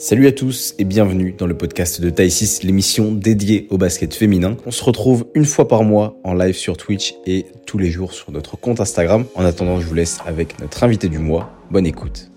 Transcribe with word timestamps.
Salut 0.00 0.28
à 0.28 0.32
tous 0.32 0.76
et 0.78 0.84
bienvenue 0.84 1.32
dans 1.32 1.48
le 1.48 1.58
podcast 1.58 2.00
de 2.00 2.08
Taïsis, 2.08 2.62
l'émission 2.62 3.10
dédiée 3.10 3.66
au 3.70 3.78
basket 3.78 4.14
féminin. 4.14 4.56
On 4.64 4.70
se 4.70 4.84
retrouve 4.84 5.26
une 5.34 5.44
fois 5.44 5.66
par 5.66 5.82
mois 5.82 6.16
en 6.22 6.34
live 6.34 6.54
sur 6.54 6.76
Twitch 6.76 7.16
et 7.26 7.46
tous 7.66 7.78
les 7.78 7.90
jours 7.90 8.12
sur 8.12 8.30
notre 8.30 8.56
compte 8.56 8.78
Instagram. 8.78 9.26
En 9.34 9.44
attendant, 9.44 9.80
je 9.80 9.86
vous 9.88 9.96
laisse 9.96 10.20
avec 10.24 10.60
notre 10.60 10.84
invité 10.84 11.08
du 11.08 11.18
mois. 11.18 11.50
Bonne 11.72 11.84
écoute. 11.84 12.30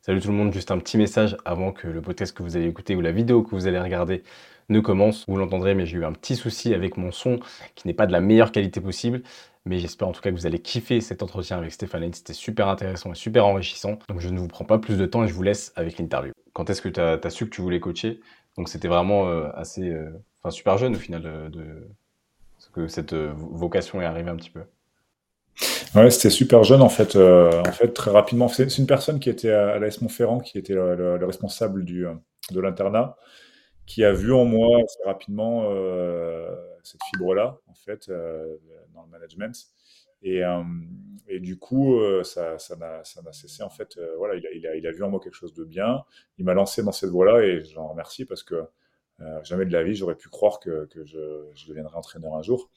Salut 0.00 0.20
tout 0.20 0.28
le 0.28 0.34
monde, 0.34 0.52
juste 0.52 0.70
un 0.70 0.78
petit 0.78 0.96
message 0.96 1.36
avant 1.44 1.72
que 1.72 1.88
le 1.88 2.00
podcast 2.00 2.32
que 2.32 2.44
vous 2.44 2.56
allez 2.56 2.68
écouter 2.68 2.94
ou 2.94 3.00
la 3.00 3.10
vidéo 3.10 3.42
que 3.42 3.50
vous 3.50 3.66
allez 3.66 3.80
regarder 3.80 4.22
ne 4.68 4.78
commence. 4.78 5.24
Vous 5.26 5.36
l'entendrez, 5.36 5.74
mais 5.74 5.86
j'ai 5.86 5.96
eu 5.96 6.04
un 6.04 6.12
petit 6.12 6.36
souci 6.36 6.72
avec 6.72 6.96
mon 6.96 7.10
son 7.10 7.40
qui 7.74 7.88
n'est 7.88 7.94
pas 7.94 8.06
de 8.06 8.12
la 8.12 8.20
meilleure 8.20 8.52
qualité 8.52 8.80
possible. 8.80 9.22
Mais 9.66 9.80
j'espère 9.80 10.06
en 10.06 10.12
tout 10.12 10.22
cas 10.22 10.30
que 10.30 10.36
vous 10.36 10.46
allez 10.46 10.60
kiffer 10.60 11.00
cet 11.00 11.24
entretien 11.24 11.58
avec 11.58 11.72
Stéphane. 11.72 12.12
C'était 12.12 12.32
super 12.32 12.68
intéressant 12.68 13.10
et 13.10 13.16
super 13.16 13.44
enrichissant. 13.46 13.98
Donc 14.08 14.20
je 14.20 14.28
ne 14.28 14.38
vous 14.38 14.46
prends 14.46 14.64
pas 14.64 14.78
plus 14.78 14.96
de 14.96 15.06
temps 15.06 15.24
et 15.24 15.28
je 15.28 15.34
vous 15.34 15.42
laisse 15.42 15.72
avec 15.74 15.98
l'interview. 15.98 16.32
Quand 16.52 16.70
est-ce 16.70 16.80
que 16.80 16.88
tu 16.88 17.00
as, 17.00 17.30
su 17.30 17.46
que 17.46 17.50
tu 17.50 17.62
voulais 17.62 17.80
coacher? 17.80 18.20
Donc 18.56 18.68
c'était 18.68 18.86
vraiment 18.86 19.28
euh, 19.28 19.48
assez, 19.54 19.90
euh, 19.90 20.08
enfin 20.40 20.50
super 20.50 20.78
jeune 20.78 20.94
au 20.94 20.98
final 20.98 21.22
euh, 21.26 21.48
de, 21.48 21.88
que 22.72 22.86
cette 22.86 23.12
vocation 23.12 24.00
est 24.00 24.04
arrivée 24.04 24.30
un 24.30 24.36
petit 24.36 24.50
peu. 24.50 24.62
Ouais, 25.96 26.10
c'était 26.10 26.30
super 26.30 26.62
jeune 26.62 26.82
en 26.82 26.88
fait. 26.88 27.16
en 27.16 27.72
fait, 27.72 27.88
très 27.88 28.12
rapidement, 28.12 28.46
c'est 28.46 28.78
une 28.78 28.86
personne 28.86 29.18
qui 29.18 29.30
était 29.30 29.50
à, 29.50 29.78
l'AS 29.78 30.00
Montferrand, 30.00 30.38
qui 30.38 30.58
était 30.58 30.74
le, 30.74 31.18
responsable 31.24 31.84
du, 31.84 32.06
de 32.52 32.60
l'internat, 32.60 33.16
qui 33.86 34.04
a 34.04 34.12
vu 34.12 34.32
en 34.32 34.44
moi 34.44 34.78
assez 34.84 35.02
rapidement 35.04 35.64
cette 36.86 37.00
fibre-là, 37.10 37.58
en 37.66 37.74
fait, 37.74 38.08
euh, 38.08 38.56
dans 38.96 39.04
le 39.04 39.10
management. 39.10 39.54
Et, 40.22 40.42
euh, 40.42 40.62
et 41.28 41.40
du 41.40 41.58
coup, 41.58 42.00
euh, 42.00 42.24
ça, 42.24 42.58
ça 42.58 42.76
n'a 42.76 43.04
cessé. 43.32 43.62
En 43.62 43.70
fait, 43.70 43.98
voilà, 44.18 44.34
il 44.34 44.46
a, 44.46 44.52
il, 44.52 44.66
a, 44.66 44.76
il 44.76 44.86
a, 44.86 44.92
vu 44.92 45.02
en 45.04 45.10
moi 45.10 45.20
quelque 45.20 45.34
chose 45.34 45.54
de 45.54 45.64
bien. 45.64 46.04
Il 46.38 46.44
m'a 46.44 46.54
lancé 46.54 46.82
dans 46.82 46.92
cette 46.92 47.10
voie-là 47.10 47.44
et 47.44 47.64
j'en 47.64 47.88
remercie 47.88 48.24
parce 48.24 48.42
que 48.42 48.64
jamais 49.42 49.64
de 49.64 49.72
la 49.72 49.82
vie, 49.82 49.94
j'aurais 49.94 50.16
pu 50.16 50.28
croire 50.28 50.60
que, 50.60 50.86
que 50.86 51.04
je, 51.04 51.46
je, 51.54 51.68
deviendrais 51.68 51.96
entraîneur 51.96 52.34
un 52.34 52.42
jour. 52.42 52.70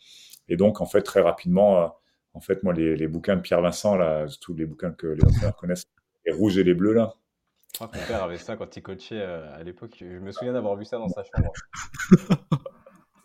Et 0.48 0.56
donc, 0.56 0.80
en 0.80 0.86
fait, 0.86 1.02
très 1.02 1.22
rapidement, 1.22 1.94
en 2.34 2.40
fait, 2.40 2.64
moi, 2.64 2.74
les, 2.74 2.96
les, 2.96 3.08
bouquins 3.08 3.36
de 3.36 3.42
Pierre 3.42 3.62
Vincent, 3.62 3.98
là, 3.98 4.26
tous 4.40 4.54
les 4.54 4.66
bouquins 4.66 4.92
que 4.92 5.08
les 5.08 5.24
entraîneurs 5.26 5.56
connaissent, 5.56 5.84
les 6.26 6.32
rouges 6.32 6.58
et 6.58 6.64
les 6.64 6.74
bleus, 6.74 6.94
là. 6.94 7.16
Je 7.74 7.78
crois 7.78 7.88
que 7.88 7.98
mon 7.98 8.06
père 8.06 8.24
avait 8.24 8.38
ça 8.38 8.56
quand 8.56 8.76
il 8.76 8.82
coachait 8.82 9.22
à 9.22 9.62
l'époque. 9.64 9.98
Je 10.00 10.20
me 10.20 10.32
souviens 10.32 10.54
d'avoir 10.54 10.76
vu 10.76 10.86
ça 10.86 10.98
dans 10.98 11.10
sa 11.10 11.24
chambre. 11.24 11.52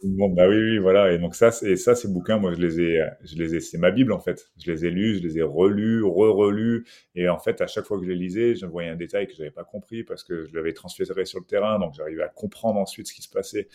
Bon, 0.06 0.28
bah 0.28 0.46
oui, 0.48 0.56
oui, 0.56 0.78
voilà. 0.78 1.12
Et 1.12 1.18
donc 1.18 1.34
ça, 1.34 1.50
c'est 1.50 1.76
ça, 1.76 1.94
ces 1.94 2.08
bouquins, 2.08 2.36
moi, 2.38 2.52
je 2.52 2.60
les 2.60 2.78
ai, 2.78 3.00
je 3.24 3.36
les 3.36 3.54
ai, 3.54 3.60
c'est 3.60 3.78
ma 3.78 3.90
bible 3.90 4.12
en 4.12 4.20
fait. 4.20 4.50
Je 4.58 4.70
les 4.70 4.84
ai 4.84 4.90
lus, 4.90 5.16
je 5.16 5.22
les 5.22 5.38
ai 5.38 5.42
relus, 5.42 6.02
re-relus. 6.04 6.84
Et 7.14 7.28
en 7.30 7.38
fait, 7.38 7.62
à 7.62 7.66
chaque 7.66 7.86
fois 7.86 7.98
que 7.98 8.04
je 8.04 8.10
les 8.10 8.16
lisais, 8.16 8.54
je 8.54 8.66
voyais 8.66 8.90
un 8.90 8.96
détail 8.96 9.26
que 9.26 9.32
j'avais 9.34 9.50
pas 9.50 9.64
compris 9.64 10.04
parce 10.04 10.22
que 10.22 10.44
je 10.44 10.54
l'avais 10.54 10.74
transféré 10.74 11.24
sur 11.24 11.40
le 11.40 11.46
terrain, 11.46 11.78
donc 11.78 11.94
j'arrivais 11.94 12.22
à 12.22 12.28
comprendre 12.28 12.78
ensuite 12.78 13.06
ce 13.08 13.14
qui 13.14 13.22
se 13.22 13.30
passait. 13.30 13.68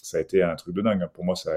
Ça 0.00 0.16
a 0.18 0.20
été 0.20 0.42
un 0.42 0.54
truc 0.56 0.74
de 0.74 0.80
dingue. 0.80 1.02
Hein. 1.02 1.10
Pour 1.12 1.24
moi, 1.24 1.34
ça. 1.34 1.52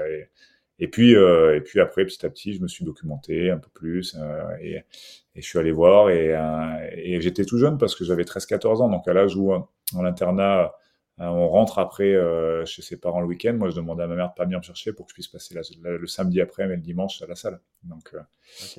Et 0.78 0.88
puis, 0.88 1.16
euh, 1.16 1.56
et 1.56 1.60
puis 1.62 1.80
après, 1.80 2.04
petit 2.04 2.24
à 2.26 2.30
petit, 2.30 2.52
je 2.52 2.60
me 2.62 2.68
suis 2.68 2.84
documenté 2.84 3.50
un 3.50 3.58
peu 3.58 3.70
plus 3.72 4.14
euh, 4.20 4.56
et, 4.60 4.84
je 5.36 5.40
suis 5.46 5.58
allé 5.58 5.72
voir. 5.72 6.10
Et, 6.10 6.34
euh, 6.34 6.90
et 6.92 7.20
j'étais 7.22 7.44
tout 7.44 7.58
jeune 7.58 7.78
parce 7.78 7.96
que 7.96 8.04
j'avais 8.04 8.24
13-14 8.24 8.82
ans, 8.82 8.90
donc 8.90 9.08
à 9.08 9.14
l'âge 9.14 9.36
où 9.36 9.52
en 9.52 10.04
internat 10.04 10.74
on 11.18 11.48
rentre 11.48 11.78
après 11.78 12.14
euh, 12.14 12.64
chez 12.64 12.82
ses 12.82 12.96
parents 12.96 13.20
le 13.20 13.26
week-end. 13.26 13.54
Moi, 13.54 13.70
je 13.70 13.76
demandais 13.76 14.04
à 14.04 14.06
ma 14.06 14.14
mère 14.14 14.30
de 14.30 14.34
pas 14.34 14.44
venir 14.44 14.58
me 14.58 14.62
chercher 14.62 14.92
pour 14.92 15.06
que 15.06 15.10
je 15.10 15.14
puisse 15.14 15.28
passer 15.28 15.58
le 15.82 16.06
samedi 16.06 16.40
après, 16.40 16.66
mais 16.68 16.76
le 16.76 16.82
dimanche 16.82 17.20
à 17.22 17.26
la 17.26 17.34
salle. 17.34 17.60
Donc, 17.84 18.14
euh, 18.14 18.20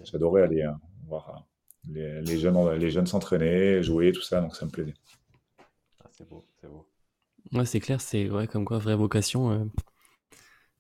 j'adorais 0.04 0.44
aller 0.44 0.66
voir 1.08 1.46
les, 1.90 2.38
jeunes, 2.38 2.72
les 2.74 2.92
jeunes 2.92 3.08
s'entraîner, 3.08 3.84
jouer, 3.84 4.12
tout 4.12 4.22
ça. 4.22 4.42
Donc, 4.42 4.56
ça 4.56 4.66
me 4.66 4.72
plaisait. 4.72 4.94
Ah, 6.04 6.08
c'est 6.12 6.28
beau, 6.28 6.44
c'est 6.62 6.68
beau. 6.68 6.86
Ouais, 7.52 7.66
c'est 7.66 7.80
clair, 7.80 8.00
c'est 8.00 8.30
ouais, 8.30 8.48
comme 8.48 8.66
quoi, 8.66 8.78
vraie 8.78 8.96
vocation. 8.96 9.70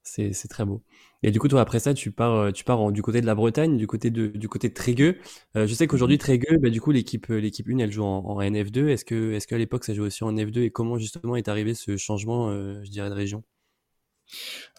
C'est 0.09 0.47
très 0.47 0.65
beau. 0.65 0.83
Et 1.21 1.31
du 1.31 1.39
coup, 1.39 1.47
toi, 1.47 1.61
après 1.61 1.79
ça, 1.79 1.93
tu 1.93 2.11
pars, 2.11 2.35
euh, 2.35 2.51
tu 2.51 2.63
pars 2.63 2.91
du 2.91 3.01
côté 3.01 3.19
de 3.21 3.25
la 3.25 3.35
Bretagne, 3.35 3.77
du 3.77 3.87
côté 3.87 4.09
de, 4.09 4.27
du 4.27 4.47
côté 4.47 4.69
de 4.69 4.73
Trégueux. 4.73 5.17
Euh, 5.57 5.67
je 5.67 5.73
sais 5.73 5.85
qu'aujourd'hui, 5.87 6.15
mmh 6.15 6.19
Trégueux, 6.19 6.57
bah, 6.57 6.69
du 6.69 6.79
coup, 6.79 6.91
l'équipe, 6.91 7.29
euh, 7.29 7.39
l'équipe 7.39 7.67
1, 7.67 7.79
elle 7.79 7.91
joue 7.91 8.03
en, 8.03 8.39
NF2. 8.41 8.87
Est-ce 8.87 9.03
que, 9.03 9.33
est-ce 9.33 9.47
qu'à 9.47 9.57
l'époque, 9.57 9.83
ça 9.83 9.93
jouait 9.93 10.07
aussi 10.07 10.23
en 10.23 10.31
NF2 10.31 10.61
et 10.61 10.71
comment 10.71 10.97
justement 10.97 11.35
est 11.35 11.47
arrivé 11.49 11.73
ce 11.73 11.97
changement, 11.97 12.51
je 12.83 12.89
dirais, 12.89 13.09
de 13.09 13.15
région? 13.15 13.43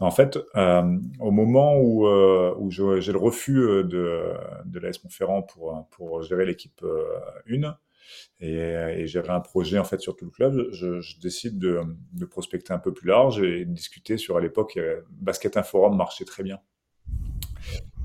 En 0.00 0.10
fait, 0.10 0.38
au 0.56 1.30
moment 1.30 1.76
où, 1.78 2.06
où 2.06 2.70
j'ai 2.70 3.12
le 3.12 3.18
refus 3.18 3.56
de, 3.56 4.32
de 4.64 4.78
l'AS 4.78 5.02
Montferrand 5.04 5.42
pour, 5.42 5.86
pour 5.90 6.22
gérer 6.22 6.46
l'équipe 6.46 6.84
1, 7.50 7.76
et, 8.40 9.06
j'avais 9.06 9.30
un 9.30 9.40
projet 9.40 9.78
en 9.78 9.84
fait 9.84 10.00
sur 10.00 10.16
tout 10.16 10.24
le 10.24 10.30
club. 10.30 10.70
Je, 10.72 11.20
décide 11.20 11.58
de, 11.58 12.24
prospecter 12.26 12.72
un 12.72 12.78
peu 12.78 12.92
plus 12.92 13.08
large 13.08 13.42
et 13.42 13.64
de 13.64 13.72
discuter 13.72 14.16
sur 14.16 14.36
à 14.36 14.40
l'époque 14.40 14.78
Basket 15.10 15.56
Inforum 15.56 15.96
marchait 15.96 16.24
très 16.24 16.42
bien. 16.42 16.60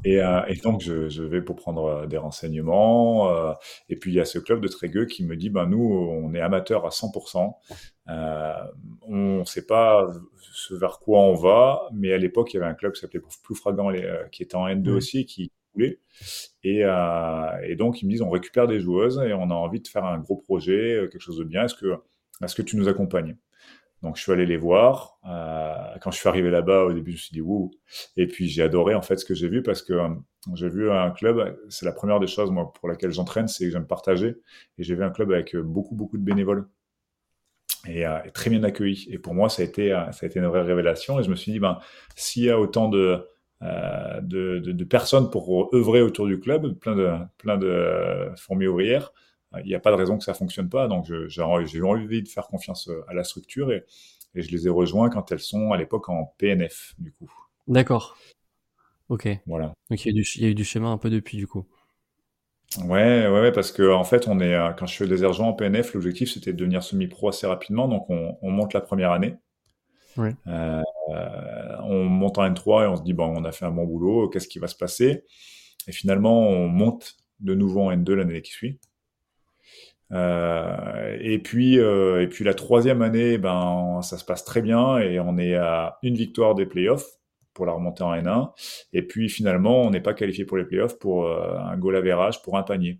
Et, 0.05 0.21
euh, 0.21 0.41
donc 0.63 0.81
je, 0.81 1.23
vais 1.23 1.41
pour 1.41 1.55
prendre 1.55 1.85
euh, 1.85 2.05
des 2.05 2.17
renseignements. 2.17 3.29
Euh, 3.31 3.53
et 3.89 3.95
puis 3.95 4.11
il 4.11 4.15
y 4.15 4.19
a 4.19 4.25
ce 4.25 4.37
club 4.37 4.61
de 4.61 4.67
Trégueux 4.67 5.05
qui 5.05 5.25
me 5.25 5.35
dit 5.35 5.49
ben 5.49 5.65
nous 5.65 5.83
on 5.83 6.33
est 6.33 6.41
amateurs 6.41 6.85
à 6.85 6.89
100%. 6.89 7.53
on 8.07 9.39
ne 9.39 9.43
sait 9.45 9.65
pas 9.65 10.07
ce 10.53 10.75
vers 10.75 10.99
quoi 10.99 11.19
on 11.21 11.33
va, 11.33 11.89
mais 11.91 12.13
à 12.13 12.17
l'époque 12.17 12.53
il 12.53 12.57
y 12.57 12.59
avait 12.59 12.69
un 12.69 12.75
club 12.75 12.93
qui 12.93 13.01
s'appelait 13.01 13.21
Ploufragan 13.43 13.91
qui 14.31 14.43
était 14.43 14.55
en 14.55 14.67
N2 14.67 14.89
aussi 14.91 15.25
qui 15.25 15.51
et, 15.77 16.83
euh, 16.83 17.61
et, 17.63 17.75
donc, 17.75 18.01
ils 18.01 18.05
me 18.05 18.11
disent, 18.11 18.21
on 18.21 18.29
récupère 18.29 18.67
des 18.67 18.79
joueuses 18.79 19.21
et 19.25 19.33
on 19.33 19.49
a 19.51 19.53
envie 19.53 19.81
de 19.81 19.87
faire 19.87 20.05
un 20.05 20.19
gros 20.19 20.37
projet, 20.37 20.95
euh, 20.95 21.07
quelque 21.07 21.21
chose 21.21 21.37
de 21.37 21.43
bien. 21.43 21.65
Est-ce 21.65 21.75
que, 21.75 21.95
est-ce 22.43 22.55
que 22.55 22.61
tu 22.61 22.77
nous 22.77 22.87
accompagnes? 22.87 23.37
Donc, 24.01 24.17
je 24.17 24.21
suis 24.21 24.31
allé 24.31 24.45
les 24.45 24.57
voir. 24.57 25.17
Euh, 25.27 25.97
quand 26.01 26.11
je 26.11 26.17
suis 26.17 26.29
arrivé 26.29 26.49
là-bas, 26.49 26.85
au 26.85 26.93
début, 26.93 27.11
je 27.11 27.15
me 27.15 27.19
suis 27.19 27.33
dit, 27.33 27.41
wouh. 27.41 27.71
Et 28.17 28.27
puis, 28.27 28.47
j'ai 28.47 28.63
adoré, 28.63 28.93
en 28.93 29.01
fait, 29.01 29.17
ce 29.17 29.25
que 29.25 29.33
j'ai 29.33 29.47
vu 29.47 29.63
parce 29.63 29.81
que 29.81 29.93
j'ai 30.53 30.69
vu 30.69 30.91
un 30.91 31.11
club, 31.11 31.57
c'est 31.69 31.85
la 31.85 31.91
première 31.91 32.19
des 32.19 32.27
choses, 32.27 32.51
moi, 32.51 32.71
pour 32.73 32.87
laquelle 32.87 33.11
j'entraîne, 33.11 33.47
c'est 33.47 33.65
que 33.65 33.71
j'aime 33.71 33.87
partager. 33.87 34.35
Et 34.77 34.83
j'ai 34.83 34.95
vu 34.95 35.03
un 35.03 35.09
club 35.09 35.31
avec 35.31 35.55
beaucoup, 35.55 35.95
beaucoup 35.95 36.17
de 36.17 36.23
bénévoles. 36.23 36.67
Et, 37.87 38.05
très 38.33 38.49
bien 38.49 38.63
accueilli. 38.63 39.07
Et 39.11 39.19
pour 39.19 39.33
moi, 39.33 39.49
ça 39.49 39.61
a 39.61 39.65
été, 39.65 39.89
ça 40.11 40.19
a 40.23 40.25
été 40.25 40.39
une 40.39 40.47
vraie 40.47 40.61
révélation. 40.61 41.19
Et 41.19 41.23
je 41.23 41.29
me 41.29 41.35
suis 41.35 41.51
dit, 41.51 41.59
ben, 41.59 41.79
s'il 42.15 42.43
y 42.43 42.49
a 42.49 42.59
autant 42.59 42.89
de, 42.89 43.23
euh, 43.65 44.21
de, 44.21 44.59
de, 44.59 44.83
personnes 44.83 45.29
pour 45.29 45.73
œuvrer 45.73 46.01
autour 46.01 46.27
du 46.27 46.39
club, 46.39 46.77
plein 46.79 46.95
de, 46.95 47.11
plein 47.37 47.57
de 47.57 48.31
fourmis 48.37 48.67
ouvrières. 48.67 49.11
Il 49.63 49.67
n'y 49.67 49.75
a 49.75 49.79
pas 49.79 49.91
de 49.91 49.95
raison 49.95 50.17
que 50.17 50.23
ça 50.23 50.33
fonctionne 50.33 50.69
pas. 50.69 50.87
Donc, 50.87 51.05
j'ai 51.27 51.41
eu 51.77 51.83
envie 51.83 52.21
de 52.21 52.27
faire 52.27 52.47
confiance 52.47 52.89
à 53.07 53.13
la 53.13 53.23
structure 53.23 53.71
et, 53.71 53.85
et 54.35 54.41
je 54.41 54.51
les 54.51 54.67
ai 54.67 54.69
rejoints 54.69 55.09
quand 55.09 55.31
elles 55.31 55.39
sont 55.39 55.71
à 55.71 55.77
l'époque 55.77 56.09
en 56.09 56.33
PNF, 56.37 56.93
du 56.99 57.11
coup. 57.13 57.31
D'accord. 57.67 58.17
Ok. 59.09 59.27
Voilà. 59.45 59.73
Donc, 59.89 60.03
il 60.03 60.07
y, 60.07 60.11
a 60.11 60.13
du, 60.13 60.27
il 60.35 60.41
y 60.43 60.45
a 60.45 60.49
eu 60.49 60.55
du 60.55 60.65
schéma 60.65 60.89
un 60.89 60.97
peu 60.97 61.09
depuis, 61.09 61.37
du 61.37 61.47
coup. 61.47 61.65
Ouais, 62.83 63.27
ouais, 63.27 63.51
parce 63.51 63.71
que 63.71 63.93
en 63.93 64.03
fait, 64.03 64.27
on 64.27 64.39
est 64.39 64.53
euh, 64.53 64.73
quand 64.73 64.85
je 64.85 64.95
fais 64.95 65.07
des 65.07 65.23
ergents 65.23 65.49
en 65.49 65.53
PNF, 65.53 65.93
l'objectif 65.93 66.33
c'était 66.33 66.51
de 66.51 66.57
devenir 66.57 66.83
semi-pro 66.83 67.29
assez 67.29 67.47
rapidement, 67.47 67.87
donc 67.87 68.09
on, 68.09 68.37
on, 68.41 68.51
monte 68.51 68.73
la 68.73 68.81
première 68.81 69.11
année. 69.11 69.35
Euh, 70.47 70.81
on 71.83 72.05
monte 72.05 72.37
en 72.37 72.49
N3 72.49 72.83
et 72.83 72.87
on 72.87 72.95
se 72.95 73.03
dit, 73.03 73.13
bon, 73.13 73.33
on 73.35 73.43
a 73.45 73.51
fait 73.51 73.65
un 73.65 73.71
bon 73.71 73.85
boulot, 73.85 74.29
qu'est-ce 74.29 74.47
qui 74.47 74.59
va 74.59 74.67
se 74.67 74.75
passer? 74.75 75.23
Et 75.87 75.91
finalement, 75.91 76.47
on 76.47 76.67
monte 76.67 77.15
de 77.39 77.53
nouveau 77.53 77.81
en 77.81 77.91
N2 77.91 78.13
l'année 78.13 78.41
qui 78.41 78.51
suit. 78.51 78.79
Euh, 80.11 81.17
et 81.19 81.39
puis, 81.39 81.79
euh, 81.79 82.21
et 82.21 82.27
puis 82.27 82.43
la 82.43 82.53
troisième 82.53 83.01
année, 83.01 83.37
ben, 83.37 84.01
ça 84.01 84.17
se 84.17 84.25
passe 84.25 84.45
très 84.45 84.61
bien 84.61 84.99
et 84.99 85.19
on 85.19 85.37
est 85.37 85.55
à 85.55 85.97
une 86.03 86.15
victoire 86.15 86.55
des 86.55 86.65
playoffs 86.65 87.07
pour 87.53 87.65
la 87.65 87.73
remontée 87.73 88.03
en 88.03 88.13
N1. 88.13 88.51
Et 88.93 89.01
puis 89.01 89.29
finalement, 89.29 89.81
on 89.81 89.89
n'est 89.89 90.01
pas 90.01 90.13
qualifié 90.13 90.45
pour 90.45 90.57
les 90.57 90.65
playoffs 90.65 90.99
pour 90.99 91.29
un 91.29 91.75
goal 91.77 91.95
average 91.95 92.41
pour 92.43 92.57
un 92.57 92.63
panier. 92.63 92.99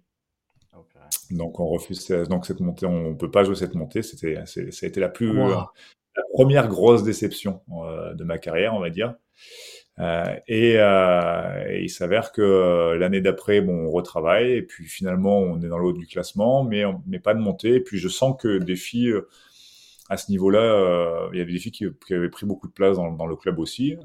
Donc 1.32 1.60
on 1.60 1.68
refuse 1.68 2.08
donc 2.30 2.46
cette 2.46 2.60
montée, 2.60 2.86
on 2.86 3.16
peut 3.16 3.32
pas 3.32 3.44
jouer 3.44 3.56
cette 3.56 3.76
montée. 3.76 4.02
C'était, 4.02 4.44
ça 4.46 4.62
a 4.62 4.88
été 4.88 5.00
la 5.00 5.10
plus, 5.10 5.32
la 6.16 6.24
première 6.34 6.68
grosse 6.68 7.04
déception 7.04 7.62
euh, 7.72 8.14
de 8.14 8.24
ma 8.24 8.38
carrière, 8.38 8.74
on 8.74 8.80
va 8.80 8.90
dire. 8.90 9.16
Euh, 10.00 10.24
et, 10.48 10.76
euh, 10.78 11.80
il 11.82 11.90
s'avère 11.90 12.32
que 12.32 12.96
l'année 13.00 13.22
d'après, 13.22 13.62
bon, 13.62 13.88
on 13.88 13.92
retravaille 13.92 14.54
et 14.54 14.62
puis 14.62 14.86
finalement, 14.86 15.38
on 15.40 15.62
est 15.62 15.68
dans 15.68 15.78
le 15.78 15.94
du 15.94 16.08
classement, 16.08 16.64
mais 16.64 16.84
n'est 17.08 17.20
pas 17.20 17.34
de 17.34 17.40
montée. 17.40 17.76
Et 17.76 17.80
puis 17.80 17.98
je 17.98 18.10
sens 18.10 18.36
que 18.40 18.58
des 18.58 18.76
filles 18.76 19.14
à 20.10 20.18
ce 20.18 20.30
niveau-là, 20.30 21.30
il 21.34 21.40
y 21.40 21.42
avait 21.42 21.52
des 21.52 21.58
filles 21.58 21.72
qui, 21.72 22.14
avaient 22.14 22.30
pris 22.30 22.46
beaucoup 22.46 22.68
de 22.68 22.74
place 22.74 22.98
dans, 22.98 23.26
le 23.26 23.36
club 23.36 23.58
aussi. 23.58 23.96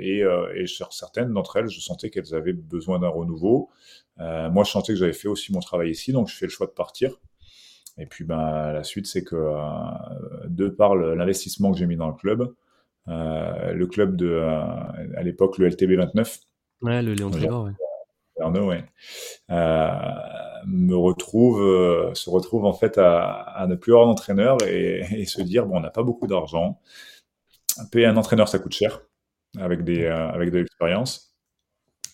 et, 0.00 0.22
et 0.54 0.66
sur 0.66 0.92
certaines 0.92 1.32
d'entre 1.32 1.56
elles, 1.56 1.68
je 1.68 1.80
sentais 1.80 2.10
qu'elles 2.10 2.34
avaient 2.34 2.52
besoin 2.52 3.00
d'un 3.00 3.08
renouveau. 3.08 3.70
moi, 4.18 4.62
je 4.64 4.70
sentais 4.70 4.92
que 4.92 4.98
j'avais 4.98 5.12
fait 5.12 5.28
aussi 5.28 5.52
mon 5.52 5.60
travail 5.60 5.90
ici, 5.90 6.12
donc 6.12 6.28
je 6.28 6.36
fais 6.36 6.46
le 6.46 6.52
choix 6.52 6.66
de 6.66 6.72
partir. 6.72 7.18
Et 7.98 8.06
puis 8.06 8.24
ben, 8.24 8.72
la 8.72 8.84
suite, 8.84 9.06
c'est 9.06 9.24
que 9.24 9.34
de 10.48 10.68
par 10.68 10.94
l'investissement 10.96 11.72
que 11.72 11.78
j'ai 11.78 11.86
mis 11.86 11.96
dans 11.96 12.08
le 12.08 12.14
club, 12.14 12.54
euh, 13.08 13.72
le 13.72 13.86
club 13.86 14.16
de, 14.16 14.28
euh, 14.28 14.60
à 15.16 15.22
l'époque, 15.22 15.58
le 15.58 15.68
LTB 15.68 15.92
29. 15.92 16.40
Ouais, 16.82 17.02
le 17.02 17.14
Léon 17.14 17.30
Trégor, 17.30 17.64
ouais. 17.64 18.60
ouais. 18.60 18.84
me 20.66 20.94
retrouve, 20.94 22.14
se 22.14 22.30
retrouve 22.30 22.64
en 22.64 22.72
fait 22.72 22.98
à, 22.98 23.66
ne 23.68 23.74
plus 23.74 23.92
avoir 23.92 24.06
d'entraîneur 24.06 24.58
et, 24.66 25.02
et, 25.20 25.24
se 25.24 25.42
dire 25.42 25.66
bon, 25.66 25.78
on 25.78 25.80
n'a 25.80 25.90
pas 25.90 26.02
beaucoup 26.02 26.26
d'argent. 26.26 26.80
Payer 27.90 28.06
un 28.06 28.16
entraîneur, 28.16 28.48
ça 28.48 28.58
coûte 28.58 28.74
cher 28.74 29.02
avec 29.58 29.82
des 29.82 30.06
avec 30.06 30.50
de 30.50 30.58
l'expérience. 30.58 31.34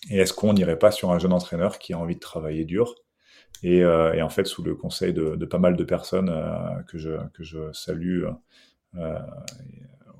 Et 0.09 0.17
est-ce 0.17 0.33
qu'on 0.33 0.53
n'irait 0.53 0.79
pas 0.79 0.91
sur 0.91 1.11
un 1.11 1.19
jeune 1.19 1.33
entraîneur 1.33 1.79
qui 1.79 1.93
a 1.93 1.99
envie 1.99 2.15
de 2.15 2.19
travailler 2.19 2.65
dur? 2.65 2.95
Et, 3.63 3.79
et 3.79 4.21
en 4.21 4.29
fait, 4.29 4.45
sous 4.45 4.63
le 4.63 4.75
conseil 4.75 5.13
de, 5.13 5.35
de 5.35 5.45
pas 5.45 5.59
mal 5.59 5.75
de 5.75 5.83
personnes 5.83 6.31
que 6.87 6.97
je 6.97 7.11
que 7.33 7.43
je 7.43 7.71
salue 7.73 8.25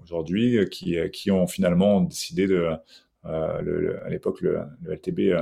aujourd'hui, 0.04 0.68
qui 0.70 0.98
qui 1.12 1.32
ont 1.32 1.48
finalement 1.48 2.02
décidé 2.02 2.48
de 2.48 2.72
le, 3.24 4.04
à 4.06 4.10
l'époque 4.10 4.42
le, 4.42 4.60
le 4.84 4.94
LTB 4.94 5.36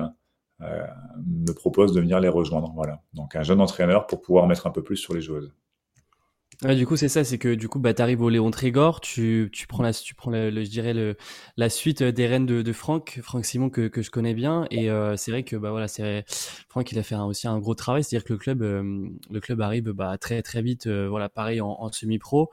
euh, 0.63 0.86
me 1.25 1.51
propose 1.54 1.94
de 1.94 2.00
venir 2.00 2.19
les 2.19 2.30
rejoindre. 2.30 2.72
Voilà. 2.75 3.01
Donc 3.13 3.36
un 3.36 3.44
jeune 3.44 3.60
entraîneur 3.60 4.07
pour 4.07 4.22
pouvoir 4.22 4.48
mettre 4.48 4.68
un 4.68 4.72
peu 4.72 4.84
plus 4.84 4.98
sur 4.98 5.13
les 5.13 5.22
joueuses 5.22 5.51
du 6.63 6.88
coup, 6.88 6.95
c'est 6.95 7.10
ça, 7.10 7.25
c'est 7.25 7.38
que 7.38 7.54
du 7.56 7.68
coup, 7.68 7.80
bah, 7.80 7.94
t'arrives 7.94 8.21
au 8.21 8.30
Léon 8.30 8.50
Trégor, 8.50 9.01
tu, 9.01 9.50
tu 9.51 9.68
prends 9.68 9.83
la, 9.83 9.92
tu 9.92 10.15
prends 10.15 10.31
le, 10.31 10.50
je 10.63 10.69
dirais 10.69 10.94
le, 10.94 11.18
la 11.57 11.69
suite 11.69 12.01
des 12.01 12.25
rênes 12.25 12.45
de, 12.45 12.62
de 12.62 12.74
Franck, 12.74 13.19
Franck 13.21 13.45
Simon 13.45 13.69
que, 13.69 13.89
que 13.89 14.01
je 14.01 14.10
connais 14.10 14.33
bien, 14.33 14.65
et 14.71 14.89
euh, 14.89 15.18
c'est 15.18 15.31
vrai 15.31 15.44
que 15.44 15.57
bah 15.57 15.71
voilà, 15.71 15.89
c'est 15.89 16.24
Franck, 16.69 16.92
il 16.94 17.00
a 17.00 17.04
fait 17.04 17.15
aussi 17.15 17.48
un 17.48 17.60
gros 17.60 17.75
travail, 17.75 18.04
c'est-à-dire 18.04 18.25
que 18.25 18.33
le 18.33 18.39
club, 18.39 18.62
euh, 18.62 19.10
le 19.30 19.39
club 19.42 19.60
arrive 19.62 19.92
bah 19.92 20.18
très 20.18 20.42
très 20.42 20.62
vite, 20.62 20.88
euh, 20.88 21.10
voilà, 21.10 21.27
pareil 21.27 21.60
en, 21.60 21.68
en 21.69 21.92
semi-pro. 21.92 22.50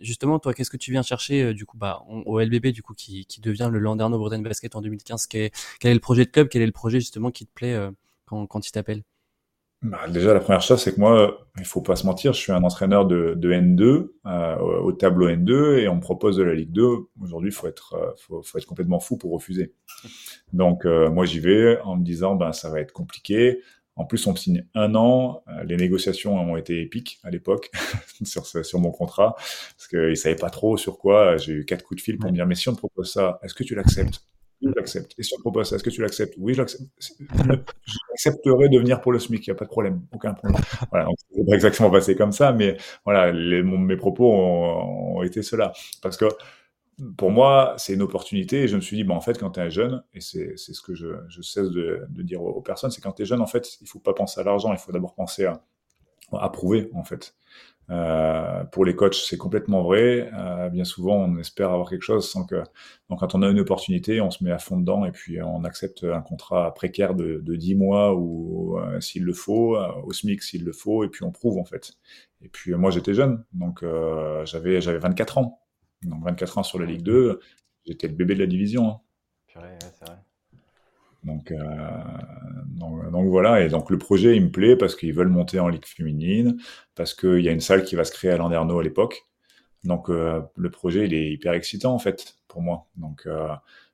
justement, 0.00 0.38
toi, 0.38 0.54
qu'est-ce 0.54 0.70
que 0.70 0.76
tu 0.76 0.92
viens 0.92 1.02
chercher 1.02 1.54
du 1.54 1.66
coup, 1.66 1.76
bah 1.78 2.04
au 2.08 2.38
LBB 2.40 2.68
du 2.68 2.82
coup, 2.82 2.94
qui, 2.94 3.26
qui 3.26 3.40
devient 3.40 3.68
le 3.72 3.80
Landerneau 3.80 4.18
Bretagne 4.18 4.42
Basket 4.44 4.76
en 4.76 4.80
2015, 4.80 5.26
quel 5.26 5.42
est, 5.42 5.54
quel 5.80 5.90
est 5.90 5.94
le 5.94 6.00
projet 6.00 6.24
de 6.24 6.30
club, 6.30 6.48
quel 6.48 6.62
est 6.62 6.66
le 6.66 6.72
projet 6.72 7.00
justement 7.00 7.30
qui 7.32 7.46
te 7.46 7.52
plaît 7.52 7.76
quand, 8.26 8.46
quand 8.46 8.66
il 8.68 8.70
t'appelle? 8.70 9.02
Bah, 9.82 10.08
déjà, 10.08 10.32
la 10.32 10.40
première 10.40 10.62
chose, 10.62 10.80
c'est 10.80 10.94
que 10.94 11.00
moi, 11.00 11.46
il 11.58 11.64
faut 11.64 11.82
pas 11.82 11.96
se 11.96 12.06
mentir, 12.06 12.32
je 12.32 12.40
suis 12.40 12.52
un 12.52 12.62
entraîneur 12.62 13.06
de, 13.06 13.34
de 13.36 13.52
N2 13.52 14.08
euh, 14.26 14.56
au 14.56 14.92
tableau 14.92 15.28
N2 15.28 15.78
et 15.78 15.88
on 15.88 15.96
me 15.96 16.00
propose 16.00 16.36
de 16.38 16.42
la 16.42 16.54
Ligue 16.54 16.72
2. 16.72 16.88
Aujourd'hui, 17.20 17.52
faut 17.52 17.66
être, 17.66 17.94
euh, 17.94 18.10
faut, 18.18 18.42
faut, 18.42 18.58
être 18.58 18.66
complètement 18.66 19.00
fou 19.00 19.16
pour 19.18 19.32
refuser. 19.32 19.74
Donc, 20.52 20.86
euh, 20.86 21.10
moi, 21.10 21.26
j'y 21.26 21.40
vais 21.40 21.78
en 21.82 21.96
me 21.96 22.04
disant, 22.04 22.36
ben, 22.36 22.52
ça 22.52 22.70
va 22.70 22.80
être 22.80 22.92
compliqué. 22.92 23.60
En 23.96 24.04
plus, 24.06 24.26
on 24.26 24.32
me 24.32 24.36
signe 24.36 24.66
un 24.74 24.94
an. 24.94 25.42
Les 25.64 25.76
négociations 25.76 26.34
ont 26.34 26.56
été 26.56 26.82
épiques 26.82 27.18
à 27.22 27.30
l'époque 27.30 27.70
sur, 28.24 28.46
sur 28.46 28.80
mon 28.80 28.90
contrat 28.90 29.36
parce 29.36 29.88
qu'ils 29.88 30.16
savaient 30.16 30.36
pas 30.36 30.50
trop 30.50 30.76
sur 30.76 30.98
quoi. 30.98 31.36
J'ai 31.38 31.52
eu 31.52 31.64
quatre 31.64 31.82
coups 31.82 32.00
de 32.00 32.02
fil 32.02 32.18
pour 32.18 32.30
me 32.30 32.34
dire, 32.34 32.46
mais 32.46 32.54
si 32.54 32.68
on 32.68 32.72
te 32.72 32.78
propose 32.78 33.10
ça, 33.12 33.38
est-ce 33.42 33.54
que 33.54 33.64
tu 33.64 33.74
l'acceptes? 33.74 34.22
Oui, 34.62 34.72
j'accepte. 34.76 35.12
Et 35.18 35.22
si 35.22 35.34
on 35.34 35.36
te 35.36 35.42
propose 35.42 35.68
ça, 35.68 35.76
est-ce 35.76 35.84
que 35.84 35.90
tu 35.90 36.00
l'acceptes? 36.00 36.34
Oui, 36.38 36.54
j'accepte. 36.54 36.84
J'accepterai 38.10 38.68
de 38.68 38.78
venir 38.78 39.00
pour 39.00 39.12
le 39.12 39.18
SMIC, 39.18 39.46
il 39.46 39.50
n'y 39.50 39.52
a 39.52 39.58
pas 39.58 39.66
de 39.66 39.70
problème, 39.70 40.02
aucun 40.12 40.32
problème. 40.34 40.60
Voilà, 40.90 41.04
donc 41.06 41.46
pas 41.46 41.54
exactement 41.54 41.90
passé 41.90 42.16
comme 42.16 42.32
ça, 42.32 42.52
mais 42.52 42.76
voilà, 43.04 43.32
les, 43.32 43.62
mes 43.62 43.96
propos 43.96 44.32
ont, 44.32 45.18
ont 45.18 45.22
été 45.22 45.42
ceux-là. 45.42 45.72
Parce 46.02 46.16
que 46.16 46.26
pour 47.18 47.30
moi, 47.30 47.74
c'est 47.76 47.92
une 47.92 48.02
opportunité 48.02 48.62
et 48.62 48.68
je 48.68 48.76
me 48.76 48.80
suis 48.80 48.96
dit, 48.96 49.04
bon, 49.04 49.14
en 49.14 49.20
fait, 49.20 49.38
quand 49.38 49.50
tu 49.50 49.60
es 49.60 49.70
jeune, 49.70 50.02
et 50.14 50.20
c'est 50.20 50.56
ce 50.56 50.80
que 50.80 50.94
je, 50.94 51.08
je 51.28 51.42
cesse 51.42 51.70
de, 51.70 52.06
de, 52.08 52.22
dire 52.22 52.42
aux 52.42 52.62
personnes, 52.62 52.90
c'est 52.90 53.02
quand 53.02 53.12
tu 53.12 53.22
es 53.22 53.24
jeune, 53.26 53.42
en 53.42 53.46
fait, 53.46 53.80
il 53.82 53.86
faut 53.86 53.98
pas 53.98 54.14
penser 54.14 54.40
à 54.40 54.44
l'argent, 54.44 54.72
il 54.72 54.78
faut 54.78 54.92
d'abord 54.92 55.14
penser 55.14 55.44
à, 55.44 55.62
à 56.32 56.48
prouver, 56.48 56.88
en 56.94 57.04
fait. 57.04 57.34
Euh, 57.88 58.64
pour 58.64 58.84
les 58.84 58.96
coachs, 58.96 59.14
c'est 59.14 59.36
complètement 59.36 59.82
vrai. 59.82 60.30
Euh, 60.34 60.68
bien 60.68 60.84
souvent, 60.84 61.16
on 61.16 61.38
espère 61.38 61.70
avoir 61.70 61.88
quelque 61.88 62.02
chose 62.02 62.28
sans 62.28 62.44
que. 62.44 62.56
Donc, 63.08 63.20
quand 63.20 63.34
on 63.34 63.42
a 63.42 63.48
une 63.48 63.60
opportunité, 63.60 64.20
on 64.20 64.30
se 64.30 64.42
met 64.42 64.50
à 64.50 64.58
fond 64.58 64.78
dedans 64.78 65.04
et 65.04 65.12
puis 65.12 65.40
on 65.40 65.64
accepte 65.64 66.04
un 66.04 66.20
contrat 66.20 66.74
précaire 66.74 67.14
de, 67.14 67.40
de 67.40 67.56
10 67.56 67.76
mois 67.76 68.14
ou 68.14 68.78
euh, 68.78 69.00
s'il 69.00 69.24
le 69.24 69.32
faut, 69.32 69.76
euh, 69.76 69.88
au 70.04 70.12
SMIC 70.12 70.42
s'il 70.42 70.64
le 70.64 70.72
faut, 70.72 71.04
et 71.04 71.08
puis 71.08 71.24
on 71.24 71.30
prouve 71.30 71.58
en 71.58 71.64
fait. 71.64 71.92
Et 72.42 72.48
puis 72.48 72.74
moi, 72.74 72.90
j'étais 72.90 73.14
jeune, 73.14 73.44
donc 73.52 73.84
j'avais 74.44 74.80
j'avais 74.80 74.98
24 74.98 75.38
ans. 75.38 75.60
Donc 76.02 76.24
24 76.24 76.58
ans 76.58 76.62
sur 76.62 76.78
la 76.78 76.86
Ligue 76.86 77.02
2, 77.02 77.40
j'étais 77.86 78.08
le 78.08 78.14
bébé 78.14 78.34
de 78.34 78.40
la 78.40 78.46
division. 78.46 78.88
Hein. 78.88 79.00
Purée, 79.46 79.78
c'est 79.80 80.06
vrai. 80.06 80.18
Donc, 81.26 81.50
euh, 81.50 81.56
donc, 82.76 83.10
donc, 83.10 83.26
voilà, 83.28 83.62
et 83.62 83.68
donc 83.68 83.90
le 83.90 83.98
projet 83.98 84.36
il 84.36 84.44
me 84.44 84.50
plaît 84.50 84.76
parce 84.76 84.94
qu'ils 84.94 85.14
veulent 85.14 85.28
monter 85.28 85.58
en 85.58 85.68
ligue 85.68 85.86
féminine, 85.86 86.58
parce 86.94 87.14
qu'il 87.14 87.40
y 87.40 87.48
a 87.48 87.52
une 87.52 87.60
salle 87.60 87.84
qui 87.84 87.96
va 87.96 88.04
se 88.04 88.12
créer 88.12 88.30
à 88.30 88.36
Landerneau 88.36 88.78
à 88.78 88.82
l'époque. 88.82 89.26
Donc 89.84 90.10
euh, 90.10 90.42
le 90.56 90.70
projet 90.70 91.06
il 91.06 91.14
est 91.14 91.32
hyper 91.32 91.52
excitant 91.54 91.94
en 91.94 91.98
fait 91.98 92.34
pour 92.48 92.62
moi. 92.62 92.86
Donc 92.96 93.22
euh, 93.26 93.48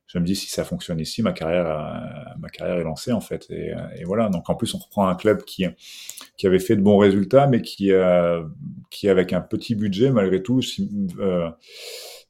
je 0.07 0.19
me 0.19 0.25
dis 0.25 0.37
si 0.37 0.49
ça 0.49 0.65
fonctionne 0.65 1.01
ici, 1.01 1.23
ma 1.23 1.33
carrière, 1.33 1.67
euh, 1.67 2.35
ma 2.39 2.49
carrière 2.49 2.77
est 2.77 2.85
lancée 2.85 3.13
en 3.13 3.21
fait. 3.21 3.47
Et, 3.51 3.73
et, 3.97 4.05
voilà. 4.05 4.29
Donc 4.29 4.51
en 4.51 4.55
plus 4.55 4.75
on 4.75 4.79
reprend 4.79 5.09
un 5.09 5.15
club 5.15 5.43
qui 5.45 5.65
qui 6.37 6.47
avait 6.47 6.59
fait 6.59 6.77
de 6.77 6.83
bons 6.83 6.99
résultats, 6.99 7.47
mais 7.47 7.63
qui 7.63 7.93
euh, 7.93 8.43
qui 8.91 9.09
avec 9.09 9.33
un 9.33 9.41
petit 9.41 9.75
budget 9.75 10.11
malgré 10.11 10.43
tout. 10.43 10.61
Euh, 11.19 11.51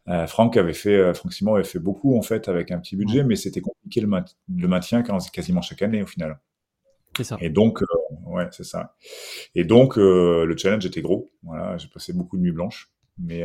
euh, 0.08 0.26
Franck 0.26 0.56
avait 0.56 0.72
fait, 0.72 0.96
euh, 0.96 1.14
Franck 1.14 1.32
Simon 1.32 1.54
avait 1.54 1.64
fait 1.64 1.78
beaucoup 1.78 2.16
en 2.18 2.22
fait 2.22 2.48
avec 2.48 2.70
un 2.70 2.78
petit 2.80 2.96
budget, 2.96 3.22
mais 3.22 3.36
c'était 3.36 3.60
compliqué 3.60 4.00
le, 4.00 4.08
le, 4.08 4.68
maintien 4.68 5.02
quasiment 5.02 5.62
chaque 5.62 5.82
année 5.82 6.02
au 6.02 6.06
final. 6.06 6.40
C'est 7.16 7.24
ça. 7.24 7.36
Et 7.40 7.50
donc, 7.50 7.82
euh, 7.82 7.86
ouais, 8.26 8.48
c'est 8.52 8.64
ça. 8.64 8.96
Et 9.54 9.64
donc, 9.64 9.96
le 9.96 10.54
challenge 10.56 10.86
était 10.86 11.02
gros. 11.02 11.30
Voilà, 11.42 11.76
j'ai 11.76 11.88
passé 11.88 12.12
beaucoup 12.12 12.36
de 12.36 12.42
nuits 12.42 12.52
blanches, 12.52 12.90
mais 13.18 13.44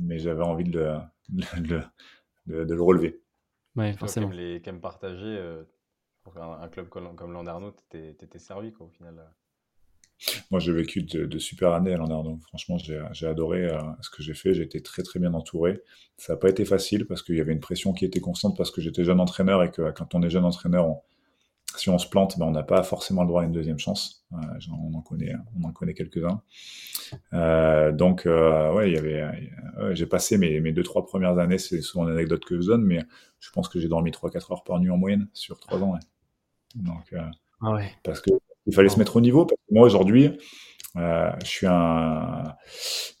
mais 0.00 0.18
j'avais 0.18 0.42
envie 0.42 0.64
de 0.64 0.78
le, 0.78 0.98
de, 1.60 2.64
de, 2.64 2.74
le 2.74 2.82
relever. 2.82 3.20
Ouais, 3.76 3.92
forcément. 3.92 4.28
Comme 4.28 4.36
les 4.36 4.62
quand 4.62 4.80
partagés, 4.80 5.38
pour 6.22 6.36
un, 6.38 6.68
club 6.68 6.88
comme, 6.88 7.14
comme 7.14 7.32
Landerneau, 7.32 7.72
t'étais 7.90 8.38
servi 8.38 8.72
quoi 8.72 8.86
au 8.86 8.90
final. 8.90 9.14
Moi, 10.50 10.60
j'ai 10.60 10.72
vécu 10.72 11.02
de, 11.02 11.38
super 11.38 11.72
années 11.72 11.92
à 11.92 11.96
Landerneau. 11.96 12.38
Franchement, 12.48 12.78
j'ai 12.78 13.26
adoré 13.26 13.64
euh, 13.64 13.78
ce 14.00 14.10
que 14.10 14.22
j'ai 14.22 14.34
fait. 14.34 14.54
J'ai 14.54 14.62
été 14.62 14.80
très, 14.82 15.02
très 15.02 15.18
bien 15.20 15.34
entouré. 15.34 15.82
Ça 16.16 16.34
n'a 16.34 16.38
pas 16.38 16.48
été 16.48 16.64
facile 16.64 17.06
parce 17.06 17.22
qu'il 17.22 17.36
y 17.36 17.40
avait 17.40 17.52
une 17.52 17.60
pression 17.60 17.92
qui 17.92 18.04
était 18.04 18.20
constante 18.20 18.56
parce 18.56 18.70
que 18.70 18.80
j'étais 18.80 19.04
jeune 19.04 19.20
entraîneur 19.20 19.62
et 19.62 19.70
que 19.70 19.90
quand 19.90 20.14
on 20.14 20.22
est 20.22 20.30
jeune 20.30 20.44
entraîneur, 20.44 20.86
si 21.76 21.90
on 21.90 21.98
se 21.98 22.08
plante, 22.08 22.38
ben, 22.38 22.46
on 22.46 22.50
n'a 22.50 22.62
pas 22.62 22.82
forcément 22.82 23.22
le 23.22 23.28
droit 23.28 23.42
à 23.42 23.44
une 23.44 23.52
deuxième 23.52 23.78
chance. 23.78 24.24
Euh, 24.32 24.36
on 24.70 24.94
en 24.94 25.02
connaît, 25.02 25.32
on 25.58 25.66
en 25.66 25.72
connaît 25.72 25.94
quelques-uns. 25.94 26.40
Euh, 27.32 27.92
donc, 27.92 28.26
euh, 28.26 28.72
ouais, 28.72 28.90
il 28.90 28.94
y 28.94 28.98
avait, 28.98 29.50
j'ai 29.92 30.06
passé 30.06 30.38
mes, 30.38 30.60
mes 30.60 30.72
deux, 30.72 30.82
trois 30.82 31.04
premières 31.04 31.38
années, 31.38 31.58
c'est 31.58 31.80
souvent 31.80 32.06
une 32.06 32.12
anecdote 32.14 32.44
que 32.44 32.60
je 32.60 32.66
donne, 32.66 32.84
mais 32.84 33.02
je 33.40 33.50
pense 33.50 33.68
que 33.68 33.80
j'ai 33.80 33.88
dormi 33.88 34.10
3-4 34.10 34.52
heures 34.52 34.64
par 34.64 34.78
nuit 34.78 34.90
en 34.90 34.96
moyenne 34.96 35.28
sur 35.32 35.58
3 35.58 35.82
ans. 35.82 35.98
Donc, 36.76 37.14
ah 37.60 37.72
ouais. 37.72 37.92
parce 38.02 38.20
que 38.20 38.30
il 38.66 38.74
fallait 38.74 38.88
se 38.88 38.98
mettre 38.98 39.16
au 39.16 39.20
niveau. 39.20 39.46
Parce 39.46 39.60
que 39.68 39.74
moi, 39.74 39.86
aujourd'hui, 39.86 40.30
euh, 40.96 41.30
je 41.42 41.48
suis 41.48 41.66
un, 41.66 42.54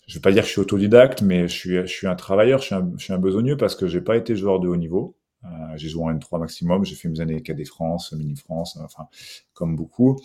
je 0.06 0.14
vais 0.14 0.20
pas 0.20 0.32
dire 0.32 0.42
que 0.42 0.48
je 0.48 0.52
suis 0.52 0.60
autodidacte, 0.60 1.22
mais 1.22 1.48
je 1.48 1.54
suis, 1.54 1.76
je 1.76 1.86
suis 1.86 2.06
un 2.06 2.14
travailleur, 2.14 2.60
je 2.60 2.66
suis 2.66 2.74
un, 2.74 2.92
je 2.96 3.04
suis 3.04 3.12
un 3.12 3.18
besogneux 3.18 3.56
parce 3.56 3.74
que 3.74 3.86
j'ai 3.86 4.00
pas 4.00 4.16
été 4.16 4.36
joueur 4.36 4.60
de 4.60 4.68
haut 4.68 4.76
niveau. 4.76 5.16
Euh, 5.44 5.48
j'ai 5.76 5.88
joué 5.88 6.04
en 6.04 6.12
N3 6.14 6.40
maximum, 6.40 6.84
j'ai 6.84 6.94
fait 6.94 7.08
mes 7.08 7.20
années 7.20 7.42
KD 7.42 7.66
France, 7.66 8.12
Mini 8.12 8.34
France, 8.36 8.78
enfin, 8.82 9.08
comme 9.52 9.76
beaucoup. 9.76 10.18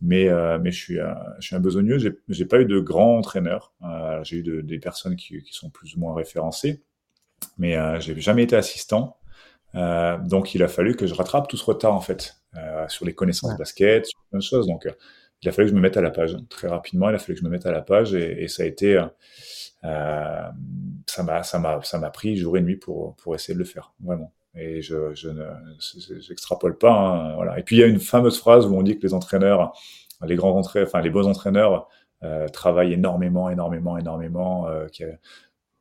Mais, 0.00 0.28
euh, 0.28 0.58
mais 0.58 0.70
je 0.70 0.78
suis, 0.78 0.98
euh, 0.98 1.12
je 1.40 1.48
suis 1.48 1.56
un 1.56 1.60
besogneux. 1.60 1.98
J'ai, 1.98 2.12
j'ai 2.28 2.46
pas 2.46 2.60
eu 2.60 2.64
de 2.64 2.80
grands 2.80 3.18
entraîneurs. 3.18 3.72
Euh, 3.84 4.22
j'ai 4.24 4.38
eu 4.38 4.42
de, 4.42 4.60
des 4.60 4.78
personnes 4.78 5.16
qui, 5.16 5.42
qui 5.42 5.52
sont 5.52 5.70
plus 5.70 5.94
ou 5.96 6.00
moins 6.00 6.14
référencées, 6.14 6.82
mais 7.58 7.76
euh, 7.76 8.00
j'ai 8.00 8.18
jamais 8.20 8.44
été 8.44 8.56
assistant. 8.56 9.16
Euh, 9.74 10.18
donc, 10.18 10.54
il 10.54 10.62
a 10.62 10.68
fallu 10.68 10.96
que 10.96 11.06
je 11.06 11.14
rattrape 11.14 11.48
tout 11.48 11.56
ce 11.56 11.64
retard 11.64 11.94
en 11.94 12.00
fait. 12.00 12.36
Euh, 12.56 12.86
sur 12.88 13.06
les 13.06 13.14
connaissances 13.14 13.56
basket, 13.56 14.04
sur 14.04 14.20
plein 14.28 14.38
de 14.38 14.44
choses. 14.44 14.66
Donc, 14.66 14.84
euh, 14.84 14.90
il 15.40 15.48
a 15.48 15.52
fallu 15.52 15.68
que 15.68 15.70
je 15.70 15.74
me 15.74 15.80
mette 15.80 15.96
à 15.96 16.02
la 16.02 16.10
page 16.10 16.36
très 16.50 16.68
rapidement. 16.68 17.08
Il 17.08 17.14
a 17.14 17.18
fallu 17.18 17.34
que 17.34 17.40
je 17.40 17.44
me 17.46 17.50
mette 17.50 17.64
à 17.64 17.72
la 17.72 17.80
page 17.80 18.14
et, 18.14 18.42
et 18.42 18.48
ça 18.48 18.62
a 18.62 18.66
été, 18.66 19.02
euh, 19.84 20.48
ça 21.06 21.22
m'a, 21.22 21.42
ça 21.42 21.58
m'a, 21.58 21.80
ça 21.82 21.98
m'a 21.98 22.10
pris 22.10 22.36
jour 22.36 22.56
et 22.58 22.60
nuit 22.60 22.76
pour 22.76 23.16
pour 23.16 23.34
essayer 23.34 23.54
de 23.54 23.58
le 23.58 23.64
faire, 23.64 23.94
vraiment. 24.00 24.32
Et 24.54 24.82
je, 24.82 25.14
je 25.14 25.30
ne, 25.30 25.46
j'extrapole 26.20 26.76
pas. 26.76 26.92
Hein, 26.92 27.34
voilà. 27.36 27.58
Et 27.58 27.62
puis 27.62 27.76
il 27.76 27.78
y 27.78 27.82
a 27.82 27.86
une 27.86 28.00
fameuse 28.00 28.38
phrase 28.38 28.66
où 28.66 28.74
on 28.74 28.82
dit 28.82 28.98
que 28.98 29.06
les 29.06 29.14
entraîneurs, 29.14 29.72
les 30.26 30.36
grands 30.36 30.56
entraîneurs, 30.56 30.88
enfin 30.88 31.00
les 31.00 31.10
beaux 31.10 31.26
entraîneurs 31.26 31.88
euh, 32.22 32.48
travaillent 32.48 32.92
énormément, 32.92 33.48
énormément, 33.48 33.96
énormément. 33.96 34.68
Euh, 34.68 34.86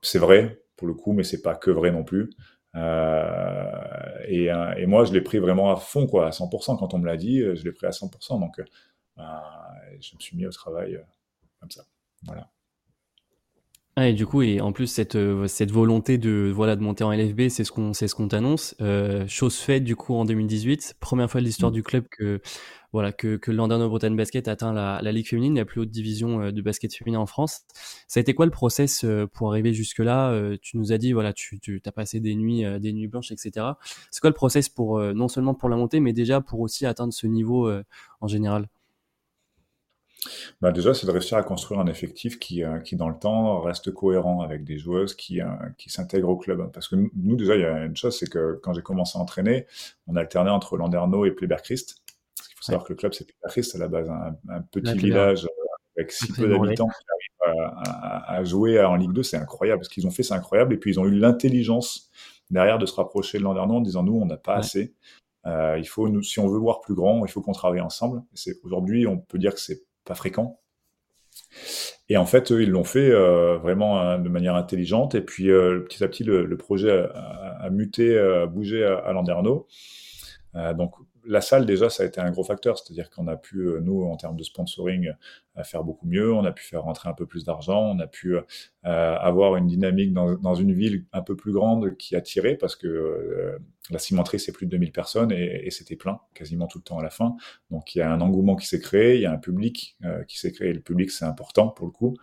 c'est 0.01 0.19
vrai 0.19 0.62
pour 0.77 0.88
le 0.88 0.93
coup, 0.93 1.12
mais 1.12 1.24
c'est 1.24 1.41
pas 1.41 1.53
que 1.53 1.69
vrai 1.69 1.91
non 1.91 2.03
plus. 2.03 2.29
Euh, 2.75 3.65
et, 4.27 4.51
euh, 4.51 4.73
et, 4.77 4.85
moi, 4.85 5.05
je 5.05 5.13
l'ai 5.13 5.21
pris 5.21 5.39
vraiment 5.39 5.71
à 5.71 5.75
fond, 5.75 6.07
quoi, 6.07 6.27
à 6.27 6.31
100%. 6.31 6.77
Quand 6.77 6.93
on 6.93 6.99
me 6.99 7.05
l'a 7.05 7.17
dit, 7.17 7.41
euh, 7.41 7.55
je 7.55 7.63
l'ai 7.63 7.71
pris 7.71 7.87
à 7.87 7.91
100%. 7.91 8.39
Donc, 8.39 8.61
je 9.17 10.15
me 10.15 10.19
suis 10.19 10.37
mis 10.37 10.45
au 10.45 10.51
travail 10.51 10.99
comme 11.59 11.71
ça. 11.71 11.83
Voilà. 12.23 12.49
Ah, 13.97 14.07
et 14.07 14.13
du 14.13 14.25
coup, 14.25 14.41
et 14.41 14.61
en 14.61 14.71
plus 14.71 14.87
cette 14.87 15.17
cette 15.47 15.71
volonté 15.71 16.17
de 16.17 16.49
voilà 16.53 16.77
de 16.77 16.81
monter 16.81 17.03
en 17.03 17.11
LFB, 17.11 17.49
c'est 17.49 17.65
ce 17.65 17.73
qu'on 17.73 17.91
c'est 17.91 18.07
ce 18.07 18.15
qu'on 18.15 18.29
t'annonce. 18.29 18.73
Euh, 18.79 19.27
chose 19.27 19.57
faite 19.57 19.83
du 19.83 19.97
coup 19.97 20.15
en 20.15 20.23
2018, 20.23 20.95
première 21.01 21.29
fois 21.29 21.41
de 21.41 21.45
l'histoire 21.45 21.71
mmh. 21.71 21.75
du 21.75 21.83
club 21.83 22.05
que 22.09 22.39
voilà, 22.91 23.12
que, 23.12 23.38
que 23.38 23.51
Landerneau 23.51 23.89
Bretagne 23.89 24.15
Basket 24.15 24.48
atteint 24.48 24.74
la, 24.74 25.12
Ligue 25.12 25.27
féminine, 25.27 25.55
la 25.55 25.65
plus 25.65 25.81
haute 25.81 25.91
division 25.91 26.41
euh, 26.41 26.51
de 26.51 26.62
basket 26.62 26.93
féminin 26.93 27.19
en 27.19 27.25
France. 27.25 27.62
Ça 28.07 28.19
a 28.19 28.21
été 28.21 28.33
quoi 28.33 28.45
le 28.45 28.51
process 28.51 29.03
euh, 29.03 29.27
pour 29.27 29.50
arriver 29.50 29.74
jusque-là? 29.74 30.31
Euh, 30.31 30.57
Tu 30.62 30.77
nous 30.77 30.91
as 30.91 30.98
dit, 30.98 31.13
voilà, 31.13 31.33
tu, 31.33 31.60
tu 31.60 31.81
as 31.86 31.91
passé 31.91 32.19
des 32.19 32.36
nuits, 32.36 32.63
des 32.79 32.93
nuits 32.93 33.07
blanches, 33.07 33.31
etc. 33.31 33.65
C'est 34.12 34.21
quoi 34.21 34.29
le 34.29 34.36
process 34.36 34.69
pour 34.69 35.00
non 35.00 35.27
seulement 35.27 35.53
pour 35.53 35.69
la 35.69 35.77
montée, 35.77 36.00
mais 36.00 36.13
déjà 36.13 36.41
pour 36.41 36.60
aussi 36.60 36.86
atteindre 36.86 37.13
ce 37.13 37.27
niveau 37.27 37.71
en 38.21 38.27
général? 38.27 38.67
Bah 40.62 40.71
déjà, 40.71 40.93
c'est 40.93 41.07
de 41.07 41.12
réussir 41.12 41.38
à 41.38 41.43
construire 41.43 41.79
un 41.79 41.88
effectif 41.88 42.38
qui, 42.38 42.63
qui 42.83 42.95
dans 42.95 43.10
le 43.10 43.17
temps, 43.17 43.60
reste 43.62 43.91
cohérent 43.91 44.41
avec 44.41 44.63
des 44.63 44.77
joueuses 44.77 45.15
qui, 45.15 45.39
qui 45.77 45.89
s'intègrent 45.89 46.29
au 46.29 46.38
club. 46.38 46.69
Parce 46.71 46.88
que 46.88 46.95
nous, 46.95 47.36
déjà, 47.36 47.55
il 47.55 47.62
y 47.62 47.65
a 47.65 47.86
une 47.86 47.98
chose, 47.98 48.17
c'est 48.17 48.29
que 48.29 48.60
quand 48.62 48.74
j'ai 48.74 48.83
commencé 48.83 49.17
à 49.17 49.21
entraîner, 49.21 49.65
on 50.07 50.15
alternait 50.15 50.51
entre 50.51 50.77
Landerneau 50.77 51.25
et 51.25 51.31
Pléberg-Christ. 51.31 52.00
Faut 52.61 52.65
savoir 52.65 52.83
que 52.85 52.93
le 52.93 52.97
club, 52.97 53.13
c'est 53.13 53.25
Pléberg-Christ, 53.25 53.75
à 53.75 53.79
la 53.79 53.87
base, 53.87 54.09
un, 54.09 54.61
petit 54.71 54.97
village 54.97 55.45
euh, 55.45 55.97
avec 55.97 56.11
si 56.11 56.31
peu 56.31 56.47
d'habitants 56.47 56.87
qui 56.87 57.47
arrivent 57.49 57.57
à, 57.57 58.35
à, 58.35 58.43
jouer 58.43 58.81
en 58.83 58.95
Ligue 58.95 59.13
2. 59.13 59.23
C'est 59.23 59.37
incroyable. 59.37 59.83
Ce 59.83 59.89
qu'ils 59.89 60.05
ont 60.05 60.11
fait, 60.11 60.23
c'est 60.23 60.35
incroyable. 60.35 60.73
Et 60.73 60.77
puis, 60.77 60.91
ils 60.91 60.99
ont 60.99 61.05
eu 61.05 61.15
l'intelligence 61.15 62.09
derrière 62.51 62.77
de 62.77 62.85
se 62.85 62.93
rapprocher 62.93 63.39
de 63.39 63.43
Landerneau 63.43 63.75
en 63.75 63.81
disant, 63.81 64.03
nous, 64.03 64.15
on 64.15 64.25
n'a 64.25 64.37
pas 64.37 64.55
assez. 64.55 64.93
Euh, 65.47 65.77
il 65.79 65.87
faut, 65.87 66.07
nous, 66.09 66.21
si 66.21 66.39
on 66.39 66.47
veut 66.47 66.59
voir 66.59 66.81
plus 66.81 66.93
grand, 66.93 67.25
il 67.25 67.31
faut 67.31 67.41
qu'on 67.41 67.53
travaille 67.53 67.81
ensemble. 67.81 68.21
Aujourd'hui, 68.63 69.07
on 69.07 69.17
peut 69.17 69.39
dire 69.39 69.53
que 69.53 69.59
c'est 69.59 69.81
pas 70.05 70.13
fréquent. 70.13 70.59
Et 72.09 72.17
en 72.17 72.25
fait, 72.25 72.51
eux, 72.51 72.61
ils 72.61 72.69
l'ont 72.69 72.83
fait 72.83 73.09
euh, 73.09 73.57
vraiment 73.57 73.99
hein, 73.99 74.19
de 74.19 74.29
manière 74.29 74.55
intelligente. 74.55 75.15
Et 75.15 75.21
puis, 75.21 75.49
euh, 75.49 75.79
petit 75.79 76.03
à 76.03 76.07
petit, 76.07 76.23
le, 76.23 76.57
projet 76.57 76.91
a, 76.91 77.69
muté, 77.71 78.17
a 78.17 78.45
bougé 78.45 78.85
à, 78.85 78.97
à 78.97 79.13
Landerneau. 79.13 79.67
Donc, 80.53 80.95
la 81.25 81.41
salle, 81.41 81.65
déjà, 81.65 81.89
ça 81.89 82.03
a 82.03 82.05
été 82.05 82.19
un 82.19 82.31
gros 82.31 82.43
facteur. 82.43 82.77
C'est-à-dire 82.77 83.09
qu'on 83.09 83.27
a 83.27 83.35
pu, 83.35 83.59
euh, 83.59 83.79
nous, 83.81 84.03
en 84.03 84.15
termes 84.17 84.35
de 84.35 84.43
sponsoring, 84.43 85.11
euh, 85.57 85.63
faire 85.63 85.83
beaucoup 85.83 86.07
mieux. 86.07 86.33
On 86.33 86.45
a 86.45 86.51
pu 86.51 86.63
faire 86.63 86.83
rentrer 86.83 87.09
un 87.09 87.13
peu 87.13 87.25
plus 87.25 87.45
d'argent. 87.45 87.79
On 87.79 87.99
a 87.99 88.07
pu 88.07 88.35
euh, 88.35 88.43
avoir 88.83 89.55
une 89.55 89.67
dynamique 89.67 90.13
dans, 90.13 90.35
dans, 90.35 90.55
une 90.55 90.73
ville 90.73 91.05
un 91.13 91.21
peu 91.21 91.35
plus 91.35 91.51
grande 91.51 91.95
qui 91.97 92.15
attirait 92.15 92.55
parce 92.55 92.75
que 92.75 93.57
la 93.91 94.00
cimenterie, 94.00 94.39
c'est 94.39 94.51
plus 94.51 94.65
de 94.65 94.71
2000 94.71 94.91
personnes 94.91 95.31
et, 95.31 95.65
et 95.65 95.71
c'était 95.71 95.95
plein 95.95 96.19
quasiment 96.33 96.67
tout 96.67 96.79
le 96.79 96.83
temps 96.83 97.00
à 97.00 97.03
la 97.03 97.10
fin. 97.10 97.36
Donc, 97.69 97.95
il 97.95 98.00
y 98.00 98.01
a 98.01 98.12
un 98.12 98.21
engouement 98.21 98.55
qui 98.55 98.67
s'est 98.67 98.79
créé. 98.79 99.15
Il 99.15 99.21
y 99.21 99.25
a 99.25 99.31
un 99.31 99.38
public 99.38 99.98
euh, 100.05 100.24
qui 100.24 100.39
s'est 100.39 100.51
créé. 100.51 100.74
Le 100.74 100.81
public, 100.81 101.12
c'est 101.12 101.25
important 101.25 101.69
pour 101.69 101.86
le 101.86 101.91
coup. 101.91 102.17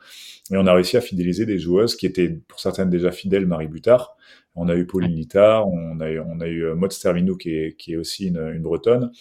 Et 0.51 0.57
on 0.57 0.67
a 0.67 0.73
réussi 0.73 0.97
à 0.97 1.01
fidéliser 1.01 1.47
des 1.47 1.59
joueuses 1.59 1.97
qui 1.97 2.07
étaient, 2.07 2.29
pour 2.29 2.61
certaines, 2.61 2.91
déjà 2.91 3.11
fidèles, 3.11 3.47
Marie 3.47 3.69
Butard, 3.69 4.17
on 4.55 4.69
a 4.69 4.75
eu 4.75 4.87
Pauline 4.87 5.15
Littard, 5.15 5.69
on 5.69 6.01
a 6.01 6.11
eu, 6.11 6.21
on 6.21 6.41
a 6.41 6.47
eu 6.47 6.65
euh, 6.65 6.75
Maud 6.75 6.93
qui 7.39 7.51
est, 7.51 7.77
qui 7.77 7.93
est 7.93 7.97
aussi 7.97 8.27
une, 8.29 8.39
une 8.39 8.63
bretonne. 8.63 9.13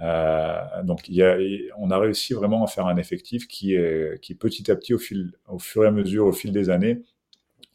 Euh, 0.00 0.82
donc 0.82 1.08
il 1.08 1.14
y 1.14 1.22
a, 1.22 1.36
on 1.78 1.90
a 1.90 1.98
réussi 1.98 2.32
vraiment 2.32 2.64
à 2.64 2.66
faire 2.66 2.86
un 2.86 2.96
effectif 2.96 3.46
qui 3.46 3.74
est, 3.74 4.20
qui 4.20 4.34
petit 4.34 4.70
à 4.70 4.76
petit, 4.76 4.94
au, 4.94 4.98
fil, 4.98 5.32
au 5.46 5.58
fur 5.58 5.84
et 5.84 5.88
à 5.88 5.90
mesure, 5.90 6.26
au 6.26 6.32
fil 6.32 6.52
des 6.52 6.70
années, 6.70 7.02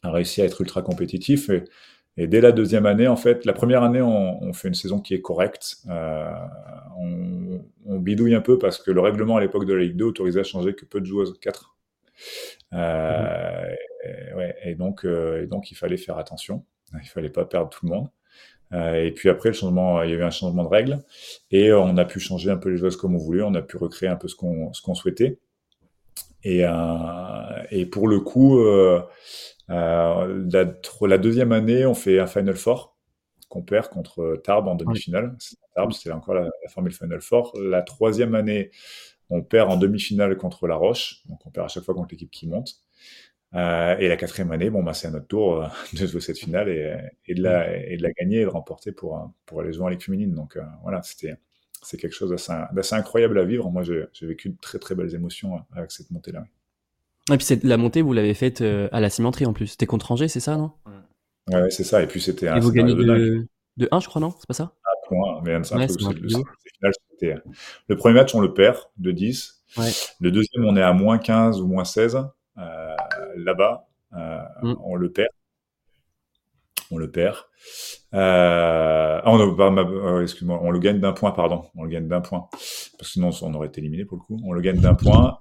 a 0.02 0.10
réussi 0.10 0.42
à 0.42 0.44
être 0.44 0.60
ultra 0.60 0.82
compétitif. 0.82 1.48
Et, 1.50 1.64
et 2.20 2.26
dès 2.26 2.40
la 2.40 2.50
deuxième 2.50 2.84
année, 2.84 3.06
en 3.06 3.14
fait, 3.14 3.44
la 3.44 3.52
première 3.52 3.84
année, 3.84 4.02
on, 4.02 4.42
on 4.42 4.52
fait 4.52 4.66
une 4.66 4.74
saison 4.74 4.98
qui 4.98 5.14
est 5.14 5.20
correcte. 5.20 5.76
Euh, 5.88 6.28
on, 6.98 7.60
on, 7.86 7.98
bidouille 8.00 8.34
un 8.34 8.40
peu 8.40 8.58
parce 8.58 8.78
que 8.78 8.90
le 8.90 9.00
règlement 9.00 9.36
à 9.36 9.40
l'époque 9.40 9.64
de 9.66 9.72
la 9.72 9.84
Ligue 9.84 9.94
2 9.94 10.04
autorisait 10.06 10.40
à 10.40 10.44
changer 10.44 10.74
que 10.74 10.84
peu 10.84 11.00
de 11.00 11.06
joueuses, 11.06 11.38
4. 11.40 11.76
Euh, 12.72 12.76
mmh. 12.76 14.08
et, 14.08 14.34
ouais, 14.34 14.56
et, 14.64 14.74
donc, 14.74 15.04
euh, 15.04 15.44
et 15.44 15.46
donc, 15.46 15.70
il 15.70 15.76
fallait 15.76 15.96
faire 15.96 16.18
attention. 16.18 16.64
Il 17.00 17.08
fallait 17.08 17.30
pas 17.30 17.44
perdre 17.44 17.70
tout 17.70 17.86
le 17.86 17.92
monde. 17.92 18.08
Et 18.72 19.12
puis 19.12 19.28
après, 19.28 19.50
le 19.50 19.54
changement, 19.54 20.02
il 20.02 20.10
y 20.10 20.12
a 20.12 20.16
eu 20.16 20.22
un 20.22 20.30
changement 20.30 20.64
de 20.64 20.68
règles 20.68 20.98
et 21.50 21.72
on 21.72 21.96
a 21.96 22.04
pu 22.04 22.20
changer 22.20 22.50
un 22.50 22.58
peu 22.58 22.68
les 22.68 22.76
joueuses 22.76 22.96
comme 22.96 23.14
on 23.14 23.18
voulait. 23.18 23.42
On 23.42 23.54
a 23.54 23.62
pu 23.62 23.78
recréer 23.78 24.10
un 24.10 24.16
peu 24.16 24.28
ce 24.28 24.34
qu'on 24.34 24.74
ce 24.74 24.82
qu'on 24.82 24.94
souhaitait. 24.94 25.38
Et, 26.44 26.64
et 27.70 27.86
pour 27.86 28.08
le 28.08 28.20
coup, 28.20 28.62
euh, 29.70 30.46
la, 30.52 30.64
la, 31.06 31.18
deuxième 31.18 31.52
année, 31.52 31.86
on 31.86 31.94
fait 31.94 32.18
un 32.18 32.26
Final 32.26 32.56
Four 32.56 32.96
qu'on 33.48 33.62
perd 33.62 33.88
contre 33.88 34.40
Tarbes 34.44 34.68
en 34.68 34.74
demi-finale. 34.74 35.36
Tarbes, 35.74 35.92
c'était 35.92 36.12
encore 36.12 36.34
la, 36.34 36.42
la, 36.42 36.68
formule 36.68 36.92
Final 36.92 37.20
Four. 37.20 37.58
La 37.60 37.82
troisième 37.82 38.34
année, 38.34 38.70
on 39.30 39.42
perd 39.42 39.70
en 39.70 39.76
demi-finale 39.76 40.36
contre 40.36 40.66
La 40.66 40.76
Roche. 40.76 41.22
Donc 41.26 41.46
on 41.46 41.50
perd 41.50 41.66
à 41.66 41.68
chaque 41.68 41.84
fois 41.84 41.94
contre 41.94 42.08
l'équipe 42.12 42.30
qui 42.30 42.46
monte. 42.46 42.76
Euh, 43.54 43.96
et 43.98 44.08
la 44.08 44.16
quatrième 44.16 44.52
année, 44.52 44.68
bon, 44.68 44.82
bah, 44.82 44.92
c'est 44.92 45.08
à 45.08 45.10
notre 45.10 45.26
tour 45.26 45.62
euh, 45.62 45.68
de 45.94 46.06
jouer 46.06 46.20
cette 46.20 46.38
finale 46.38 46.68
et, 46.68 46.98
et, 47.26 47.34
de 47.34 47.42
la, 47.42 47.76
et 47.76 47.96
de 47.96 48.02
la 48.02 48.12
gagner 48.12 48.40
et 48.40 48.44
de 48.44 48.48
remporter 48.48 48.92
pour, 48.92 49.32
pour 49.46 49.60
aller 49.60 49.72
jouer 49.72 49.84
en 49.84 49.88
Ligue 49.88 50.02
féminine. 50.02 50.34
Donc 50.34 50.58
voilà, 50.82 51.02
c'était 51.02 51.36
c'est 51.82 51.96
quelque 51.96 52.14
chose 52.14 52.30
d'assez 52.30 52.94
incroyable 52.94 53.38
à 53.38 53.44
vivre. 53.44 53.70
Moi, 53.70 53.82
j'ai 53.82 54.26
vécu 54.26 54.50
de 54.50 54.56
très 54.60 54.78
très 54.78 54.94
belles 54.94 55.14
émotions 55.14 55.62
avec 55.72 55.92
cette 55.92 56.10
montée-là. 56.10 56.44
Et 57.30 57.36
puis 57.36 57.46
la 57.62 57.76
montée, 57.76 58.02
vous 58.02 58.12
l'avez 58.12 58.34
faite 58.34 58.62
à 58.62 59.00
la 59.00 59.10
cimenterie 59.10 59.46
en 59.46 59.52
plus. 59.52 59.68
C'était 59.68 59.86
contre 59.86 60.12
Angers, 60.12 60.28
c'est 60.28 60.40
ça, 60.40 60.56
non? 60.56 60.72
Ouais, 61.52 61.70
c'est 61.70 61.84
ça. 61.84 62.02
Et 62.02 62.06
puis 62.06 62.20
c'était 62.20 62.48
un. 62.48 62.56
Et 62.56 62.60
vous 62.60 62.72
gagnez 62.72 62.94
de, 62.94 63.46
de, 63.76 63.88
1, 63.90 64.00
je 64.00 64.08
crois, 64.08 64.20
non? 64.20 64.34
C'est 64.38 64.46
pas 64.46 64.54
ça? 64.54 64.72
Un 64.84 65.08
point, 65.08 65.40
mais 65.44 65.62
c'est 65.64 65.74
un 65.74 65.78
ouais, 65.78 65.86
truc, 65.86 66.00
le, 66.00 66.28
final, 66.28 66.92
le 67.88 67.96
premier 67.96 68.14
match, 68.14 68.34
on 68.34 68.40
le 68.40 68.52
perd 68.52 68.78
de 68.98 69.12
10. 69.12 69.64
Ouais. 69.76 69.90
Le 70.20 70.30
deuxième, 70.30 70.64
on 70.64 70.76
est 70.76 70.82
à 70.82 70.92
moins 70.92 71.18
15 71.18 71.60
ou 71.60 71.66
moins 71.66 71.84
16. 71.84 72.18
Euh, 72.58 72.96
là-bas, 73.36 73.88
euh, 74.14 74.38
mm. 74.62 74.74
on 74.82 74.96
le 74.96 75.12
perd. 75.12 75.28
On 76.90 76.96
le 76.96 77.10
perd. 77.10 77.36
Euh, 78.14 79.20
oh, 79.26 79.38
euh, 79.38 80.22
excuse-moi, 80.22 80.58
on 80.62 80.70
le 80.70 80.78
gagne 80.78 81.00
d'un 81.00 81.12
point, 81.12 81.32
pardon. 81.32 81.66
On 81.76 81.84
le 81.84 81.90
gagne 81.90 82.08
d'un 82.08 82.22
point. 82.22 82.48
Parce 82.50 82.94
que 82.98 83.04
sinon, 83.04 83.30
on 83.42 83.54
aurait 83.54 83.68
été 83.68 83.80
éliminé 83.80 84.06
pour 84.06 84.16
le 84.16 84.22
coup. 84.22 84.40
On 84.44 84.52
le 84.52 84.60
gagne 84.62 84.80
d'un 84.80 84.94
point. 84.94 85.38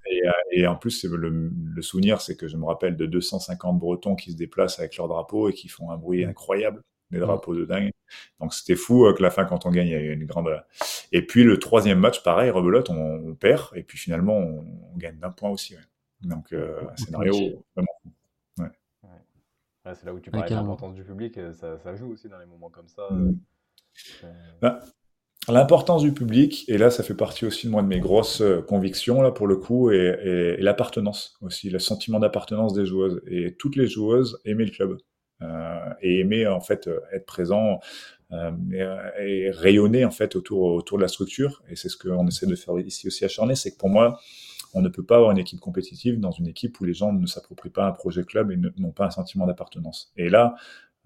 Et, 0.52 0.60
et, 0.62 0.68
en 0.68 0.76
plus, 0.76 1.04
le, 1.06 1.30
le 1.30 1.82
souvenir, 1.82 2.22
c'est 2.22 2.36
que 2.36 2.48
je 2.48 2.58
me 2.58 2.66
rappelle 2.66 2.96
de 2.96 3.06
250 3.06 3.80
Bretons 3.80 4.16
qui 4.16 4.32
se 4.32 4.38
déplacent 4.38 4.80
avec 4.80 4.98
leur 4.98 5.08
drapeau 5.08 5.50
et 5.50 5.54
qui 5.54 5.68
font 5.68 5.92
un 5.92 5.98
bruit 5.98 6.26
incroyable. 6.26 6.82
Des 7.10 7.20
drapeaux 7.20 7.56
de 7.56 7.64
dingue. 7.64 7.92
Donc 8.42 8.54
c'était 8.54 8.76
fou 8.76 9.10
que 9.14 9.24
la 9.24 9.30
fin, 9.30 9.46
quand 9.46 9.66
on 9.66 9.72
gagne, 9.72 9.88
il 9.88 9.94
y 9.94 9.96
a 9.96 10.02
eu 10.02 10.12
une 10.12 10.26
grande. 10.26 10.50
Et 11.14 11.26
puis 11.26 11.46
le 11.46 11.58
troisième 11.58 12.00
match, 12.00 12.22
pareil, 12.22 12.50
rebelote, 12.50 12.90
on, 12.90 13.30
on 13.30 13.34
perd. 13.34 13.70
Et 13.76 13.84
puis 13.84 13.98
finalement, 13.98 14.38
on, 14.38 14.66
on 14.94 14.98
gagne 14.98 15.18
d'un 15.18 15.32
point 15.32 15.50
aussi. 15.50 15.76
Ouais. 15.76 15.82
Donc, 16.22 16.52
euh, 16.54 16.82
un 16.90 16.96
scénario 16.98 17.34
vraiment 17.76 17.88
ouais. 18.58 18.72
ouais. 19.04 19.94
c'est 19.94 20.06
là 20.06 20.14
où 20.14 20.20
tu 20.20 20.32
parlais 20.32 20.50
de 20.50 20.56
l'importance 20.56 20.96
du 20.96 21.04
public, 21.04 21.38
euh, 21.38 21.54
ça, 21.54 21.78
ça, 21.78 21.96
joue 21.96 22.12
aussi 22.12 22.28
dans 22.28 22.40
les 22.40 22.46
moments 22.46 22.70
comme 22.70 22.88
ça. 22.88 23.08
Mmh. 23.12 23.40
Euh... 24.24 24.34
Bah, 24.62 24.80
l'importance 25.54 26.02
du 26.04 26.14
public, 26.14 26.66
et 26.68 26.78
là, 26.78 26.90
ça 26.90 27.04
fait 27.04 27.14
partie 27.14 27.46
aussi 27.46 27.68
de 27.68 27.72
moi 27.72 27.82
de 27.82 27.88
mes 27.88 28.00
grosses 28.00 28.42
euh, 28.42 28.62
convictions, 28.62 29.22
là, 29.22 29.32
pour 29.32 29.48
le 29.48 29.56
coup, 29.56 29.92
et, 29.92 29.96
et, 29.96 30.60
et 30.60 30.62
l'appartenance 30.62 31.38
aussi, 31.42 31.70
le 31.70 31.80
sentiment 31.80 32.20
d'appartenance 32.20 32.74
des 32.74 32.86
joueuses. 32.86 33.22
Et 33.28 33.56
toutes 33.56 33.76
les 33.76 33.88
joueuses 33.88 34.40
aimaient 34.46 34.66
le 34.66 34.72
club. 34.72 34.98
Euh, 35.44 35.94
et 36.02 36.20
aimaient, 36.20 36.48
en 36.48 36.62
fait, 36.62 36.90
être 37.14 37.26
présents 37.26 37.80
euh, 38.32 38.52
et, 39.20 39.44
et, 39.46 39.52
rayonner, 39.52 40.04
en 40.06 40.12
fait, 40.12 40.36
autour, 40.36 40.64
autour 40.64 40.98
de 40.98 41.04
la 41.04 41.08
structure. 41.08 41.64
Et 41.70 41.76
c'est 41.76 41.90
ce 41.90 41.98
qu'on 41.98 42.28
essaie 42.28 42.48
de 42.48 42.56
faire 42.56 42.78
ici 42.80 43.08
aussi 43.08 43.26
à 43.26 43.56
c'est 43.56 43.72
que 43.72 43.78
pour 43.78 43.90
moi, 43.90 44.20
on 44.74 44.82
ne 44.82 44.90
peut 44.90 45.04
pas 45.04 45.16
avoir 45.16 45.32
une 45.32 45.38
équipe 45.38 45.60
compétitive 45.60 46.20
dans 46.20 46.32
une 46.32 46.48
équipe 46.48 46.80
où 46.80 46.86
les 46.86 46.94
gens 46.94 47.14
ne 47.14 47.26
s'approprient 47.26 47.70
pas 47.70 47.86
un 47.86 47.92
projet 47.92 48.24
club 48.24 48.52
et 48.52 48.58
n'ont 48.58 48.92
pas 48.92 49.06
un 49.06 49.10
sentiment 49.12 49.48
d'appartenance. 49.48 50.12
Et 50.18 50.30
là, 50.30 50.56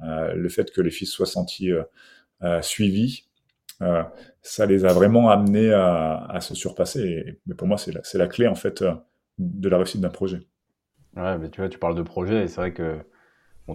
euh, 0.01 0.33
le 0.33 0.49
fait 0.49 0.71
que 0.71 0.81
les 0.81 0.91
fils 0.91 1.09
soient 1.09 1.25
sentis 1.25 1.71
euh, 1.71 1.83
euh, 2.43 2.61
suivis, 2.61 3.25
euh, 3.81 4.03
ça 4.41 4.65
les 4.65 4.85
a 4.85 4.93
vraiment 4.93 5.29
amenés 5.29 5.73
à, 5.73 6.37
se 6.41 6.55
surpasser. 6.55 7.39
Mais 7.45 7.55
pour 7.55 7.67
moi, 7.67 7.77
c'est 7.77 8.17
la, 8.17 8.27
clé 8.27 8.47
en 8.47 8.55
fait 8.55 8.81
euh, 8.81 8.93
de 9.37 9.69
la 9.69 9.77
réussite 9.77 10.01
d'un 10.01 10.09
projet. 10.09 10.41
Ouais, 11.15 11.37
mais 11.37 11.49
tu 11.49 11.61
vois, 11.61 11.69
tu 11.69 11.77
parles 11.77 11.95
de 11.95 12.03
projet 12.03 12.43
et 12.43 12.47
c'est 12.47 12.61
vrai 12.61 12.73
que 12.73 12.99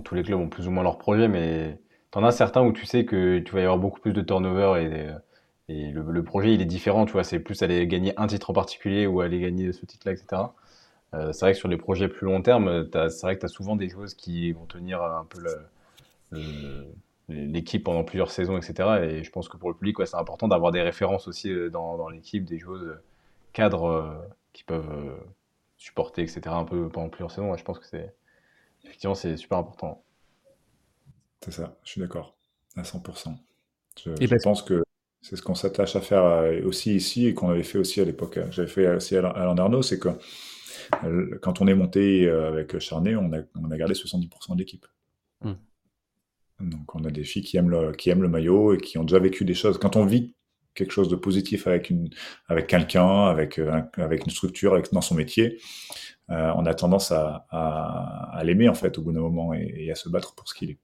tous 0.04 0.14
les 0.14 0.22
clubs 0.22 0.38
ont 0.38 0.48
plus 0.48 0.68
ou 0.68 0.70
moins 0.70 0.82
leur 0.82 0.98
projet, 0.98 1.26
mais 1.26 1.80
tu 2.12 2.18
en 2.18 2.24
as 2.24 2.32
certains 2.32 2.62
où 2.62 2.72
tu 2.72 2.84
sais 2.86 3.04
que 3.06 3.38
tu 3.38 3.52
vas 3.54 3.60
y 3.60 3.62
avoir 3.62 3.78
beaucoup 3.78 4.00
plus 4.00 4.12
de 4.12 4.20
turnover 4.20 4.82
et 5.68 5.90
le, 5.90 6.02
le, 6.02 6.22
projet, 6.22 6.54
il 6.54 6.60
est 6.60 6.66
différent, 6.66 7.06
tu 7.06 7.12
vois, 7.12 7.24
c'est 7.24 7.40
plus 7.40 7.62
aller 7.62 7.86
gagner 7.86 8.12
un 8.18 8.26
titre 8.26 8.50
en 8.50 8.52
particulier 8.52 9.06
ou 9.06 9.20
aller 9.20 9.40
gagner 9.40 9.72
ce 9.72 9.86
titre-là, 9.86 10.12
etc. 10.12 10.42
Euh, 11.14 11.32
c'est 11.32 11.46
vrai 11.46 11.52
que 11.52 11.58
sur 11.58 11.68
les 11.68 11.76
projets 11.76 12.08
plus 12.08 12.26
long 12.26 12.42
terme, 12.42 12.88
c'est 12.92 13.22
vrai 13.22 13.36
que 13.36 13.40
tu 13.40 13.46
as 13.46 13.48
souvent 13.48 13.74
des 13.74 13.88
joueuses 13.88 14.14
qui 14.14 14.52
vont 14.52 14.66
tenir 14.66 15.02
un 15.02 15.24
peu 15.24 15.40
l'équipe 17.28 17.84
pendant 17.84 18.04
plusieurs 18.04 18.30
saisons, 18.30 18.56
etc. 18.56 19.00
Et 19.02 19.24
je 19.24 19.30
pense 19.30 19.48
que 19.48 19.56
pour 19.56 19.68
le 19.68 19.76
public, 19.76 19.98
ouais, 19.98 20.06
c'est 20.06 20.16
important 20.16 20.48
d'avoir 20.48 20.72
des 20.72 20.82
références 20.82 21.28
aussi 21.28 21.50
euh, 21.50 21.70
dans, 21.70 21.96
dans 21.96 22.08
l'équipe, 22.08 22.44
des 22.44 22.58
joueuses 22.58 22.98
cadres 23.52 23.84
euh, 23.84 24.14
qui 24.52 24.64
peuvent 24.64 24.90
euh, 24.90 25.16
supporter, 25.76 26.22
etc. 26.22 26.42
un 26.48 26.64
peu 26.64 26.88
pendant 26.88 27.08
plusieurs 27.08 27.30
saisons. 27.30 27.50
Ouais, 27.50 27.58
je 27.58 27.64
pense 27.64 27.78
que 27.78 27.86
c'est 27.86 28.14
effectivement 28.84 29.14
c'est 29.14 29.36
super 29.36 29.58
important. 29.58 30.02
C'est 31.42 31.52
ça, 31.52 31.76
je 31.84 31.90
suis 31.90 32.00
d'accord, 32.00 32.36
à 32.76 32.82
100%. 32.82 33.36
Je, 33.98 34.10
je 34.20 34.42
pense 34.42 34.62
que 34.62 34.82
c'est 35.28 35.34
ce 35.34 35.42
qu'on 35.42 35.56
s'attache 35.56 35.96
à 35.96 36.00
faire 36.00 36.24
euh, 36.24 36.60
aussi 36.64 36.94
ici 36.94 37.26
et 37.26 37.34
qu'on 37.34 37.50
avait 37.50 37.64
fait 37.64 37.78
aussi 37.78 38.00
à 38.00 38.04
l'époque. 38.04 38.36
Euh, 38.36 38.46
j'avais 38.50 38.68
fait 38.68 38.86
aussi 38.94 39.16
à 39.16 39.22
Landerneau, 39.22 39.82
c'est 39.82 39.98
que 39.98 40.10
euh, 41.04 41.36
quand 41.42 41.60
on 41.60 41.66
est 41.66 41.74
monté 41.74 42.28
avec 42.28 42.78
Charnay, 42.78 43.16
on 43.16 43.32
a, 43.32 43.38
on 43.56 43.70
a 43.70 43.76
gardé 43.76 43.94
70% 43.94 44.54
de 44.54 44.58
l'équipe. 44.58 44.86
Donc 46.60 46.94
on 46.94 47.04
a 47.04 47.10
des 47.10 47.24
filles 47.24 47.42
qui 47.42 47.56
aiment, 47.56 47.70
le, 47.70 48.28
maillot 48.28 48.74
et 48.74 48.78
qui 48.78 48.98
ont 48.98 49.04
déjà 49.04 49.18
vécu 49.18 49.44
des 49.44 49.54
choses. 49.54 49.78
Quand 49.78 49.96
on 49.96 50.04
vit 50.04 50.34
quelque 50.74 50.92
chose 50.92 51.08
de 51.08 51.16
positif 51.16 51.66
avec, 51.66 51.90
une, 51.90 52.08
avec 52.48 52.66
quelqu'un, 52.66 53.24
avec, 53.26 53.58
avec 53.96 54.24
une 54.24 54.30
structure, 54.30 54.74
avec, 54.74 54.92
dans 54.92 55.00
son 55.00 55.14
métier, 55.14 55.58
euh, 56.30 56.52
on 56.56 56.66
a 56.66 56.74
tendance 56.74 57.12
à, 57.12 58.40
l'aimer 58.42 58.68
en 58.68 58.74
fait 58.74 58.98
au 58.98 59.02
bout 59.02 59.12
d'un 59.12 59.20
moment 59.20 59.52
et, 59.54 59.90
à 59.90 59.94
se 59.94 60.08
battre 60.08 60.34
pour 60.34 60.48
ce 60.48 60.54
qu'il 60.54 60.70
est. 60.70 60.78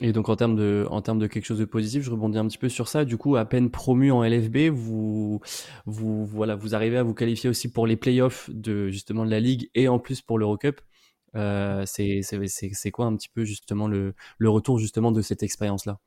Et 0.00 0.12
donc 0.12 0.28
en 0.28 0.36
termes 0.36 0.54
de 0.54 0.86
en 0.90 1.02
termes 1.02 1.18
de 1.18 1.26
quelque 1.26 1.44
chose 1.44 1.58
de 1.58 1.64
positif, 1.64 2.04
je 2.04 2.10
rebondis 2.10 2.38
un 2.38 2.46
petit 2.46 2.58
peu 2.58 2.68
sur 2.68 2.86
ça. 2.86 3.04
Du 3.04 3.16
coup, 3.16 3.34
à 3.34 3.44
peine 3.44 3.68
promu 3.68 4.12
en 4.12 4.22
LFB, 4.22 4.68
vous 4.72 5.40
vous 5.86 6.24
voilà, 6.24 6.54
vous 6.54 6.76
arrivez 6.76 6.98
à 6.98 7.02
vous 7.02 7.14
qualifier 7.14 7.50
aussi 7.50 7.72
pour 7.72 7.84
les 7.84 7.96
playoffs 7.96 8.48
de 8.52 8.90
justement 8.90 9.24
de 9.24 9.30
la 9.30 9.40
ligue 9.40 9.70
et 9.74 9.88
en 9.88 9.98
plus 9.98 10.22
pour 10.22 10.38
l'Eurocup. 10.38 10.80
Euh, 11.36 11.84
c'est 11.86 12.90
quoi 12.90 13.06
un 13.06 13.16
petit 13.16 13.28
peu 13.28 13.44
justement 13.44 13.88
le 13.88 14.14
retour 14.40 14.78
justement 14.78 15.12
de 15.12 15.22
cette 15.22 15.42
expérience 15.42 15.86
là 15.86 15.98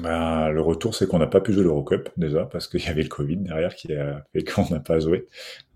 ben, 0.00 0.48
le 0.50 0.60
retour, 0.60 0.94
c'est 0.94 1.06
qu'on 1.06 1.18
n'a 1.18 1.26
pas 1.26 1.40
pu 1.40 1.52
jouer 1.52 1.62
l'Eurocup 1.62 2.08
déjà 2.16 2.44
parce 2.46 2.66
qu'il 2.66 2.82
y 2.82 2.88
avait 2.88 3.02
le 3.02 3.08
Covid 3.08 3.36
derrière 3.36 3.74
qui 3.74 3.92
a 3.94 4.24
fait 4.32 4.42
qu'on 4.54 4.68
n'a 4.70 4.80
pas 4.80 4.98
joué. 4.98 5.26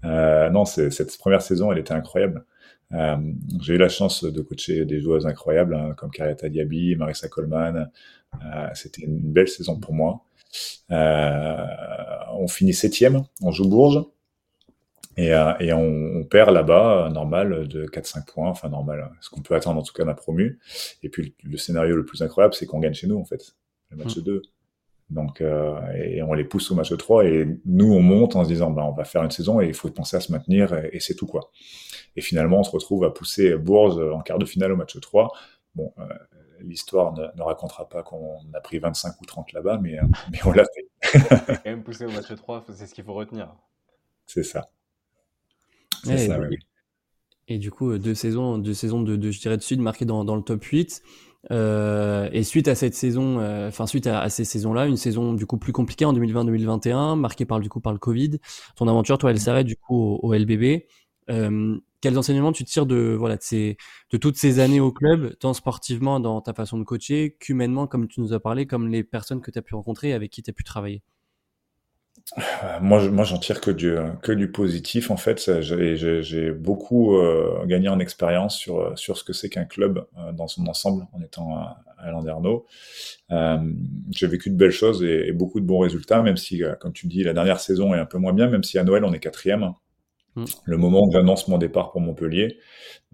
Euh, 0.04 0.50
non, 0.50 0.64
cette 0.64 1.16
première 1.18 1.42
saison, 1.42 1.70
elle 1.70 1.78
était 1.78 1.94
incroyable. 1.94 2.44
Euh, 2.92 3.16
j'ai 3.60 3.74
eu 3.74 3.78
la 3.78 3.88
chance 3.88 4.24
de 4.24 4.42
coacher 4.42 4.84
des 4.86 5.00
joueuses 5.00 5.26
incroyables 5.26 5.74
hein, 5.74 5.94
comme 5.96 6.10
Kariata 6.10 6.48
Diaby, 6.48 6.96
Marissa 6.96 7.28
Coleman. 7.28 7.90
C'était 8.74 9.02
une 9.02 9.20
belle 9.20 9.48
saison 9.48 9.78
pour 9.78 9.94
moi. 9.94 10.24
On 10.90 12.48
finit 12.48 12.74
septième, 12.74 13.24
on 13.42 13.52
joue 13.52 13.68
Bourges 13.68 14.04
et, 15.18 15.34
euh, 15.34 15.52
et 15.58 15.72
on, 15.72 15.82
on, 15.82 16.24
perd 16.24 16.50
là-bas, 16.50 17.10
normal, 17.12 17.66
de 17.66 17.86
4-5 17.86 18.24
points, 18.32 18.48
enfin 18.48 18.68
normal, 18.68 19.10
ce 19.20 19.30
qu'on 19.30 19.42
peut 19.42 19.56
attendre 19.56 19.80
en 19.80 19.82
tout 19.82 19.92
cas 19.92 20.04
d'un 20.04 20.14
promu. 20.14 20.60
Et 21.02 21.08
puis 21.08 21.34
le, 21.42 21.56
scénario 21.56 21.96
le 21.96 22.04
plus 22.04 22.22
incroyable, 22.22 22.54
c'est 22.54 22.66
qu'on 22.66 22.78
gagne 22.78 22.94
chez 22.94 23.08
nous 23.08 23.18
en 23.18 23.24
fait, 23.24 23.56
le 23.90 23.96
match 23.96 24.16
2. 24.16 24.36
Mmh. 24.36 24.40
Donc, 25.10 25.40
euh, 25.40 25.80
et 25.92 26.22
on 26.22 26.34
les 26.34 26.44
pousse 26.44 26.70
au 26.70 26.76
match 26.76 26.96
3 26.96 27.24
et 27.24 27.48
nous 27.64 27.92
on 27.92 28.00
monte 28.00 28.36
en 28.36 28.44
se 28.44 28.48
disant 28.48 28.70
bah, 28.70 28.84
on 28.84 28.92
va 28.92 29.04
faire 29.04 29.24
une 29.24 29.30
saison 29.32 29.60
et 29.60 29.66
il 29.66 29.74
faut 29.74 29.90
penser 29.90 30.16
à 30.16 30.20
se 30.20 30.30
maintenir 30.30 30.72
et, 30.72 30.90
et 30.92 31.00
c'est 31.00 31.14
tout 31.14 31.26
quoi. 31.26 31.50
Et 32.14 32.20
finalement 32.20 32.60
on 32.60 32.62
se 32.62 32.70
retrouve 32.70 33.04
à 33.04 33.10
pousser 33.10 33.56
Bourges 33.56 33.98
en 33.98 34.20
quart 34.20 34.38
de 34.38 34.44
finale 34.44 34.70
au 34.70 34.76
match 34.76 35.00
3. 35.00 35.32
Bon, 35.74 35.92
euh, 35.98 36.04
l'histoire 36.60 37.12
ne, 37.14 37.26
ne, 37.34 37.42
racontera 37.42 37.88
pas 37.88 38.02
qu'on 38.02 38.38
a 38.54 38.60
pris 38.60 38.78
25 38.78 39.20
ou 39.20 39.24
30 39.24 39.52
là-bas, 39.52 39.78
mais, 39.82 39.98
euh, 39.98 40.02
mais 40.30 40.38
on 40.44 40.52
l'a 40.52 40.64
fait. 40.64 41.18
quand 41.28 41.64
même 41.64 41.82
poussé 41.82 42.04
au 42.04 42.10
match 42.10 42.32
3, 42.32 42.66
c'est 42.72 42.86
ce 42.86 42.94
qu'il 42.94 43.04
faut 43.04 43.14
retenir. 43.14 43.52
C'est 44.26 44.44
ça. 44.44 44.68
C'est 46.04 46.10
ouais, 46.10 46.26
ça, 46.26 46.40
oui. 46.40 46.56
Et 47.48 47.58
du 47.58 47.70
coup, 47.70 47.96
deux 47.98 48.14
saisons, 48.14 48.58
deux 48.58 48.74
saisons 48.74 49.02
de, 49.02 49.16
de 49.16 49.30
je 49.30 49.40
dirais 49.40 49.56
de 49.56 49.62
Sud 49.62 49.80
marquées 49.80 50.04
dans, 50.04 50.24
dans 50.24 50.36
le 50.36 50.42
top 50.42 50.62
8. 50.64 51.02
Euh, 51.50 52.28
et 52.32 52.42
suite 52.42 52.68
à 52.68 52.74
cette 52.74 52.94
saison, 52.94 53.38
euh, 53.38 53.68
enfin 53.68 53.86
suite 53.86 54.06
à, 54.06 54.20
à, 54.20 54.28
ces 54.28 54.44
saisons-là, 54.44 54.86
une 54.86 54.96
saison 54.96 55.32
du 55.32 55.46
coup 55.46 55.56
plus 55.56 55.72
compliquée 55.72 56.04
en 56.04 56.12
2020-2021, 56.12 57.18
marquée 57.18 57.46
par 57.46 57.60
du 57.60 57.68
coup 57.68 57.80
par 57.80 57.92
le 57.92 57.98
Covid. 57.98 58.38
Ton 58.76 58.88
aventure, 58.88 59.18
toi, 59.18 59.30
elle 59.30 59.40
s'arrête 59.40 59.66
du 59.66 59.76
coup 59.76 59.96
au, 59.96 60.20
au 60.22 60.34
LBB. 60.34 60.84
Euh, 61.30 61.78
quels 62.00 62.18
enseignements 62.18 62.52
tu 62.52 62.64
tires 62.64 62.86
de 62.86 63.14
voilà 63.18 63.36
de, 63.36 63.42
ces, 63.42 63.76
de 64.10 64.18
toutes 64.18 64.36
ces 64.36 64.60
années 64.60 64.80
au 64.80 64.92
club, 64.92 65.36
tant 65.38 65.54
sportivement 65.54 66.20
dans 66.20 66.40
ta 66.40 66.54
façon 66.54 66.78
de 66.78 66.84
coacher, 66.84 67.36
qu'humainement, 67.40 67.86
comme 67.86 68.08
tu 68.08 68.20
nous 68.20 68.32
as 68.32 68.40
parlé, 68.40 68.66
comme 68.66 68.88
les 68.88 69.04
personnes 69.04 69.40
que 69.40 69.50
tu 69.50 69.58
as 69.58 69.62
pu 69.62 69.74
rencontrer 69.74 70.10
et 70.10 70.12
avec 70.12 70.30
qui 70.30 70.42
tu 70.42 70.50
as 70.50 70.52
pu 70.52 70.64
travailler? 70.64 71.02
Moi, 72.80 73.08
moi, 73.08 73.24
j'en 73.24 73.38
tire 73.38 73.60
que 73.60 73.70
du 73.70 73.96
que 74.22 74.32
du 74.32 74.50
positif 74.50 75.10
en 75.10 75.16
fait. 75.16 75.60
J'ai 75.60 76.52
beaucoup 76.52 77.16
euh, 77.16 77.64
gagné 77.66 77.88
en 77.88 77.98
expérience 77.98 78.56
sur 78.56 78.98
sur 78.98 79.16
ce 79.16 79.24
que 79.24 79.32
c'est 79.32 79.48
qu'un 79.48 79.64
club 79.64 80.04
euh, 80.18 80.32
dans 80.32 80.48
son 80.48 80.66
ensemble 80.66 81.06
en 81.12 81.22
étant 81.22 81.56
à, 81.56 81.82
à 81.98 82.10
Landerneau. 82.10 82.66
Euh, 83.30 83.58
J'ai 84.10 84.26
vécu 84.26 84.50
de 84.50 84.56
belles 84.56 84.70
choses 84.70 85.02
et, 85.02 85.28
et, 85.28 85.32
beaucoup 85.32 85.60
de 85.60 85.66
bons 85.66 85.80
résultats, 85.80 86.22
même 86.22 86.36
si, 86.36 86.64
euh, 86.64 86.74
comme 86.74 86.92
tu 86.92 87.06
dis, 87.06 87.22
la 87.22 87.32
dernière 87.32 87.60
saison 87.60 87.94
est 87.94 87.98
un 87.98 88.06
peu 88.06 88.18
moins 88.18 88.32
bien, 88.32 88.48
même 88.48 88.64
si 88.64 88.78
à 88.78 88.84
Noël 88.84 89.04
on 89.04 89.12
est 89.12 89.20
quatrième. 89.20 89.72
Mmh. 90.36 90.44
Le 90.64 90.76
moment 90.76 91.06
où 91.06 91.12
j'annonce 91.12 91.48
mon 91.48 91.58
départ 91.58 91.90
pour 91.90 92.00
Montpellier, 92.00 92.58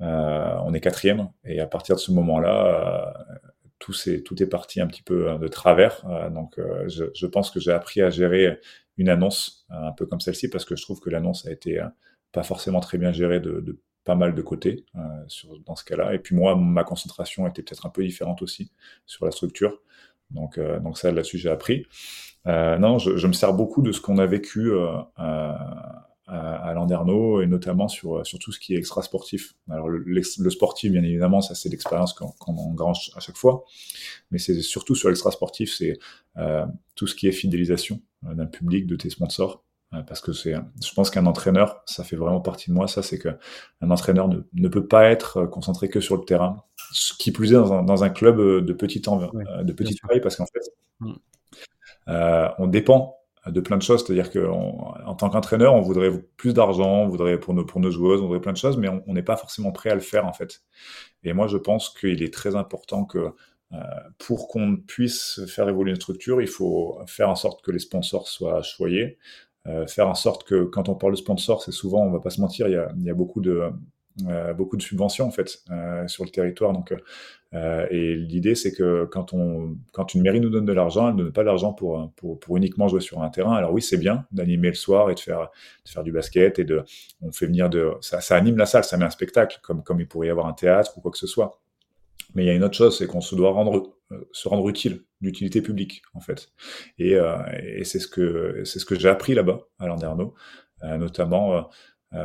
euh, 0.01 0.57
on 0.65 0.75
est 0.75 0.81
quatrième 0.81 1.29
et 1.45 1.61
à 1.61 1.67
partir 1.67 1.97
de 1.97 2.01
ce 2.01 2.13
moment-là 2.13 3.15
tout, 3.79 3.95
est, 4.07 4.23
tout 4.23 4.43
est 4.43 4.47
parti 4.47 4.81
un 4.81 4.87
petit 4.87 5.03
peu 5.03 5.39
de 5.39 5.49
travers. 5.49 6.05
donc, 6.31 6.59
je, 6.87 7.05
je, 7.15 7.27
pense 7.27 7.51
que 7.51 7.61
j'ai 7.61 7.71
appris 7.71 8.03
à 8.03 8.11
gérer 8.11 8.59
une 8.97 9.09
annonce 9.09 9.67
un 9.71 9.93
peu 9.93 10.07
comme 10.07 10.21
celle-ci 10.21 10.49
parce 10.49 10.65
que 10.65 10.77
je 10.77 10.83
trouve 10.83 11.01
que 11.01 11.11
l'annonce 11.11 11.47
a 11.47 11.53
été 11.53 11.81
euh, 11.81 11.89
pas 12.33 12.43
forcément 12.43 12.81
très 12.81 12.99
bien 12.99 13.13
gérée 13.13 13.41
de, 13.41 13.81
pas 14.05 14.15
mal 14.15 14.35
de 14.35 14.43
côtés 14.43 14.85
euh, 14.97 15.01
dans 15.67 15.77
ce 15.77 15.85
cas-là. 15.85 16.15
Et 16.15 16.19
puis 16.19 16.37
moi, 16.37 16.57
ma 16.57 16.85
concentration 16.85 17.47
était 17.47 17.63
peut-être 17.63 17.87
un 17.87 17.91
peu 17.91 18.05
différente 18.05 18.43
aussi 18.43 18.71
sur 19.07 19.25
la 19.25 19.31
structure. 19.31 19.81
Donc, 20.31 20.59
euh, 20.59 20.81
ça, 20.95 21.11
là-dessus, 21.11 21.39
j'ai 21.39 21.51
appris. 21.51 21.87
Non, 22.47 22.99
je, 22.99 23.27
me 23.27 23.33
sers 23.33 23.55
beaucoup 23.55 23.81
de 23.81 23.91
ce 23.93 24.01
qu'on 24.01 24.19
a 24.19 24.27
vécu 24.27 24.71
à, 26.27 26.69
à 26.69 26.75
Landerneau 26.75 27.43
et 27.43 27.47
notamment 27.47 27.89
sur, 27.89 28.27
sur 28.27 28.39
tout 28.39 28.53
ce 28.53 28.59
qui 28.59 28.75
est 28.75 28.79
extra 28.79 29.03
sportif. 29.03 29.55
Alors 29.71 29.89
le, 29.89 29.99
le 30.07 30.51
sportif, 30.51 30.93
bien 30.93 31.03
évidemment, 31.03 31.41
ça 31.41 31.55
c'est 31.55 31.69
l'expérience 31.69 32.13
qu'on 32.13 32.29
qu 32.29 32.51
engrange 32.51 33.11
à 33.15 33.21
chaque 33.21 33.37
fois, 33.37 33.65
mais 34.31 34.39
c'est 34.39 34.61
surtout 34.63 34.95
sur 34.95 35.09
l'extra 35.09 35.31
sportif, 35.31 35.75
c'est 35.75 35.99
euh, 36.37 36.67
tout 36.95 37.07
ce 37.07 37.15
qui 37.15 37.29
est 37.29 37.33
fidélisation 37.33 38.01
euh, 38.27 38.35
d'un 38.35 38.47
public, 38.47 38.87
de 38.87 38.97
tes 38.97 39.11
sponsors. 39.11 39.63
Euh, 39.93 40.03
parce 40.03 40.21
que 40.21 40.33
c'est, 40.33 40.55
je 40.83 40.95
pense 40.95 41.11
qu'un 41.11 41.27
entraîneur, 41.27 41.83
ça 41.87 42.05
fait 42.05 42.17
vraiment 42.17 42.41
partie 42.41 42.71
de 42.71 42.75
moi, 42.75 42.89
ça, 42.89 43.03
c'est 43.03 43.19
que 43.19 43.29
un 43.81 43.91
entraîneur 43.91 44.29
ne, 44.29 44.41
ne, 44.55 44.69
peut 44.69 44.87
pas 44.87 45.11
être 45.11 45.45
concentré 45.45 45.89
que 45.89 46.01
sur 46.01 46.17
le 46.17 46.25
terrain. 46.25 46.65
Ce 46.91 47.13
qui 47.15 47.31
plus 47.33 47.53
est 47.53 47.57
dans 47.57 47.73
un, 47.73 47.83
dans 47.83 48.03
un 48.03 48.11
club 48.11 48.65
de 48.65 48.73
petite, 48.73 49.09
env- 49.09 49.31
oui, 49.35 49.45
de 49.63 49.73
petite 49.73 50.01
taille, 50.09 50.21
parce 50.21 50.37
qu'en 50.37 50.47
fait, 50.47 50.61
mm. 51.01 51.13
euh, 52.09 52.49
on 52.59 52.67
dépend 52.67 53.19
de 53.47 53.61
plein 53.61 53.77
de 53.77 53.83
choses. 53.83 54.05
C'est-à-dire 54.05 54.31
qu'en 54.31 55.15
tant 55.15 55.29
qu'entraîneur, 55.29 55.75
on 55.75 55.81
voudrait 55.81 56.13
plus 56.37 56.55
d'argent, 56.55 57.03
on 57.03 57.09
voudrait 57.09 57.39
pour 57.39 57.55
nos, 57.55 57.65
pour 57.65 57.81
nos 57.81 57.91
joueuses, 57.91 58.21
on 58.21 58.27
voudrait 58.27 58.41
plein 58.41 58.53
de 58.53 58.59
choses, 58.59 58.77
mais 58.77 58.89
on 58.89 59.13
n'est 59.13 59.23
pas 59.23 59.37
forcément 59.37 59.73
prêt 59.73 59.91
à 59.91 59.95
le 59.95 60.01
faire 60.01 60.27
en 60.27 60.33
fait. 60.33 60.63
Et 61.23 61.33
moi, 61.33 61.47
je 61.47 61.57
pense 61.57 61.91
qu'il 61.91 62.23
est 62.23 62.33
très 62.33 62.57
important 62.57 63.05
que 63.05 63.33
euh, 63.73 63.79
pour 64.19 64.49
qu'on 64.49 64.77
puisse 64.77 65.41
faire 65.47 65.69
évoluer 65.69 65.91
une 65.91 65.97
structure, 65.97 66.41
il 66.41 66.49
faut 66.49 66.99
faire 67.07 67.29
en 67.29 67.35
sorte 67.35 67.65
que 67.65 67.71
les 67.71 67.79
sponsors 67.79 68.29
soient 68.29 68.63
choyés, 68.63 69.19
euh, 69.67 69.87
faire 69.87 70.09
en 70.09 70.15
sorte 70.15 70.45
que 70.45 70.65
quand 70.65 70.89
on 70.89 70.95
parle 70.95 71.13
de 71.13 71.19
sponsors, 71.19 71.63
c'est 71.63 71.73
souvent, 71.73 72.03
on 72.03 72.11
va 72.11 72.21
pas 72.21 72.31
se 72.31 72.41
mentir, 72.41 72.69
il 72.69 72.73
y 72.73 72.77
a, 72.77 72.93
il 72.97 73.05
y 73.05 73.11
a 73.11 73.15
beaucoup 73.15 73.41
de 73.41 73.71
beaucoup 74.57 74.77
de 74.77 74.83
subventions 74.83 75.27
en 75.27 75.31
fait 75.31 75.63
euh, 75.71 76.07
sur 76.07 76.25
le 76.25 76.31
territoire. 76.31 76.73
Donc, 76.73 76.95
euh, 77.55 77.87
et 77.91 78.15
l'idée 78.15 78.55
c'est 78.55 78.73
que 78.73 79.05
quand 79.07 79.33
on, 79.33 79.77
quand 79.93 80.15
une 80.15 80.23
mairie 80.23 80.41
nous 80.41 80.51
donne 80.51 80.65
de 80.65 80.73
l'argent, 80.73 81.09
elle 81.09 81.17
ne 81.17 81.23
donne 81.25 81.33
pas 81.33 81.43
l'argent 81.43 81.73
pour, 81.73 82.13
pour, 82.17 82.57
uniquement 82.57 82.89
jouer 82.89 83.01
sur 83.01 83.23
un 83.23 83.29
terrain. 83.29 83.55
Alors 83.55 83.73
oui, 83.73 83.83
c'est 83.83 83.97
bien 83.97 84.27
d'animer 84.33 84.69
le 84.69 84.75
soir 84.75 85.11
et 85.11 85.15
de 85.15 85.21
faire 85.21 85.51
de 85.85 85.91
faire 85.91 86.03
du 86.03 86.13
basket 86.13 86.59
et 86.59 86.65
de, 86.65 86.85
on 87.23 87.33
fait 87.33 87.47
venir 87.47 87.69
de, 87.71 87.93
ça, 88.01 88.19
anime 88.37 88.57
la 88.57 88.67
salle, 88.67 88.85
ça 88.85 88.97
met 88.97 89.05
un 89.05 89.11
spectacle 89.11 89.59
comme 89.63 89.83
comme 89.83 90.01
il 90.01 90.09
pourrait 90.09 90.29
y 90.29 90.31
avoir 90.31 90.47
un 90.47 90.53
théâtre 90.53 90.97
ou 90.97 91.01
quoi 91.01 91.11
que 91.11 91.19
ce 91.19 91.27
soit. 91.27 91.61
Mais 92.35 92.45
il 92.45 92.47
y 92.47 92.51
a 92.51 92.55
une 92.55 92.65
autre 92.65 92.77
chose, 92.77 92.99
c'est 92.99 93.07
qu'on 93.07 93.21
se 93.21 93.35
doit 93.35 93.53
rendre, 93.53 93.95
se 94.33 94.49
rendre 94.49 94.69
utile, 94.69 95.03
d'utilité 95.21 95.63
publique 95.63 96.03
en 96.15 96.21
fait. 96.21 96.49
Et, 96.99 97.15
euh, 97.15 97.37
c'est 97.85 98.01
ce 98.01 98.09
que 98.09 98.63
c'est 98.65 98.79
ce 98.79 98.85
que 98.85 98.99
j'ai 98.99 99.09
appris 99.09 99.35
là-bas 99.35 99.61
à 99.79 99.87
Landerneau, 99.87 100.35
euh, 100.83 100.97
notamment 100.97 101.57
euh, 101.57 101.63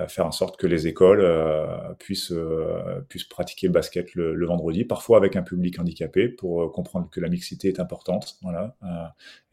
faire 0.07 0.25
en 0.25 0.31
sorte 0.31 0.59
que 0.59 0.67
les 0.67 0.87
écoles 0.87 1.21
euh, 1.21 1.65
puissent, 1.99 2.31
euh, 2.31 3.01
puissent 3.09 3.23
pratiquer 3.23 3.67
le 3.67 3.73
basket 3.73 4.13
le, 4.13 4.45
vendredi, 4.45 4.85
parfois 4.85 5.17
avec 5.17 5.35
un 5.35 5.41
public 5.41 5.79
handicapé, 5.79 6.29
pour 6.29 6.71
comprendre 6.71 7.09
que 7.09 7.19
la 7.19 7.29
mixité 7.29 7.67
est 7.69 7.79
importante, 7.79 8.37
voilà, 8.41 8.75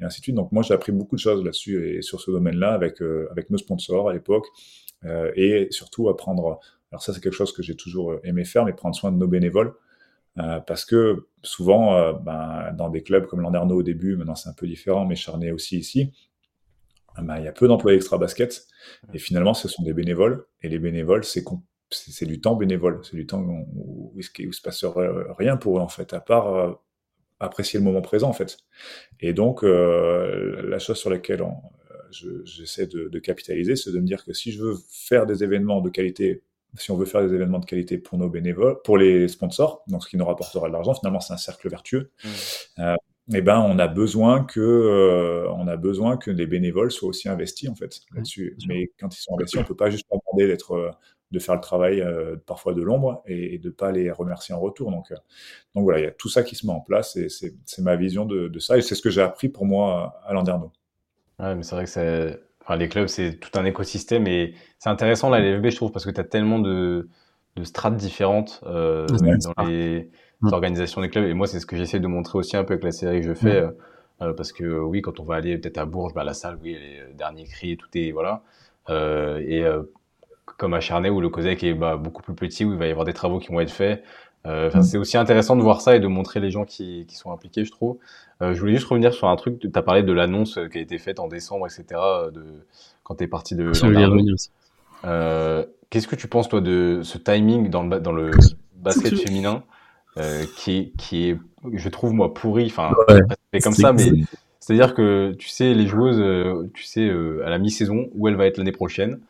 et 0.00 0.04
ainsi 0.04 0.20
de 0.20 0.24
suite. 0.24 0.36
Donc 0.36 0.52
moi, 0.52 0.62
j'ai 0.62 0.74
appris 0.74 0.92
beaucoup 0.92 1.16
de 1.16 1.20
choses 1.20 1.44
là-dessus 1.44 1.96
et 1.96 2.02
sur 2.02 2.20
ce 2.20 2.30
domaine-là 2.30 2.72
avec, 2.72 3.00
avec 3.30 3.50
nos 3.50 3.58
sponsors 3.58 4.08
à 4.08 4.12
l'époque, 4.12 4.46
et 5.36 5.68
surtout 5.70 6.08
apprendre, 6.08 6.60
alors 6.90 7.02
ça 7.02 7.12
c'est 7.12 7.20
quelque 7.20 7.34
chose 7.34 7.52
que 7.52 7.62
j'ai 7.62 7.76
toujours 7.76 8.16
aimé 8.24 8.44
faire, 8.44 8.64
mais 8.64 8.72
prendre 8.72 8.94
soin 8.94 9.12
de 9.12 9.16
nos 9.16 9.28
bénévoles, 9.28 9.74
euh, 10.38 10.60
parce 10.60 10.84
que 10.84 11.26
souvent, 11.42 11.96
euh, 11.96 12.12
ben, 12.12 12.72
dans 12.76 12.90
des 12.90 13.02
clubs 13.02 13.26
comme 13.26 13.40
Landerneau 13.40 13.76
au 13.76 13.82
début, 13.82 14.16
maintenant 14.16 14.34
c'est 14.34 14.50
un 14.50 14.54
peu 14.54 14.66
différent, 14.66 15.06
mais 15.06 15.16
Charnay 15.16 15.50
aussi 15.50 15.78
ici, 15.78 16.12
ben, 17.22 17.38
il 17.38 17.44
y 17.44 17.48
a 17.48 17.52
peu 17.52 17.68
d'employés 17.68 17.96
extra 17.96 18.18
basket. 18.18 18.66
Et 19.12 19.18
finalement, 19.18 19.54
ce 19.54 19.68
sont 19.68 19.82
des 19.82 19.92
bénévoles. 19.92 20.44
Et 20.62 20.68
les 20.68 20.78
bénévoles, 20.78 21.24
c'est 21.24 21.44
c'est 21.90 22.26
du 22.26 22.40
temps 22.40 22.56
bénévole. 22.56 23.00
C'est 23.04 23.16
du 23.16 23.26
temps 23.26 23.42
où, 23.42 24.12
il 24.38 24.54
se 24.54 24.62
passe 24.62 24.84
rien 25.38 25.56
pour 25.56 25.78
eux, 25.78 25.80
en 25.80 25.88
fait, 25.88 26.12
à 26.12 26.20
part 26.20 26.54
euh, 26.54 26.72
apprécier 27.40 27.78
le 27.78 27.84
moment 27.84 28.02
présent, 28.02 28.28
en 28.28 28.32
fait. 28.32 28.58
Et 29.20 29.32
donc, 29.32 29.62
euh, 29.62 30.68
la 30.68 30.78
chose 30.78 30.98
sur 30.98 31.10
laquelle 31.10 31.44
j'essaie 32.44 32.88
je, 32.90 32.96
de, 32.96 33.08
de, 33.08 33.18
capitaliser, 33.18 33.76
c'est 33.76 33.92
de 33.92 34.00
me 34.00 34.06
dire 34.06 34.24
que 34.24 34.32
si 34.32 34.52
je 34.52 34.62
veux 34.62 34.76
faire 34.88 35.26
des 35.26 35.44
événements 35.44 35.80
de 35.80 35.90
qualité, 35.90 36.42
si 36.76 36.90
on 36.90 36.96
veut 36.96 37.06
faire 37.06 37.26
des 37.26 37.34
événements 37.34 37.58
de 37.58 37.66
qualité 37.66 37.98
pour 37.98 38.18
nos 38.18 38.28
bénévoles, 38.28 38.80
pour 38.82 38.98
les 38.98 39.28
sponsors, 39.28 39.82
donc 39.86 40.04
ce 40.04 40.08
qui 40.08 40.16
nous 40.16 40.26
rapportera 40.26 40.68
de 40.68 40.72
l'argent, 40.72 40.94
finalement, 40.94 41.20
c'est 41.20 41.34
un 41.34 41.38
cercle 41.38 41.68
vertueux. 41.68 42.10
Mmh. 42.24 42.28
Euh, 42.80 42.96
eh 43.32 43.40
ben 43.40 43.58
on 43.58 43.78
a 43.78 43.88
besoin 43.88 44.44
que 44.44 44.60
euh, 44.60 45.50
on 45.50 45.66
a 45.66 45.76
besoin 45.76 46.16
que 46.16 46.30
les 46.30 46.46
bénévoles 46.46 46.92
soient 46.92 47.08
aussi 47.08 47.28
investis 47.28 47.68
en 47.68 47.74
fait 47.74 48.00
là-dessus. 48.14 48.56
Mais 48.68 48.90
quand 49.00 49.14
ils 49.16 49.20
sont 49.20 49.34
investis, 49.34 49.60
on 49.60 49.64
peut 49.64 49.74
pas 49.74 49.90
juste 49.90 50.06
leur 50.10 50.20
demander 50.26 50.46
d'être 50.46 50.72
euh, 50.72 50.90
de 51.32 51.38
faire 51.40 51.56
le 51.56 51.60
travail 51.60 52.00
euh, 52.00 52.36
parfois 52.46 52.72
de 52.72 52.82
l'ombre 52.82 53.24
et, 53.26 53.54
et 53.54 53.58
de 53.58 53.68
pas 53.68 53.90
les 53.90 54.12
remercier 54.12 54.54
en 54.54 54.60
retour. 54.60 54.92
Donc 54.92 55.10
euh, 55.10 55.16
donc 55.74 55.84
voilà, 55.84 55.98
il 55.98 56.04
y 56.04 56.06
a 56.06 56.12
tout 56.12 56.28
ça 56.28 56.44
qui 56.44 56.54
se 56.54 56.66
met 56.66 56.72
en 56.72 56.80
place 56.80 57.16
et 57.16 57.28
c'est 57.28 57.82
ma 57.82 57.96
vision 57.96 58.26
de, 58.26 58.46
de 58.46 58.58
ça 58.60 58.78
et 58.78 58.82
c'est 58.82 58.94
ce 58.94 59.02
que 59.02 59.10
j'ai 59.10 59.22
appris 59.22 59.48
pour 59.48 59.66
moi 59.66 60.20
à 60.24 60.32
Landerneau. 60.32 60.70
Ouais, 61.40 61.54
mais 61.56 61.64
c'est 61.64 61.74
vrai 61.74 61.84
que 61.84 61.90
c'est 61.90 62.40
enfin 62.62 62.76
les 62.76 62.88
clubs 62.88 63.08
c'est 63.08 63.40
tout 63.40 63.58
un 63.58 63.64
écosystème 63.64 64.28
et 64.28 64.54
c'est 64.78 64.88
intéressant 64.88 65.30
là 65.30 65.40
les 65.40 65.58
FB 65.58 65.70
je 65.70 65.76
trouve 65.76 65.90
parce 65.90 66.04
que 66.04 66.10
tu 66.10 66.20
as 66.20 66.24
tellement 66.24 66.60
de 66.60 67.08
de 67.56 67.64
strates 67.64 67.96
différentes 67.96 68.60
dans 68.62 69.64
les 69.66 70.10
mmh. 70.40 70.50
l'organisation 70.50 71.00
des 71.00 71.08
clubs. 71.08 71.24
Et 71.24 71.34
moi, 71.34 71.46
c'est 71.46 71.60
ce 71.60 71.66
que 71.66 71.76
j'essaie 71.76 72.00
de 72.00 72.06
montrer 72.06 72.38
aussi 72.38 72.56
un 72.56 72.64
peu 72.64 72.74
avec 72.74 72.84
la 72.84 72.92
série 72.92 73.20
que 73.20 73.26
je 73.26 73.34
fais. 73.34 73.62
Mmh. 73.62 73.74
Euh, 74.22 74.32
parce 74.32 74.52
que 74.52 74.64
oui, 74.64 75.02
quand 75.02 75.20
on 75.20 75.24
va 75.24 75.34
aller 75.34 75.58
peut-être 75.58 75.78
à 75.78 75.84
Bourges, 75.84 76.14
bah, 76.14 76.24
la 76.24 76.32
salle, 76.34 76.58
oui, 76.62 76.76
les 76.80 77.14
derniers 77.14 77.44
cris, 77.44 77.76
tout 77.76 77.88
est 77.94 78.12
voilà. 78.12 78.42
Euh, 78.88 79.38
et 79.40 79.64
comme 80.56 80.74
à 80.74 80.80
Charnay 80.80 81.10
où 81.10 81.20
le 81.20 81.28
COSEC 81.28 81.64
est 81.64 81.74
bah, 81.74 81.96
beaucoup 81.96 82.22
plus 82.22 82.34
petit, 82.34 82.64
où 82.64 82.72
il 82.72 82.78
va 82.78 82.86
y 82.86 82.90
avoir 82.90 83.04
des 83.04 83.12
travaux 83.12 83.38
qui 83.38 83.48
vont 83.48 83.60
être 83.60 83.70
faits. 83.70 84.02
Euh, 84.46 84.70
mm. 84.72 84.82
C'est 84.82 84.98
aussi 84.98 85.16
intéressant 85.16 85.56
de 85.56 85.62
voir 85.62 85.80
ça 85.80 85.96
et 85.96 86.00
de 86.00 86.06
montrer 86.06 86.40
les 86.40 86.50
gens 86.50 86.64
qui, 86.64 87.04
qui 87.06 87.16
sont 87.16 87.32
impliqués, 87.32 87.64
je 87.64 87.70
trouve. 87.70 87.98
Euh, 88.42 88.54
je 88.54 88.60
voulais 88.60 88.74
juste 88.74 88.86
revenir 88.86 89.12
sur 89.12 89.28
un 89.28 89.36
truc, 89.36 89.58
tu 89.58 89.70
as 89.74 89.82
parlé 89.82 90.02
de 90.02 90.12
l'annonce 90.12 90.58
qui 90.70 90.78
a 90.78 90.80
été 90.80 90.98
faite 90.98 91.18
en 91.18 91.28
décembre, 91.28 91.66
etc., 91.66 92.00
de, 92.32 92.44
quand 93.02 93.16
tu 93.16 93.24
es 93.24 93.26
parti 93.26 93.54
de... 93.54 93.72
Euh, 95.04 95.64
Qu'est-ce 95.88 96.08
que 96.08 96.16
tu 96.16 96.26
penses, 96.26 96.48
toi, 96.48 96.60
de 96.60 97.00
ce 97.02 97.16
timing 97.16 97.70
dans 97.70 97.84
le, 97.84 98.00
dans 98.00 98.12
le 98.12 98.32
basket 98.76 99.16
féminin? 99.16 99.62
Euh, 100.18 100.44
qui, 100.56 100.78
est, 100.78 100.96
qui 100.96 101.30
est, 101.30 101.38
je 101.72 101.88
trouve, 101.88 102.12
moi, 102.12 102.34
pourri, 102.34 102.66
enfin, 102.66 102.92
ouais, 103.08 103.60
comme 103.60 103.72
ça, 103.72 103.92
mais 103.92 104.10
c'est-à-dire 104.60 104.94
que, 104.94 105.34
tu 105.38 105.48
sais, 105.48 105.74
les 105.74 105.86
joueuses, 105.86 106.20
euh, 106.20 106.70
tu 106.74 106.82
sais, 106.84 107.06
euh, 107.06 107.44
à 107.46 107.50
la 107.50 107.58
mi-saison, 107.58 108.08
où 108.14 108.28
elle 108.28 108.36
va 108.36 108.46
être 108.46 108.58
l'année 108.58 108.72
prochaine, 108.72 109.20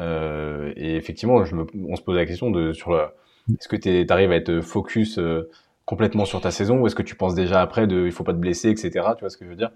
euh, 0.00 0.72
et 0.76 0.96
effectivement, 0.96 1.44
je 1.44 1.54
me, 1.54 1.66
on 1.88 1.96
se 1.96 2.02
pose 2.02 2.16
la 2.16 2.26
question 2.26 2.50
de 2.50 2.72
sur 2.72 2.92
la, 2.92 3.14
est-ce 3.48 3.68
que 3.68 3.76
tu 3.76 4.06
arrives 4.12 4.32
à 4.32 4.36
être 4.36 4.60
focus 4.60 5.18
euh, 5.18 5.50
complètement 5.84 6.24
sur 6.24 6.40
ta 6.40 6.50
saison 6.50 6.78
ou 6.80 6.86
est-ce 6.86 6.94
que 6.94 7.02
tu 7.02 7.14
penses 7.14 7.34
déjà 7.34 7.60
après 7.60 7.86
de 7.86 8.06
il 8.06 8.12
faut 8.12 8.24
pas 8.24 8.32
te 8.32 8.38
blesser, 8.38 8.70
etc. 8.70 8.90
Tu 9.16 9.20
vois 9.20 9.30
ce 9.30 9.36
que 9.36 9.44
je 9.44 9.50
veux 9.50 9.56
dire? 9.56 9.70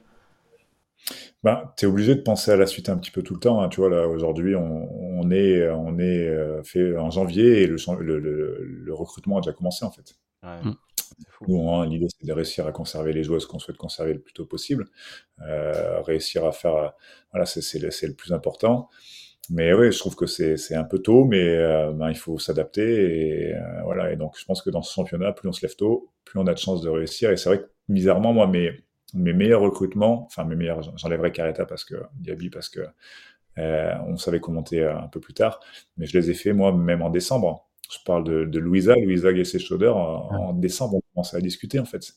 Ben, 1.45 1.71
tu 1.77 1.85
es 1.85 1.89
obligé 1.89 2.17
de 2.17 2.21
penser 2.21 2.51
à 2.51 2.57
la 2.57 2.67
suite 2.67 2.89
un 2.89 2.97
petit 2.97 3.13
peu 3.13 3.23
tout 3.23 3.35
le 3.35 3.41
temps. 3.41 3.61
Hein. 3.61 3.69
Tu 3.69 3.81
vois, 3.81 3.89
là, 3.89 4.09
aujourd'hui, 4.09 4.57
on, 4.57 4.89
on, 5.21 5.31
est, 5.31 5.69
on 5.71 5.99
est 5.99 6.29
euh, 6.29 6.63
fait 6.65 6.97
en 6.97 7.11
janvier 7.11 7.63
et 7.63 7.67
le, 7.69 7.77
le, 8.01 8.19
le, 8.19 8.95
recrutement 8.95 9.39
a 9.39 9.41
déjà 9.41 9.53
commencé, 9.53 9.85
en 9.85 9.91
fait. 9.91 10.17
Ouais. 10.49 10.71
Mm. 10.71 10.77
Hein, 11.51 11.87
l'idée, 11.87 12.07
c'est 12.09 12.27
de 12.27 12.33
réussir 12.33 12.67
à 12.67 12.73
conserver 12.73 13.13
les 13.13 13.23
joueuses 13.25 13.47
qu'on 13.47 13.59
souhaite 13.59 13.77
conserver 13.77 14.13
le 14.13 14.21
plus 14.21 14.33
tôt 14.33 14.45
possible. 14.45 14.87
Euh, 15.47 16.01
réussir 16.03 16.45
à 16.45 16.53
faire, 16.53 16.93
voilà, 17.33 17.47
c'est 17.47 17.79
le 17.79 18.15
plus 18.15 18.33
important. 18.33 18.89
Mais 19.51 19.73
oui, 19.73 19.91
je 19.93 19.99
trouve 19.99 20.15
que 20.15 20.27
c'est 20.27 20.75
un 20.75 20.85
peu 20.85 20.99
tôt, 20.99 21.25
mais 21.25 21.43
euh, 21.43 21.93
ben, 21.93 22.11
il 22.11 22.17
faut 22.17 22.39
s'adapter. 22.39 23.49
Et 23.49 23.55
euh, 23.55 23.83
voilà. 23.85 24.13
Et 24.13 24.17
donc, 24.17 24.37
je 24.39 24.45
pense 24.45 24.61
que 24.63 24.71
dans 24.71 24.83
ce 24.83 24.93
championnat, 24.93 25.33
plus 25.33 25.49
on 25.49 25.53
se 25.53 25.65
lève 25.65 25.75
tôt, 25.75 26.13
plus 26.25 26.39
on 26.39 26.47
a 26.47 26.53
de 26.53 26.59
chances 26.59 26.83
de 26.83 26.91
réussir. 26.91 27.31
Et 27.31 27.37
c'est 27.37 27.49
vrai 27.49 27.61
que, 27.61 27.71
bizarrement, 27.89 28.33
moi, 28.35 28.47
mes, 28.47 28.73
mes 29.15 29.33
meilleurs 29.33 29.63
recrutements, 29.63 30.25
enfin, 30.27 30.45
mes 30.45 30.57
meilleurs, 30.57 30.83
j'enlèverai 30.99 31.33
Careta 31.33 31.65
parce 31.65 31.85
que, 31.85 31.95
Diaby 32.17 32.51
parce 32.51 32.69
que 32.69 32.81
euh, 33.59 33.95
on 34.07 34.17
savait 34.17 34.41
commenter 34.41 34.85
un 34.85 35.09
peu 35.09 35.21
plus 35.21 35.35
tard, 35.35 35.61
mais 35.97 36.07
je 36.07 36.19
les 36.19 36.31
ai 36.31 36.35
fait, 36.35 36.53
moi, 36.53 36.73
même 36.73 37.03
en 37.03 37.11
décembre. 37.11 37.68
Je 37.91 37.99
parle 38.05 38.25
de, 38.25 38.45
de 38.45 38.59
Louisa, 38.59 38.95
Louisa 38.97 39.35
Gessé-Schauder. 39.35 39.89
En, 39.89 40.29
en, 40.31 40.53
décembre, 40.53 40.97
on 40.97 41.03
commençait 41.15 41.37
à 41.37 41.41
discuter, 41.41 41.79
en 41.79 41.85
fait. 41.85 42.13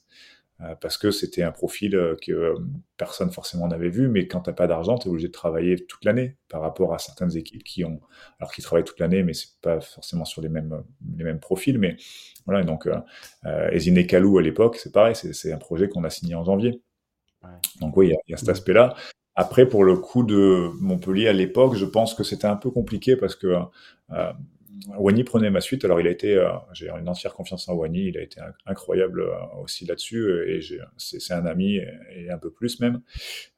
Euh, 0.61 0.75
parce 0.79 0.97
que 0.97 1.09
c'était 1.09 1.41
un 1.41 1.51
profil 1.51 1.95
euh, 1.95 2.15
que 2.21 2.31
euh, 2.31 2.55
personne 2.97 3.31
forcément 3.31 3.67
n'avait 3.67 3.89
vu, 3.89 4.09
mais 4.09 4.27
quand 4.27 4.41
t'as 4.41 4.53
pas 4.53 4.67
d'argent, 4.67 4.97
tu 4.97 5.07
es 5.07 5.11
obligé 5.11 5.27
de 5.27 5.31
travailler 5.31 5.85
toute 5.87 6.05
l'année 6.05 6.37
par 6.49 6.61
rapport 6.61 6.93
à 6.93 6.99
certaines 6.99 7.35
équipes 7.35 7.63
qui 7.63 7.83
ont, 7.83 7.99
alors 8.39 8.53
qui 8.53 8.61
travaillent 8.61 8.83
toute 8.83 8.99
l'année, 8.99 9.23
mais 9.23 9.33
c'est 9.33 9.59
pas 9.61 9.81
forcément 9.81 10.25
sur 10.25 10.41
les 10.41 10.49
mêmes 10.49 10.83
les 11.17 11.23
mêmes 11.23 11.39
profils, 11.39 11.79
mais 11.79 11.97
voilà. 12.45 12.63
Donc, 12.63 12.87
euh, 12.87 13.69
Ezine 13.71 14.05
Kalou 14.05 14.37
à 14.37 14.43
l'époque, 14.43 14.77
c'est 14.77 14.91
pareil, 14.91 15.15
c'est 15.15 15.51
un 15.51 15.57
projet 15.57 15.89
qu'on 15.89 16.03
a 16.03 16.11
signé 16.11 16.35
en 16.35 16.43
janvier. 16.43 16.79
Ouais. 17.43 17.49
Donc 17.79 17.97
oui, 17.97 18.09
il 18.09 18.17
y, 18.27 18.31
y, 18.31 18.33
a 18.35 18.37
cet 18.37 18.49
aspect-là. 18.49 18.95
Après, 19.35 19.67
pour 19.67 19.83
le 19.83 19.95
coup 19.95 20.23
de 20.23 20.69
Montpellier 20.79 21.27
à 21.27 21.33
l'époque, 21.33 21.75
je 21.75 21.85
pense 21.85 22.13
que 22.13 22.23
c'était 22.23 22.47
un 22.47 22.57
peu 22.57 22.69
compliqué 22.69 23.15
parce 23.15 23.35
que 23.35 23.55
euh, 24.11 24.33
Wany 24.97 25.23
prenait 25.23 25.49
ma 25.49 25.61
suite. 25.61 25.85
Alors, 25.85 25.99
il 25.99 26.07
a 26.07 26.09
été, 26.09 26.35
euh, 26.35 26.49
j'ai 26.73 26.89
une 26.89 27.07
entière 27.07 27.33
confiance 27.33 27.67
en 27.69 27.73
Wany. 27.73 28.07
Il 28.07 28.17
a 28.17 28.21
été 28.21 28.41
incroyable 28.65 29.21
euh, 29.21 29.61
aussi 29.61 29.85
là-dessus. 29.85 30.27
Et 30.47 30.59
c'est 30.97 31.33
un 31.33 31.45
ami 31.45 31.77
et, 32.15 32.29
un 32.29 32.37
peu 32.37 32.49
plus 32.49 32.79
même. 32.79 33.01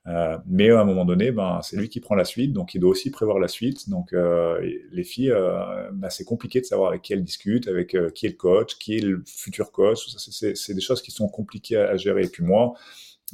Euh, 0.08 0.38
mais 0.46 0.70
à 0.70 0.82
un 0.82 0.84
moment 0.84 1.06
donné, 1.06 1.32
ben, 1.32 1.62
c'est 1.64 1.78
lui 1.78 1.90
qui 1.90 2.00
prend 2.00 2.16
la 2.16 2.26
suite. 2.26 2.52
Donc, 2.54 2.74
il 2.76 2.80
doit 2.80 2.92
aussi 2.92 3.10
prévoir 3.10 3.40
la 3.40 3.48
suite. 3.48 3.90
Donc, 3.90 4.14
euh, 4.14 4.60
les 4.92 5.04
filles, 5.04 5.32
euh, 5.32 5.90
ben, 5.94 6.10
c'est 6.10 6.26
compliqué 6.26 6.60
de 6.60 6.66
savoir 6.66 6.90
avec 6.90 7.02
qui 7.02 7.14
elles 7.14 7.24
discutent, 7.24 7.68
avec 7.68 7.96
qui 8.14 8.26
est 8.26 8.30
le 8.30 8.36
coach, 8.36 8.78
qui 8.78 8.98
est 8.98 9.02
le 9.02 9.24
futur 9.26 9.72
coach. 9.72 10.08
C'est 10.18 10.74
des 10.74 10.82
choses 10.82 11.02
qui 11.02 11.12
sont 11.12 11.30
compliquées 11.30 11.78
à, 11.78 11.90
à 11.92 11.98
gérer. 11.98 12.26
Et 12.26 12.30
puis 12.30 12.44
moi, 12.44 12.74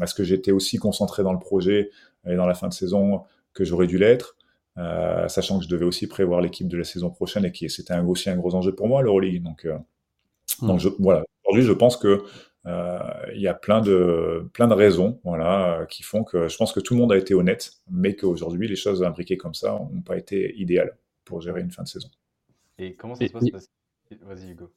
est-ce 0.01 0.13
que 0.13 0.23
j'étais 0.23 0.51
aussi 0.51 0.77
concentré 0.77 1.23
dans 1.23 1.33
le 1.33 1.39
projet 1.39 1.89
et 2.27 2.35
dans 2.35 2.45
la 2.45 2.53
fin 2.53 2.67
de 2.67 2.73
saison 2.73 3.23
que 3.53 3.63
j'aurais 3.63 3.87
dû 3.87 3.97
l'être 3.97 4.35
euh, 4.79 5.27
sachant 5.27 5.59
que 5.59 5.65
je 5.65 5.69
devais 5.69 5.85
aussi 5.85 6.07
prévoir 6.07 6.39
l'équipe 6.39 6.67
de 6.67 6.77
la 6.77 6.85
saison 6.85 7.09
prochaine 7.09 7.43
et 7.43 7.51
que 7.51 7.67
c'était 7.67 7.97
aussi 7.99 8.29
un 8.29 8.37
gros 8.37 8.55
enjeu 8.55 8.73
pour 8.73 8.87
moi, 8.87 9.01
l'Euroleague. 9.01 9.43
Donc, 9.43 9.65
euh, 9.65 9.77
donc 10.61 10.79
je, 10.79 10.89
voilà. 10.99 11.25
Aujourd'hui, 11.43 11.63
je 11.63 11.73
pense 11.73 11.97
que 11.97 12.23
euh, 12.65 12.99
il 13.35 13.41
y 13.41 13.47
a 13.47 13.53
plein 13.53 13.81
de 13.81 14.49
plein 14.53 14.67
de 14.67 14.73
raisons, 14.73 15.19
voilà, 15.23 15.85
qui 15.89 16.03
font 16.03 16.23
que 16.23 16.47
je 16.47 16.55
pense 16.55 16.71
que 16.71 16.79
tout 16.79 16.93
le 16.93 16.99
monde 16.99 17.11
a 17.11 17.17
été 17.17 17.33
honnête, 17.33 17.73
mais 17.89 18.15
qu'aujourd'hui, 18.15 18.67
les 18.67 18.75
choses 18.75 19.03
imbriquées 19.03 19.37
comme 19.37 19.53
ça 19.53 19.71
n'ont 19.71 20.01
pas 20.01 20.17
été 20.17 20.55
idéales 20.57 20.97
pour 21.25 21.41
gérer 21.41 21.61
une 21.61 21.71
fin 21.71 21.83
de 21.83 21.87
saison. 21.87 22.09
Et 22.77 22.93
comment 22.93 23.15
ça 23.15 23.27
se 23.27 23.51
passe 23.51 23.69
Vas-y, 24.21 24.51
Hugo. 24.51 24.71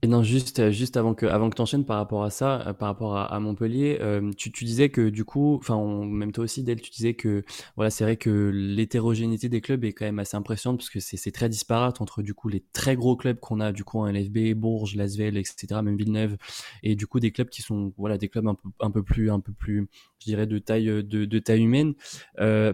Et 0.00 0.06
non, 0.06 0.22
juste, 0.22 0.60
euh, 0.60 0.70
juste 0.70 0.96
avant 0.96 1.12
que, 1.12 1.26
avant 1.26 1.50
que 1.50 1.56
t'enchaînes 1.56 1.84
par 1.84 1.96
rapport 1.96 2.22
à 2.22 2.30
ça, 2.30 2.68
euh, 2.68 2.72
par 2.72 2.86
rapport 2.86 3.16
à, 3.16 3.40
Montpellier, 3.40 3.98
euh, 4.00 4.30
tu, 4.36 4.52
tu 4.52 4.64
disais 4.64 4.90
que 4.90 5.08
du 5.08 5.24
coup, 5.24 5.56
enfin, 5.56 5.76
même 6.04 6.30
toi 6.30 6.44
aussi, 6.44 6.62
Del, 6.62 6.80
tu 6.80 6.92
disais 6.92 7.14
que, 7.14 7.42
voilà, 7.74 7.90
c'est 7.90 8.04
vrai 8.04 8.16
que 8.16 8.30
l'hétérogénéité 8.54 9.48
des 9.48 9.60
clubs 9.60 9.84
est 9.84 9.92
quand 9.92 10.04
même 10.04 10.20
assez 10.20 10.36
impressionnante 10.36 10.78
parce 10.78 10.90
que 10.90 11.00
c'est 11.00 11.32
très 11.32 11.48
disparate 11.48 12.00
entre 12.00 12.22
du 12.22 12.32
coup 12.32 12.48
les 12.48 12.62
très 12.72 12.94
gros 12.94 13.16
clubs 13.16 13.40
qu'on 13.40 13.58
a, 13.58 13.72
du 13.72 13.82
coup, 13.82 13.98
en 13.98 14.06
LFB, 14.06 14.54
Bourges, 14.54 14.94
Lasvel, 14.94 15.36
etc., 15.36 15.80
même 15.82 15.96
Villeneuve, 15.96 16.36
et 16.84 16.94
du 16.94 17.08
coup 17.08 17.18
des 17.18 17.32
clubs 17.32 17.48
qui 17.48 17.62
sont, 17.62 17.92
voilà, 17.98 18.18
des 18.18 18.28
clubs 18.28 18.46
un 18.46 18.54
peu, 18.54 18.68
un 18.78 18.92
peu 18.92 19.02
plus, 19.02 19.32
un 19.32 19.40
peu 19.40 19.52
plus, 19.52 19.88
je 20.20 20.26
dirais, 20.26 20.46
de 20.46 20.58
taille, 20.58 21.02
de, 21.02 21.38
taille 21.40 21.62
humaine. 21.64 21.94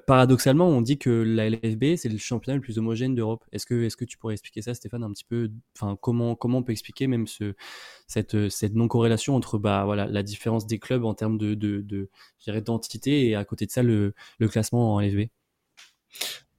Paradoxalement, 0.06 0.68
on 0.68 0.82
dit 0.82 0.98
que 0.98 1.08
la 1.08 1.48
LFB 1.48 1.96
c'est 1.96 2.10
le 2.10 2.18
championnat 2.18 2.56
le 2.56 2.62
plus 2.62 2.78
homogène 2.78 3.14
d'Europe. 3.14 3.44
Est-ce 3.50 3.64
que, 3.64 3.84
est-ce 3.84 3.96
que 3.96 4.04
tu 4.04 4.18
pourrais 4.18 4.34
expliquer 4.34 4.60
ça, 4.60 4.74
Stéphane, 4.74 5.04
un 5.04 5.10
petit 5.10 5.24
peu, 5.24 5.50
enfin, 5.74 5.96
comment, 5.98 6.34
comment 6.34 6.58
on 6.58 6.62
peut 6.62 6.72
expliquer 6.72 7.06
même 7.16 7.26
ce, 7.26 7.54
cette, 8.06 8.48
cette 8.48 8.74
non-corrélation 8.74 9.34
entre 9.36 9.58
bah, 9.58 9.84
voilà, 9.84 10.06
la 10.06 10.22
différence 10.22 10.66
des 10.66 10.78
clubs 10.78 11.04
en 11.04 11.14
termes 11.14 11.38
de, 11.38 11.54
de, 11.54 11.80
de 11.80 12.08
d'entité 12.60 13.28
et 13.28 13.34
à 13.34 13.44
côté 13.44 13.66
de 13.66 13.70
ça 13.70 13.82
le, 13.82 14.14
le 14.38 14.48
classement 14.48 14.94
en 14.94 15.00
LFB 15.00 15.28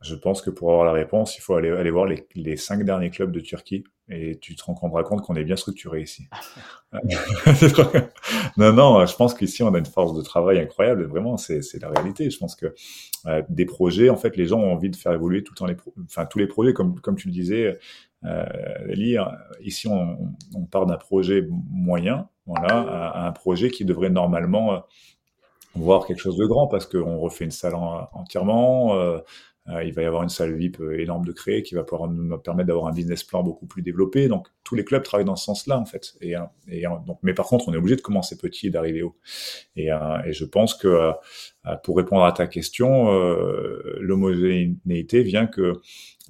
Je 0.01 0.15
pense 0.15 0.41
que 0.41 0.49
pour 0.49 0.71
avoir 0.71 0.85
la 0.85 0.93
réponse, 0.93 1.37
il 1.37 1.41
faut 1.41 1.55
aller, 1.55 1.69
aller 1.69 1.91
voir 1.91 2.05
les, 2.05 2.27
les 2.35 2.57
cinq 2.57 2.83
derniers 2.83 3.09
clubs 3.09 3.31
de 3.31 3.39
Turquie 3.39 3.83
et 4.09 4.37
tu 4.39 4.55
te 4.55 4.63
rendras 4.63 5.03
compte 5.03 5.23
qu'on 5.23 5.35
est 5.35 5.43
bien 5.43 5.55
structuré 5.55 6.01
ici. 6.01 6.27
non, 8.57 8.71
non, 8.71 9.05
je 9.05 9.15
pense 9.15 9.33
qu'ici 9.33 9.63
on 9.63 9.73
a 9.73 9.79
une 9.79 9.85
force 9.85 10.15
de 10.15 10.21
travail 10.21 10.59
incroyable. 10.59 11.05
Vraiment, 11.05 11.37
c'est 11.37 11.61
la 11.81 11.89
réalité. 11.89 12.29
Je 12.29 12.37
pense 12.37 12.55
que 12.55 12.75
euh, 13.25 13.41
des 13.49 13.65
projets, 13.65 14.09
en 14.09 14.15
fait, 14.15 14.37
les 14.37 14.45
gens 14.45 14.59
ont 14.59 14.71
envie 14.71 14.91
de 14.91 14.95
faire 14.95 15.11
évoluer 15.11 15.43
tout 15.43 15.53
le 15.53 15.57
temps 15.57 15.65
les, 15.65 15.77
enfin 16.03 16.25
tous 16.25 16.37
les 16.37 16.45
projets, 16.47 16.73
comme 16.73 16.99
comme 17.01 17.15
tu 17.15 17.29
le 17.29 17.33
disais, 17.33 17.65
euh, 17.65 17.79
lire. 18.87 19.37
Ici, 19.61 19.87
on, 19.87 20.35
on 20.55 20.65
part 20.65 20.85
d'un 20.85 20.97
projet 20.97 21.47
moyen, 21.69 22.27
voilà, 22.45 23.11
à, 23.11 23.27
un 23.27 23.31
projet 23.31 23.69
qui 23.69 23.85
devrait 23.85 24.09
normalement 24.09 24.73
euh, 24.73 24.79
voir 25.75 26.05
quelque 26.05 26.19
chose 26.19 26.37
de 26.37 26.45
grand 26.45 26.67
parce 26.67 26.85
qu'on 26.85 27.17
refait 27.19 27.45
une 27.45 27.51
salle 27.51 27.75
entièrement. 27.75 28.95
Euh, 28.95 29.19
euh, 29.67 29.83
il 29.83 29.93
va 29.93 30.03
y 30.03 30.05
avoir 30.05 30.21
une 30.21 30.29
salle 30.29 30.53
VIP 30.53 30.79
énorme 30.79 31.25
de 31.25 31.31
créer 31.31 31.63
qui 31.63 31.73
va 31.73 31.83
pouvoir 31.83 32.07
nous 32.09 32.37
permettre 32.37 32.67
d'avoir 32.67 32.85
un 32.85 32.93
business 32.93 33.23
plan 33.23 33.41
beaucoup 33.41 33.65
plus 33.65 33.81
développé. 33.81 34.27
Donc 34.27 34.47
tous 34.65 34.75
les 34.75 34.83
clubs 34.83 35.03
travaillent 35.03 35.25
dans 35.25 35.37
ce 35.37 35.45
sens-là 35.45 35.79
en 35.79 35.85
fait. 35.85 36.15
Et, 36.19 36.33
et 36.67 36.83
donc, 37.05 37.19
mais 37.23 37.33
par 37.33 37.45
contre, 37.45 37.69
on 37.69 37.73
est 37.73 37.77
obligé 37.77 37.95
de 37.95 38.01
commencer 38.01 38.37
petit 38.37 38.67
et 38.67 38.69
d'arriver 38.71 39.03
haut. 39.03 39.15
Et, 39.77 39.85
et, 39.87 40.33
je 40.33 40.43
pense 40.43 40.73
que 40.73 41.11
pour 41.83 41.95
répondre 41.95 42.25
à 42.25 42.33
ta 42.33 42.47
question, 42.47 43.11
l'homogénéité 43.99 45.23
vient 45.23 45.47
que 45.47 45.79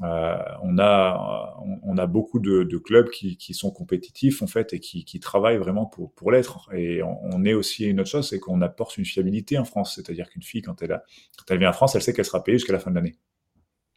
euh, 0.03 0.37
on 0.61 0.77
a 0.77 1.55
on, 1.83 1.97
a 1.97 2.05
beaucoup 2.05 2.39
de, 2.39 2.63
de 2.63 2.77
clubs 2.77 3.09
qui, 3.09 3.37
qui, 3.37 3.53
sont 3.53 3.71
compétitifs 3.71 4.41
en 4.41 4.47
fait 4.47 4.73
et 4.73 4.81
qui, 4.81 5.05
qui 5.05 5.21
travaillent 5.21 5.57
vraiment 5.57 5.85
pour 5.85 6.13
pour 6.13 6.31
l'être. 6.31 6.69
Et 6.73 7.01
on, 7.01 7.45
est 7.45 7.53
aussi 7.53 7.85
une 7.85 8.01
autre 8.01 8.09
chose, 8.09 8.27
c'est 8.27 8.39
qu'on 8.39 8.61
apporte 8.61 8.97
une 8.97 9.05
fiabilité 9.05 9.57
en 9.57 9.63
France, 9.63 9.95
c'est-à-dire 9.95 10.29
qu'une 10.29 10.43
fille 10.43 10.61
quand 10.61 10.81
elle 10.81 10.91
a, 10.91 11.03
quand 11.37 11.49
elle 11.49 11.59
vient 11.59 11.69
en 11.69 11.73
France, 11.73 11.95
elle 11.95 12.01
sait 12.01 12.13
qu'elle 12.13 12.25
sera 12.25 12.43
payée 12.43 12.57
jusqu'à 12.57 12.73
la 12.73 12.79
fin 12.79 12.91
de 12.91 12.95
l'année. 12.95 13.15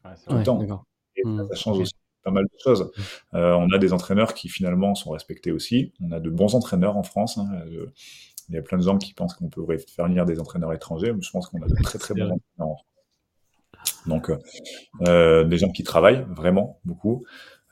Ouais, 0.04 0.12
Tout 0.28 0.36
le 0.36 0.44
temps. 0.44 0.84
Et 1.16 1.22
mmh. 1.24 1.48
ça 1.50 1.54
change 1.56 1.80
aussi 1.80 1.92
pas 2.22 2.30
mal 2.30 2.44
de 2.44 2.58
choses. 2.62 2.90
Euh, 3.34 3.52
on 3.54 3.70
a 3.70 3.78
des 3.78 3.92
entraîneurs 3.92 4.34
qui 4.34 4.48
finalement 4.48 4.94
sont 4.94 5.10
respectés 5.10 5.52
aussi. 5.52 5.92
On 6.02 6.12
a 6.12 6.20
de 6.20 6.30
bons 6.30 6.54
entraîneurs 6.54 6.96
en 6.96 7.02
France. 7.02 7.38
Hein. 7.38 7.48
Il 8.48 8.54
y 8.54 8.58
a 8.58 8.62
plein 8.62 8.78
de 8.78 8.82
gens 8.82 8.98
qui 8.98 9.12
pensent 9.14 9.34
qu'on 9.34 9.48
pourrait 9.48 9.78
faire 9.78 10.06
venir 10.06 10.24
des 10.24 10.40
entraîneurs 10.40 10.72
étrangers. 10.72 11.12
Je 11.20 11.30
pense 11.30 11.48
qu'on 11.48 11.62
a 11.62 11.66
de 11.66 11.74
très 11.82 11.98
très 11.98 12.14
bons 12.14 12.24
entraîneurs 12.24 12.40
en 12.58 12.76
France. 12.76 12.84
Donc, 14.06 14.30
euh, 15.06 15.44
des 15.44 15.58
gens 15.58 15.70
qui 15.70 15.84
travaillent 15.84 16.26
vraiment 16.30 16.80
beaucoup. 16.84 17.24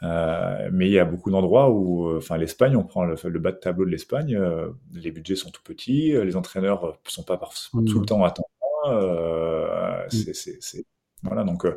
Euh, 0.03 0.69
mais 0.73 0.87
il 0.87 0.93
y 0.93 0.99
a 0.99 1.05
beaucoup 1.05 1.31
d'endroits 1.31 1.71
où, 1.71 2.09
euh, 2.09 2.19
enfin, 2.19 2.37
l'Espagne, 2.37 2.77
on 2.77 2.85
prend 2.85 3.05
le, 3.05 3.39
bas 3.39 3.53
de 3.53 3.57
tableau 3.57 3.85
de 3.85 3.91
l'Espagne, 3.91 4.37
euh, 4.37 4.71
les 4.93 5.11
budgets 5.11 5.37
sont 5.37 5.51
tout 5.51 5.63
petits, 5.63 6.13
les 6.13 6.37
entraîneurs 6.37 6.99
sont 7.07 7.23
pas 7.23 7.41
mmh. 7.73 7.85
tout 7.87 8.01
le 8.01 8.07
temps 8.07 8.25
à 8.25 8.31
temps. 8.31 8.49
Euh, 8.89 10.05
c'est 10.09 10.85
Voilà, 11.23 11.45
donc 11.45 11.65
euh, 11.65 11.75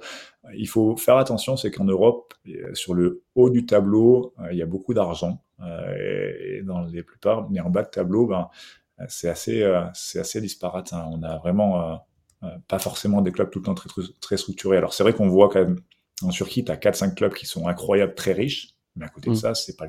il 0.53 0.67
faut 0.67 0.95
faire 0.97 1.17
attention, 1.17 1.57
c'est 1.57 1.71
qu'en 1.71 1.85
Europe, 1.85 2.33
sur 2.73 2.93
le 2.93 3.23
haut 3.35 3.49
du 3.49 3.65
tableau, 3.65 4.33
il 4.51 4.57
y 4.57 4.61
a 4.61 4.65
beaucoup 4.65 4.93
d'argent, 4.93 5.43
et, 5.61 6.61
dans 6.63 6.81
les 6.81 7.03
plupart, 7.03 7.49
mais 7.49 7.59
en 7.59 7.69
bas 7.69 7.83
de 7.83 7.89
tableau, 7.89 8.27
ben, 8.27 8.49
c'est 9.07 9.29
assez, 9.29 9.65
c'est 9.93 10.19
assez 10.19 10.41
disparate. 10.41 10.93
Hein. 10.93 11.07
On 11.11 11.23
a 11.23 11.37
vraiment 11.37 12.05
pas 12.67 12.79
forcément 12.79 13.21
des 13.21 13.31
clubs 13.31 13.49
tout 13.49 13.59
le 13.59 13.65
temps 13.65 13.75
très, 13.75 13.89
très 14.19 14.37
structurés. 14.37 14.77
Alors 14.77 14.93
c'est 14.93 15.03
vrai 15.03 15.13
qu'on 15.13 15.29
voit 15.29 15.49
quand 15.49 15.59
même 15.59 15.79
en 16.21 16.29
Turquie, 16.29 16.65
tu 16.65 16.71
as 16.71 16.77
4-5 16.77 17.15
clubs 17.15 17.33
qui 17.33 17.45
sont 17.45 17.67
incroyables, 17.67 18.13
très 18.13 18.33
riches, 18.33 18.75
mais 18.95 19.05
à 19.05 19.09
côté 19.09 19.29
de 19.29 19.35
mm. 19.35 19.39
ça, 19.39 19.55
c'est 19.55 19.75
pas 19.75 19.87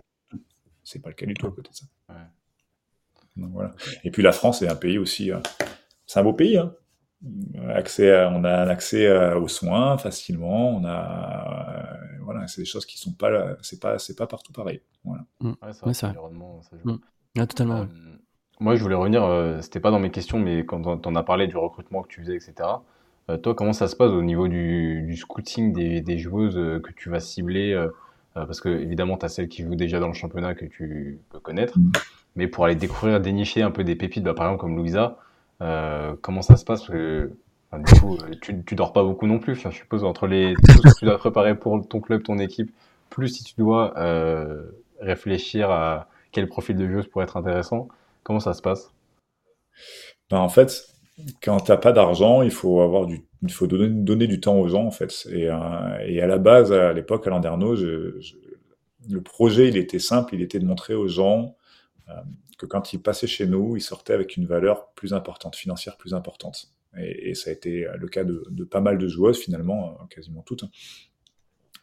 c'est 0.84 1.00
pas 1.00 1.10
le 1.10 1.14
cas 1.14 1.26
du 1.26 1.34
tout 1.34 1.46
à 1.46 1.50
côté 1.50 1.70
de 1.70 1.76
ça. 1.76 1.86
Donc, 3.36 3.52
voilà. 3.52 3.72
Et 4.04 4.10
puis 4.10 4.22
la 4.22 4.32
France 4.32 4.62
est 4.62 4.68
un 4.68 4.76
pays 4.76 4.98
aussi, 4.98 5.30
euh, 5.30 5.38
c'est 6.06 6.18
un 6.18 6.24
beau 6.24 6.32
pays. 6.32 6.56
Hein. 6.56 6.74
Accès 7.68 8.24
on 8.26 8.44
a 8.44 8.62
un 8.62 8.68
accès 8.68 9.06
euh, 9.06 9.38
aux 9.38 9.48
soins 9.48 9.98
facilement. 9.98 10.70
On 10.70 10.85
a, 10.85 11.68
euh, 11.68 12.22
voilà, 12.22 12.46
c'est 12.48 12.62
des 12.62 12.66
choses 12.66 12.87
qui 12.87 12.98
sont 12.98 13.12
pas, 13.12 13.56
c'est 13.61 13.80
pas, 13.80 13.98
c'est 13.98 14.16
pas 14.16 14.26
partout 14.26 14.52
pareil. 14.52 14.80
Voilà. 15.04 15.24
Mm. 15.40 15.52
Ouais, 15.62 15.92
ça, 15.92 16.06
l'environnement, 16.06 16.62
ça 16.62 16.76
joue. 16.83 16.92
Mm. 16.92 17.46
totalement. 17.46 17.87
moi, 18.59 18.74
je 18.74 18.83
voulais 18.83 18.94
revenir. 18.94 19.59
c'était 19.62 19.80
pas 19.80 19.90
dans 19.90 19.98
mes 19.98 20.11
questions, 20.11 20.38
mais 20.38 20.64
quand 20.64 21.06
on 21.06 21.14
as 21.14 21.22
parlé 21.22 21.46
du 21.46 21.59
recrutement 21.59 22.02
que 22.02 22.09
tu 22.09 22.22
faisais, 22.22 22.37
etc. 22.37 22.54
toi, 23.42 23.54
comment 23.54 23.74
ça 23.74 23.87
se 23.87 23.96
passe 23.96 24.11
au 24.11 24.22
niveau 24.22 24.48
du, 24.48 25.02
du 25.02 25.16
scouting 25.16 25.74
des, 25.74 26.00
des, 26.00 26.18
joueuses 26.18 26.54
que 26.83 26.92
tu 26.92 27.11
vas 27.11 27.20
cibler 27.20 27.87
Parce 28.33 28.62
que 28.62 28.70
évidemment, 28.70 29.18
tu 29.18 29.26
as 29.26 29.28
celles 29.28 29.48
qui 29.48 29.62
jouent 29.62 29.76
déjà 29.76 30.00
dans 30.00 30.09
le 30.09 30.14
championnat 30.14 30.54
que 30.54 30.64
tu 30.64 31.20
peux 31.28 31.40
connaître. 31.40 31.76
Mais 32.37 32.46
pour 32.46 32.64
aller 32.64 32.76
découvrir, 32.76 33.20
dénicher 33.20 33.62
un 33.62 33.70
peu 33.70 33.85
des 33.85 33.96
pépites, 33.96 34.24
bah, 34.24 34.35
par 34.35 34.46
exemple 34.46 34.62
comme 34.62 34.76
Louisa, 34.76 35.18
euh, 35.62 36.14
comment 36.22 36.42
ça 36.42 36.56
se 36.56 36.64
passe? 36.64 36.80
Parce 36.80 36.92
que 36.92 37.30
du 37.78 38.00
coup, 38.00 38.16
euh, 38.16 38.34
tu, 38.40 38.64
tu 38.64 38.74
dors 38.74 38.92
pas 38.92 39.02
beaucoup 39.04 39.26
non 39.26 39.38
plus, 39.38 39.54
je 39.54 39.70
suppose, 39.70 40.04
entre 40.04 40.26
les 40.26 40.54
tout 40.64 40.72
ce 40.72 40.94
que 40.94 40.98
tu 40.98 41.04
dois 41.04 41.18
préparer 41.18 41.54
pour 41.54 41.86
ton 41.86 42.00
club, 42.00 42.22
ton 42.22 42.38
équipe, 42.38 42.70
plus 43.10 43.28
si 43.28 43.44
tu 43.44 43.54
dois 43.56 43.96
euh, 43.98 44.64
réfléchir 45.00 45.70
à 45.70 46.08
quel 46.32 46.48
profil 46.48 46.76
de 46.76 46.88
jeu 46.88 47.02
pourrait 47.04 47.24
être 47.24 47.36
intéressant. 47.36 47.88
Comment 48.22 48.40
ça 48.40 48.54
se 48.54 48.62
passe? 48.62 48.92
Ben, 50.30 50.38
En 50.38 50.48
fait, 50.48 50.86
quand 51.42 51.60
t'as 51.60 51.76
pas 51.76 51.92
d'argent, 51.92 52.42
il 52.42 52.50
faut 52.50 52.80
avoir 52.80 53.06
du, 53.06 53.22
il 53.42 53.52
faut 53.52 53.66
donner, 53.66 53.88
donner, 53.88 54.26
du 54.26 54.40
temps 54.40 54.56
aux 54.56 54.68
gens 54.68 54.84
en 54.84 54.90
fait. 54.90 55.26
Et, 55.30 55.48
euh, 55.48 55.56
et 56.06 56.20
à 56.20 56.26
la 56.26 56.38
base, 56.38 56.72
à 56.72 56.92
l'époque, 56.92 57.26
à 57.26 57.30
Landerneau, 57.30 57.76
je, 57.76 58.20
je, 58.20 58.34
le 59.08 59.20
projet, 59.20 59.68
il 59.68 59.76
était 59.76 59.98
simple, 59.98 60.34
il 60.34 60.42
était 60.42 60.58
de 60.58 60.66
montrer 60.66 60.94
aux 60.94 61.08
gens 61.08 61.56
que 62.58 62.66
quand 62.66 62.92
il 62.92 63.00
passait 63.00 63.26
chez 63.26 63.46
nous, 63.46 63.76
il 63.76 63.80
sortait 63.80 64.12
avec 64.12 64.36
une 64.36 64.46
valeur 64.46 64.92
plus 64.92 65.14
importante, 65.14 65.56
financière 65.56 65.96
plus 65.96 66.14
importante. 66.14 66.72
Et, 66.98 67.34
ça 67.34 67.50
a 67.50 67.52
été 67.52 67.86
le 67.96 68.08
cas 68.08 68.24
de, 68.24 68.64
pas 68.64 68.80
mal 68.80 68.98
de 68.98 69.08
joueuses 69.08 69.38
finalement, 69.38 69.90
euh, 69.90 70.06
quasiment 70.10 70.42
toutes. 70.42 70.64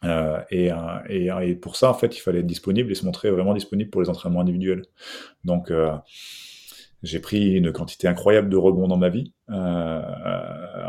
Euh, 0.04 0.40
et, 0.50 1.54
pour 1.56 1.76
ça, 1.76 1.90
en 1.90 1.94
fait, 1.94 2.16
il 2.16 2.20
fallait 2.20 2.40
être 2.40 2.46
disponible 2.46 2.92
et 2.92 2.94
se 2.94 3.04
montrer 3.04 3.30
vraiment 3.30 3.54
disponible 3.54 3.90
pour 3.90 4.02
les 4.02 4.08
entraînements 4.08 4.40
individuels. 4.40 4.84
Donc, 5.44 5.72
j'ai 7.02 7.20
pris 7.20 7.54
une 7.54 7.72
quantité 7.72 8.08
incroyable 8.08 8.48
de 8.48 8.56
rebonds 8.56 8.88
dans 8.88 8.96
ma 8.96 9.08
vie. 9.08 9.32
Euh, 9.50 10.02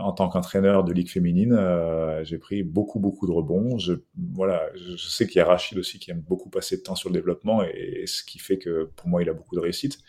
en 0.02 0.12
tant 0.12 0.28
qu'entraîneur 0.28 0.84
de 0.84 0.91
ligue 0.91 1.10
féminine, 1.10 1.54
euh, 1.54 2.24
j'ai 2.24 2.38
pris 2.38 2.63
beaucoup, 2.63 3.00
beaucoup 3.00 3.28
de 3.28 3.32
rebonds. 3.32 3.78
Je, 3.78 3.93
voilà, 4.34 4.69
je 4.76 4.95
sais 4.98 5.28
qu'il 5.28 5.38
y 5.38 5.41
a 5.41 5.45
Rachid 5.45 5.78
aussi 5.78 6.00
qui 6.00 6.10
aime 6.12 6.22
beaucoup 6.22 6.50
passer 6.50 6.78
de 6.78 6.82
temps 6.82 6.95
sur 6.95 7.10
le 7.10 7.13
développement 7.13 7.63
et, 7.63 8.06
ce 8.08 8.24
qui 8.24 8.39
fait 8.39 8.58
que 8.58 8.89
pour 8.95 9.08
moi, 9.08 9.22
il 9.22 9.30
a 9.30 9.34
beaucoup 9.34 9.56
de 9.56 9.62
réussite 9.62 10.00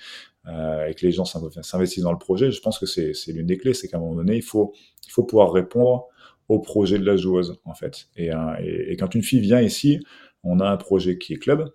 euh, 0.47 0.87
et 0.87 0.95
que 0.95 1.05
les 1.05 1.13
gens 1.13 1.25
s'investissent 1.25 2.05
dans 2.05 2.13
le 2.13 2.19
projet. 2.19 2.51
Je 2.51 2.61
pense 2.61 2.79
que 2.79 2.87
c'est 2.87 3.13
l'une 3.29 3.47
des 3.47 3.59
clés, 3.59 3.75
c'est 3.75 3.89
qu'à 3.89 3.99
un 3.99 4.01
moment 4.01 4.17
donné, 4.17 4.37
il 4.37 4.43
faut, 4.43 4.73
il 5.07 5.11
faut 5.11 5.25
pouvoir 5.25 5.53
répondre 5.53 6.07
au 6.49 6.61
projet 6.61 6.99
de 6.99 7.05
la 7.05 7.17
joueuse, 7.17 7.61
en 7.65 7.75
fait. 7.75 8.09
Et, 8.17 8.31
et, 8.61 8.93
et 8.93 8.97
quand 8.97 9.15
une 9.15 9.23
fille 9.23 9.41
vient 9.41 9.61
ici, 9.61 10.01
on 10.43 10.59
a 10.61 10.69
un 10.69 10.77
projet 10.77 11.19
qui 11.19 11.35
est 11.35 11.37
club, 11.37 11.71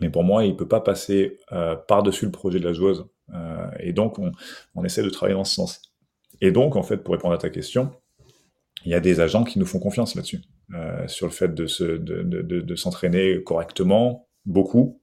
mais 0.00 0.10
pour 0.10 0.24
moi, 0.24 0.44
il 0.44 0.56
peut 0.56 0.68
pas 0.68 0.80
passer 0.80 1.38
euh, 1.52 1.76
par-dessus 1.76 2.26
le 2.26 2.30
projet 2.30 2.58
de 2.58 2.64
la 2.64 2.72
joueuse. 2.72 3.06
Euh, 3.34 3.70
et 3.80 3.92
donc, 3.92 4.18
on, 4.74 4.84
essaie 4.84 5.02
de 5.02 5.10
travailler 5.10 5.36
dans 5.36 5.44
ce 5.44 5.54
sens. 5.54 5.82
Et 6.40 6.50
donc, 6.50 6.76
en 6.76 6.82
fait, 6.82 6.98
pour 6.98 7.14
répondre 7.14 7.34
à 7.34 7.38
ta 7.38 7.50
question, 7.50 7.92
il 8.84 8.92
y 8.92 8.94
a 8.94 9.00
des 9.00 9.20
agents 9.20 9.44
qui 9.44 9.58
nous 9.58 9.66
font 9.66 9.78
confiance 9.78 10.14
là-dessus, 10.14 10.42
euh, 10.74 11.06
sur 11.08 11.26
le 11.26 11.32
fait 11.32 11.54
de, 11.54 11.66
se, 11.66 11.84
de, 11.84 12.22
de, 12.22 12.42
de, 12.42 12.76
s'entraîner 12.76 13.42
correctement, 13.42 14.28
beaucoup. 14.44 15.00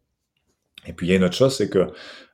Et 0.86 0.94
puis, 0.94 1.08
il 1.08 1.10
y 1.10 1.14
a 1.14 1.18
une 1.18 1.24
autre 1.24 1.36
chose, 1.36 1.56
c'est 1.56 1.70
que 1.70 1.88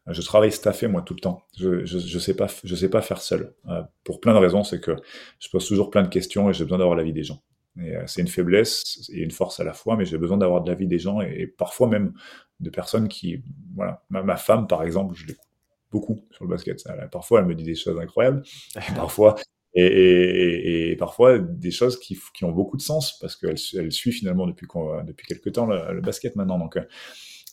je 0.08 0.22
travaille 0.22 0.52
staffé 0.52 0.88
moi 0.88 1.02
tout 1.02 1.14
le 1.14 1.20
temps. 1.20 1.44
Je 1.58 1.86
je, 1.86 2.00
je 2.00 2.20
sais 2.20 2.36
pas 2.36 2.48
sais 2.48 2.90
pas 2.90 3.02
faire 3.02 3.22
seul 3.22 3.54
euh, 3.68 3.84
pour 4.04 4.20
plein 4.20 4.34
de 4.34 4.40
raisons. 4.40 4.64
C'est 4.64 4.80
que 4.80 4.96
je 5.40 5.50
pose 5.50 5.68
toujours 5.68 5.92
plein 5.92 6.02
de 6.02 6.08
questions 6.08 6.50
et 6.50 6.54
j'ai 6.54 6.64
besoin 6.64 6.80
d'avoir 6.80 6.96
l'avis 6.98 7.14
des 7.14 7.24
gens. 7.24 7.44
Euh, 7.78 8.04
c'est 8.08 8.22
une 8.22 8.28
faiblesse 8.28 9.10
et 9.14 9.22
une 9.22 9.32
force 9.32 9.60
à 9.60 9.64
la 9.64 9.74
fois, 9.74 9.96
mais 9.96 10.06
j'ai 10.06 10.18
besoin 10.18 10.38
d'avoir 10.38 10.62
de 10.62 10.70
l'avis 10.70 10.88
des 10.88 11.00
gens 11.00 11.22
et, 11.22 11.48
parfois 11.48 11.88
même 11.88 12.14
de 12.60 12.70
personnes 12.70 13.08
qui 13.08 13.42
voilà 13.74 14.04
ma 14.10 14.36
femme 14.36 14.68
par 14.68 14.84
exemple 14.84 15.16
je 15.16 15.26
l'écoute 15.28 15.49
beaucoup 15.92 16.20
sur 16.32 16.46
le 16.46 16.50
basket. 16.50 16.84
parfois, 17.12 17.40
elle 17.40 17.46
me 17.46 17.56
dit 17.56 17.64
des 17.64 17.76
choses 17.76 18.00
incroyables, 18.00 18.44
parfois, 18.96 19.36
et, 19.76 20.96
parfois 20.98 21.38
des 21.40 21.72
choses 21.72 22.00
qui, 22.00 22.18
ont 22.42 22.52
beaucoup 22.52 22.78
de 22.78 22.82
sens 22.82 23.18
parce 23.20 23.36
qu'elle 23.36 23.58
elle 23.76 23.92
suit 23.92 24.12
finalement 24.12 24.48
depuis, 24.48 24.68
depuis 25.06 25.28
quelques 25.28 25.54
temps 25.54 25.68
le, 25.68 26.02
basket 26.02 26.36
maintenant. 26.36 26.58
Donc, 26.58 26.78
euh, 26.78 26.84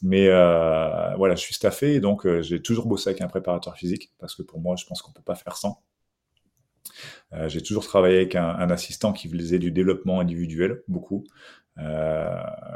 mais 0.03 0.29
euh, 0.29 1.15
voilà, 1.17 1.35
je 1.35 1.41
suis 1.41 1.55
staffé 1.55 1.95
et 1.95 2.01
donc 2.01 2.27
euh, 2.27 2.43
j'ai 2.43 2.61
toujours 2.61 2.87
bossé 2.87 3.11
avec 3.11 3.23
un 3.23 3.29
préparateur 3.29 3.77
physique 3.77 4.13
parce 4.19 4.35
que 4.35 4.43
pour 4.43 4.61
moi, 4.61 4.77
je 4.77 4.85
pense 4.87 5.03
qu'on 5.03 5.13
peut 5.13 5.23
pas 5.23 5.35
faire 5.35 5.57
sans. 5.57 5.83
J'ai 7.49 7.61
toujours 7.61 7.85
travaillé 7.85 8.17
avec 8.17 8.37
un, 8.37 8.49
un, 8.49 8.71
assistant 8.71 9.13
qui 9.13 9.29
faisait 9.29 9.59
du 9.59 9.71
développement 9.73 10.21
individuel, 10.21 10.83
beaucoup. 10.89 11.25
Euh, 11.79 12.35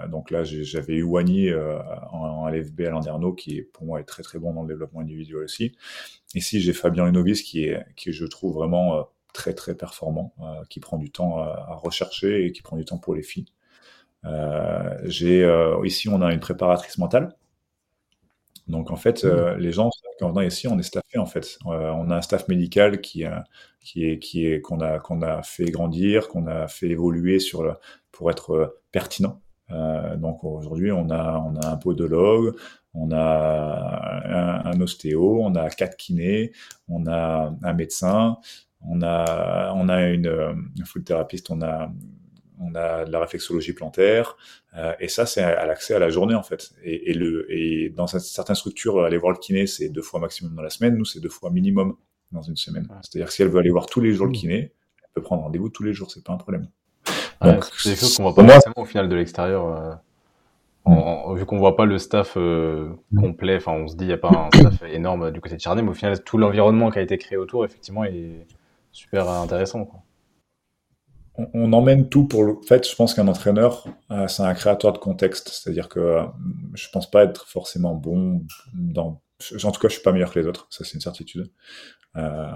donc 0.09 0.31
là, 0.31 0.45
j'avais 0.45 0.95
eu 0.95 1.03
Wani 1.03 1.49
euh, 1.49 1.79
en, 2.13 2.19
en, 2.19 2.49
LFB 2.49 2.83
à 2.83 2.91
Landerneau, 2.91 3.33
qui 3.33 3.59
est, 3.59 3.63
pour 3.63 3.87
moi 3.87 4.01
est 4.01 4.05
très 4.05 4.23
très 4.23 4.39
bon 4.39 4.53
dans 4.53 4.63
le 4.63 4.69
développement 4.69 5.01
individuel 5.01 5.45
aussi. 5.45 5.73
Ici, 6.35 6.61
j'ai 6.61 6.73
Fabien 6.73 7.07
Lenovis, 7.07 7.43
qui 7.43 7.65
est, 7.65 7.85
qui 7.97 8.13
je 8.13 8.27
trouve 8.27 8.55
vraiment 8.55 8.99
euh, 8.99 9.03
très 9.33 9.55
très 9.55 9.75
performant, 9.75 10.35
euh, 10.41 10.65
qui 10.69 10.81
prend 10.81 10.99
du 10.99 11.11
temps 11.11 11.39
à, 11.39 11.67
à, 11.69 11.75
rechercher 11.75 12.45
et 12.47 12.53
qui 12.53 12.63
prend 12.63 12.77
du 12.77 12.85
temps 12.85 12.99
pour 12.99 13.15
les 13.15 13.23
filles. 13.23 13.47
j'ai 15.05 15.47
ici, 15.85 16.09
on 16.09 16.21
a 16.23 16.33
une 16.33 16.41
préparatrice 16.41 16.99
mentale 16.99 17.35
donc 18.71 18.91
en 18.91 18.97
fait, 18.97 19.25
euh, 19.25 19.57
les 19.57 19.73
gens, 19.73 19.91
on 20.21 20.33
vient 20.33 20.45
ici, 20.45 20.69
on 20.69 20.79
est 20.79 20.83
staffé 20.83 21.19
en 21.19 21.27
fait. 21.27 21.59
On 21.65 22.11
a 22.11 22.17
un 22.17 22.23
staff 22.23 22.49
médical 22.49 23.01
qui, 23.01 23.25
qui 23.81 24.05
est 24.05 24.19
qui 24.19 24.47
est 24.47 24.61
qu'on 24.61 24.81
a 24.81 24.99
qu'on 24.99 25.23
a 25.23 25.43
fait 25.43 25.71
grandir, 25.71 26.29
qu'on 26.29 26.47
a 26.47 26.69
fait 26.69 26.89
évoluer 26.89 27.39
sur 27.41 27.63
le, 27.65 27.75
pour 28.21 28.31
être 28.31 28.51
euh, 28.53 28.81
pertinent. 28.93 29.41
donc 30.17 30.45
aujourd'hui, 30.45 30.93
on 30.93 31.09
a 31.11 31.23
on 31.49 31.55
a 31.57 31.67
un 31.75 31.77
podologue, 31.77 32.55
on 32.93 33.13
a 33.13 33.27
un, 34.25 34.73
un, 34.73 34.81
ostéo, 34.81 35.41
on 35.43 35.55
a 35.55 35.71
quatre 35.71 35.97
kinés, 35.97 36.53
on 36.89 37.07
a 37.07 37.55
un 37.63 37.73
médecin, 37.73 38.37
on 38.83 39.01
a 39.03 39.73
on 39.75 39.89
a 39.89 39.99
une, 40.09 40.33
une 40.77 40.85
food 40.85 41.05
thérapeute, 41.05 41.51
on 41.51 41.63
a 41.63 41.91
on 42.59 42.75
a 42.75 43.07
de 43.07 43.13
la 43.13 43.21
réflexologie 43.21 43.73
plantaire, 43.73 44.37
euh, 44.77 44.93
et 45.01 45.09
ça, 45.09 45.25
c'est 45.25 45.43
à 45.43 45.65
l'accès 45.67 45.95
à 45.95 45.99
la 45.99 46.11
journée, 46.11 46.35
en 46.35 46.43
fait. 46.43 46.73
Et, 46.85 47.11
et, 47.11 47.15
le, 47.15 47.47
et 47.51 47.89
dans 47.89 48.07
certaines 48.07 48.57
structures, 48.57 49.03
aller 49.03 49.17
voir 49.17 49.33
le 49.33 49.39
kiné, 49.39 49.67
c'est 49.67 49.89
deux 49.89 50.03
fois 50.03 50.21
maximum 50.21 50.55
dans 50.55 50.63
la 50.63 50.71
semaine. 50.71 50.97
Nous, 50.97 51.07
c'est 51.07 51.21
deux 51.21 51.31
fois 51.31 51.51
minimum 51.51 51.97
dans 52.33 52.43
une 52.43 52.57
semaine. 52.57 52.87
C'est-à-dire 53.03 53.29
que 53.29 53.33
si 53.33 53.43
elle 53.43 53.49
veut 53.49 53.59
aller 53.59 53.71
voir 53.71 53.87
tous 53.87 54.01
les 54.01 54.13
jours 54.13 54.27
le 54.27 54.33
mmh. 54.33 54.35
kiné, 54.35 54.73
elle 55.03 55.11
peut 55.15 55.23
prendre 55.23 55.43
rendez-vous 55.43 55.71
tous 55.71 55.83
les 55.83 55.93
jours, 55.93 56.11
c'est 56.11 56.23
pas 56.23 56.33
un 56.33 56.37
problème. 56.37 56.69
C'est 57.43 57.91
des 57.91 57.97
choses 57.97 58.17
qu'on 58.17 58.25
voit 58.25 58.35
pas 58.35 58.47
forcément 58.47 58.75
au 58.77 58.85
final 58.85 59.09
de 59.09 59.17
l'extérieur. 59.17 60.01
Euh, 60.87 61.35
vu 61.35 61.47
qu'on 61.47 61.59
voit 61.59 61.77
pas 61.77 61.85
le 61.85 61.99
staff 61.99 62.35
euh, 62.37 62.91
complet, 63.17 63.57
enfin, 63.57 63.73
on 63.73 63.89
se 63.89 63.97
dit 63.97 64.05
il 64.05 64.11
y 64.11 64.13
a 64.13 64.19
pas 64.19 64.29
un 64.29 64.49
staff 64.57 64.83
énorme 64.93 65.31
du 65.31 65.41
côté 65.41 65.57
de 65.57 65.61
Charnay, 65.61 65.83
mais 65.83 65.91
au 65.91 65.95
final, 65.95 66.23
tout 66.23 66.39
l'environnement 66.39 66.91
qui 66.91 66.99
a 66.99 67.03
été 67.03 67.19
créé 67.19 67.39
autour, 67.39 67.65
effectivement, 67.65 68.05
est 68.05 68.47
super 68.93 69.29
intéressant. 69.29 69.85
Quoi 69.85 70.01
on, 71.55 71.73
emmène 71.73 72.09
tout 72.09 72.27
pour 72.27 72.45
le 72.45 72.57
fait. 72.67 72.89
Je 72.89 72.95
pense 72.95 73.15
qu'un 73.15 73.29
entraîneur, 73.29 73.87
euh, 74.11 74.27
c'est 74.29 74.43
un 74.43 74.55
créateur 74.55 74.93
de 74.93 74.99
contexte. 74.99 75.49
C'est-à-dire 75.49 75.89
que 75.89 76.01
euh, 76.01 76.23
je 76.75 76.89
pense 76.93 77.11
pas 77.11 77.25
être 77.25 77.47
forcément 77.47 77.95
bon 77.95 78.45
dans. 78.75 79.21
En 79.65 79.71
tout 79.71 79.81
cas, 79.81 79.89
je 79.89 79.95
suis 79.95 80.03
pas 80.03 80.13
meilleur 80.13 80.33
que 80.33 80.39
les 80.39 80.47
autres. 80.47 80.67
Ça, 80.71 80.85
c'est 80.85 80.95
une 80.95 81.01
certitude. 81.01 81.51
Euh, 82.17 82.51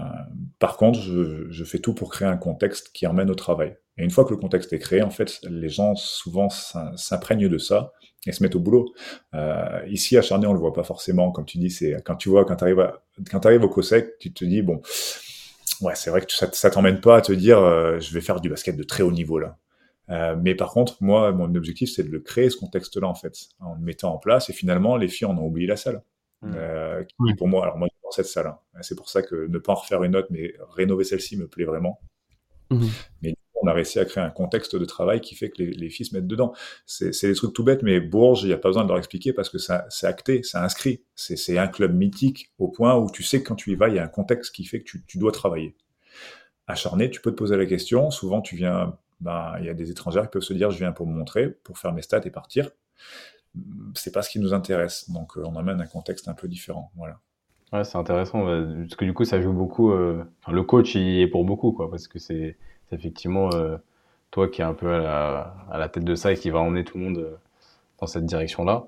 par 0.59 0.77
contre, 0.77 1.01
je, 1.01 1.65
fais 1.65 1.79
tout 1.79 1.95
pour 1.95 2.11
créer 2.11 2.29
un 2.29 2.37
contexte 2.37 2.91
qui 2.93 3.07
emmène 3.07 3.31
au 3.31 3.35
travail. 3.35 3.77
Et 3.97 4.05
une 4.05 4.11
fois 4.11 4.25
que 4.25 4.31
le 4.31 4.37
contexte 4.37 4.73
est 4.73 4.79
créé, 4.79 5.03
en 5.03 5.11
fait, 5.11 5.39
les 5.45 5.69
gens 5.69 5.95
souvent 5.95 6.49
s'imprègnent 6.49 7.49
de 7.49 7.59
ça 7.59 7.93
et 8.27 8.33
se 8.33 8.43
mettent 8.43 8.57
au 8.57 8.61
boulot. 8.61 8.93
ici, 9.87 10.17
à 10.17 10.23
Charnay, 10.23 10.47
on 10.47 10.53
le 10.53 10.59
voit 10.59 10.73
pas 10.73 10.83
forcément. 10.83 11.31
Comme 11.31 11.45
tu 11.45 11.59
dis, 11.59 11.71
c'est 11.71 12.03
quand 12.05 12.17
tu 12.17 12.29
vois 12.29 12.45
quand 12.45 12.57
tu 12.57 12.65
arrives 12.65 12.93
quand 13.31 13.41
tu 13.41 13.47
arrives 13.47 13.63
au 13.63 13.69
COSEC, 13.69 14.19
tu 14.19 14.33
te 14.33 14.45
dis 14.45 14.63
bon 14.63 14.83
ouais, 15.81 15.95
c'est 15.95 16.11
vrai 16.11 16.21
que 16.21 16.33
ça, 16.33 16.49
ça 16.53 16.71
t'emmène 16.71 17.01
pas 17.01 17.17
à 17.17 17.21
te 17.21 17.33
dire 17.33 17.59
euh, 17.59 17.99
je 18.01 18.13
vais 18.13 18.21
faire 18.21 18.41
du 18.41 18.49
basket 18.49 18.77
de 18.77 18.83
très 18.83 19.03
haut 19.03 19.13
niveau 19.13 19.39
là. 19.39 19.57
Euh, 20.11 20.37
mais 20.39 20.55
par 20.55 20.71
contre, 20.71 21.03
moi, 21.03 21.33
mon 21.33 21.55
objectif, 21.55 21.91
c'est 21.91 22.03
de 22.03 22.11
le 22.11 22.21
créer 22.21 22.51
ce 22.51 22.59
contexte-là 22.59 23.09
en 23.09 23.15
fait, 23.15 23.39
en 23.61 23.75
le 23.75 23.81
mettant 23.81 24.13
en 24.13 24.19
place. 24.19 24.51
Et 24.51 24.53
finalement, 24.53 24.97
les 24.97 25.09
filles 25.09 25.27
en 25.27 25.39
ont 25.39 25.47
oublié 25.47 25.67
la 25.67 25.77
salle. 25.77 26.03
Mmh. 26.43 26.53
Euh, 26.57 27.05
qui, 27.05 27.35
pour 27.37 27.49
moi, 27.49 27.63
alors 27.63 27.79
moi, 27.79 27.89
dans 28.05 28.11
cette 28.11 28.27
salle. 28.27 28.47
Hein. 28.47 28.59
C'est 28.83 28.97
pour 28.97 29.09
ça 29.09 29.23
que 29.23 29.47
ne 29.49 29.59
pas 29.59 29.73
en 29.73 29.77
refaire 29.77 30.03
une 30.05 30.15
autre, 30.15 30.29
mais 30.31 30.55
rénover 30.75 31.05
celle-ci 31.05 31.37
me 31.37 31.49
plaît 31.49 31.65
vraiment. 31.65 32.01
Mmh. 32.71 32.87
Mais 33.23 33.35
on 33.55 33.65
on 33.65 33.67
a 33.67 33.73
réussi 33.73 33.99
à 33.99 34.05
créer 34.05 34.23
un 34.23 34.31
contexte 34.31 34.77
de 34.77 34.85
travail 34.85 35.21
qui 35.21 35.35
fait 35.35 35.49
que 35.49 35.63
les, 35.63 35.71
les 35.71 35.89
filles 35.89 36.07
se 36.07 36.15
mettent 36.15 36.27
dedans. 36.27 36.53
C'est 36.87 37.11
des 37.23 37.35
trucs 37.35 37.55
tout 37.55 37.65
bêtes, 37.65 37.83
mais 37.83 38.01
Bourges, 38.01 38.43
il 38.43 38.49
n'y 38.49 38.53
a 38.53 38.59
pas 38.59 38.69
besoin 38.69 38.85
de 38.85 38.89
leur 38.89 38.99
expliquer 38.99 39.33
parce 39.33 39.49
que 39.49 39.59
c'est 39.59 40.07
acté, 40.07 40.43
c'est 40.43 40.59
inscrit. 40.59 41.03
C'est 41.15 41.59
un 41.59 41.69
club 41.69 41.95
mythique 41.95 42.53
au 42.59 42.69
point 42.69 42.97
où 42.97 43.11
tu 43.11 43.23
sais 43.23 43.43
que 43.43 43.49
quand 43.49 43.55
tu 43.55 43.73
y 43.73 43.75
vas, 43.75 43.89
il 43.89 43.95
y 43.95 43.99
a 43.99 44.05
un 44.05 44.09
contexte 44.09 44.55
qui 44.55 44.65
fait 44.65 44.81
que 44.81 44.85
tu, 44.85 45.05
tu 45.07 45.19
dois 45.19 45.33
travailler. 45.33 45.77
Acharné, 46.67 47.11
tu 47.11 47.21
peux 47.21 47.31
te 47.31 47.37
poser 47.37 47.57
la 47.57 47.67
question. 47.67 48.11
Souvent, 48.11 48.41
tu 48.41 48.57
viens, 48.57 48.99
ben, 49.21 49.55
il 49.61 49.67
y 49.67 49.69
a 49.69 49.75
des 49.75 49.91
étrangers 49.91 50.23
qui 50.23 50.29
peuvent 50.29 50.43
se 50.43 50.55
dire, 50.55 50.71
je 50.71 50.79
viens 50.79 50.93
pour 50.93 51.07
me 51.07 51.15
montrer, 51.15 51.51
pour 51.51 51.79
faire 51.79 51.93
mes 51.93 52.03
stats 52.03 52.23
et 52.25 52.31
partir. 52.31 52.71
C'est 53.95 54.13
pas 54.13 54.23
ce 54.23 54.31
qui 54.31 54.41
nous 54.41 54.53
intéresse. 54.53 55.11
Donc, 55.11 55.37
euh, 55.37 55.43
on 55.45 55.57
amène 55.57 55.81
un 55.81 55.87
contexte 55.87 56.29
un 56.29 56.35
peu 56.35 56.49
différent. 56.49 56.91
Voilà. 56.97 57.21
Ouais, 57.75 57.83
c'est 57.83 57.99
intéressant 57.99 58.45
parce 58.45 58.95
que 58.95 59.05
du 59.05 59.13
coup, 59.13 59.25
ça 59.25 59.41
joue 59.41 59.53
beaucoup. 59.53 59.91
Euh, 59.91 60.23
le 60.47 60.63
coach, 60.63 60.95
il 60.95 61.21
est 61.21 61.27
pour 61.27 61.45
beaucoup, 61.45 61.73
quoi, 61.73 61.91
parce 61.91 62.07
que 62.07 62.21
c'est 62.21 62.57
effectivement 62.93 63.51
euh, 63.53 63.77
toi 64.31 64.47
qui 64.49 64.61
es 64.61 64.65
un 64.65 64.75
peu 64.75 64.95
à 64.95 64.99
la, 64.99 65.57
à 65.73 65.79
la, 65.79 65.89
tête 65.89 66.05
de 66.05 66.15
ça 66.15 66.31
et 66.31 66.37
qui 66.37 66.51
va 66.51 66.61
emmener 66.61 66.85
tout 66.85 66.99
le 66.99 67.05
monde 67.05 67.19
euh, 67.19 67.37
dans 68.01 68.07
cette 68.07 68.27
direction-là. 68.27 68.87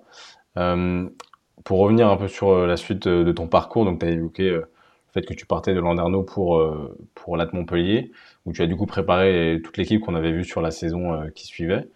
pour 1.64 1.78
revenir 1.78 2.08
un 2.08 2.16
peu 2.16 2.28
sur 2.28 2.64
la 2.64 2.76
suite 2.76 3.08
de 3.08 3.32
ton 3.32 3.48
parcours, 3.48 3.84
donc 3.84 3.98
tu 3.98 4.06
as 4.06 4.10
évoqué 4.10 4.50
le 4.50 4.68
fait 5.12 5.22
que 5.22 5.34
tu 5.34 5.46
partais 5.46 5.74
de 5.74 5.80
Landerneau 5.80 6.22
pour 6.22 6.62
pour 7.14 7.36
l'At 7.36 7.52
Montpellier, 7.52 8.12
où 8.44 8.52
tu 8.52 8.62
as 8.62 8.66
du 8.68 8.76
coup 8.76 8.86
préparé 8.86 9.60
toute 9.64 9.76
l'équipe 9.78 10.00
qu'on 10.00 10.14
avait 10.14 10.30
vue 10.32 10.44
sur 10.44 10.60
la 10.60 10.70
saison 10.70 11.28
qui 11.34 11.46
suivait. 11.46 11.88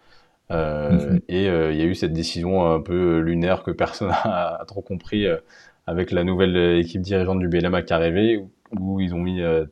Mm-hmm. 0.49 1.21
Et 1.29 1.45
il 1.45 1.77
y 1.77 1.81
a 1.81 1.85
eu 1.85 1.95
cette 1.95 2.11
décision 2.11 2.69
un 2.69 2.81
peu 2.81 3.19
lunaire 3.19 3.63
que 3.63 3.71
personne 3.71 4.11
a, 4.23 4.63
trop 4.67 4.81
compris 4.81 5.25
avec 5.91 6.11
la 6.11 6.23
nouvelle 6.23 6.55
euh, 6.55 6.79
équipe 6.79 7.01
dirigeante 7.01 7.39
du 7.39 7.49
BLMA 7.49 7.81
qui 7.81 7.91
est 7.91 7.95
arrivée, 7.95 8.41
où 8.79 9.01
ils 9.01 9.13
ont 9.13 9.19
mis 9.19 9.41
euh, 9.41 9.65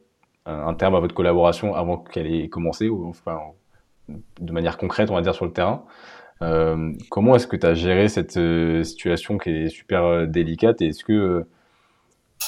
un 0.45 0.73
terme 0.73 0.95
à 0.95 0.99
votre 0.99 1.15
collaboration 1.15 1.75
avant 1.75 1.97
qu'elle 1.97 2.27
ait 2.27 2.49
commencé, 2.49 2.89
ou 2.89 3.07
enfin, 3.07 3.39
de 4.09 4.51
manière 4.51 4.77
concrète, 4.77 5.09
on 5.11 5.15
va 5.15 5.21
dire, 5.21 5.33
sur 5.33 5.45
le 5.45 5.53
terrain. 5.53 5.85
Euh, 6.41 6.91
comment 7.09 7.35
est-ce 7.37 7.47
que 7.47 7.55
tu 7.55 7.65
as 7.65 7.73
géré 7.73 8.09
cette 8.09 8.37
situation 8.85 9.37
qui 9.37 9.49
est 9.49 9.69
super 9.69 10.27
délicate? 10.27 10.81
Et 10.81 10.87
est-ce 10.87 11.05
que 11.05 11.45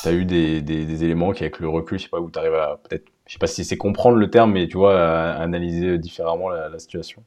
tu 0.01 0.07
as 0.07 0.11
eu 0.11 0.25
des, 0.25 1.03
éléments 1.05 1.31
qui, 1.31 1.43
avec 1.43 1.59
le 1.59 1.69
recul, 1.69 1.97
je 1.97 2.03
sais 2.03 2.09
pas, 2.09 2.19
où 2.19 2.29
tu 2.29 2.39
arrives 2.39 2.55
à 2.55 2.77
peut-être, 2.83 3.05
je 3.25 3.33
sais 3.33 3.39
pas 3.39 3.47
si 3.47 3.63
c'est 3.63 3.77
comprendre 3.77 4.17
le 4.17 4.29
terme, 4.29 4.51
mais 4.51 4.67
tu 4.67 4.77
vois, 4.77 4.99
analyser 4.99 5.97
différemment 5.97 6.49
la, 6.49 6.67
la, 6.67 6.79
situation? 6.79 7.23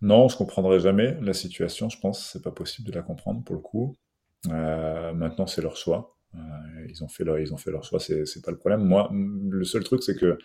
Non, 0.00 0.28
je 0.28 0.36
comprendrai 0.38 0.80
jamais 0.80 1.18
la 1.20 1.34
situation, 1.34 1.90
je 1.90 1.98
pense, 2.00 2.30
c'est 2.32 2.42
pas 2.42 2.50
possible 2.52 2.88
de 2.88 2.94
la 2.94 3.02
comprendre 3.02 3.42
pour 3.42 3.54
le 3.54 3.60
coup. 3.60 3.94
Euh, 4.50 5.12
maintenant, 5.12 5.46
c'est 5.46 5.62
leur 5.62 5.76
choix. 5.76 6.16
Euh, 6.34 6.38
ils 6.88 7.02
ont 7.04 7.08
fait 7.08 7.24
leur, 7.24 7.38
ils 7.38 7.54
ont 7.54 7.56
fait 7.56 7.70
leur 7.70 7.84
choix, 7.84 8.00
c'est, 8.00 8.24
pas 8.44 8.50
le 8.50 8.56
problème. 8.56 8.84
Moi, 8.84 9.10
le 9.12 9.64
seul 9.64 9.84
truc, 9.84 10.02
c'est 10.02 10.16
que 10.16 10.38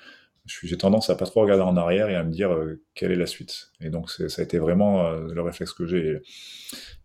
j'ai 0.46 0.78
tendance 0.78 1.10
à 1.10 1.16
pas 1.16 1.26
trop 1.26 1.42
regarder 1.42 1.64
en 1.64 1.78
arrière 1.78 2.10
et 2.10 2.16
à 2.16 2.24
me 2.24 2.32
dire 2.32 2.52
euh, 2.54 2.82
quelle 2.94 3.12
est 3.12 3.16
la 3.16 3.26
suite. 3.26 3.72
Et 3.82 3.90
donc, 3.90 4.10
ça 4.10 4.42
a 4.42 4.44
été 4.44 4.60
vraiment 4.60 5.12
le 5.12 5.42
réflexe 5.42 5.74
que 5.74 5.86
j'ai. 5.86 6.22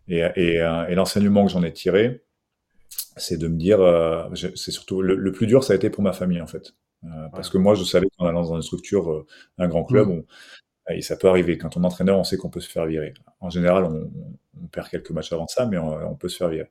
Et, 0.07 0.19
et, 0.35 0.55
et, 0.55 0.95
l'enseignement 0.95 1.45
que 1.45 1.51
j'en 1.51 1.63
ai 1.63 1.73
tiré, 1.73 2.23
c'est 3.17 3.37
de 3.37 3.47
me 3.47 3.57
dire, 3.57 3.79
c'est 4.55 4.71
surtout 4.71 5.01
le, 5.01 5.31
plus 5.31 5.47
dur, 5.47 5.63
ça 5.63 5.73
a 5.73 5.75
été 5.75 5.89
pour 5.89 6.03
ma 6.03 6.13
famille 6.13 6.41
en 6.41 6.47
fait, 6.47 6.75
parce 7.31 7.49
que 7.49 7.57
moi, 7.57 7.75
je 7.75 7.83
savais 7.83 8.07
qu'en 8.17 8.27
allant 8.27 8.43
dans 8.43 8.55
une 8.55 8.61
structure, 8.61 9.25
un 9.57 9.67
grand 9.67 9.83
club, 9.83 10.09
mmh. 10.09 10.23
Et 10.89 11.01
ça 11.01 11.15
peut 11.15 11.27
arriver. 11.27 11.57
Quand 11.57 11.77
on 11.77 11.83
est 11.83 11.85
entraîneur, 11.85 12.19
on 12.19 12.23
sait 12.23 12.37
qu'on 12.37 12.49
peut 12.49 12.59
se 12.59 12.69
faire 12.69 12.85
virer. 12.85 13.13
En 13.39 13.49
général, 13.49 13.85
on, 13.85 14.11
on 14.61 14.67
perd 14.67 14.89
quelques 14.89 15.11
matchs 15.11 15.31
avant 15.33 15.47
ça, 15.47 15.65
mais 15.65 15.77
on, 15.77 16.15
peut 16.15 16.29
se 16.29 16.37
faire 16.37 16.49
virer. 16.49 16.69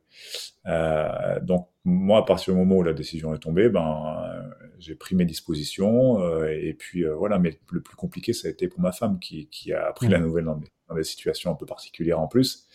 Euh, 0.66 1.40
donc 1.40 1.68
moi, 1.84 2.20
à 2.20 2.22
partir 2.22 2.54
du 2.54 2.60
moment 2.60 2.76
où 2.76 2.82
la 2.82 2.92
décision 2.92 3.34
est 3.34 3.38
tombée, 3.38 3.68
ben 3.68 4.52
j'ai 4.78 4.94
pris 4.94 5.14
mes 5.14 5.24
dispositions 5.24 6.20
euh, 6.22 6.48
et 6.48 6.74
puis 6.74 7.04
euh, 7.04 7.14
voilà. 7.14 7.38
Mais 7.38 7.58
le 7.70 7.80
plus 7.80 7.96
compliqué, 7.96 8.32
ça 8.32 8.48
a 8.48 8.50
été 8.50 8.68
pour 8.68 8.80
ma 8.80 8.92
femme 8.92 9.18
qui, 9.18 9.48
qui 9.48 9.72
a 9.72 9.86
appris 9.86 10.08
la 10.08 10.18
mmh. 10.18 10.22
nouvelle 10.22 10.44
dans 10.44 10.56
des, 10.56 10.66
dans 10.88 10.94
des, 10.94 11.04
situations 11.04 11.50
un 11.50 11.54
peu 11.54 11.66
particulières 11.66 12.20
en 12.20 12.28
plus. 12.28 12.66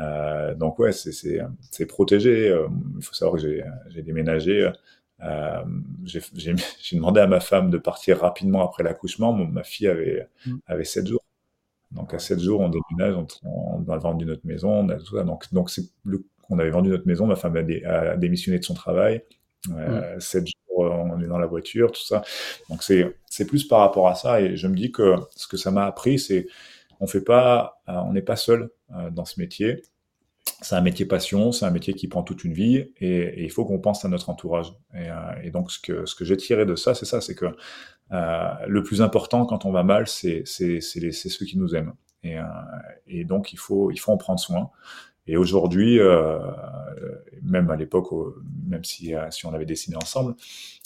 Euh, 0.00 0.54
donc 0.54 0.78
ouais, 0.78 0.92
c'est 0.92 1.86
protégé. 1.86 2.48
Euh, 2.48 2.68
il 2.96 3.04
faut 3.04 3.14
savoir 3.14 3.40
que 3.40 3.42
j'ai 3.42 4.02
déménagé. 4.02 4.70
j'ai 6.04 6.96
demandé 6.96 7.20
à 7.20 7.26
ma 7.26 7.40
femme 7.40 7.70
de 7.70 7.78
partir 7.78 8.20
rapidement 8.20 8.64
après 8.64 8.82
l'accouchement. 8.82 9.32
Ma 9.32 9.62
fille 9.62 9.88
avait 9.88 10.28
mmh. 10.46 10.56
avait 10.66 10.84
sept 10.84 11.06
jours. 11.06 11.24
Donc 11.94 12.12
à 12.12 12.18
7 12.18 12.40
jours, 12.40 12.60
on 12.60 12.68
déménage, 12.68 13.14
on, 13.44 13.88
a 13.88 13.98
vendu 13.98 14.26
notre 14.26 14.46
maison, 14.46 14.70
on 14.70 14.88
a 14.88 14.96
tout 14.96 15.16
ça. 15.16 15.22
Donc, 15.22 15.52
donc 15.52 15.70
le, 16.04 16.24
on 16.50 16.58
avait 16.58 16.70
vendu 16.70 16.90
notre 16.90 17.06
maison, 17.06 17.26
ma 17.26 17.36
femme 17.36 17.56
a, 17.56 18.16
démissionné 18.16 18.58
de 18.58 18.64
son 18.64 18.74
travail. 18.74 19.22
Euh, 19.70 20.18
7 20.18 20.46
jours, 20.46 20.78
on 20.78 21.20
est 21.20 21.26
dans 21.26 21.38
la 21.38 21.46
voiture, 21.46 21.92
tout 21.92 22.02
ça. 22.02 22.22
Donc 22.68 22.82
c'est 22.82 23.16
c'est 23.26 23.46
plus 23.46 23.64
par 23.64 23.80
rapport 23.80 24.08
à 24.08 24.14
ça. 24.14 24.40
Et 24.40 24.56
je 24.56 24.66
me 24.66 24.74
dis 24.74 24.92
que 24.92 25.14
ce 25.36 25.46
que 25.46 25.56
ça 25.56 25.70
m'a 25.70 25.86
appris, 25.86 26.18
c'est 26.18 26.46
on 27.00 27.06
fait 27.06 27.22
pas, 27.22 27.80
euh, 27.88 27.92
on 27.92 28.12
n'est 28.12 28.22
pas 28.22 28.36
seul 28.36 28.70
euh, 28.94 29.10
dans 29.10 29.24
ce 29.24 29.40
métier. 29.40 29.82
C'est 30.60 30.76
un 30.76 30.80
métier 30.80 31.06
passion, 31.06 31.52
c'est 31.52 31.66
un 31.66 31.70
métier 31.70 31.94
qui 31.94 32.08
prend 32.08 32.22
toute 32.22 32.44
une 32.44 32.54
vie 32.54 32.86
et, 32.98 33.42
il 33.44 33.50
faut 33.50 33.64
qu'on 33.64 33.78
pense 33.78 34.04
à 34.04 34.08
notre 34.08 34.30
entourage. 34.30 34.72
Et, 34.94 35.10
euh, 35.10 35.14
et, 35.42 35.50
donc 35.50 35.70
ce 35.70 35.78
que 35.78 36.06
ce 36.06 36.14
que 36.14 36.24
j'ai 36.24 36.36
tiré 36.36 36.64
de 36.64 36.74
ça, 36.74 36.94
c'est 36.94 37.06
ça, 37.06 37.20
c'est 37.20 37.34
que 37.34 37.46
euh, 38.12 38.54
le 38.66 38.82
plus 38.82 39.02
important 39.02 39.46
quand 39.46 39.64
on 39.64 39.72
va 39.72 39.82
mal, 39.82 40.06
c'est 40.06 40.44
ceux 40.46 41.46
qui 41.46 41.58
nous 41.58 41.74
aiment. 41.74 41.94
Et, 42.22 42.38
euh, 42.38 42.42
et, 43.06 43.24
donc 43.24 43.52
il 43.52 43.58
faut, 43.58 43.90
il 43.90 43.98
faut 43.98 44.12
en 44.12 44.16
prendre 44.16 44.40
soin. 44.40 44.70
Et 45.26 45.36
aujourd'hui, 45.38 45.98
euh, 46.00 46.38
même 47.42 47.70
à 47.70 47.76
l'époque, 47.76 48.08
même 48.66 48.84
si, 48.84 49.14
si 49.30 49.46
on 49.46 49.54
avait 49.54 49.64
dessiné 49.64 49.96
ensemble, 49.96 50.34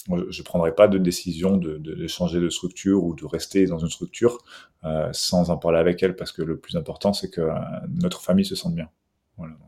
je 0.07 0.41
ne 0.41 0.45
prendrais 0.45 0.73
pas 0.73 0.87
de 0.87 0.97
décision 0.97 1.57
de, 1.57 1.77
de, 1.77 1.93
de, 1.93 2.07
changer 2.07 2.39
de 2.39 2.49
structure 2.49 3.03
ou 3.03 3.15
de 3.15 3.25
rester 3.25 3.65
dans 3.65 3.79
une 3.79 3.89
structure 3.89 4.37
euh, 4.85 5.09
sans 5.11 5.49
en 5.49 5.57
parler 5.57 5.79
avec 5.79 6.01
elle, 6.03 6.15
parce 6.15 6.31
que 6.31 6.41
le 6.41 6.57
plus 6.57 6.77
important, 6.77 7.11
c'est 7.11 7.29
que 7.29 7.49
notre 8.01 8.21
famille 8.21 8.45
se 8.45 8.55
sente 8.55 8.75
bien. 8.75 8.89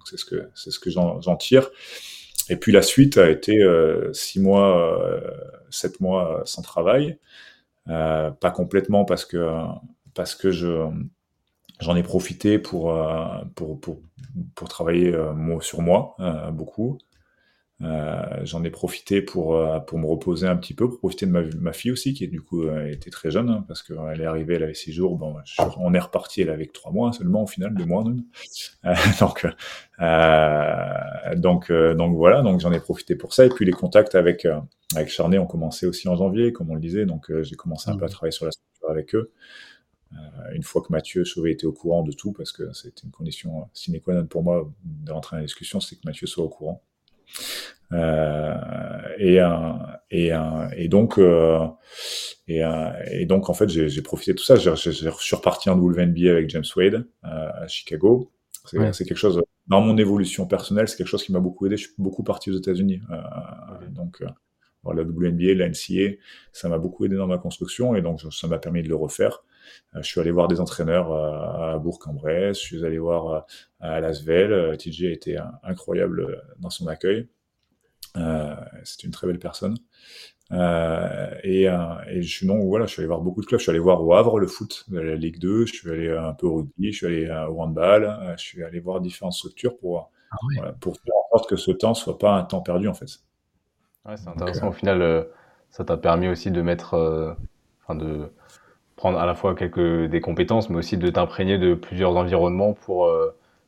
C'est 0.05 0.17
ce 0.17 0.25
que 0.25 0.49
c'est 0.55 0.71
ce 0.71 0.79
que 0.79 0.89
j'en 0.89 1.35
tire. 1.37 1.69
Et 2.49 2.55
puis 2.55 2.71
la 2.71 2.81
suite 2.81 3.17
a 3.17 3.29
été 3.29 3.61
euh, 3.61 4.11
six 4.13 4.39
mois, 4.39 5.01
euh, 5.05 5.21
sept 5.69 6.01
mois 6.01 6.41
sans 6.45 6.61
travail. 6.61 7.17
Euh, 7.87 8.29
pas 8.31 8.51
complètement 8.51 9.05
parce 9.05 9.25
que 9.25 9.63
parce 10.13 10.35
que 10.35 10.51
je 10.51 10.87
j'en 11.79 11.95
ai 11.95 12.03
profité 12.03 12.59
pour, 12.59 12.95
pour, 13.55 13.79
pour, 13.79 14.01
pour 14.53 14.67
travailler 14.69 15.15
sur 15.61 15.81
moi 15.81 16.15
beaucoup. 16.53 16.99
Euh, 17.83 18.21
j'en 18.43 18.63
ai 18.63 18.69
profité 18.69 19.21
pour, 19.21 19.55
euh, 19.55 19.79
pour 19.79 19.97
me 19.97 20.05
reposer 20.05 20.47
un 20.47 20.55
petit 20.55 20.73
peu, 20.73 20.87
pour 20.87 20.99
profiter 20.99 21.25
de 21.25 21.31
ma, 21.31 21.41
ma 21.59 21.73
fille 21.73 21.91
aussi, 21.91 22.13
qui 22.13 22.27
du 22.27 22.41
coup 22.41 22.63
euh, 22.63 22.91
était 22.91 23.09
très 23.09 23.31
jeune, 23.31 23.49
hein, 23.49 23.65
parce 23.67 23.81
qu'elle 23.81 24.21
est 24.21 24.25
arrivée, 24.25 24.55
elle 24.55 24.63
avait 24.63 24.73
six 24.75 24.93
jours. 24.93 25.17
Bon, 25.17 25.35
on 25.77 25.93
est 25.93 25.99
reparti, 25.99 26.41
elle 26.41 26.49
avait 26.49 26.67
trois 26.67 26.91
mois 26.91 27.11
seulement 27.11 27.43
au 27.43 27.47
final, 27.47 27.73
deux 27.73 27.85
mois 27.85 28.03
même. 28.03 28.23
donc, 29.19 29.47
donc, 31.37 31.71
donc 31.71 32.15
voilà, 32.15 32.41
donc 32.41 32.59
j'en 32.59 32.71
ai 32.71 32.79
profité 32.79 33.15
pour 33.15 33.33
ça. 33.33 33.45
Et 33.45 33.49
puis 33.49 33.65
les 33.65 33.71
contacts 33.71 34.15
avec 34.15 34.47
avec 34.95 35.09
Charnay 35.09 35.37
ont 35.37 35.47
commencé 35.47 35.87
aussi 35.87 36.07
en 36.07 36.15
janvier, 36.15 36.51
comme 36.51 36.69
on 36.69 36.75
le 36.75 36.81
disait. 36.81 37.05
Donc 37.05 37.31
j'ai 37.41 37.55
commencé 37.55 37.89
un 37.89 37.97
peu 37.97 38.05
à 38.05 38.07
mmh. 38.07 38.11
travailler 38.11 38.31
sur 38.31 38.45
la 38.45 38.51
structure 38.51 38.89
avec 38.91 39.15
eux. 39.15 39.31
une 40.53 40.63
fois 40.63 40.81
que 40.81 40.91
Mathieu 40.91 41.25
Sauvé 41.25 41.51
était 41.51 41.65
au 41.65 41.73
courant 41.73 42.03
de 42.03 42.11
tout, 42.11 42.31
parce 42.31 42.51
que 42.51 42.71
c'était 42.73 43.03
une 43.05 43.11
condition 43.11 43.67
sine 43.73 43.99
qua 44.01 44.13
non 44.13 44.27
pour 44.27 44.43
moi 44.43 44.71
de 44.83 45.11
rentrer 45.11 45.37
dans 45.37 45.39
la 45.39 45.45
discussion, 45.45 45.79
c'est 45.79 45.95
que 45.95 46.01
Mathieu 46.05 46.27
soit 46.27 46.43
au 46.43 46.49
courant. 46.49 46.83
Euh, 47.93 48.55
et, 49.17 49.39
et, 50.11 50.31
et 50.77 50.87
donc, 50.87 51.17
euh, 51.17 51.67
et, 52.47 52.61
et, 53.11 53.25
donc, 53.25 53.49
en 53.49 53.53
fait, 53.53 53.69
j'ai 53.69 54.01
profité 54.01 54.33
de 54.33 54.37
tout 54.37 54.43
ça. 54.43 54.55
Je 54.55 54.75
suis 54.75 55.35
reparti 55.35 55.69
en 55.69 55.77
WNBA 55.77 56.31
avec 56.31 56.49
James 56.49 56.63
Wade 56.75 57.05
à 57.23 57.67
Chicago. 57.67 58.31
C'est 58.65 59.05
quelque 59.05 59.15
chose, 59.15 59.41
dans 59.67 59.81
mon 59.81 59.97
évolution 59.97 60.45
personnelle, 60.45 60.87
c'est 60.87 60.97
quelque 60.97 61.07
chose 61.07 61.23
qui 61.23 61.31
m'a 61.31 61.39
beaucoup 61.39 61.65
aidé. 61.65 61.77
Je 61.77 61.87
suis 61.87 61.93
beaucoup 61.97 62.23
parti 62.23 62.51
aux 62.51 62.57
États-Unis. 62.57 63.01
Euh, 63.11 63.87
donc, 63.89 64.23
la 64.83 65.03
WNBA, 65.03 65.53
la 65.55 65.69
NCA, 65.69 66.15
ça 66.51 66.69
m'a 66.69 66.77
beaucoup 66.77 67.05
aidé 67.05 67.15
dans 67.15 67.27
ma 67.27 67.37
construction 67.37 67.95
et 67.95 68.01
donc 68.01 68.21
ça 68.31 68.47
m'a 68.47 68.57
permis 68.57 68.81
de 68.83 68.89
le 68.89 68.95
refaire. 68.95 69.43
Je 69.93 70.01
suis 70.01 70.19
allé 70.19 70.31
voir 70.31 70.47
des 70.47 70.59
entraîneurs 70.59 71.13
à 71.13 71.77
Bourg-en-Bresse, 71.79 72.59
je 72.59 72.65
suis 72.65 72.85
allé 72.85 72.97
voir 72.97 73.45
à 73.79 73.99
Lasvel. 73.99 74.77
TJ 74.77 75.05
a 75.05 75.09
été 75.09 75.37
incroyable 75.63 76.41
dans 76.59 76.69
son 76.69 76.87
accueil. 76.87 77.27
Euh, 78.17 78.55
c'est 78.83 79.03
une 79.03 79.11
très 79.11 79.27
belle 79.27 79.39
personne. 79.39 79.77
Euh, 80.51 81.33
et, 81.43 81.69
euh, 81.69 81.95
et, 82.09 82.21
je 82.21 82.29
suis 82.29 82.45
non 82.45 82.59
voilà, 82.65 82.85
je 82.85 82.91
suis 82.91 82.99
allé 82.99 83.07
voir 83.07 83.21
beaucoup 83.21 83.41
de 83.41 83.45
clubs. 83.45 83.59
Je 83.59 83.63
suis 83.63 83.69
allé 83.69 83.79
voir 83.79 84.03
au 84.03 84.13
Havre 84.13 84.39
le 84.39 84.47
foot, 84.47 84.85
la 84.89 85.15
Ligue 85.15 85.39
2. 85.39 85.65
Je 85.65 85.73
suis 85.73 85.89
allé 85.89 86.09
un 86.11 86.33
peu 86.33 86.47
au 86.47 86.55
rugby. 86.57 86.91
Je 86.91 86.97
suis 86.97 87.05
allé 87.05 87.29
au 87.49 87.61
handball. 87.61 88.35
je 88.37 88.43
suis 88.43 88.63
allé 88.63 88.79
voir 88.79 88.99
différentes 89.01 89.33
structures 89.33 89.77
pour 89.77 90.11
ah 90.31 90.71
pour 90.79 90.95
faire 90.95 91.13
en 91.15 91.37
sorte 91.37 91.49
que 91.49 91.57
ce 91.57 91.71
temps 91.71 91.93
soit 91.93 92.17
pas 92.17 92.35
un 92.35 92.43
temps 92.43 92.61
perdu 92.61 92.87
en 92.87 92.93
fait. 92.93 93.19
Ouais, 94.05 94.17
c'est 94.17 94.27
intéressant. 94.27 94.69
Au 94.69 94.71
final, 94.71 95.27
ça 95.69 95.85
t'a 95.85 95.97
permis 95.97 96.27
aussi 96.27 96.51
de 96.51 96.61
mettre, 96.61 97.37
enfin 97.81 97.95
de 97.95 98.29
prendre 99.01 99.17
à 99.17 99.25
la 99.25 99.33
fois 99.33 99.55
quelques 99.55 100.05
des 100.11 100.21
compétences, 100.21 100.69
mais 100.69 100.77
aussi 100.77 100.95
de 100.95 101.09
t'imprégner 101.09 101.57
de 101.57 101.73
plusieurs 101.73 102.15
environnements 102.15 102.73
pour 102.73 103.11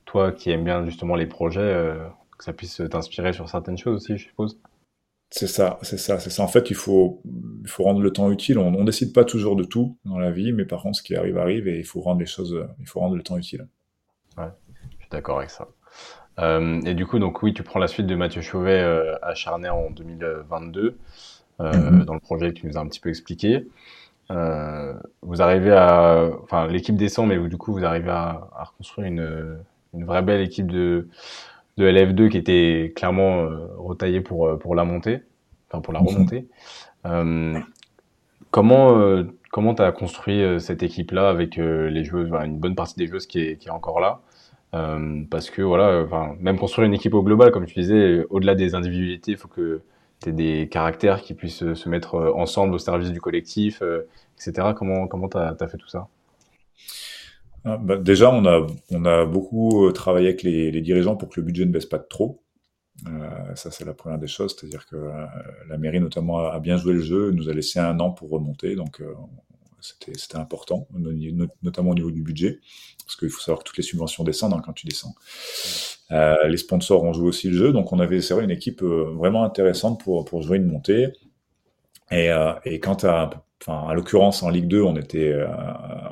toi 0.05 0.31
qui 0.31 0.51
aimes 0.51 0.63
bien 0.63 0.85
justement 0.85 1.15
les 1.15 1.25
projets 1.25 1.97
que 2.37 2.43
ça 2.43 2.53
puisse 2.53 2.79
t'inspirer 2.91 3.33
sur 3.33 3.49
certaines 3.49 3.79
choses 3.79 3.95
aussi, 3.95 4.15
je 4.15 4.27
suppose. 4.27 4.59
C'est 5.31 5.47
ça, 5.47 5.79
c'est 5.81 5.97
ça, 5.97 6.19
c'est 6.19 6.29
ça. 6.29 6.43
En 6.43 6.47
fait, 6.47 6.69
il 6.69 6.75
faut, 6.75 7.19
il 7.63 7.67
faut 7.67 7.83
rendre 7.83 8.01
le 8.01 8.11
temps 8.11 8.29
utile. 8.31 8.59
On 8.59 8.69
ne 8.69 8.83
décide 8.83 9.11
pas 9.11 9.25
toujours 9.25 9.55
de 9.55 9.63
tout 9.63 9.97
dans 10.05 10.19
la 10.19 10.29
vie, 10.29 10.53
mais 10.53 10.65
par 10.65 10.83
contre, 10.83 10.97
ce 10.97 11.01
qui 11.01 11.15
arrive 11.15 11.39
arrive 11.39 11.67
et 11.67 11.79
il 11.79 11.83
faut 11.83 12.01
rendre 12.01 12.19
les 12.19 12.27
choses, 12.27 12.67
il 12.79 12.85
faut 12.85 12.99
rendre 12.99 13.15
le 13.15 13.23
temps 13.23 13.37
utile. 13.37 13.67
Ouais, 14.37 14.51
je 14.91 14.97
suis 14.97 15.09
d'accord 15.09 15.39
avec 15.39 15.49
ça. 15.49 15.67
Euh, 16.39 16.81
et 16.81 16.93
du 16.93 17.05
coup, 17.05 17.19
donc 17.19 17.41
oui, 17.43 17.53
tu 17.53 17.63
prends 17.63 17.79
la 17.79 17.87
suite 17.87 18.07
de 18.07 18.15
Mathieu 18.15 18.41
Chauvet 18.41 18.79
euh, 18.79 19.15
à 19.21 19.35
Charnay 19.35 19.69
en 19.69 19.91
2022 19.91 20.97
euh, 21.59 21.71
mm-hmm. 21.71 22.05
dans 22.05 22.13
le 22.13 22.19
projet 22.19 22.49
que 22.49 22.59
tu 22.59 22.67
nous 22.67 22.77
as 22.77 22.81
un 22.81 22.87
petit 22.87 22.99
peu 22.99 23.09
expliqué. 23.09 23.67
Euh, 24.31 24.93
vous 25.21 25.41
arrivez 25.41 25.71
à, 25.71 26.29
enfin, 26.43 26.67
l'équipe 26.67 26.95
descend, 26.95 27.27
mais 27.27 27.37
vous, 27.37 27.47
du 27.47 27.57
coup, 27.57 27.73
vous 27.73 27.85
arrivez 27.85 28.09
à, 28.09 28.49
à 28.55 28.63
reconstruire 28.63 29.07
une, 29.07 29.57
une 29.93 30.05
vraie 30.05 30.21
belle 30.21 30.41
équipe 30.41 30.71
de 30.71 31.07
de 31.77 31.89
LF2 31.89 32.29
qui 32.29 32.37
était 32.37 32.93
clairement 32.95 33.39
euh, 33.39 33.67
retaillé 33.77 34.21
pour, 34.21 34.47
euh, 34.47 34.57
pour 34.57 34.75
la 34.75 34.83
montée, 34.83 35.21
enfin 35.69 35.81
pour 35.81 35.93
la 35.93 36.01
mhm. 36.01 36.07
remontée. 36.07 36.47
Euh, 37.05 37.59
comment 38.51 39.23
comment 39.51 39.75
tu 39.75 39.81
as 39.81 39.91
construit 39.91 40.41
cette 40.59 40.83
équipe-là 40.83 41.29
avec 41.29 41.57
les 41.57 42.03
joueuses, 42.03 42.31
une 42.43 42.57
bonne 42.57 42.75
partie 42.75 42.95
des 42.95 43.07
joueuses 43.07 43.27
qui 43.27 43.39
est, 43.39 43.57
qui 43.57 43.67
est 43.67 43.71
encore 43.71 43.99
là? 43.99 44.21
Parce 45.29 45.51
que 45.51 45.61
voilà, 45.61 46.05
même 46.39 46.57
construire 46.57 46.87
une 46.87 46.93
équipe 46.93 47.13
au 47.13 47.21
global, 47.21 47.51
comme 47.51 47.65
tu 47.65 47.79
disais, 47.79 48.25
au-delà 48.29 48.55
des 48.55 48.73
individualités, 48.73 49.31
il 49.33 49.37
faut 49.37 49.47
que 49.47 49.81
des 50.31 50.69
caractères 50.69 51.21
qui 51.21 51.33
puissent 51.33 51.73
se 51.73 51.89
mettre 51.89 52.15
ensemble 52.35 52.75
au 52.75 52.79
service 52.79 53.11
du 53.11 53.19
collectif, 53.19 53.83
etc. 54.37 54.69
Comment 54.75 55.07
comment 55.07 55.29
tu 55.29 55.37
as, 55.37 55.55
fait 55.67 55.77
tout 55.77 55.87
ça? 55.87 56.07
Ah, 57.65 57.77
bah, 57.77 57.97
déjà, 57.97 58.29
on 58.29 58.45
a, 58.45 58.67
on 58.91 59.05
a 59.05 59.25
beaucoup 59.25 59.85
euh, 59.87 59.91
travaillé 59.91 60.27
avec 60.27 60.43
les, 60.43 60.81
dirigeants 60.81 61.15
pour 61.15 61.29
que 61.29 61.39
le 61.39 61.45
budget 61.45 61.65
ne 61.65 61.71
baisse 61.71 61.85
pas 61.85 61.99
trop. 61.99 62.41
Euh, 63.07 63.55
ça, 63.55 63.71
c'est 63.71 63.85
la 63.85 63.93
première 63.93 64.19
des 64.19 64.27
choses, 64.27 64.55
c'est-à-dire 64.57 64.85
que 64.85 64.97
euh, 64.97 65.25
la 65.69 65.77
mairie, 65.77 66.01
notamment, 66.01 66.39
a 66.39 66.59
bien 66.59 66.77
joué 66.77 66.93
le 66.93 67.01
jeu, 67.01 67.31
nous 67.31 67.49
a 67.49 67.53
laissé 67.53 67.79
un 67.79 67.99
an 67.99 68.11
pour 68.11 68.29
remonter, 68.29 68.75
donc 68.75 69.01
euh, 69.01 69.13
c'était 69.83 70.37
important, 70.37 70.87
notamment 71.61 71.91
au 71.91 71.95
niveau 71.95 72.11
du 72.11 72.21
budget, 72.21 72.59
parce 73.05 73.15
qu'il 73.15 73.29
faut 73.29 73.39
savoir 73.39 73.59
que 73.59 73.63
toutes 73.65 73.77
les 73.77 73.83
subventions 73.83 74.23
descendent 74.23 74.53
hein, 74.53 74.61
quand 74.65 74.73
tu 74.73 74.87
descends. 74.87 75.13
Euh, 76.11 76.47
les 76.47 76.57
sponsors 76.57 77.03
ont 77.03 77.13
joué 77.13 77.27
aussi 77.27 77.49
le 77.49 77.57
jeu, 77.57 77.73
donc 77.73 77.91
on 77.91 77.99
avait 77.99 78.21
c'est 78.21 78.33
vrai 78.33 78.43
une 78.43 78.51
équipe 78.51 78.81
vraiment 78.81 79.43
intéressante 79.43 79.99
pour, 80.01 80.25
pour 80.25 80.41
jouer 80.41 80.57
une 80.57 80.65
montée. 80.65 81.07
Et, 82.11 82.29
et 82.65 82.79
quand 82.79 83.03
à, 83.05 83.45
enfin, 83.61 83.87
à 83.87 83.93
l'occurrence 83.93 84.43
en 84.43 84.49
Ligue 84.49 84.67
2, 84.67 84.81
on 84.81 84.95
était, 84.95 85.35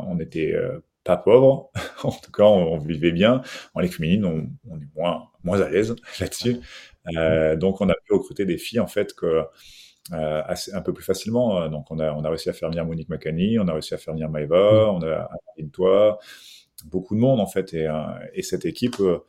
on 0.07 0.19
était 0.19 0.55
pas 1.03 1.17
pauvre, 1.17 1.71
en 2.03 2.11
tout 2.11 2.31
cas 2.31 2.43
on, 2.43 2.77
vivait 2.79 3.11
bien. 3.11 3.41
En 3.73 3.79
Ligue 3.81 3.93
féminine, 3.93 4.25
on, 4.25 4.49
on 4.69 4.77
est 4.77 4.87
moins, 4.95 5.27
moins 5.43 5.61
à 5.61 5.69
l'aise 5.69 5.95
là-dessus. 6.19 6.59
Euh, 7.17 7.55
donc 7.55 7.81
on 7.81 7.89
a 7.89 7.95
pu 8.05 8.13
recruter 8.13 8.45
des 8.45 8.57
filles 8.57 8.79
en 8.79 8.87
fait 8.87 9.13
que 9.13 9.25
euh, 9.25 9.43
assez, 10.11 10.73
un 10.73 10.81
peu 10.81 10.93
plus 10.93 11.03
facilement. 11.03 11.69
Donc 11.69 11.91
on 11.91 11.99
a, 11.99 12.11
on 12.13 12.23
a 12.23 12.29
réussi 12.29 12.49
à 12.49 12.53
faire 12.53 12.69
venir 12.69 12.85
Monique 12.85 13.09
Macani, 13.09 13.59
on 13.59 13.67
a 13.67 13.73
réussi 13.73 13.93
à 13.93 13.97
faire 13.97 14.13
venir 14.13 14.29
Maeva, 14.29 14.91
on 14.91 15.01
a 15.03 15.29
toi, 15.69 16.19
beaucoup 16.85 17.15
de 17.15 17.19
monde 17.19 17.39
en 17.39 17.45
fait. 17.45 17.73
Et, 17.73 17.87
euh, 17.87 17.93
et 18.33 18.41
cette 18.41 18.65
équipe, 18.65 18.99
euh, 18.99 19.19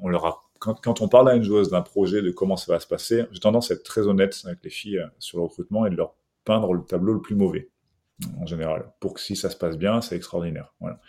on 0.00 0.08
leur 0.08 0.24
a 0.26 0.40
quand, 0.58 0.80
quand, 0.80 1.02
on 1.02 1.08
parle 1.08 1.28
à 1.28 1.34
une 1.34 1.42
joueuse 1.42 1.70
d'un 1.70 1.82
projet, 1.82 2.22
de 2.22 2.30
comment 2.30 2.56
ça 2.56 2.72
va 2.72 2.80
se 2.80 2.86
passer, 2.86 3.24
j'ai 3.32 3.40
tendance 3.40 3.70
à 3.70 3.74
être 3.74 3.82
très 3.82 4.06
honnête 4.06 4.40
avec 4.46 4.60
les 4.64 4.70
filles 4.70 4.98
euh, 4.98 5.06
sur 5.18 5.38
le 5.38 5.44
recrutement 5.44 5.84
et 5.84 5.90
de 5.90 5.96
leur 5.96 6.14
peindre 6.44 6.72
le 6.72 6.82
tableau 6.82 7.12
le 7.12 7.20
plus 7.20 7.34
mauvais 7.34 7.70
en 8.40 8.46
général. 8.46 8.86
Pour 9.00 9.14
que 9.14 9.20
si 9.20 9.36
ça 9.36 9.50
se 9.50 9.56
passe 9.56 9.76
bien, 9.76 10.00
c'est 10.00 10.16
extraordinaire. 10.16 10.72
Voilà. 10.80 11.00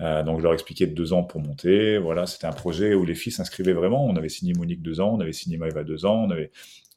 Euh, 0.00 0.22
donc 0.22 0.38
je 0.38 0.42
leur 0.42 0.54
expliquais 0.54 0.86
deux 0.86 1.12
ans 1.12 1.22
pour 1.22 1.40
monter. 1.40 1.98
Voilà, 1.98 2.26
c'était 2.26 2.46
un 2.46 2.52
projet 2.52 2.94
où 2.94 3.04
les 3.04 3.14
filles 3.14 3.32
s'inscrivaient 3.32 3.74
vraiment. 3.74 4.04
On 4.06 4.16
avait 4.16 4.28
signé 4.28 4.54
Monique 4.54 4.82
deux 4.82 5.00
ans, 5.00 5.14
on 5.14 5.20
avait 5.20 5.32
signé 5.32 5.58
Maëva 5.58 5.84
deux 5.84 6.06
ans, 6.06 6.24
on 6.24 6.30
avait, 6.30 6.50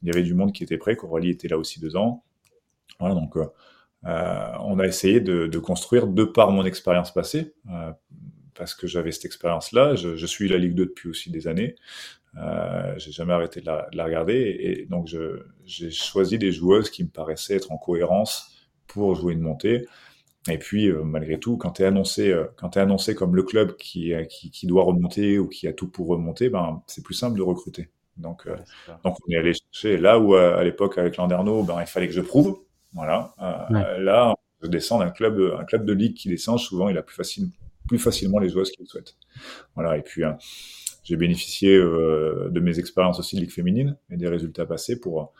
il 0.04 0.08
y 0.08 0.10
avait 0.10 0.22
du 0.22 0.34
monde 0.34 0.52
qui 0.52 0.62
était 0.62 0.76
prêt. 0.76 0.96
Coralie 0.96 1.30
était 1.30 1.48
là 1.48 1.58
aussi 1.58 1.80
deux 1.80 1.96
ans. 1.96 2.22
Voilà, 3.00 3.14
donc 3.14 3.36
euh, 3.36 3.46
euh 4.04 4.52
on 4.60 4.78
a 4.78 4.86
essayé 4.86 5.20
de, 5.20 5.58
construire 5.58 6.06
de 6.06 6.24
par 6.24 6.50
mon 6.50 6.64
expérience 6.64 7.12
passée, 7.12 7.54
euh, 7.70 7.90
parce 8.54 8.74
que 8.74 8.86
j'avais 8.86 9.12
cette 9.12 9.24
expérience-là. 9.24 9.94
Je, 9.94 10.26
suis 10.26 10.48
la 10.48 10.58
Ligue 10.58 10.74
2 10.74 10.86
depuis 10.86 11.08
aussi 11.08 11.30
des 11.30 11.48
années. 11.48 11.74
Euh, 12.36 12.94
j'ai 12.98 13.12
jamais 13.12 13.32
arrêté 13.32 13.60
de 13.60 13.66
la, 13.66 13.88
de 13.90 13.96
la 13.96 14.04
regarder 14.04 14.56
et, 14.60 14.86
donc 14.86 15.08
j'ai 15.64 15.90
choisi 15.90 16.36
des 16.36 16.52
joueuses 16.52 16.90
qui 16.90 17.04
me 17.04 17.08
paraissaient 17.08 17.54
être 17.56 17.72
en 17.72 17.78
cohérence 17.78 18.50
pour 18.86 19.14
jouer 19.14 19.32
une 19.32 19.40
montée. 19.40 19.86
Et 20.50 20.58
puis, 20.58 20.92
malgré 20.92 21.40
tout, 21.40 21.56
quand 21.56 21.70
tu 21.70 21.82
es 21.82 21.86
annoncé, 21.86 22.34
quand 22.56 22.76
annoncé 22.76 23.14
comme 23.14 23.34
le 23.34 23.42
club 23.44 23.76
qui, 23.76 24.12
qui, 24.28 24.50
qui, 24.50 24.66
doit 24.66 24.84
remonter 24.84 25.38
ou 25.38 25.48
qui 25.48 25.66
a 25.66 25.72
tout 25.72 25.88
pour 25.88 26.08
remonter, 26.08 26.50
ben, 26.50 26.82
c'est 26.86 27.02
plus 27.02 27.14
simple 27.14 27.38
de 27.38 27.42
recruter. 27.42 27.88
Donc, 28.16 28.48
donc 29.02 29.16
on 29.26 29.32
est 29.32 29.36
allé 29.36 29.52
chercher 29.54 29.96
là 29.96 30.18
où 30.18 30.34
à, 30.34 30.62
l'époque 30.62 30.98
avec 30.98 31.16
Landerneau, 31.16 31.62
ben, 31.62 31.80
il 31.80 31.86
fallait 31.86 32.06
que 32.06 32.14
je 32.14 32.20
prouve. 32.20 32.60
Voilà. 32.92 33.34
Là, 33.98 34.34
je 34.62 34.68
descends 34.68 35.00
d'un 35.00 35.10
club, 35.10 35.40
un 35.58 35.64
club 35.64 35.84
de 35.84 35.92
ligue 35.92 36.14
qui 36.14 36.28
descend. 36.28 36.58
Souvent, 36.58 36.88
il 36.88 36.96
a 36.96 37.02
plus 37.02 37.16
facile, 37.16 37.48
plus 37.88 37.98
facilement 37.98 38.38
les 38.38 38.48
joueuses 38.48 38.70
qu'il 38.70 38.86
souhaite. 38.86 39.16
Voilà. 39.74 39.96
Et 39.98 40.02
puis, 40.02 40.22
j'ai 41.02 41.16
bénéficié 41.16 41.76
de 41.76 42.60
mes 42.60 42.78
expériences 42.78 43.18
aussi 43.18 43.36
de 43.36 43.40
ligue 43.40 43.52
féminine 43.52 43.96
et 44.10 44.16
des 44.16 44.28
résultats 44.28 44.66
passés 44.66 45.00
pour 45.00 45.32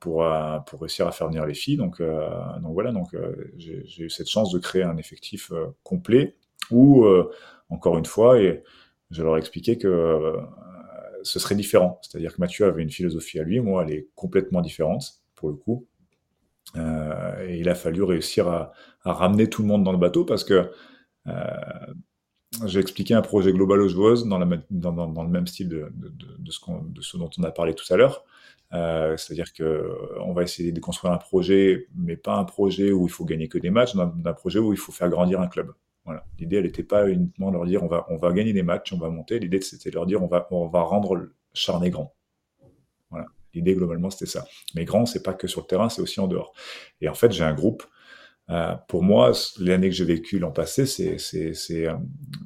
pour, 0.00 0.24
euh, 0.24 0.58
pour 0.60 0.80
réussir 0.80 1.06
à 1.06 1.12
faire 1.12 1.28
venir 1.28 1.44
les 1.46 1.54
filles. 1.54 1.76
Donc, 1.76 2.00
euh, 2.00 2.28
donc 2.60 2.72
voilà, 2.72 2.92
donc 2.92 3.14
euh, 3.14 3.52
j'ai 3.56 4.04
eu 4.04 4.10
cette 4.10 4.28
chance 4.28 4.52
de 4.52 4.58
créer 4.58 4.82
un 4.82 4.96
effectif 4.96 5.52
complet 5.82 6.36
où, 6.70 7.04
encore 7.68 7.98
une 7.98 8.06
fois, 8.06 8.40
et 8.40 8.62
je 9.10 9.22
leur 9.22 9.36
ai 9.36 9.40
expliqué 9.40 9.76
que 9.76 10.36
ce 11.22 11.38
serait 11.38 11.54
différent. 11.54 12.00
C'est-à-dire 12.02 12.34
que 12.34 12.40
Mathieu 12.40 12.66
avait 12.66 12.82
une 12.82 12.90
philosophie 12.90 13.38
à 13.38 13.42
lui, 13.42 13.60
moi, 13.60 13.84
elle 13.86 13.94
est 13.94 14.08
complètement 14.14 14.60
différente, 14.60 15.22
pour 15.34 15.48
le 15.48 15.56
coup. 15.56 15.86
Euh, 16.76 17.48
et 17.48 17.58
il 17.58 17.68
a 17.68 17.74
fallu 17.74 18.02
réussir 18.02 18.48
à, 18.48 18.72
ramener 19.04 19.48
tout 19.48 19.62
le 19.62 19.68
monde 19.68 19.82
dans 19.82 19.92
le 19.92 19.98
bateau 19.98 20.24
parce 20.24 20.44
que 20.44 20.70
euh, 21.26 21.32
j'ai 22.66 22.80
expliqué 22.80 23.14
un 23.14 23.22
projet 23.22 23.52
global 23.52 23.80
aux 23.80 23.88
joueuses 23.88 24.26
dans, 24.26 24.38
le 24.38 25.28
même 25.28 25.46
style 25.46 25.68
de, 25.68 25.90
ce, 26.50 27.16
dont 27.16 27.30
on 27.38 27.42
a 27.42 27.50
parlé 27.50 27.74
tout 27.74 27.92
à 27.92 27.96
l'heure. 27.96 28.24
Euh, 28.74 29.16
C'est-à-dire 29.16 29.52
que 29.52 29.62
euh, 29.62 30.20
on 30.20 30.32
va 30.32 30.42
essayer 30.42 30.72
de 30.72 30.80
construire 30.80 31.12
un 31.12 31.18
projet, 31.18 31.88
mais 31.94 32.16
pas 32.16 32.36
un 32.36 32.44
projet 32.44 32.92
où 32.92 33.06
il 33.06 33.10
faut 33.10 33.24
gagner 33.24 33.48
que 33.48 33.58
des 33.58 33.70
matchs, 33.70 33.94
d'un 33.94 34.32
projet 34.32 34.58
où 34.58 34.72
il 34.72 34.78
faut 34.78 34.92
faire 34.92 35.08
grandir 35.08 35.40
un 35.40 35.48
club. 35.48 35.72
Voilà. 36.04 36.24
L'idée, 36.38 36.56
elle 36.56 36.64
n'était 36.64 36.82
pas 36.82 37.08
uniquement 37.08 37.50
de 37.50 37.56
leur 37.56 37.66
dire 37.66 37.82
on 37.82 37.88
va, 37.88 38.06
on 38.08 38.16
va 38.16 38.32
gagner 38.32 38.52
des 38.52 38.62
matchs, 38.62 38.92
on 38.92 38.98
va 38.98 39.08
monter. 39.08 39.38
L'idée, 39.38 39.60
c'était 39.60 39.90
de 39.90 39.94
leur 39.94 40.06
dire 40.06 40.22
on 40.22 40.26
va, 40.26 40.48
on 40.50 40.68
va 40.68 40.82
rendre 40.82 41.30
grand. 41.90 42.14
Voilà. 43.10 43.26
L'idée, 43.54 43.74
globalement, 43.74 44.10
c'était 44.10 44.30
ça. 44.30 44.44
Mais 44.74 44.84
grand, 44.84 45.06
c'est 45.06 45.22
pas 45.22 45.34
que 45.34 45.46
sur 45.46 45.60
le 45.60 45.66
terrain, 45.66 45.88
c'est 45.88 46.02
aussi 46.02 46.20
en 46.20 46.26
dehors. 46.26 46.54
Et 47.00 47.08
en 47.08 47.14
fait, 47.14 47.30
j'ai 47.32 47.44
un 47.44 47.54
groupe 47.54 47.84
euh, 48.50 48.74
pour 48.88 49.02
moi, 49.02 49.32
l'année 49.60 49.88
que 49.88 49.94
j'ai 49.94 50.04
vécue 50.04 50.38
l'an 50.38 50.50
passé, 50.50 50.84
c'est 50.86 51.86
euh, 51.86 51.96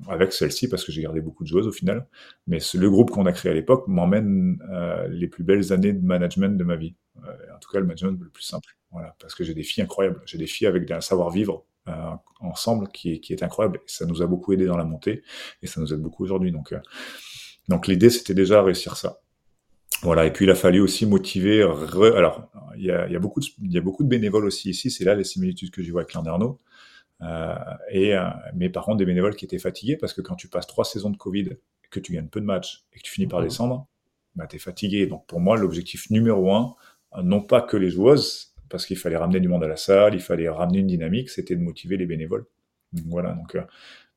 avec 0.09 0.33
celle-ci 0.33 0.69
parce 0.69 0.85
que 0.85 0.93
j'ai 0.93 1.03
gardé 1.03 1.21
beaucoup 1.21 1.43
de 1.43 1.49
joueuses 1.49 1.67
au 1.67 1.73
final. 1.73 2.07
Mais 2.47 2.59
le 2.75 2.91
groupe 2.91 3.11
qu'on 3.11 3.27
a 3.27 3.33
créé 3.33 3.51
à 3.51 3.55
l'époque 3.55 3.89
m'emmène 3.89 4.59
euh, 4.71 5.09
les 5.09 5.27
plus 5.27 5.43
belles 5.43 5.73
années 5.73 5.93
de 5.93 6.05
management 6.05 6.57
de 6.57 6.65
ma 6.65 6.77
vie. 6.77 6.95
En 7.17 7.59
tout 7.61 7.71
cas, 7.73 7.81
le 7.81 7.87
management 7.87 8.21
le 8.23 8.29
plus 8.29 8.45
simple. 8.45 8.77
Voilà, 8.93 9.17
parce 9.19 9.35
que 9.35 9.43
j'ai 9.43 9.55
des 9.55 9.63
filles 9.63 9.83
incroyables. 9.83 10.21
J'ai 10.27 10.39
des 10.39 10.47
filles 10.47 10.67
avec 10.67 10.91
un 10.91 11.01
savoir-vivre 11.01 11.65
ensemble 12.41 12.89
qui, 12.89 13.20
qui, 13.20 13.32
est 13.32 13.43
incroyable. 13.43 13.78
Et 13.78 13.91
ça 13.91 14.07
nous 14.07 14.22
a 14.22 14.26
beaucoup 14.26 14.53
aidé 14.53 14.66
dans 14.66 14.76
la 14.76 14.84
montée 14.84 15.22
et 15.62 15.66
ça 15.66 15.80
nous 15.80 15.93
aide 15.93 16.01
beaucoup 16.01 16.24
aujourd'hui. 16.24 16.53
Donc, 16.53 16.74
donc 17.68 17.87
l'idée, 17.87 18.11
c'était 18.11 18.34
déjà 18.34 18.62
réussir 18.62 18.97
ça. 18.97 19.20
Voilà, 20.03 20.26
et 20.26 20.32
puis 20.32 20.45
il 20.45 20.51
a 20.51 20.55
fallu 20.55 20.80
aussi 20.80 21.07
motiver. 21.07 21.62
Alors, 21.62 22.51
il 22.76 22.84
y, 22.84 22.91
a, 22.91 23.07
il 23.07 23.12
y, 23.12 23.16
a 23.16 23.18
beaucoup 23.18 23.41
de, 23.41 23.47
il 23.62 23.72
y 23.72 23.78
a 23.78 23.80
beaucoup 23.80 24.05
de 24.05 24.09
bénévoles 24.09 24.45
aussi 24.45 24.70
ici. 24.70 24.91
C'est 24.91 25.05
là 25.05 25.14
les 25.14 25.24
similitudes 25.24 25.70
que 25.70 25.82
je 25.82 25.91
vois 25.91 26.03
avec 26.03 26.12
Landerneau. 26.12 26.61
Euh, 27.22 27.55
et 27.91 28.14
euh, 28.14 28.28
mais 28.55 28.68
par 28.68 28.84
contre, 28.84 28.99
des 28.99 29.07
bénévoles 29.07 29.37
qui 29.37 29.47
étaient 29.47 29.59
fatigués 29.59 29.97
parce 29.97 30.12
que 30.12 30.20
quand 30.20 30.34
tu 30.34 30.49
passes 30.49 30.66
trois 30.66 30.84
saisons 30.84 31.11
de 31.11 31.16
Covid, 31.16 31.57
que 31.91 32.01
tu 32.01 32.12
gagnes 32.12 32.28
peu 32.28 32.41
de 32.41 32.45
matchs 32.45 32.84
et 32.93 32.99
que 32.99 33.03
tu 33.03 33.11
finis 33.11 33.26
par 33.26 33.43
descendre, 33.43 33.87
bah, 34.34 34.47
tu 34.47 34.57
es 34.57 34.59
fatigué. 34.59 35.07
Donc 35.07 35.26
pour 35.26 35.41
moi, 35.41 35.57
l'objectif 35.57 36.11
numéro 36.11 36.53
un, 36.53 36.74
non 37.22 37.41
pas 37.41 37.62
que 37.62 37.76
les 37.76 37.91
joueuses, 37.91 38.55
parce 38.69 38.87
qu'il 38.87 38.97
fallait 38.97 39.17
ramener 39.17 39.41
du 39.41 39.49
monde 39.49 39.64
à 39.64 39.69
la 39.69 39.77
salle, 39.77 40.14
il 40.14 40.21
fallait 40.21 40.49
ramener 40.49 40.79
une 40.79 40.87
dynamique, 40.87 41.31
c'était 41.31 41.57
de 41.57 41.61
motiver 41.62 41.97
les 41.97 42.07
bénévoles. 42.07 42.47
Voilà, 43.09 43.33
donc 43.33 43.55
euh, 43.55 43.62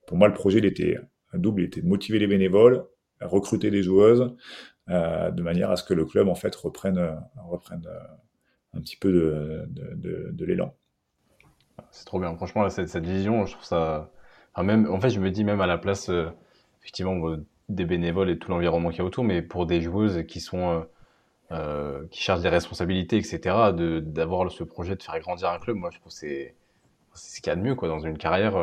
pour 0.08 0.18
moi, 0.18 0.28
le 0.28 0.34
projet, 0.34 0.60
il 0.60 0.66
était 0.66 0.98
double, 1.34 1.62
il 1.62 1.66
était 1.66 1.82
de 1.82 1.88
motiver 1.88 2.20
les 2.20 2.28
bénévoles, 2.28 2.86
recruter 3.22 3.70
des 3.70 3.84
joueuses, 3.84 4.36
euh, 4.90 5.30
de 5.32 5.44
manière 5.44 5.70
à 5.70 5.76
ce 5.76 5.84
que 5.84 5.94
le 5.94 6.06
club 6.06 6.28
en 6.28 6.36
fait 6.36 6.56
reprenne, 6.56 6.98
euh, 6.98 7.14
reprenne 7.38 7.86
euh, 7.88 8.00
un 8.74 8.82
petit 8.82 8.98
peu 8.98 9.12
de, 9.12 9.68
de, 10.32 10.46
l'élan. 10.46 10.76
C'est 11.92 12.06
trop 12.06 12.20
bien. 12.20 12.36
Franchement, 12.36 12.68
cette, 12.70 13.06
vision, 13.06 13.46
je 13.46 13.54
trouve 13.54 13.66
ça. 13.66 14.12
Enfin, 14.54 14.64
même, 14.64 14.92
en 14.92 15.00
fait, 15.00 15.10
je 15.10 15.20
me 15.20 15.32
dis 15.32 15.44
même 15.44 15.62
à 15.62 15.68
la 15.68 15.78
place, 15.78 16.10
euh, 16.10 16.30
effectivement, 16.82 17.38
des 17.68 17.86
bénévoles 17.86 18.30
et 18.30 18.40
tout 18.40 18.50
l'environnement 18.52 18.90
qu'il 18.90 19.00
y 19.00 19.02
a 19.02 19.06
autour, 19.06 19.24
mais 19.24 19.42
pour 19.42 19.66
des 19.66 19.82
joueuses 19.82 20.24
qui 20.28 20.40
sont 20.40 20.70
euh, 20.70 20.82
qui 22.12 22.22
cherchent 22.22 22.42
des 22.42 22.50
responsabilités, 22.50 23.18
etc., 23.18 23.72
de 23.76 24.00
d'avoir 24.00 24.52
ce 24.52 24.64
projet 24.64 24.96
de 24.96 25.04
faire 25.04 25.20
grandir 25.20 25.50
un 25.50 25.60
club, 25.60 25.78
moi, 25.78 25.90
je 25.92 26.00
trouve 26.00 26.12
c'est 26.12 26.56
c'est 27.14 27.38
ce 27.38 27.42
qu'il 27.42 27.50
y 27.50 27.54
a 27.54 27.56
de 27.56 27.62
mieux, 27.62 27.76
quoi, 27.76 27.88
dans 27.88 28.00
une 28.00 28.18
carrière. 28.18 28.56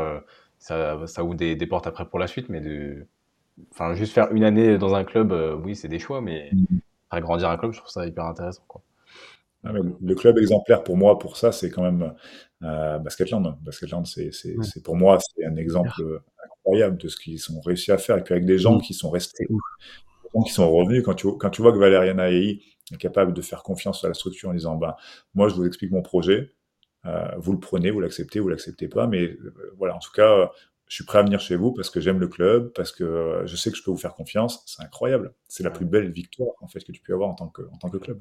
ça, 0.58 1.06
ça 1.06 1.24
ouvre 1.24 1.34
des, 1.34 1.56
des 1.56 1.66
portes 1.66 1.86
après 1.86 2.06
pour 2.08 2.18
la 2.18 2.26
suite, 2.26 2.48
mais 2.48 2.60
de 2.60 3.06
enfin, 3.72 3.94
juste 3.94 4.12
faire 4.12 4.32
une 4.32 4.44
année 4.44 4.78
dans 4.78 4.94
un 4.94 5.04
club, 5.04 5.32
euh, 5.32 5.56
oui, 5.56 5.76
c'est 5.76 5.88
des 5.88 5.98
choix, 5.98 6.20
mais 6.20 6.50
mm. 6.52 6.66
faire 7.10 7.20
grandir 7.20 7.50
un 7.50 7.56
club, 7.56 7.72
je 7.72 7.78
trouve 7.78 7.90
ça 7.90 8.06
hyper 8.06 8.24
intéressant, 8.24 8.64
quoi. 8.68 8.82
Ah, 9.64 9.72
le 9.72 10.14
club 10.14 10.38
exemplaire 10.38 10.84
pour 10.84 10.96
moi, 10.96 11.18
pour 11.18 11.36
ça, 11.36 11.50
c'est 11.50 11.70
quand 11.70 11.82
même 11.82 12.14
euh, 12.62 12.98
Basketland. 12.98 13.58
Basketland, 13.62 14.06
c'est 14.06 14.30
pour 14.84 14.94
moi, 14.94 15.18
c'est 15.18 15.44
un 15.44 15.56
exemple 15.56 15.90
incroyable 16.44 16.98
de 16.98 17.08
ce 17.08 17.16
qu'ils 17.16 17.40
ont 17.50 17.60
réussi 17.60 17.90
à 17.90 17.98
faire. 17.98 18.16
Et 18.18 18.22
puis 18.22 18.32
avec 18.32 18.46
des 18.46 18.58
gens 18.58 18.78
qui 18.78 18.94
sont 18.94 19.10
restés, 19.10 19.48
qui 20.44 20.52
sont 20.52 20.70
revenus. 20.70 21.02
Quand 21.04 21.14
tu, 21.14 21.26
quand 21.36 21.50
tu 21.50 21.62
vois 21.62 21.72
que 21.72 21.78
Valeriana 21.78 22.30
AI 22.30 22.62
est 22.94 22.98
capable 22.98 23.32
de 23.32 23.42
faire 23.42 23.62
confiance 23.62 24.04
à 24.04 24.08
la 24.08 24.14
structure 24.14 24.50
en 24.50 24.54
disant, 24.54 24.76
ben, 24.76 24.94
moi, 25.34 25.48
je 25.48 25.54
vous 25.54 25.66
explique 25.66 25.90
mon 25.90 26.02
projet, 26.02 26.52
euh, 27.06 27.28
vous 27.38 27.52
le 27.52 27.60
prenez, 27.60 27.90
vous 27.90 28.00
l'acceptez, 28.00 28.40
vous 28.40 28.48
l'acceptez 28.48 28.88
pas, 28.88 29.06
mais 29.06 29.24
euh, 29.24 29.74
voilà, 29.78 29.96
en 29.96 29.98
tout 29.98 30.12
cas, 30.12 30.50
je 30.88 30.94
suis 30.94 31.04
prêt 31.04 31.18
à 31.18 31.22
venir 31.22 31.40
chez 31.40 31.56
vous 31.56 31.72
parce 31.72 31.90
que 31.90 32.00
j'aime 32.00 32.20
le 32.20 32.28
club, 32.28 32.72
parce 32.72 32.92
que 32.92 33.42
je 33.44 33.56
sais 33.56 33.70
que 33.70 33.76
je 33.76 33.82
peux 33.82 33.90
vous 33.90 33.96
faire 33.96 34.14
confiance. 34.14 34.62
C'est 34.66 34.82
incroyable. 34.82 35.34
C'est 35.48 35.64
la 35.64 35.70
plus 35.70 35.84
belle 35.84 36.10
victoire 36.12 36.54
en 36.60 36.68
fait 36.68 36.84
que 36.84 36.92
tu 36.92 37.02
peux 37.02 37.12
avoir 37.12 37.28
en 37.28 37.34
tant 37.34 37.48
que, 37.48 37.62
en 37.72 37.78
tant 37.78 37.90
que 37.90 37.98
club. 37.98 38.20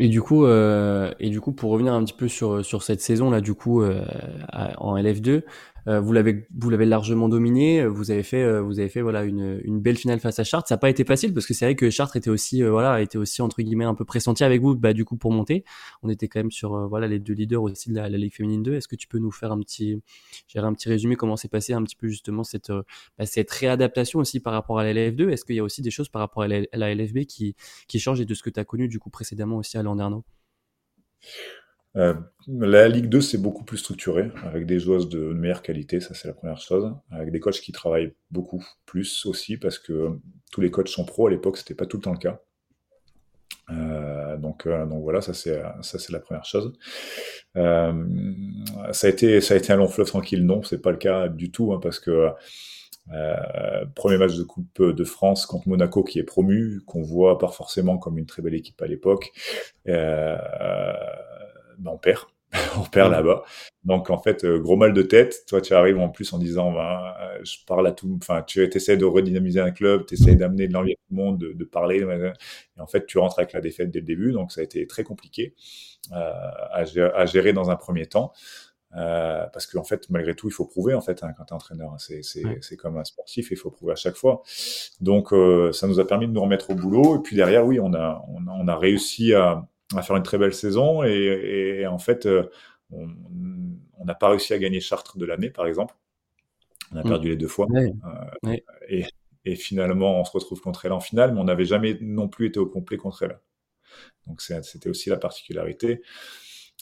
Et 0.00 0.08
du 0.08 0.22
coup, 0.22 0.46
euh, 0.46 1.12
et 1.18 1.28
du 1.28 1.40
coup, 1.40 1.52
pour 1.52 1.70
revenir 1.72 1.92
un 1.92 2.04
petit 2.04 2.14
peu 2.14 2.28
sur 2.28 2.64
sur 2.64 2.82
cette 2.84 3.00
saison 3.00 3.30
là, 3.30 3.40
du 3.40 3.54
coup, 3.54 3.82
euh, 3.82 4.04
en 4.52 4.96
LF2, 4.96 5.28
euh, 5.28 5.40
vous 5.88 6.12
l'avez 6.12 6.46
vous 6.54 6.70
l'avez 6.70 6.84
largement 6.84 7.28
dominé. 7.28 7.86
Vous 7.86 8.10
avez 8.10 8.22
fait 8.22 8.42
euh, 8.42 8.60
vous 8.60 8.78
avez 8.78 8.88
fait 8.88 9.00
voilà 9.00 9.24
une, 9.24 9.60
une 9.64 9.80
belle 9.80 9.96
finale 9.96 10.20
face 10.20 10.38
à 10.38 10.44
Chartres. 10.44 10.68
Ça 10.68 10.74
n'a 10.74 10.78
pas 10.78 10.90
été 10.90 11.04
facile 11.04 11.32
parce 11.32 11.46
que 11.46 11.54
c'est 11.54 11.64
vrai 11.64 11.76
que 11.76 11.88
Chartres 11.88 12.16
était 12.16 12.30
aussi 12.30 12.62
euh, 12.62 12.70
voilà 12.70 13.00
était 13.00 13.16
aussi 13.16 13.40
entre 13.42 13.62
guillemets 13.62 13.84
un 13.84 13.94
peu 13.94 14.04
pressenti 14.04 14.44
avec 14.44 14.60
vous 14.60 14.76
bah 14.76 14.92
du 14.92 15.04
coup 15.04 15.16
pour 15.16 15.32
monter. 15.32 15.64
On 16.02 16.10
était 16.10 16.28
quand 16.28 16.40
même 16.40 16.50
sur 16.50 16.88
voilà 16.88 17.06
les 17.06 17.18
deux 17.18 17.32
leaders 17.32 17.62
aussi 17.62 17.90
de 17.90 17.96
la, 17.96 18.08
la 18.08 18.18
Ligue 18.18 18.34
féminine 18.34 18.62
2. 18.62 18.74
Est-ce 18.74 18.88
que 18.88 18.96
tu 18.96 19.08
peux 19.08 19.18
nous 19.18 19.30
faire 19.30 19.52
un 19.52 19.58
petit 19.60 20.00
un 20.56 20.74
petit 20.74 20.88
résumé 20.88 21.16
comment 21.16 21.36
s'est 21.36 21.48
passé 21.48 21.72
un 21.72 21.82
petit 21.82 21.96
peu 21.96 22.08
justement 22.08 22.44
cette 22.44 22.72
bah, 23.16 23.26
cette 23.26 23.50
réadaptation 23.50 24.18
aussi 24.18 24.40
par 24.40 24.52
rapport 24.52 24.78
à 24.78 24.84
la 24.84 24.92
LF2 24.92 25.30
Est-ce 25.30 25.44
qu'il 25.44 25.56
y 25.56 25.60
a 25.60 25.64
aussi 25.64 25.80
des 25.82 25.90
choses 25.90 26.08
par 26.08 26.20
rapport 26.20 26.42
à 26.42 26.48
la, 26.48 26.94
LFB 26.94 27.20
qui 27.24 27.56
qui 27.86 27.98
changent 27.98 28.20
et 28.20 28.26
de 28.26 28.34
ce 28.34 28.42
que 28.42 28.50
tu 28.50 28.60
as 28.60 28.64
connu 28.64 28.88
du 28.88 28.98
coup 28.98 29.10
précédemment 29.10 29.56
aussi 29.56 29.78
à 29.78 29.82
Landerneau? 29.82 30.24
Euh, 31.96 32.14
la 32.46 32.88
Ligue 32.88 33.08
2, 33.08 33.20
c'est 33.20 33.38
beaucoup 33.38 33.64
plus 33.64 33.78
structuré, 33.78 34.30
avec 34.44 34.66
des 34.66 34.78
joueuses 34.78 35.08
de 35.08 35.32
meilleure 35.32 35.62
qualité, 35.62 36.00
ça 36.00 36.14
c'est 36.14 36.28
la 36.28 36.34
première 36.34 36.60
chose, 36.60 36.94
avec 37.10 37.30
des 37.30 37.40
coachs 37.40 37.60
qui 37.60 37.72
travaillent 37.72 38.12
beaucoup 38.30 38.64
plus 38.86 39.26
aussi, 39.26 39.56
parce 39.56 39.78
que 39.78 40.10
tous 40.52 40.60
les 40.60 40.70
coachs 40.70 40.88
sont 40.88 41.04
pros, 41.04 41.26
à 41.26 41.30
l'époque 41.30 41.56
c'était 41.56 41.74
pas 41.74 41.86
tout 41.86 41.96
le 41.96 42.02
temps 42.02 42.12
le 42.12 42.18
cas. 42.18 42.40
Euh, 43.70 44.38
donc, 44.38 44.66
euh, 44.66 44.86
donc 44.86 45.02
voilà, 45.02 45.20
ça 45.20 45.34
c'est 45.34 45.60
ça 45.82 45.98
c'est 45.98 46.12
la 46.12 46.20
première 46.20 46.44
chose. 46.44 46.72
Ça 47.54 47.92
a 49.06 49.10
été 49.10 49.40
ça 49.40 49.54
a 49.54 49.56
été 49.56 49.72
un 49.72 49.76
long 49.76 49.88
fleuve 49.88 50.06
tranquille, 50.06 50.44
non, 50.44 50.62
c'est 50.62 50.80
pas 50.80 50.90
le 50.90 50.98
cas 50.98 51.28
du 51.28 51.50
tout, 51.50 51.72
hein, 51.72 51.80
parce 51.82 51.98
que 51.98 52.28
premier 53.94 54.18
match 54.18 54.36
de 54.36 54.42
Coupe 54.42 54.82
de 54.82 55.04
France 55.04 55.46
contre 55.46 55.68
Monaco 55.68 56.04
qui 56.04 56.18
est 56.18 56.24
promu, 56.24 56.82
qu'on 56.86 57.02
voit 57.02 57.38
pas 57.38 57.48
forcément 57.48 57.98
comme 57.98 58.18
une 58.18 58.26
très 58.26 58.42
belle 58.42 58.54
équipe 58.54 58.80
à 58.82 58.86
l'époque. 58.86 59.32
Ben, 61.78 61.92
on 61.92 61.98
perd. 61.98 62.26
on 62.78 62.84
perd 62.84 63.12
là-bas. 63.12 63.42
Donc 63.84 64.10
en 64.10 64.18
fait, 64.18 64.44
euh, 64.44 64.58
gros 64.58 64.76
mal 64.76 64.92
de 64.92 65.02
tête. 65.02 65.44
Toi, 65.46 65.60
tu 65.60 65.74
arrives 65.74 65.98
en 65.98 66.08
plus 66.08 66.32
en 66.32 66.38
disant, 66.38 66.72
ben, 66.72 67.14
euh, 67.20 67.38
je 67.44 67.56
parle 67.66 67.86
à 67.86 67.92
tout. 67.92 68.18
Enfin, 68.20 68.42
tu 68.42 68.62
essaies 68.62 68.96
de 68.96 69.04
redynamiser 69.04 69.60
un 69.60 69.70
club, 69.70 70.06
tu 70.06 70.14
essaies 70.14 70.34
d'amener 70.34 70.68
de 70.68 70.72
l'envie 70.72 70.92
à 70.92 70.94
tout 70.94 71.14
le 71.14 71.16
monde, 71.16 71.38
de, 71.38 71.64
parler. 71.64 71.98
Et 71.98 72.80
en 72.80 72.86
fait, 72.86 73.06
tu 73.06 73.18
rentres 73.18 73.38
avec 73.38 73.52
la 73.52 73.60
défaite 73.60 73.90
dès 73.90 74.00
le 74.00 74.06
début. 74.06 74.32
Donc 74.32 74.52
ça 74.52 74.60
a 74.60 74.64
été 74.64 74.86
très 74.86 75.04
compliqué 75.04 75.54
euh, 76.12 76.32
à, 76.72 76.84
gérer, 77.26 77.52
dans 77.52 77.70
un 77.70 77.76
premier 77.76 78.06
temps. 78.06 78.32
parce 78.92 79.66
qu'en 79.66 79.84
fait, 79.84 80.08
malgré 80.08 80.34
tout, 80.34 80.48
il 80.48 80.52
faut 80.52 80.64
prouver 80.64 80.94
en 80.94 81.02
fait 81.02 81.22
hein, 81.22 81.32
quand 81.36 81.44
tu 81.44 81.52
es 81.52 81.54
entraîneur. 81.54 81.96
C'est 81.98 82.76
comme 82.76 82.96
un 82.96 83.04
sportif, 83.04 83.50
il 83.50 83.58
faut 83.58 83.70
prouver 83.70 83.92
à 83.92 83.96
chaque 83.96 84.16
fois. 84.16 84.42
Donc, 85.00 85.34
ça 85.74 85.86
nous 85.86 86.00
a 86.00 86.06
permis 86.06 86.26
de 86.26 86.32
nous 86.32 86.42
remettre 86.42 86.70
au 86.70 86.74
boulot. 86.74 87.16
Et 87.16 87.22
puis 87.22 87.36
derrière, 87.36 87.66
oui, 87.66 87.78
on 87.78 87.92
a, 87.92 88.24
on 88.28 88.46
a, 88.46 88.52
on 88.52 88.68
a 88.68 88.76
réussi 88.76 89.34
à, 89.34 89.68
à 89.96 90.02
faire 90.02 90.16
une 90.16 90.22
très 90.22 90.38
belle 90.38 90.54
saison 90.54 91.02
et, 91.02 91.86
en 91.86 91.98
fait, 91.98 92.26
euh, 92.26 92.50
on 92.90 94.04
n'a 94.04 94.14
pas 94.14 94.28
réussi 94.28 94.52
à 94.52 94.58
gagner 94.58 94.80
Chartres 94.80 95.18
de 95.18 95.24
l'année, 95.24 95.50
par 95.50 95.66
exemple. 95.66 95.94
On 96.92 96.96
a 96.96 97.02
mm. 97.02 97.08
perdu 97.08 97.28
les 97.28 97.36
deux 97.36 97.48
fois. 97.48 97.66
Euh, 97.74 98.56
et, 98.88 99.04
et, 99.44 99.56
finalement, 99.56 100.20
on 100.20 100.24
se 100.24 100.32
retrouve 100.32 100.60
contre 100.60 100.84
elle 100.86 100.92
en 100.92 101.00
finale, 101.00 101.34
mais 101.34 101.40
on 101.40 101.44
n'avait 101.44 101.64
jamais 101.64 101.98
non 102.00 102.28
plus 102.28 102.46
été 102.46 102.58
au 102.58 102.66
complet 102.66 102.96
contre 102.96 103.22
elle. 103.22 103.38
Donc 104.26 104.42
c'était 104.42 104.90
aussi 104.90 105.08
la 105.08 105.16
particularité. 105.16 106.02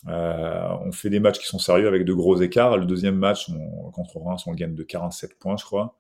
Euh, 0.09 0.69
on 0.85 0.93
fait 0.93 1.11
des 1.11 1.21
matchs 1.21 1.39
qui 1.39 1.47
sont 1.47 1.61
sérieux 1.61 1.87
avec 1.87 2.05
de 2.05 2.13
gros 2.13 2.41
écarts. 2.41 2.77
Le 2.77 2.85
deuxième 2.85 3.17
match 3.17 3.47
contre 3.93 4.19
Reims, 4.19 4.45
on 4.47 4.53
gagne 4.53 4.75
de 4.75 4.83
47 4.83 5.39
points, 5.39 5.57
je 5.57 5.65
crois. 5.65 5.97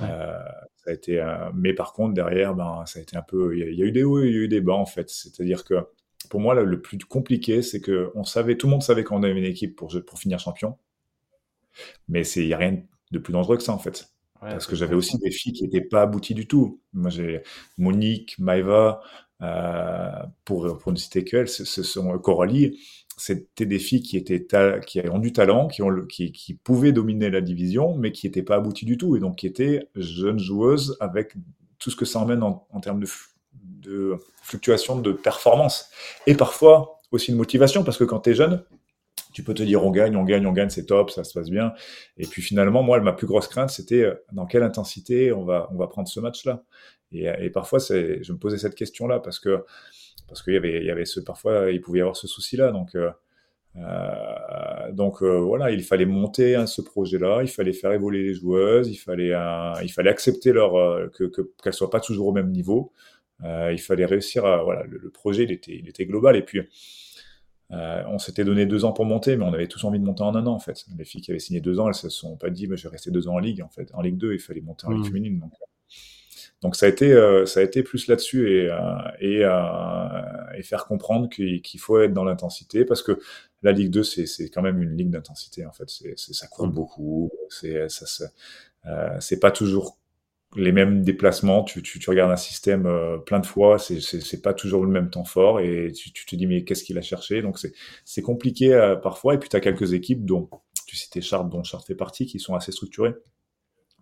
Euh, 0.00 0.38
ça 0.76 0.90
a 0.90 0.92
été, 0.92 1.36
mais 1.54 1.72
par 1.72 1.92
contre 1.92 2.14
derrière, 2.14 2.54
ben 2.54 2.84
ça 2.86 3.00
a 3.00 3.02
été 3.02 3.16
un 3.16 3.22
peu. 3.22 3.56
Il 3.56 3.74
y, 3.76 3.82
a 3.82 3.86
eu 3.86 3.92
des 3.92 4.04
hauts, 4.04 4.22
il 4.22 4.32
y 4.32 4.36
a 4.36 4.38
eu 4.38 4.48
des 4.48 4.60
bas 4.60 4.74
en 4.74 4.86
fait. 4.86 5.10
C'est-à-dire 5.10 5.64
que 5.64 5.74
pour 6.28 6.40
moi, 6.40 6.54
le 6.54 6.80
plus 6.80 6.98
compliqué, 6.98 7.62
c'est 7.62 7.80
que 7.80 8.10
on 8.14 8.24
savait, 8.24 8.56
tout 8.56 8.66
le 8.66 8.72
monde 8.72 8.82
savait 8.82 9.04
qu'on 9.04 9.22
avait 9.22 9.38
une 9.38 9.44
équipe 9.44 9.76
pour, 9.76 9.92
pour 10.06 10.18
finir 10.18 10.38
champion. 10.38 10.76
Mais 12.08 12.22
il 12.36 12.46
n'y 12.46 12.52
a 12.52 12.58
rien 12.58 12.82
de 13.10 13.18
plus 13.18 13.32
dangereux 13.32 13.56
que 13.56 13.62
ça, 13.62 13.72
en 13.72 13.78
fait. 13.78 14.10
Parce 14.40 14.66
que 14.66 14.76
j'avais 14.76 14.94
aussi 14.94 15.16
des 15.18 15.30
filles 15.30 15.54
qui 15.54 15.62
n'étaient 15.64 15.80
pas 15.80 16.02
abouties 16.02 16.34
du 16.34 16.46
tout. 16.46 16.80
Moi, 16.92 17.08
j'ai 17.08 17.42
Monique, 17.78 18.38
Maïva, 18.38 19.00
euh, 19.40 20.10
pour, 20.44 20.76
pour 20.78 20.92
ne 20.92 20.96
citer 20.96 21.24
qu'elles, 21.24 21.48
ce, 21.48 21.64
sont 21.64 22.18
Coralie. 22.18 22.78
C'était 23.16 23.64
des 23.64 23.78
filles 23.78 24.02
qui 24.02 24.18
étaient 24.18 24.44
qui 24.86 25.00
ont 25.08 25.18
du 25.18 25.32
talent, 25.32 25.68
qui, 25.68 25.82
ont, 25.82 26.04
qui, 26.06 26.32
qui 26.32 26.54
pouvaient 26.54 26.92
dominer 26.92 27.30
la 27.30 27.40
division, 27.40 27.96
mais 27.96 28.12
qui 28.12 28.26
n'étaient 28.26 28.42
pas 28.42 28.56
abouties 28.56 28.84
du 28.84 28.98
tout. 28.98 29.16
Et 29.16 29.20
donc, 29.20 29.36
qui 29.36 29.46
étaient 29.46 29.88
jeunes 29.94 30.38
joueuses 30.38 30.96
avec 31.00 31.34
tout 31.78 31.90
ce 31.90 31.96
que 31.96 32.04
ça 32.04 32.18
emmène 32.18 32.42
en, 32.42 32.66
en 32.70 32.80
termes 32.80 33.00
de 33.00 33.08
de 33.84 34.16
fluctuation 34.42 34.98
de 34.98 35.12
performance. 35.12 35.90
Et 36.26 36.34
parfois 36.34 36.98
aussi 37.12 37.32
de 37.32 37.36
motivation, 37.36 37.84
parce 37.84 37.98
que 37.98 38.04
quand 38.04 38.20
tu 38.20 38.30
es 38.30 38.34
jeune, 38.34 38.64
tu 39.34 39.42
peux 39.42 39.52
te 39.52 39.62
dire 39.62 39.84
on 39.84 39.90
gagne, 39.90 40.16
on 40.16 40.24
gagne, 40.24 40.46
on 40.46 40.52
gagne, 40.52 40.70
c'est 40.70 40.86
top, 40.86 41.10
ça 41.10 41.24
se 41.24 41.32
passe 41.34 41.50
bien. 41.50 41.74
Et 42.16 42.26
puis 42.26 42.40
finalement, 42.40 42.82
moi, 42.82 43.00
ma 43.00 43.12
plus 43.12 43.26
grosse 43.26 43.48
crainte, 43.48 43.70
c'était 43.70 44.02
euh, 44.02 44.14
dans 44.32 44.46
quelle 44.46 44.62
intensité 44.62 45.32
on 45.32 45.44
va, 45.44 45.68
on 45.72 45.76
va 45.76 45.88
prendre 45.88 46.08
ce 46.08 46.20
match-là. 46.20 46.62
Et, 47.12 47.26
et, 47.40 47.50
parfois, 47.50 47.78
je 47.78 48.32
me 48.32 48.38
posais 48.38 48.58
cette 48.58 48.74
question-là 48.74 49.20
parce 49.20 49.38
que 49.38 49.64
parce 50.26 50.42
qu'il 50.42 50.54
y 50.54 50.56
avait, 50.56 50.78
il 50.80 50.86
y 50.86 50.90
avait 50.90 51.04
ce, 51.04 51.20
parfois, 51.20 51.70
il 51.70 51.80
pouvait 51.80 51.98
y 51.98 52.00
avoir 52.00 52.16
ce 52.16 52.26
souci-là. 52.26 52.72
Donc, 52.72 52.94
euh, 52.94 53.10
euh 53.76 54.92
donc 54.92 55.22
euh, 55.22 55.38
voilà, 55.38 55.70
il 55.70 55.82
fallait 55.82 56.06
monter 56.06 56.64
ce 56.66 56.80
projet-là, 56.82 57.42
il 57.42 57.48
fallait 57.48 57.72
faire 57.72 57.92
évoluer 57.92 58.22
les 58.24 58.34
joueuses, 58.34 58.88
il 58.88 58.96
fallait, 58.96 59.32
il 59.82 59.92
fallait 59.92 60.10
accepter 60.10 60.52
leur 60.52 60.72
que, 61.12 61.24
que 61.24 61.42
qu'elles 61.62 61.72
soient 61.72 61.90
pas 61.90 62.00
toujours 62.00 62.28
au 62.28 62.32
même 62.32 62.50
niveau. 62.50 62.92
Euh, 63.42 63.72
il 63.72 63.80
fallait 63.80 64.06
réussir 64.06 64.44
à 64.44 64.62
voilà, 64.62 64.84
le, 64.84 65.10
projet 65.10 65.42
il 65.42 65.50
était, 65.50 65.76
il 65.76 65.88
était 65.88 66.06
global 66.06 66.36
et 66.36 66.42
puis 66.42 66.60
euh, 67.72 68.02
on 68.06 68.18
s'était 68.18 68.44
donné 68.44 68.66
deux 68.66 68.84
ans 68.84 68.92
pour 68.92 69.04
monter, 69.04 69.36
mais 69.36 69.44
on 69.44 69.52
avait 69.52 69.66
tous 69.66 69.82
envie 69.84 69.98
de 69.98 70.04
monter 70.04 70.22
en 70.22 70.34
un 70.34 70.46
an 70.46 70.54
en 70.54 70.58
fait. 70.58 70.84
Les 70.96 71.04
filles 71.04 71.22
qui 71.22 71.30
avaient 71.30 71.40
signé 71.40 71.60
deux 71.60 71.80
ans, 71.80 71.88
elles 71.88 71.94
se 71.94 72.08
sont 72.08 72.36
pas 72.36 72.50
dit, 72.50 72.68
mais 72.68 72.76
je 72.76 72.84
vais 72.84 72.90
rester 72.90 73.10
deux 73.10 73.26
ans 73.26 73.34
en 73.34 73.38
ligue 73.38 73.62
en 73.62 73.68
fait. 73.68 73.90
En 73.94 74.02
Ligue 74.02 74.18
2, 74.18 74.34
il 74.34 74.38
fallait 74.38 74.60
monter 74.60 74.86
en 74.86 74.90
Ligue 74.90 75.00
mmh. 75.00 75.06
féminine. 75.06 75.38
Donc, 75.40 75.52
donc 76.62 76.76
ça 76.76 76.86
a 76.86 76.88
été, 76.88 77.12
euh, 77.12 77.44
ça 77.44 77.60
a 77.60 77.62
été 77.62 77.82
plus 77.82 78.06
là-dessus 78.06 78.48
et, 78.50 78.70
et, 79.20 79.40
et, 80.56 80.62
faire 80.62 80.86
comprendre 80.86 81.28
qu'il 81.28 81.80
faut 81.80 82.00
être 82.00 82.12
dans 82.12 82.24
l'intensité 82.24 82.84
parce 82.84 83.02
que 83.02 83.18
la 83.62 83.72
Ligue 83.72 83.90
2, 83.90 84.02
c'est 84.02 84.48
quand 84.50 84.62
même 84.62 84.80
une 84.80 84.96
ligue 84.96 85.10
d'intensité 85.10 85.66
en 85.66 85.72
fait. 85.72 85.88
C'est 85.88 86.16
ça 86.16 86.46
court 86.46 86.68
mmh. 86.68 86.72
beaucoup, 86.72 87.30
c'est 87.48 89.40
pas 89.40 89.50
toujours 89.50 89.98
les 90.56 90.72
mêmes 90.72 91.02
déplacements, 91.02 91.64
tu, 91.64 91.82
tu, 91.82 91.98
tu 91.98 92.10
regardes 92.10 92.30
un 92.30 92.36
système 92.36 92.86
euh, 92.86 93.18
plein 93.18 93.40
de 93.40 93.46
fois, 93.46 93.78
c'est, 93.78 94.00
c'est, 94.00 94.42
pas 94.42 94.54
toujours 94.54 94.84
le 94.84 94.90
même 94.90 95.10
temps 95.10 95.24
fort 95.24 95.60
et 95.60 95.92
tu, 95.92 96.12
tu 96.12 96.26
te 96.26 96.36
dis 96.36 96.46
mais 96.46 96.64
qu'est-ce 96.64 96.84
qu'il 96.84 96.98
a 96.98 97.02
cherché? 97.02 97.42
Donc 97.42 97.58
c'est, 97.58 97.72
c'est 98.04 98.22
compliqué 98.22 98.72
euh, 98.74 98.96
parfois 98.96 99.34
et 99.34 99.38
puis 99.38 99.48
tu 99.48 99.56
as 99.56 99.60
quelques 99.60 99.92
équipes 99.92 100.24
dont 100.24 100.48
tu 100.86 100.96
citais 100.96 101.20
Chartres, 101.20 101.48
dont 101.48 101.62
Chartres 101.62 101.86
fait 101.86 101.94
partie, 101.94 102.26
qui 102.26 102.38
sont 102.38 102.54
assez 102.54 102.72
structurées, 102.72 103.14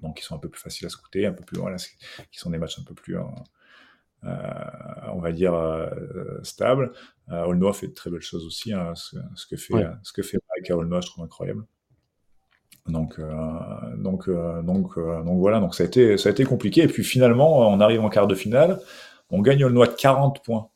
donc 0.00 0.18
qui 0.18 0.24
sont 0.24 0.34
un 0.34 0.38
peu 0.38 0.48
plus 0.48 0.60
faciles 0.60 0.86
à 0.86 0.90
scouter, 0.90 1.26
un 1.26 1.32
peu 1.32 1.44
plus 1.44 1.58
voilà, 1.58 1.76
qui 1.76 2.38
sont 2.38 2.50
des 2.50 2.58
matchs 2.58 2.78
un 2.78 2.84
peu 2.84 2.94
plus 2.94 3.16
euh, 3.16 3.22
on 5.12 5.20
va 5.20 5.32
dire 5.32 5.54
stables. 6.42 6.92
Aulnois 7.28 7.72
fait 7.72 7.88
de 7.88 7.94
très 7.94 8.10
belles 8.10 8.20
choses 8.20 8.46
aussi, 8.46 8.72
hein, 8.72 8.94
ce, 8.94 9.16
que 9.48 9.56
fait 9.56 9.86
ce 10.02 10.12
que 10.12 10.22
fait 10.22 10.38
Mike 10.50 10.70
à 10.70 10.76
Aulnois, 10.76 11.00
je 11.00 11.06
trouve 11.06 11.24
incroyable. 11.24 11.64
Donc, 12.88 13.18
euh, 13.18 13.32
donc, 13.96 14.28
euh, 14.28 14.62
donc, 14.62 14.98
euh, 14.98 15.22
donc 15.22 15.38
voilà. 15.38 15.60
Donc 15.60 15.74
ça 15.74 15.84
a 15.84 15.86
été, 15.86 16.16
ça 16.18 16.28
a 16.28 16.32
été 16.32 16.44
compliqué. 16.44 16.82
Et 16.82 16.88
puis 16.88 17.04
finalement, 17.04 17.68
on 17.68 17.80
arrive 17.80 18.00
en 18.02 18.08
quart 18.08 18.26
de 18.26 18.34
finale. 18.34 18.80
On 19.30 19.40
gagne 19.40 19.60
le 19.60 19.70
noix 19.70 19.86
de 19.86 19.92
40 19.92 20.42
points. 20.44 20.68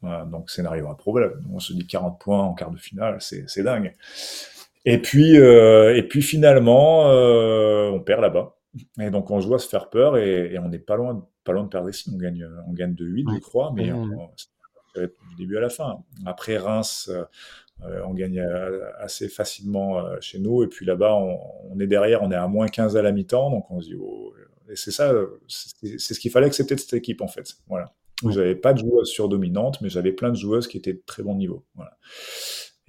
Voilà, 0.00 0.24
donc 0.24 0.50
scénario 0.50 0.88
improbable. 0.88 1.40
On 1.52 1.60
se 1.60 1.72
dit 1.72 1.86
40 1.86 2.20
points 2.20 2.40
en 2.40 2.54
quart 2.54 2.70
de 2.70 2.78
finale, 2.78 3.18
c'est 3.20 3.62
dingue. 3.62 3.94
Et 4.84 4.98
puis, 4.98 5.38
euh, 5.38 5.96
et 5.96 6.02
puis 6.02 6.22
finalement, 6.22 7.08
euh, 7.10 7.90
on 7.90 8.00
perd 8.00 8.20
là-bas. 8.20 8.56
Et 9.00 9.10
donc 9.10 9.30
on 9.30 9.40
joue 9.40 9.54
à 9.54 9.58
se 9.58 9.68
faire 9.68 9.90
peur 9.90 10.16
et, 10.16 10.54
et 10.54 10.58
on 10.58 10.68
n'est 10.68 10.78
pas 10.78 10.96
loin, 10.96 11.26
pas 11.44 11.52
loin 11.52 11.62
de 11.62 11.68
perdre 11.68 11.88
ici. 11.88 12.10
On 12.12 12.16
gagne, 12.16 12.48
on 12.66 12.72
gagne 12.72 12.94
de 12.94 13.04
8, 13.04 13.26
je 13.34 13.38
crois, 13.38 13.72
mais 13.74 13.92
on, 13.92 14.30
du 14.96 15.08
début 15.38 15.56
à 15.56 15.60
la 15.60 15.70
fin. 15.70 15.98
Après 16.26 16.56
Reims, 16.56 17.10
on 18.06 18.14
gagne 18.14 18.40
euh, 18.40 18.80
assez 18.98 19.28
facilement 19.28 19.98
euh, 19.98 20.16
chez 20.20 20.38
nous. 20.38 20.62
Et 20.62 20.68
puis 20.68 20.86
là-bas, 20.86 21.14
on, 21.14 21.78
est 21.80 21.86
derrière, 21.86 22.22
on 22.22 22.30
est 22.30 22.36
à 22.36 22.48
moins 22.48 22.68
15 22.68 22.96
à 22.96 23.02
la 23.02 23.12
mi-temps. 23.12 23.50
Donc 23.50 23.70
on 23.70 23.80
se 23.80 23.88
dit, 23.88 23.96
oh, 24.00 24.34
et 24.70 24.76
c'est 24.76 24.92
ça, 24.92 25.12
c'est 25.48 26.14
ce 26.14 26.20
qu'il 26.20 26.30
fallait 26.30 26.46
accepter 26.46 26.74
de 26.74 26.80
cette 26.80 26.94
équipe 26.94 27.20
en 27.20 27.28
fait. 27.28 27.54
Voilà. 27.68 27.92
J'avais 28.30 28.54
pas 28.54 28.72
de 28.72 28.78
joueuses 28.78 29.08
surdominantes, 29.08 29.80
mais 29.80 29.88
j'avais 29.88 30.12
plein 30.12 30.30
de 30.30 30.36
joueuses 30.36 30.68
qui 30.68 30.76
étaient 30.76 30.92
de 30.92 31.02
très 31.04 31.24
bon 31.24 31.34
niveau. 31.34 31.64
Voilà. 31.74 31.98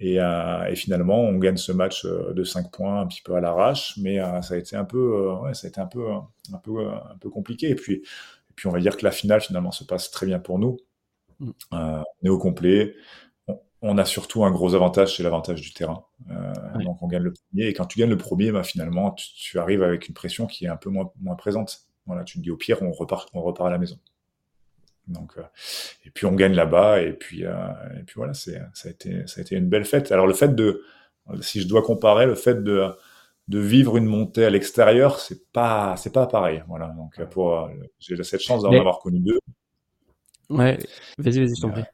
Et, 0.00 0.20
euh, 0.20 0.64
et, 0.66 0.74
finalement, 0.74 1.20
on 1.20 1.38
gagne 1.38 1.56
ce 1.56 1.72
match 1.72 2.04
euh, 2.04 2.32
de 2.32 2.44
5 2.44 2.70
points 2.72 3.00
un 3.00 3.06
petit 3.06 3.22
peu 3.22 3.34
à 3.34 3.40
l'arrache, 3.40 3.96
mais 3.96 4.20
euh, 4.20 4.42
ça 4.42 4.54
a 4.54 4.56
été 4.56 4.76
un 4.76 4.84
peu, 4.84 4.98
euh, 4.98 5.36
ouais, 5.40 5.54
ça 5.54 5.66
a 5.66 5.70
été 5.70 5.80
un 5.80 5.86
peu, 5.86 6.06
un 6.52 6.58
peu, 6.58 6.88
un 6.88 7.16
peu 7.20 7.30
compliqué. 7.30 7.70
Et 7.70 7.74
puis, 7.74 7.94
et 7.94 8.54
puis, 8.56 8.66
on 8.66 8.72
va 8.72 8.80
dire 8.80 8.96
que 8.96 9.04
la 9.04 9.12
finale 9.12 9.40
finalement 9.40 9.70
se 9.72 9.84
passe 9.84 10.10
très 10.10 10.26
bien 10.26 10.38
pour 10.40 10.58
nous. 10.58 10.78
Mm. 11.40 11.50
on 11.72 12.04
est 12.24 12.28
au 12.28 12.38
complet. 12.38 12.94
On, 13.86 13.98
a 13.98 14.04
surtout 14.04 14.44
un 14.44 14.50
gros 14.50 14.74
avantage, 14.74 15.16
c'est 15.16 15.22
l'avantage 15.22 15.60
du 15.60 15.72
terrain. 15.72 16.04
Ouais. 16.28 16.84
Donc, 16.84 17.02
on 17.02 17.06
gagne 17.06 17.22
le 17.22 17.32
premier. 17.32 17.68
Et 17.68 17.72
quand 17.74 17.86
tu 17.86 17.98
gagnes 17.98 18.10
le 18.10 18.16
premier, 18.16 18.50
bah, 18.50 18.62
finalement, 18.62 19.12
tu, 19.12 19.26
tu, 19.34 19.58
arrives 19.58 19.82
avec 19.82 20.08
une 20.08 20.14
pression 20.14 20.46
qui 20.46 20.64
est 20.64 20.68
un 20.68 20.76
peu 20.76 20.90
moins, 20.90 21.10
moins 21.20 21.36
présente. 21.36 21.86
Voilà, 22.06 22.24
tu 22.24 22.38
te 22.38 22.42
dis 22.42 22.50
au 22.50 22.56
pire, 22.56 22.82
on 22.82 22.92
repart, 22.92 23.28
on 23.34 23.42
repart 23.42 23.68
à 23.68 23.70
la 23.70 23.78
maison. 23.78 23.98
Donc, 25.06 25.34
euh, 25.36 25.42
et 26.04 26.10
puis 26.10 26.26
on 26.26 26.32
gagne 26.32 26.54
là-bas, 26.54 27.02
et 27.02 27.12
puis, 27.12 27.44
euh, 27.44 27.54
et 27.98 28.02
puis 28.04 28.14
voilà, 28.16 28.34
c'est, 28.34 28.60
ça 28.72 28.88
a 28.88 28.92
été, 28.92 29.26
ça 29.26 29.40
a 29.40 29.42
été 29.42 29.56
une 29.56 29.68
belle 29.68 29.84
fête. 29.84 30.12
Alors 30.12 30.26
le 30.26 30.34
fait 30.34 30.54
de, 30.54 30.82
si 31.40 31.60
je 31.60 31.68
dois 31.68 31.82
comparer, 31.82 32.26
le 32.26 32.34
fait 32.34 32.62
de, 32.62 32.88
de 33.48 33.58
vivre 33.58 33.96
une 33.96 34.06
montée 34.06 34.44
à 34.44 34.50
l'extérieur, 34.50 35.20
c'est 35.20 35.50
pas, 35.52 35.96
c'est 35.96 36.12
pas 36.12 36.26
pareil. 36.26 36.62
Voilà. 36.68 36.88
Donc 36.96 37.22
pour, 37.30 37.68
j'ai 37.98 38.22
cette 38.22 38.40
chance 38.40 38.62
d'en 38.62 38.70
Mais... 38.70 38.78
avoir 38.78 39.00
connu 39.00 39.20
deux. 39.20 39.38
Ouais. 40.48 40.78
Vas-y, 41.18 41.40
vas-y, 41.40 41.56
je 41.56 41.60
t'en 41.60 41.70
prie. 41.70 41.84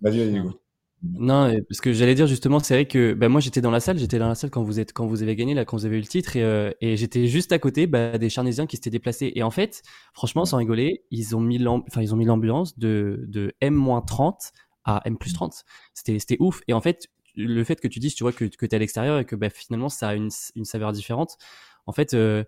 Vas-y, 0.00 0.18
vas-y, 0.18 0.42
go. 0.42 0.60
Non, 1.06 1.52
parce 1.68 1.82
que 1.82 1.92
j'allais 1.92 2.14
dire 2.14 2.26
justement, 2.26 2.60
c'est 2.60 2.72
vrai 2.74 2.86
que 2.86 3.12
bah, 3.12 3.28
moi 3.28 3.40
j'étais 3.40 3.60
dans 3.60 3.70
la 3.70 3.80
salle, 3.80 3.98
j'étais 3.98 4.18
dans 4.18 4.28
la 4.28 4.34
salle 4.34 4.48
quand 4.50 4.62
vous 4.62 4.80
êtes 4.80 4.94
quand 4.94 5.06
vous 5.06 5.22
avez 5.22 5.36
gagné 5.36 5.52
là, 5.52 5.66
quand 5.66 5.76
vous 5.76 5.84
avez 5.84 5.98
eu 5.98 6.00
le 6.00 6.06
titre, 6.06 6.34
et, 6.36 6.42
euh, 6.42 6.70
et 6.80 6.96
j'étais 6.96 7.26
juste 7.26 7.52
à 7.52 7.58
côté 7.58 7.86
bah, 7.86 8.16
des 8.16 8.30
Charnésiens 8.30 8.66
qui 8.66 8.76
s'étaient 8.76 8.88
déplacés. 8.90 9.30
Et 9.34 9.42
en 9.42 9.50
fait, 9.50 9.82
franchement, 10.14 10.46
sans 10.46 10.56
rigoler, 10.56 11.04
ils 11.10 11.36
ont 11.36 11.40
mis 11.40 11.64
enfin 11.66 12.00
ils 12.00 12.14
ont 12.14 12.16
mis 12.16 12.24
l'ambulance 12.24 12.78
de 12.78 13.22
de 13.28 13.52
M-30 13.60 14.52
à 14.84 15.02
M 15.04 15.18
plus 15.18 15.34
30. 15.34 15.64
C'était 15.92 16.18
c'était 16.18 16.38
ouf. 16.40 16.62
Et 16.68 16.72
en 16.72 16.80
fait, 16.80 17.08
le 17.36 17.64
fait 17.64 17.80
que 17.80 17.88
tu 17.88 17.98
dises, 17.98 18.14
tu 18.14 18.24
vois, 18.24 18.32
que 18.32 18.46
que 18.46 18.64
t'es 18.64 18.76
à 18.76 18.78
l'extérieur 18.78 19.18
et 19.18 19.26
que 19.26 19.36
bah, 19.36 19.50
finalement 19.50 19.90
ça 19.90 20.08
a 20.08 20.14
une 20.14 20.30
une 20.54 20.64
saveur 20.64 20.92
différente. 20.92 21.36
En 21.86 21.92
fait, 21.92 22.14
euh, 22.14 22.44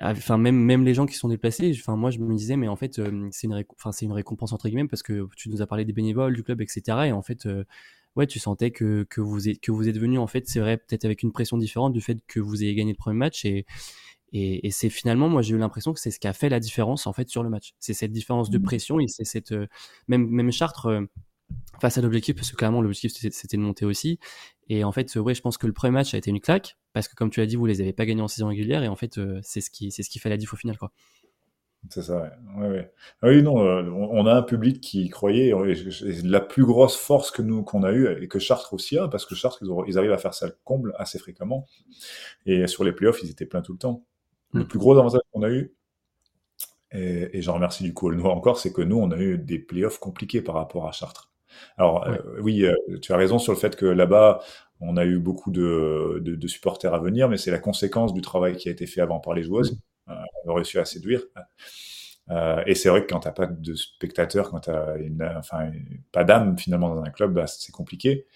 enfin 0.00 0.38
même 0.38 0.56
même 0.56 0.84
les 0.84 0.94
gens 0.94 1.06
qui 1.06 1.14
sont 1.14 1.28
déplacés 1.28 1.72
enfin 1.78 1.96
moi 1.96 2.10
je 2.10 2.18
me 2.18 2.34
disais 2.34 2.56
mais 2.56 2.68
en 2.68 2.76
fait 2.76 2.98
euh, 2.98 3.28
c'est 3.32 3.46
une 3.46 3.64
enfin 3.74 3.90
c'est 3.90 4.04
une 4.04 4.12
récompense 4.12 4.52
entre 4.52 4.68
guillemets 4.68 4.86
parce 4.86 5.02
que 5.02 5.28
tu 5.36 5.50
nous 5.50 5.60
as 5.60 5.66
parlé 5.66 5.84
des 5.84 5.92
bénévoles 5.92 6.34
du 6.34 6.42
club 6.42 6.60
etc 6.60 6.98
et 7.06 7.12
en 7.12 7.22
fait 7.22 7.46
euh, 7.46 7.64
ouais 8.14 8.26
tu 8.26 8.38
sentais 8.38 8.70
que 8.70 9.04
que 9.10 9.20
vous 9.20 9.48
êtes 9.48 9.60
que 9.60 9.72
vous 9.72 9.88
êtes 9.88 9.98
venu 9.98 10.18
en 10.18 10.28
fait 10.28 10.48
c'est 10.48 10.60
vrai 10.60 10.76
peut-être 10.76 11.04
avec 11.04 11.22
une 11.22 11.32
pression 11.32 11.58
différente 11.58 11.92
du 11.92 12.00
fait 12.00 12.18
que 12.28 12.38
vous 12.38 12.62
ayez 12.62 12.74
gagné 12.74 12.92
le 12.92 12.96
premier 12.96 13.16
match 13.16 13.44
et 13.44 13.66
et, 14.32 14.66
et 14.66 14.70
c'est 14.70 14.90
finalement 14.90 15.28
moi 15.28 15.42
j'ai 15.42 15.54
eu 15.54 15.58
l'impression 15.58 15.92
que 15.92 16.00
c'est 16.00 16.10
ce 16.10 16.20
qui 16.20 16.28
a 16.28 16.32
fait 16.32 16.48
la 16.48 16.60
différence 16.60 17.06
en 17.06 17.12
fait 17.12 17.28
sur 17.28 17.42
le 17.42 17.48
match 17.48 17.74
c'est 17.80 17.94
cette 17.94 18.12
différence 18.12 18.50
de 18.50 18.58
mmh. 18.58 18.62
pression 18.62 19.00
et 19.00 19.08
c'est 19.08 19.24
cette 19.24 19.52
euh, 19.52 19.66
même 20.06 20.28
même 20.28 20.52
Chartres 20.52 20.88
face 21.80 21.98
à 21.98 22.02
l'objectif 22.02 22.36
parce 22.36 22.50
que 22.50 22.56
clairement 22.56 22.82
l'objectif 22.82 23.12
c'était 23.12 23.56
de 23.56 23.62
monter 23.62 23.84
aussi 23.84 24.18
et 24.68 24.84
en 24.84 24.92
fait 24.92 25.14
ouais 25.16 25.34
je 25.34 25.40
pense 25.40 25.58
que 25.58 25.66
le 25.66 25.72
premier 25.72 25.92
match 25.92 26.14
a 26.14 26.18
été 26.18 26.30
une 26.30 26.40
claque 26.40 26.76
parce 26.92 27.08
que 27.08 27.14
comme 27.14 27.30
tu 27.30 27.40
l'as 27.40 27.46
dit 27.46 27.56
vous 27.56 27.66
les 27.66 27.80
avez 27.80 27.92
pas 27.92 28.06
gagnés 28.06 28.22
en 28.22 28.28
saison 28.28 28.48
régulière 28.48 28.82
et 28.82 28.88
en 28.88 28.96
fait 28.96 29.18
euh, 29.18 29.40
c'est 29.42 29.60
ce 29.60 29.70
qui 29.70 29.90
c'est 29.90 30.02
ce 30.02 30.10
qui 30.10 30.18
fait 30.18 30.28
la 30.28 30.36
diff 30.36 30.52
au 30.52 30.56
final 30.56 30.76
quoi 30.76 30.92
c'est 31.88 32.02
ça 32.02 32.20
ouais. 32.20 32.30
Ouais, 32.56 32.68
ouais. 32.68 32.92
Ah 33.22 33.28
oui 33.28 33.42
non 33.42 33.64
euh, 33.64 33.88
on 33.90 34.26
a 34.26 34.34
un 34.34 34.42
public 34.42 34.80
qui 34.80 35.08
croyait 35.08 35.48
et 35.48 36.22
la 36.24 36.40
plus 36.40 36.64
grosse 36.64 36.96
force 36.96 37.30
que 37.30 37.40
nous 37.40 37.62
qu'on 37.62 37.82
a 37.82 37.92
eu 37.92 38.22
et 38.22 38.28
que 38.28 38.38
Chartres 38.38 38.74
aussi 38.74 38.98
a 38.98 39.08
parce 39.08 39.24
que 39.24 39.34
Chartres 39.34 39.58
ils, 39.62 39.70
ont, 39.70 39.84
ils, 39.84 39.96
arrivent 39.96 40.12
à 40.12 40.18
faire 40.18 40.34
ça 40.34 40.46
le 40.46 40.56
comble 40.64 40.94
assez 40.98 41.18
fréquemment 41.18 41.66
et 42.46 42.66
sur 42.66 42.84
les 42.84 42.92
playoffs 42.92 43.22
ils 43.22 43.30
étaient 43.30 43.46
pleins 43.46 43.62
tout 43.62 43.72
le 43.72 43.78
temps 43.78 44.04
mm. 44.52 44.58
le 44.58 44.66
plus 44.66 44.78
gros 44.78 44.98
avantage 44.98 45.20
qu'on 45.32 45.42
a 45.42 45.50
eu 45.50 45.72
et, 46.90 47.38
et 47.38 47.42
j'en 47.42 47.54
remercie 47.54 47.84
du 47.84 47.94
coup 47.94 48.10
le 48.10 48.20
encore 48.24 48.58
c'est 48.58 48.72
que 48.72 48.82
nous 48.82 48.98
on 48.98 49.10
a 49.12 49.18
eu 49.18 49.38
des 49.38 49.58
playoffs 49.58 49.98
compliqués 49.98 50.42
par 50.42 50.56
rapport 50.56 50.88
à 50.88 50.92
Chartres 50.92 51.27
alors 51.76 52.06
ouais. 52.06 52.18
euh, 52.18 52.40
oui, 52.40 52.64
euh, 52.64 52.74
tu 53.00 53.12
as 53.12 53.16
raison 53.16 53.38
sur 53.38 53.52
le 53.52 53.58
fait 53.58 53.76
que 53.76 53.86
là-bas, 53.86 54.40
on 54.80 54.96
a 54.96 55.04
eu 55.04 55.18
beaucoup 55.18 55.50
de, 55.50 56.20
de, 56.24 56.34
de 56.36 56.48
supporters 56.48 56.94
à 56.94 56.98
venir, 57.00 57.28
mais 57.28 57.36
c'est 57.36 57.50
la 57.50 57.58
conséquence 57.58 58.14
du 58.14 58.20
travail 58.20 58.56
qui 58.56 58.68
a 58.68 58.72
été 58.72 58.86
fait 58.86 59.00
avant 59.00 59.20
par 59.20 59.34
les 59.34 59.42
joueuses. 59.42 59.78
Euh, 60.08 60.14
on 60.44 60.52
a 60.52 60.54
réussi 60.54 60.78
à 60.78 60.84
séduire. 60.84 61.22
Euh, 62.30 62.62
et 62.66 62.74
c'est 62.74 62.90
vrai 62.90 63.02
que 63.02 63.06
quand 63.12 63.20
t'as 63.20 63.32
pas 63.32 63.46
de 63.46 63.74
spectateurs, 63.74 64.50
quand 64.50 64.60
t'as 64.60 64.98
une, 64.98 65.22
enfin, 65.36 65.70
pas 66.12 66.24
d'âme 66.24 66.58
finalement 66.58 66.94
dans 66.94 67.02
un 67.02 67.10
club, 67.10 67.32
bah, 67.32 67.46
c'est 67.46 67.72
compliqué. 67.72 68.26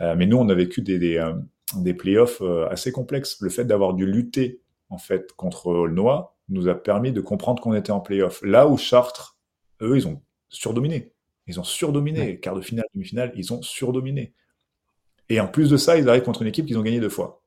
Euh, 0.00 0.14
mais 0.16 0.26
nous, 0.26 0.36
on 0.36 0.48
a 0.48 0.54
vécu 0.54 0.80
des, 0.80 0.98
des, 0.98 1.16
euh, 1.16 1.32
des 1.76 1.94
playoffs 1.94 2.42
assez 2.70 2.92
complexes. 2.92 3.38
Le 3.40 3.50
fait 3.50 3.64
d'avoir 3.64 3.94
dû 3.94 4.06
lutter 4.06 4.60
en 4.90 4.98
fait 4.98 5.32
contre 5.32 5.66
Aulnois 5.68 6.36
nous 6.48 6.68
a 6.68 6.74
permis 6.74 7.12
de 7.12 7.20
comprendre 7.20 7.62
qu'on 7.62 7.74
était 7.74 7.92
en 7.92 8.00
playoff. 8.00 8.42
Là 8.42 8.68
où 8.68 8.76
Chartres, 8.76 9.38
eux, 9.80 9.96
ils 9.96 10.06
ont 10.06 10.22
surdominé. 10.50 11.11
Ils 11.46 11.60
ont 11.60 11.64
surdominé. 11.64 12.20
Ouais. 12.20 12.38
Quart 12.38 12.54
de 12.54 12.60
finale, 12.60 12.86
demi-finale, 12.94 13.32
ils 13.34 13.52
ont 13.52 13.62
surdominé. 13.62 14.32
Et 15.28 15.40
en 15.40 15.48
plus 15.48 15.70
de 15.70 15.76
ça, 15.76 15.98
ils 15.98 16.08
arrivent 16.08 16.22
contre 16.22 16.42
une 16.42 16.48
équipe 16.48 16.66
qu'ils 16.66 16.78
ont 16.78 16.82
gagné 16.82 17.00
deux 17.00 17.08
fois. 17.08 17.42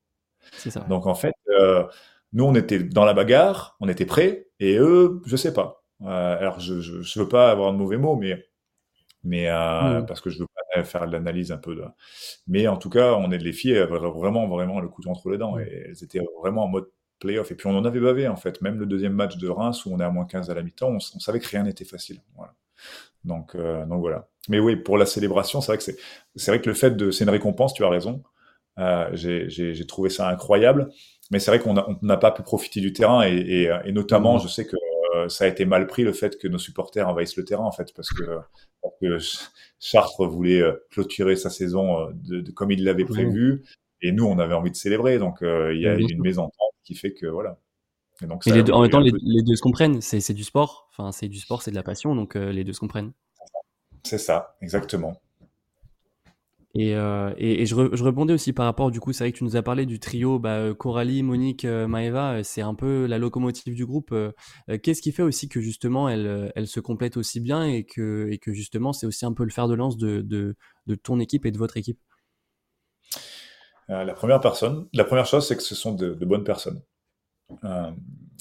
Ça. 0.57 0.81
Donc 0.81 1.07
en 1.07 1.15
fait, 1.15 1.35
euh, 1.49 1.85
nous, 2.33 2.43
on 2.43 2.55
était 2.55 2.79
dans 2.79 3.05
la 3.05 3.13
bagarre, 3.13 3.77
on 3.79 3.87
était 3.87 4.05
prêts, 4.05 4.47
et 4.59 4.77
eux, 4.77 5.21
je 5.25 5.35
sais 5.35 5.53
pas. 5.53 5.83
Euh, 6.01 6.37
alors, 6.39 6.59
je, 6.59 6.81
je, 6.81 7.19
veux 7.19 7.29
pas 7.29 7.49
avoir 7.51 7.71
de 7.71 7.77
mauvais 7.77 7.97
mots, 7.97 8.15
mais, 8.15 8.45
mais 9.23 9.49
euh, 9.49 10.01
mmh. 10.01 10.05
parce 10.05 10.21
que 10.21 10.29
je 10.29 10.39
veux 10.39 10.47
pas 10.73 10.83
faire 10.83 11.07
de 11.07 11.11
l'analyse 11.11 11.51
un 11.51 11.57
peu. 11.57 11.75
De... 11.75 11.83
Mais 12.47 12.67
en 12.67 12.77
tout 12.77 12.89
cas, 12.89 13.13
on 13.13 13.31
est 13.31 13.37
les 13.37 13.53
filles 13.53 13.79
vraiment, 13.89 14.47
vraiment 14.47 14.79
le 14.79 14.87
couteau 14.87 15.09
entre 15.09 15.29
les 15.29 15.37
dents, 15.37 15.55
mmh. 15.55 15.61
et 15.61 15.83
elles 15.89 16.03
étaient 16.03 16.21
vraiment 16.41 16.65
en 16.65 16.67
mode 16.67 16.89
playoff. 17.19 17.51
Et 17.51 17.55
puis 17.55 17.67
on 17.67 17.77
en 17.77 17.85
avait 17.85 17.99
bavé 17.99 18.27
en 18.27 18.35
fait. 18.35 18.61
Même 18.61 18.77
le 18.77 18.85
deuxième 18.85 19.13
match 19.13 19.37
de 19.37 19.47
Reims 19.47 19.85
où 19.85 19.93
on 19.93 19.99
est 19.99 20.03
à 20.03 20.09
moins 20.09 20.25
15 20.25 20.49
à 20.49 20.53
la 20.53 20.63
mi-temps, 20.63 20.89
on, 20.89 20.97
on 20.97 21.19
savait 21.19 21.39
que 21.39 21.47
rien 21.47 21.63
n'était 21.63 21.85
facile. 21.85 22.21
Voilà. 22.35 22.53
Donc, 23.25 23.55
euh, 23.55 23.85
donc 23.85 23.99
voilà. 23.99 24.27
Mais 24.49 24.59
oui, 24.59 24.75
pour 24.75 24.97
la 24.97 25.05
célébration, 25.05 25.61
c'est 25.61 25.71
vrai 25.71 25.77
que 25.77 25.83
c'est, 25.83 25.97
c'est 26.35 26.51
vrai 26.51 26.61
que 26.61 26.69
le 26.69 26.75
fait 26.75 26.91
de, 26.95 27.11
c'est 27.11 27.23
une 27.23 27.29
récompense. 27.29 27.73
Tu 27.73 27.83
as 27.83 27.89
raison. 27.89 28.23
Euh, 28.77 29.09
j'ai, 29.13 29.49
j'ai, 29.49 29.73
j'ai 29.73 29.87
trouvé 29.87 30.09
ça 30.09 30.29
incroyable. 30.29 30.89
Mais 31.31 31.39
c'est 31.39 31.49
vrai 31.49 31.59
qu'on 31.59 31.73
n'a 32.01 32.17
pas 32.17 32.31
pu 32.31 32.43
profiter 32.43 32.81
du 32.81 32.93
terrain 32.93 33.27
et, 33.27 33.35
et, 33.35 33.77
et 33.85 33.91
notamment, 33.91 34.35
mmh. 34.35 34.41
je 34.41 34.47
sais 34.47 34.65
que 34.65 34.75
euh, 35.15 35.29
ça 35.29 35.45
a 35.45 35.47
été 35.47 35.65
mal 35.65 35.87
pris 35.87 36.03
le 36.03 36.13
fait 36.13 36.37
que 36.37 36.47
nos 36.47 36.59
supporters 36.59 37.07
envahissent 37.07 37.37
le 37.37 37.45
terrain 37.45 37.63
en 37.63 37.71
fait 37.71 37.91
parce 37.95 38.09
que, 38.09 38.23
parce 38.81 38.93
que 39.01 39.17
Chartres 39.79 40.27
voulait 40.27 40.61
clôturer 40.91 41.35
sa 41.35 41.49
saison 41.49 42.11
de, 42.11 42.41
de 42.41 42.51
comme 42.51 42.71
il 42.71 42.83
l'avait 42.83 43.05
prévu 43.05 43.53
mmh. 43.53 43.61
et 44.01 44.11
nous 44.11 44.25
on 44.25 44.37
avait 44.39 44.53
envie 44.53 44.71
de 44.71 44.75
célébrer 44.75 45.17
donc 45.17 45.41
euh, 45.41 45.73
il 45.73 45.81
y 45.81 45.87
a 45.87 45.95
mmh. 45.95 46.01
une 46.09 46.21
mésentente 46.21 46.73
qui 46.83 46.95
fait 46.95 47.13
que 47.13 47.27
voilà 47.27 47.57
et 48.21 48.27
donc, 48.27 48.43
ça, 48.43 48.53
les 48.53 48.63
deux, 48.63 48.71
en 48.71 48.81
même 48.81 48.89
temps, 48.89 48.99
les, 48.99 49.11
les, 49.21 49.41
deux 49.41 49.55
se 49.55 49.61
comprennent. 49.61 50.01
C'est 50.01 50.33
du 50.33 50.43
sport. 50.43 50.87
Enfin, 50.91 51.11
c'est 51.11 51.27
du 51.27 51.39
sport, 51.39 51.61
c'est 51.61 51.71
de 51.71 51.75
la 51.75 51.83
passion. 51.83 52.15
Donc, 52.15 52.35
euh, 52.35 52.51
les 52.51 52.63
deux 52.63 52.73
se 52.73 52.79
comprennent. 52.79 53.11
C'est 54.03 54.17
ça, 54.17 54.55
exactement. 54.61 55.19
Et, 56.77 56.95
euh, 56.95 57.33
et, 57.37 57.61
et 57.61 57.65
je, 57.65 57.73
re, 57.75 57.95
je, 57.95 58.03
rebondais 58.03 58.33
aussi 58.33 58.53
par 58.53 58.65
rapport, 58.65 58.91
du 58.91 58.99
coup, 58.99 59.13
c'est 59.13 59.23
vrai 59.23 59.31
que 59.31 59.37
tu 59.37 59.43
nous 59.43 59.55
as 59.55 59.63
parlé 59.63 59.85
du 59.85 59.99
trio 59.99 60.39
bah, 60.39 60.57
euh, 60.57 60.73
Coralie, 60.73 61.23
Monique, 61.23 61.65
Maeva, 61.65 62.43
c'est 62.43 62.61
un 62.61 62.73
peu 62.73 63.05
la 63.05 63.17
locomotive 63.17 63.73
du 63.73 63.85
groupe. 63.85 64.13
Qu'est-ce 64.83 65.01
qui 65.01 65.11
fait 65.11 65.23
aussi 65.23 65.47
que 65.47 65.61
justement 65.61 66.09
elle, 66.09 66.51
elle 66.55 66.67
se 66.67 66.81
complète 66.81 67.15
aussi 67.17 67.39
bien 67.39 67.65
et 67.65 67.85
que, 67.85 68.27
et 68.29 68.39
que 68.39 68.53
justement 68.53 68.91
c'est 68.91 69.05
aussi 69.05 69.25
un 69.25 69.31
peu 69.31 69.45
le 69.45 69.51
fer 69.51 69.69
de 69.69 69.73
lance 69.73 69.97
de, 69.97 70.21
de, 70.21 70.57
de 70.87 70.95
ton 70.95 71.19
équipe 71.21 71.45
et 71.45 71.51
de 71.51 71.57
votre 71.57 71.77
équipe? 71.77 71.99
La 73.87 74.13
première 74.13 74.41
personne, 74.41 74.87
la 74.93 75.05
première 75.05 75.25
chose, 75.25 75.47
c'est 75.47 75.55
que 75.55 75.63
ce 75.63 75.75
sont 75.75 75.93
de, 75.93 76.13
de 76.13 76.25
bonnes 76.25 76.43
personnes. 76.43 76.81
Euh, 77.63 77.91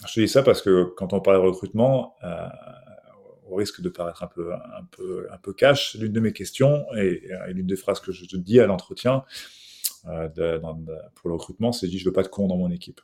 je 0.09 0.21
dis 0.21 0.29
ça 0.29 0.43
parce 0.43 0.63
que 0.63 0.85
quand 0.97 1.13
on 1.13 1.21
parle 1.21 1.43
de 1.43 1.47
recrutement, 1.47 2.15
euh, 2.25 2.49
au 3.49 3.57
risque 3.57 3.81
de 3.81 3.89
paraître 3.89 4.23
un 4.23 4.27
peu, 4.27 4.53
un 4.55 4.85
peu, 4.91 5.29
un 5.31 5.39
peu 5.39 5.53
cash, 5.53 5.97
l'une 5.97 6.13
de 6.13 6.21
mes 6.21 6.33
questions 6.33 6.85
et, 6.97 7.29
l'une 7.49 7.67
des 7.67 7.77
phrases 7.77 8.01
que 8.01 8.13
je 8.13 8.25
te 8.25 8.37
dis 8.37 8.61
à 8.61 8.67
l'entretien 8.67 9.25
euh, 10.07 10.59
pour 11.15 11.29
le 11.29 11.35
recrutement, 11.35 11.73
c'est 11.73 11.87
dit 11.87 11.99
je 11.99 12.05
veux 12.07 12.13
pas 12.13 12.23
de 12.23 12.29
con 12.29 12.47
dans 12.49 12.57
mon 12.57 12.71
équipe. 12.71 13.01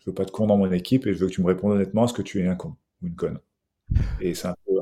Je 0.00 0.10
veux 0.10 0.14
pas 0.14 0.24
de 0.24 0.30
con 0.30 0.46
dans 0.46 0.56
mon 0.56 0.70
équipe 0.72 1.06
et 1.06 1.12
je 1.12 1.18
veux 1.18 1.26
que 1.28 1.32
tu 1.32 1.42
me 1.42 1.46
répondes 1.46 1.72
honnêtement 1.72 2.04
est-ce 2.04 2.14
que 2.14 2.22
tu 2.22 2.42
es 2.42 2.46
un 2.46 2.56
con 2.56 2.76
ou 3.02 3.06
une 3.06 3.16
conne? 3.16 3.38
Et 4.20 4.34
c'est 4.34 4.48
un 4.48 4.56
peu 4.66 4.76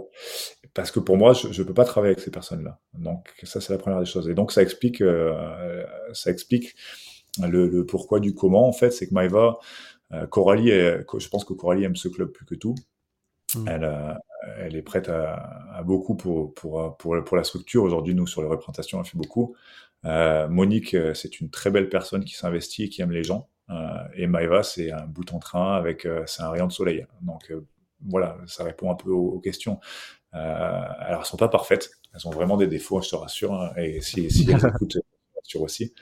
parce 0.74 0.90
que 0.90 0.98
pour 0.98 1.16
moi, 1.16 1.32
je, 1.32 1.52
je 1.52 1.62
peux 1.62 1.72
pas 1.72 1.84
travailler 1.84 2.12
avec 2.14 2.24
ces 2.24 2.30
personnes-là. 2.30 2.80
Donc 2.94 3.32
ça, 3.44 3.60
c'est 3.60 3.72
la 3.72 3.78
première 3.78 4.00
des 4.00 4.06
choses. 4.06 4.28
Et 4.28 4.34
donc 4.34 4.50
ça 4.52 4.60
explique, 4.60 5.00
euh, 5.00 5.84
ça 6.12 6.30
explique 6.30 6.74
le, 7.40 7.84
pourquoi 7.86 8.20
du 8.20 8.34
comment. 8.34 8.68
En 8.68 8.72
fait, 8.72 8.90
c'est 8.90 9.08
que 9.08 9.14
Maeva, 9.14 9.58
Coralie, 10.30 10.70
est, 10.70 11.04
je 11.18 11.28
pense 11.28 11.44
que 11.44 11.54
Coralie 11.54 11.84
aime 11.84 11.96
ce 11.96 12.08
club 12.08 12.30
plus 12.30 12.46
que 12.46 12.54
tout. 12.54 12.74
Mmh. 13.54 13.68
Elle, 13.68 13.84
euh, 13.84 14.14
elle, 14.58 14.76
est 14.76 14.82
prête 14.82 15.08
à, 15.08 15.34
à, 15.72 15.82
beaucoup 15.82 16.16
pour, 16.16 16.54
pour, 16.54 16.96
pour, 16.96 17.22
pour 17.24 17.36
la 17.36 17.44
structure. 17.44 17.82
Aujourd'hui, 17.82 18.14
nous, 18.14 18.26
sur 18.26 18.42
les 18.42 18.48
représentations, 18.48 19.00
elle 19.00 19.06
fait 19.06 19.18
beaucoup. 19.18 19.54
Euh, 20.04 20.48
Monique, 20.48 20.94
euh, 20.94 21.14
c'est 21.14 21.40
une 21.40 21.50
très 21.50 21.70
belle 21.70 21.88
personne 21.88 22.24
qui 22.24 22.34
s'investit 22.34 22.84
et 22.84 22.88
qui 22.88 23.02
aime 23.02 23.12
les 23.12 23.24
gens. 23.24 23.48
Euh, 23.70 23.96
et 24.14 24.26
Maëva, 24.26 24.62
c'est 24.62 24.92
un 24.92 25.06
bout 25.06 25.32
en 25.32 25.38
train 25.38 25.74
avec, 25.74 26.06
c'est 26.26 26.42
un 26.42 26.50
rayon 26.50 26.66
de 26.66 26.72
soleil. 26.72 27.06
Donc 27.22 27.52
voilà, 28.06 28.36
ça 28.46 28.64
répond 28.64 28.90
un 28.90 28.94
peu 28.94 29.10
aux, 29.10 29.28
aux 29.28 29.40
questions. 29.40 29.80
alors, 30.32 31.20
elles 31.20 31.26
sont 31.26 31.36
pas 31.36 31.48
parfaites. 31.48 31.90
Elles 32.14 32.28
ont 32.28 32.30
vraiment 32.30 32.56
des 32.56 32.66
défauts, 32.66 33.00
je 33.00 33.10
te 33.10 33.16
rassure. 33.16 33.54
Hein, 33.54 33.72
et 33.76 34.00
si, 34.00 34.30
si 34.30 34.48
elles 34.50 34.66
écoutent, 34.66 34.92
je 34.92 34.98
te 34.98 35.36
rassure 35.36 35.62
aussi. 35.62 35.94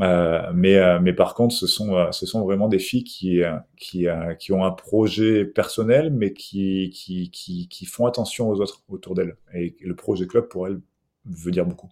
Euh, 0.00 0.50
mais, 0.54 0.76
euh, 0.76 0.98
mais 1.00 1.12
par 1.12 1.34
contre, 1.34 1.54
ce 1.54 1.66
sont, 1.66 1.94
euh, 1.94 2.12
ce 2.12 2.26
sont 2.26 2.44
vraiment 2.44 2.68
des 2.68 2.78
filles 2.78 3.04
qui, 3.04 3.42
qui, 3.76 4.06
qui 4.38 4.52
ont 4.52 4.64
un 4.64 4.70
projet 4.70 5.44
personnel, 5.44 6.12
mais 6.12 6.32
qui, 6.32 6.90
qui, 6.90 7.30
qui, 7.30 7.68
qui 7.68 7.86
font 7.86 8.06
attention 8.06 8.48
aux 8.48 8.60
autres 8.60 8.82
autour 8.88 9.14
d'elles. 9.14 9.36
Et 9.54 9.76
le 9.80 9.94
projet 9.94 10.26
club, 10.26 10.48
pour 10.48 10.66
elles, 10.66 10.80
veut 11.24 11.50
dire 11.50 11.66
beaucoup. 11.66 11.88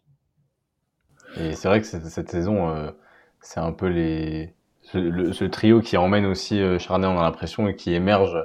Et 1.40 1.54
c'est 1.54 1.68
vrai 1.68 1.80
que 1.80 1.86
cette, 1.86 2.06
cette 2.06 2.30
saison, 2.30 2.92
c'est 3.40 3.58
un 3.60 3.72
peu 3.72 3.88
les, 3.88 4.54
ce, 4.82 5.44
trio 5.44 5.80
qui 5.80 5.96
emmène 5.96 6.26
aussi 6.26 6.60
Charnay, 6.78 7.06
on 7.06 7.18
a 7.18 7.22
l'impression, 7.22 7.66
et 7.68 7.74
qui 7.74 7.94
émerge. 7.94 8.36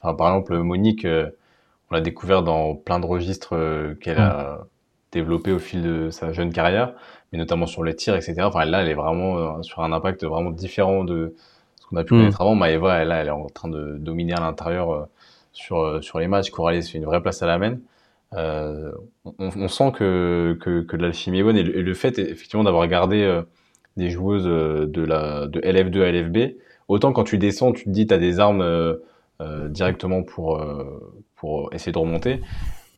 Enfin, 0.00 0.14
par 0.14 0.28
exemple, 0.28 0.56
Monique, 0.58 1.06
on 1.06 1.94
l'a 1.94 2.00
découvert 2.00 2.42
dans 2.42 2.74
plein 2.74 3.00
de 3.00 3.06
registres 3.06 3.96
qu'elle 4.00 4.18
a 4.18 4.66
développé 5.12 5.52
au 5.52 5.58
fil 5.58 5.82
de 5.82 6.10
sa 6.10 6.32
jeune 6.32 6.52
carrière 6.52 6.94
mais 7.32 7.38
notamment 7.38 7.66
sur 7.66 7.84
les 7.84 7.94
tirs, 7.94 8.16
etc. 8.16 8.36
Enfin, 8.42 8.64
là, 8.64 8.82
elle 8.82 8.88
est 8.88 8.94
vraiment 8.94 9.38
euh, 9.38 9.62
sur 9.62 9.82
un 9.82 9.92
impact 9.92 10.24
vraiment 10.24 10.50
différent 10.50 11.04
de 11.04 11.34
ce 11.80 11.86
qu'on 11.86 11.96
a 11.96 12.04
pu 12.04 12.14
mm. 12.14 12.18
connaître 12.18 12.40
avant. 12.40 12.54
Maëva, 12.54 13.04
là, 13.04 13.16
elle 13.16 13.28
est 13.28 13.30
en 13.30 13.46
train 13.46 13.68
de 13.68 13.96
dominer 13.98 14.34
à 14.34 14.40
l'intérieur 14.40 14.90
euh, 14.90 15.04
sur, 15.52 15.80
euh, 15.80 16.00
sur 16.00 16.18
les 16.18 16.28
matchs. 16.28 16.50
Coralie 16.50 16.82
c'est 16.82 16.98
une 16.98 17.04
vraie 17.04 17.20
place 17.20 17.42
à 17.42 17.46
la 17.46 17.58
main. 17.58 17.78
Euh, 18.34 18.92
on, 19.24 19.50
on, 19.56 19.68
sent 19.68 19.92
que, 19.96 20.58
que, 20.60 20.82
que 20.82 20.96
l'alchimie 20.96 21.38
est 21.38 21.42
bonne 21.42 21.56
et 21.56 21.62
le, 21.62 21.94
fait 21.94 22.18
effectivement 22.18 22.62
d'avoir 22.62 22.86
gardé 22.86 23.40
des 23.96 24.10
joueuses 24.10 24.44
de, 24.44 25.02
la, 25.02 25.46
de 25.46 25.60
LF2 25.60 26.02
à 26.02 26.12
LFB, 26.12 26.58
autant 26.88 27.14
quand 27.14 27.24
tu 27.24 27.38
descends, 27.38 27.72
tu 27.72 27.84
te 27.84 27.88
dis 27.88 28.06
tu 28.06 28.12
as 28.12 28.18
des 28.18 28.38
armes 28.38 28.60
euh, 28.60 29.68
directement 29.68 30.22
pour, 30.22 30.62
pour 31.36 31.72
essayer 31.72 31.90
de 31.90 31.98
remonter. 31.98 32.42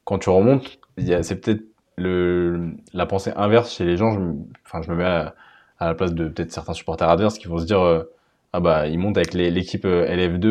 Quand 0.04 0.18
tu 0.18 0.30
remontes, 0.30 0.80
c'est 1.22 1.40
peut-être 1.40 1.62
le, 2.00 2.72
la 2.92 3.06
pensée 3.06 3.32
inverse 3.36 3.72
chez 3.74 3.84
les 3.84 3.96
gens, 3.96 4.12
je, 4.12 4.20
enfin, 4.64 4.82
je 4.82 4.90
me 4.90 4.96
mets 4.96 5.04
à, 5.04 5.34
la 5.80 5.94
place 5.94 6.12
de 6.12 6.28
peut-être 6.28 6.52
certains 6.52 6.74
supporters 6.74 7.08
adverses 7.08 7.38
qui 7.38 7.46
vont 7.46 7.58
se 7.58 7.64
dire 7.64 7.80
euh, 7.80 8.04
ah 8.52 8.60
bah 8.60 8.86
ils 8.86 8.98
montent 8.98 9.16
avec 9.16 9.32
l'équipe 9.32 9.84
euh, 9.84 10.06
LF2, 10.06 10.46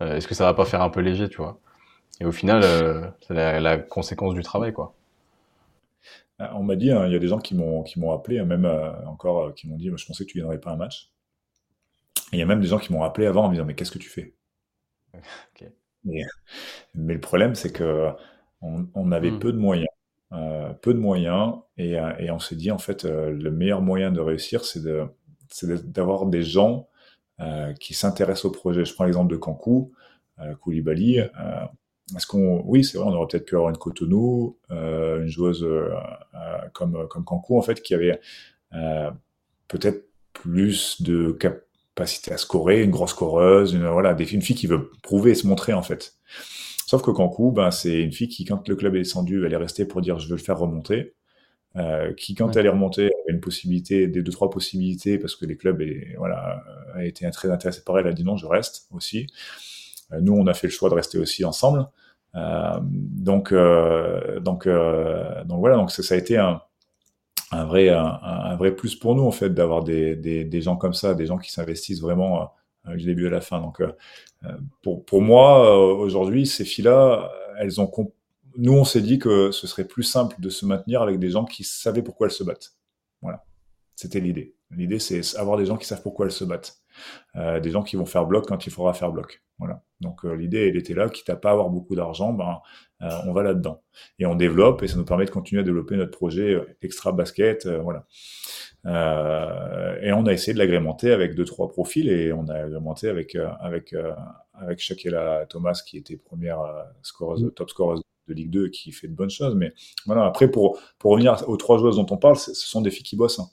euh, 0.00 0.16
est-ce 0.16 0.26
que 0.26 0.34
ça 0.34 0.44
va 0.44 0.54
pas 0.54 0.64
faire 0.64 0.82
un 0.82 0.90
peu 0.90 1.00
léger, 1.00 1.28
tu 1.28 1.36
vois? 1.36 1.58
Et 2.20 2.24
au 2.24 2.32
final, 2.32 2.62
c'est 3.26 3.34
la, 3.34 3.78
conséquence 3.78 4.34
du 4.34 4.42
travail, 4.42 4.72
quoi. 4.72 4.94
On 6.38 6.62
m'a 6.62 6.76
dit, 6.76 6.90
hein, 6.90 7.06
il 7.06 7.12
y 7.12 7.16
a 7.16 7.18
des 7.18 7.28
gens 7.28 7.38
qui 7.38 7.54
m'ont 7.54 7.82
qui 7.82 8.00
m'ont 8.00 8.12
appelé, 8.12 8.42
même 8.44 8.66
encore 9.06 9.54
qui 9.54 9.68
m'ont 9.68 9.76
dit, 9.76 9.90
je 9.94 10.06
pensais 10.06 10.24
que 10.24 10.30
tu 10.30 10.38
gagnerais 10.38 10.58
pas 10.58 10.70
un 10.70 10.76
match. 10.76 11.10
il 12.32 12.38
y 12.38 12.42
a 12.42 12.46
même 12.46 12.60
des 12.60 12.68
gens 12.68 12.78
qui 12.78 12.92
m'ont 12.92 13.02
appelé 13.02 13.26
avant 13.26 13.44
en 13.44 13.48
me 13.48 13.54
disant 13.54 13.64
mais 13.64 13.74
qu'est-ce 13.74 13.90
que 13.90 13.98
tu 13.98 14.08
fais? 14.08 14.34
Mais, 16.04 16.24
le 16.94 17.20
problème 17.20 17.54
c'est 17.54 17.72
que 17.72 18.10
on, 18.60 19.12
avait 19.12 19.30
hmm. 19.30 19.38
peu 19.38 19.52
de 19.52 19.58
moyens 19.58 19.88
peu 20.80 20.94
de 20.94 20.98
moyens, 20.98 21.56
et, 21.76 21.98
euh, 21.98 22.12
et 22.18 22.30
on 22.30 22.38
s'est 22.38 22.56
dit 22.56 22.70
en 22.70 22.78
fait 22.78 23.04
euh, 23.04 23.30
le 23.30 23.50
meilleur 23.50 23.82
moyen 23.82 24.10
de 24.10 24.20
réussir, 24.20 24.64
c'est 24.64 24.82
de 24.82 25.06
d'avoir 25.84 26.26
des 26.26 26.42
gens 26.42 26.88
qui 27.78 27.92
s'intéressent 27.92 28.46
au 28.46 28.50
projet. 28.50 28.86
Je 28.86 28.94
prends 28.94 29.04
l'exemple 29.04 29.30
de 29.30 29.36
Kankou, 29.36 29.92
Koulibaly. 30.60 31.18
Est-ce 31.18 32.26
qu'on, 32.26 32.62
oui, 32.64 32.84
c'est 32.84 32.96
vrai, 32.96 33.06
on 33.06 33.14
aurait 33.14 33.26
peut-être 33.26 33.44
pu 33.44 33.56
avoir 33.56 33.68
une 33.68 33.76
Cotonou, 33.76 34.56
une 34.70 35.26
joueuse 35.26 35.66
comme 36.72 37.06
comme 37.08 37.24
Kankou 37.24 37.58
en 37.58 37.62
fait, 37.62 37.82
qui 37.82 37.92
avait 37.92 38.18
peut-être 39.68 40.06
plus 40.32 41.02
de 41.02 41.32
capacité 41.32 42.32
à 42.32 42.38
scorer, 42.38 42.82
une 42.82 42.92
grosse 42.92 43.10
scoreuse, 43.10 43.74
une, 43.74 43.86
voilà, 43.86 44.16
une 44.18 44.40
fille 44.40 44.56
qui 44.56 44.66
veut 44.66 44.90
prouver 45.02 45.32
et 45.32 45.34
se 45.34 45.46
montrer 45.46 45.74
en 45.74 45.82
fait. 45.82 46.14
Sauf 46.92 47.00
que 47.00 47.10
Kankou, 47.10 47.52
ben, 47.52 47.70
c'est 47.70 48.02
une 48.02 48.12
fille 48.12 48.28
qui, 48.28 48.44
quand 48.44 48.68
le 48.68 48.76
club 48.76 48.94
est 48.96 48.98
descendu, 48.98 49.46
elle 49.46 49.54
est 49.54 49.56
restée 49.56 49.86
pour 49.86 50.02
dire 50.02 50.18
je 50.18 50.28
veux 50.28 50.36
le 50.36 50.42
faire 50.42 50.58
remonter. 50.58 51.14
Euh, 51.76 52.12
qui, 52.12 52.34
quand 52.34 52.54
elle 52.54 52.66
est 52.66 52.68
remontée, 52.68 53.06
avait 53.06 53.32
une 53.32 53.40
possibilité, 53.40 54.08
des 54.08 54.22
deux 54.22 54.30
trois 54.30 54.50
possibilités, 54.50 55.18
parce 55.18 55.34
que 55.34 55.46
les 55.46 55.56
clubs, 55.56 55.80
et, 55.80 56.14
voilà, 56.18 56.62
a 56.94 57.02
été 57.06 57.30
très 57.30 57.50
intéressés 57.50 57.82
par 57.82 57.98
elle. 57.98 58.04
Elle 58.04 58.12
a 58.12 58.14
dit 58.14 58.24
non, 58.24 58.36
je 58.36 58.44
reste 58.46 58.88
aussi. 58.90 59.26
Euh, 60.12 60.20
nous, 60.20 60.34
on 60.34 60.46
a 60.46 60.52
fait 60.52 60.66
le 60.66 60.70
choix 60.70 60.90
de 60.90 60.94
rester 60.94 61.16
aussi 61.16 61.46
ensemble. 61.46 61.88
Euh, 62.34 62.78
donc, 62.82 63.52
euh, 63.52 64.38
donc, 64.40 64.66
euh, 64.66 65.44
donc 65.44 65.60
voilà. 65.60 65.76
Donc 65.76 65.90
ça, 65.92 66.14
a 66.14 66.18
été 66.18 66.36
un, 66.36 66.60
un 67.52 67.64
vrai, 67.64 67.88
un, 67.88 68.04
un, 68.22 68.56
vrai 68.56 68.74
plus 68.76 68.96
pour 68.96 69.14
nous 69.14 69.24
en 69.24 69.32
fait 69.32 69.48
d'avoir 69.48 69.82
des, 69.82 70.14
des, 70.14 70.44
des, 70.44 70.60
gens 70.60 70.76
comme 70.76 70.92
ça, 70.92 71.14
des 71.14 71.24
gens 71.24 71.38
qui 71.38 71.52
s'investissent 71.52 72.02
vraiment 72.02 72.52
du 72.86 73.04
début 73.04 73.26
à 73.26 73.30
la 73.30 73.40
fin. 73.40 73.60
Donc, 73.60 73.80
euh, 73.80 73.92
euh, 74.44 74.56
pour, 74.82 75.04
pour 75.04 75.22
moi, 75.22 75.66
euh, 75.66 75.94
aujourd'hui, 75.94 76.46
ces 76.46 76.64
filles-là, 76.64 77.30
elles 77.58 77.80
ont 77.80 77.90
nous, 78.58 78.74
on 78.74 78.84
s'est 78.84 79.00
dit 79.00 79.18
que 79.18 79.50
ce 79.50 79.66
serait 79.66 79.86
plus 79.86 80.02
simple 80.02 80.36
de 80.38 80.50
se 80.50 80.66
maintenir 80.66 81.00
avec 81.00 81.18
des 81.18 81.30
gens 81.30 81.46
qui 81.46 81.64
savaient 81.64 82.02
pourquoi 82.02 82.26
elles 82.26 82.34
se 82.34 82.44
battent. 82.44 82.74
Voilà, 83.22 83.44
c'était 83.96 84.20
l'idée. 84.20 84.54
L'idée, 84.70 84.98
c'est 84.98 85.36
avoir 85.36 85.56
des 85.56 85.64
gens 85.64 85.78
qui 85.78 85.86
savent 85.86 86.02
pourquoi 86.02 86.26
elles 86.26 86.32
se 86.32 86.44
battent, 86.44 86.81
euh, 87.36 87.60
des 87.60 87.70
gens 87.70 87.82
qui 87.82 87.96
vont 87.96 88.06
faire 88.06 88.26
bloc 88.26 88.46
quand 88.46 88.66
il 88.66 88.72
faudra 88.72 88.94
faire 88.94 89.12
bloc. 89.12 89.42
Voilà. 89.58 89.82
Donc 90.00 90.24
l'idée, 90.24 90.68
elle 90.68 90.76
était 90.76 90.94
là, 90.94 91.08
quitte 91.08 91.30
à 91.30 91.36
pas 91.36 91.52
avoir 91.52 91.70
beaucoup 91.70 91.94
d'argent, 91.94 92.32
ben 92.32 92.58
euh, 93.02 93.10
on 93.26 93.32
va 93.32 93.44
là-dedans 93.44 93.82
et 94.18 94.26
on 94.26 94.34
développe 94.34 94.82
et 94.82 94.88
ça 94.88 94.96
nous 94.96 95.04
permet 95.04 95.24
de 95.24 95.30
continuer 95.30 95.60
à 95.60 95.64
développer 95.64 95.96
notre 95.96 96.10
projet 96.10 96.60
extra 96.82 97.12
basket. 97.12 97.68
voilà. 97.68 98.06
Euh, 98.84 100.00
et 100.02 100.12
on 100.12 100.26
a 100.26 100.32
essayé 100.32 100.52
de 100.52 100.58
l'agrémenter 100.58 101.12
avec 101.12 101.34
deux 101.34 101.44
trois 101.44 101.68
profils 101.68 102.08
et 102.08 102.32
on 102.32 102.48
a 102.48 102.54
agrémenté 102.54 103.08
avec 103.08 103.36
euh, 103.36 103.48
avec 103.60 103.92
euh, 103.92 104.12
avec 104.54 104.80
Shakela 104.80 105.46
Thomas 105.48 105.80
qui 105.86 105.98
était 105.98 106.16
première 106.16 106.60
scoreuse, 107.02 107.52
top 107.54 107.70
scoreuse 107.70 108.02
de 108.28 108.34
Ligue 108.34 108.50
2 108.50 108.68
qui 108.68 108.92
fait 108.92 109.08
de 109.08 109.14
bonnes 109.14 109.30
choses. 109.30 109.54
Mais 109.54 109.72
voilà, 110.06 110.26
après 110.26 110.50
pour 110.50 110.80
pour 110.98 111.12
revenir 111.12 111.48
aux 111.48 111.56
trois 111.56 111.78
joueuses 111.78 111.96
dont 111.96 112.06
on 112.10 112.16
parle, 112.16 112.36
ce 112.36 112.54
sont 112.54 112.80
des 112.80 112.90
filles 112.90 113.04
qui 113.04 113.16
bossent. 113.16 113.38
Hein. 113.38 113.48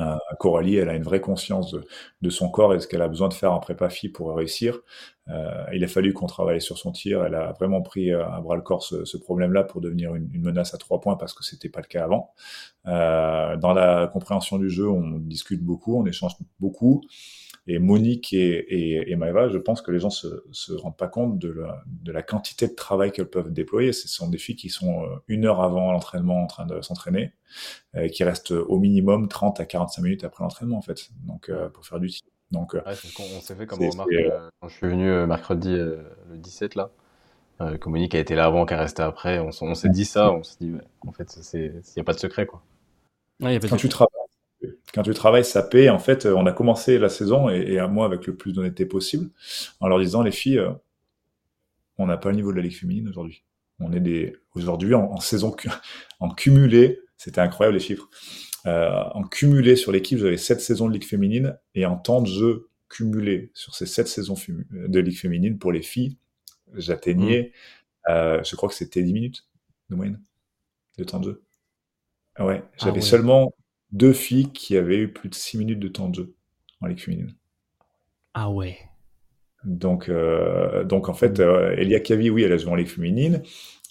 Euh, 0.00 0.16
Coralie, 0.38 0.76
elle 0.76 0.88
a 0.88 0.94
une 0.94 1.02
vraie 1.02 1.20
conscience 1.20 1.70
de, 1.70 1.84
de 2.22 2.30
son 2.30 2.48
corps 2.48 2.74
et 2.74 2.80
ce 2.80 2.88
qu'elle 2.88 3.02
a 3.02 3.08
besoin 3.08 3.28
de 3.28 3.34
faire 3.34 3.52
en 3.52 3.60
prépa 3.60 3.90
fille 3.90 4.10
pour 4.10 4.34
réussir. 4.34 4.80
Euh, 5.30 5.64
il 5.72 5.84
a 5.84 5.88
fallu 5.88 6.12
qu'on 6.12 6.26
travaille 6.26 6.60
sur 6.60 6.78
son 6.78 6.92
tir. 6.92 7.24
Elle 7.24 7.34
a 7.34 7.52
vraiment 7.52 7.82
pris 7.82 8.10
euh, 8.10 8.26
à 8.26 8.40
bras 8.40 8.56
le 8.56 8.62
corps 8.62 8.82
ce, 8.82 9.04
ce 9.04 9.16
problème-là 9.16 9.64
pour 9.64 9.80
devenir 9.80 10.14
une, 10.14 10.28
une, 10.32 10.42
menace 10.42 10.74
à 10.74 10.78
trois 10.78 11.00
points 11.00 11.16
parce 11.16 11.34
que 11.34 11.44
c'était 11.44 11.68
pas 11.68 11.80
le 11.80 11.86
cas 11.86 12.04
avant. 12.04 12.32
Euh, 12.86 13.56
dans 13.56 13.72
la 13.72 14.08
compréhension 14.08 14.58
du 14.58 14.70
jeu, 14.70 14.88
on 14.88 15.18
discute 15.18 15.62
beaucoup, 15.62 15.96
on 16.00 16.06
échange 16.06 16.32
beaucoup. 16.58 17.02
Et 17.70 17.78
Monique 17.78 18.32
et, 18.32 18.38
et, 18.38 19.10
et 19.10 19.16
Maëva, 19.16 19.48
je 19.48 19.58
pense 19.58 19.82
que 19.82 19.90
les 19.90 20.00
gens 20.00 20.10
se, 20.10 20.44
se 20.50 20.72
rendent 20.72 20.96
pas 20.96 21.08
compte 21.08 21.38
de 21.38 21.50
la, 21.50 21.82
de 21.86 22.12
la 22.12 22.22
quantité 22.22 22.66
de 22.66 22.74
travail 22.74 23.12
qu'elles 23.12 23.30
peuvent 23.30 23.52
déployer. 23.52 23.92
Ce 23.92 24.08
sont 24.08 24.28
des 24.28 24.38
filles 24.38 24.56
qui 24.56 24.70
sont 24.70 25.04
euh, 25.04 25.08
une 25.28 25.44
heure 25.46 25.62
avant 25.62 25.92
l'entraînement 25.92 26.42
en 26.42 26.46
train 26.46 26.66
de 26.66 26.80
s'entraîner, 26.80 27.32
euh, 27.94 28.08
qui 28.08 28.24
restent 28.24 28.50
au 28.50 28.78
minimum 28.78 29.28
30 29.28 29.60
à 29.60 29.66
45 29.66 30.02
minutes 30.02 30.24
après 30.24 30.42
l'entraînement, 30.42 30.78
en 30.78 30.82
fait, 30.82 31.10
donc 31.26 31.48
euh, 31.48 31.68
pour 31.68 31.86
faire 31.86 32.00
du 32.00 32.08
tir. 32.08 32.22
Donc, 32.50 32.74
ouais, 32.74 32.80
on 32.86 33.40
s'est 33.40 33.54
fait 33.54 33.66
comme 33.66 33.78
remarque 33.78 34.10
quand 34.60 34.68
je 34.68 34.74
suis 34.74 34.88
venu 34.88 35.24
mercredi 35.26 35.72
le 35.76 36.04
17 36.34 36.74
là. 36.74 36.90
Euh, 37.60 37.76
que 37.76 37.88
Monique 37.90 38.14
a 38.14 38.18
été 38.18 38.34
là 38.34 38.46
avant, 38.46 38.64
qu'elle 38.64 38.78
restait 38.78 39.02
après. 39.02 39.38
On, 39.38 39.50
on 39.60 39.74
s'est 39.74 39.90
dit 39.90 40.06
ça, 40.06 40.32
on 40.32 40.42
s'est 40.42 40.56
dit, 40.60 40.72
en 41.06 41.12
fait, 41.12 41.38
il 41.54 41.82
n'y 41.96 42.00
a 42.00 42.04
pas 42.04 42.14
de 42.14 42.18
secret, 42.18 42.46
quoi. 42.46 42.62
Ouais, 43.40 43.52
y 43.52 43.56
a 43.56 43.60
pas 43.60 43.66
de 43.66 43.70
quand 43.70 43.76
tu 43.76 43.88
travailles 43.88 44.19
quand 44.94 45.02
tu 45.02 45.14
travailles, 45.14 45.44
ça 45.44 45.62
paie. 45.62 45.88
En 45.88 45.98
fait, 45.98 46.26
on 46.26 46.46
a 46.46 46.52
commencé 46.52 46.98
la 46.98 47.08
saison 47.08 47.48
et, 47.48 47.78
à 47.78 47.86
moi 47.86 48.06
avec 48.06 48.26
le 48.26 48.36
plus 48.36 48.52
d'honnêteté 48.52 48.86
possible, 48.86 49.30
en 49.80 49.88
leur 49.88 49.98
disant 50.00 50.22
les 50.22 50.32
filles, 50.32 50.58
euh, 50.58 50.70
on 51.98 52.06
n'a 52.06 52.16
pas 52.16 52.30
le 52.30 52.36
niveau 52.36 52.50
de 52.50 52.56
la 52.56 52.62
ligue 52.62 52.76
féminine 52.76 53.08
aujourd'hui. 53.08 53.44
On 53.78 53.92
est 53.92 54.00
des 54.00 54.36
aujourd'hui 54.54 54.94
en, 54.94 55.20
saison 55.20 55.54
en 56.20 56.30
cumulé, 56.30 57.00
c'était 57.16 57.40
incroyable 57.40 57.76
les 57.76 57.82
chiffres. 57.82 58.08
Euh, 58.66 59.02
en 59.14 59.22
cumulé 59.24 59.76
sur 59.76 59.92
l'équipe, 59.92 60.18
j'avais 60.18 60.36
sept 60.36 60.60
saisons 60.60 60.88
de 60.88 60.92
ligue 60.92 61.06
féminine 61.06 61.58
et 61.74 61.86
en 61.86 61.96
temps 61.96 62.20
de 62.20 62.26
jeu 62.26 62.68
cumulé 62.88 63.50
sur 63.54 63.74
ces 63.74 63.86
sept 63.86 64.08
saisons 64.08 64.34
de 64.70 65.00
ligue 65.00 65.18
féminine 65.18 65.58
pour 65.58 65.72
les 65.72 65.82
filles, 65.82 66.18
j'atteignais, 66.74 67.52
mmh. 68.08 68.10
euh, 68.10 68.42
je 68.44 68.56
crois 68.56 68.68
que 68.68 68.74
c'était 68.74 69.02
10 69.02 69.12
minutes 69.12 69.46
de 69.88 69.96
moyenne 69.96 70.20
de 70.98 71.04
temps 71.04 71.20
de 71.20 71.24
jeu. 71.24 71.42
Ouais, 72.38 72.62
ah 72.62 72.84
j'avais 72.84 73.00
seulement 73.00 73.54
deux 73.92 74.12
filles 74.12 74.52
qui 74.52 74.76
avaient 74.76 74.98
eu 74.98 75.12
plus 75.12 75.28
de 75.28 75.34
6 75.34 75.58
minutes 75.58 75.80
de 75.80 75.88
temps 75.88 76.08
de 76.08 76.14
jeu 76.14 76.34
en 76.80 76.86
Ligue 76.86 77.00
féminine. 77.00 77.34
Ah 78.34 78.50
ouais. 78.50 78.78
Donc, 79.64 80.08
euh, 80.08 80.84
donc 80.84 81.08
en 81.08 81.14
fait, 81.14 81.38
euh, 81.40 81.74
Elia 81.76 82.00
Kavi, 82.00 82.30
oui, 82.30 82.42
elle 82.44 82.52
a 82.52 82.56
joué 82.56 82.72
en 82.72 82.76
Ligue 82.76 82.88
féminine, 82.88 83.42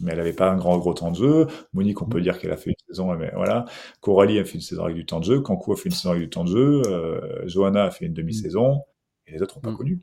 mais 0.02 0.12
elle 0.12 0.18
n'avait 0.18 0.34
pas 0.34 0.50
un 0.50 0.58
grand 0.58 0.78
gros 0.80 0.94
temps 0.94 1.12
de 1.12 1.18
jeu. 1.18 1.48
Monique, 1.74 2.02
on 2.02 2.06
peut 2.06 2.22
dire 2.22 2.40
qu'elle 2.40 2.52
a 2.52 2.58
fait 2.58 2.72
une 2.72 2.88
saison, 2.88 3.14
mais 3.16 3.32
voilà. 3.36 3.66
Coralie 4.02 4.40
a 4.40 4.46
fait 4.46 4.56
une 4.56 4.62
saison 4.62 4.86
avec 4.86 4.96
du 4.96 5.06
temps 5.06 5.20
de 5.20 5.26
jeu. 5.26 5.42
Kankou 5.42 5.74
a 5.74 5.76
fait 5.76 5.90
une 5.90 5.96
saison 5.96 6.12
avec 6.12 6.24
du 6.24 6.30
temps 6.30 6.44
de 6.44 6.50
jeu. 6.50 6.82
Euh, 6.88 7.48
Johanna 7.48 7.84
a 7.84 7.92
fait 7.92 8.06
une 8.06 8.14
demi-saison. 8.14 8.82
Et 9.28 9.34
les 9.34 9.42
autres 9.42 9.58
n'ont 9.58 9.62
pas 9.62 9.72
mm. 9.72 9.78
connu. 9.78 10.00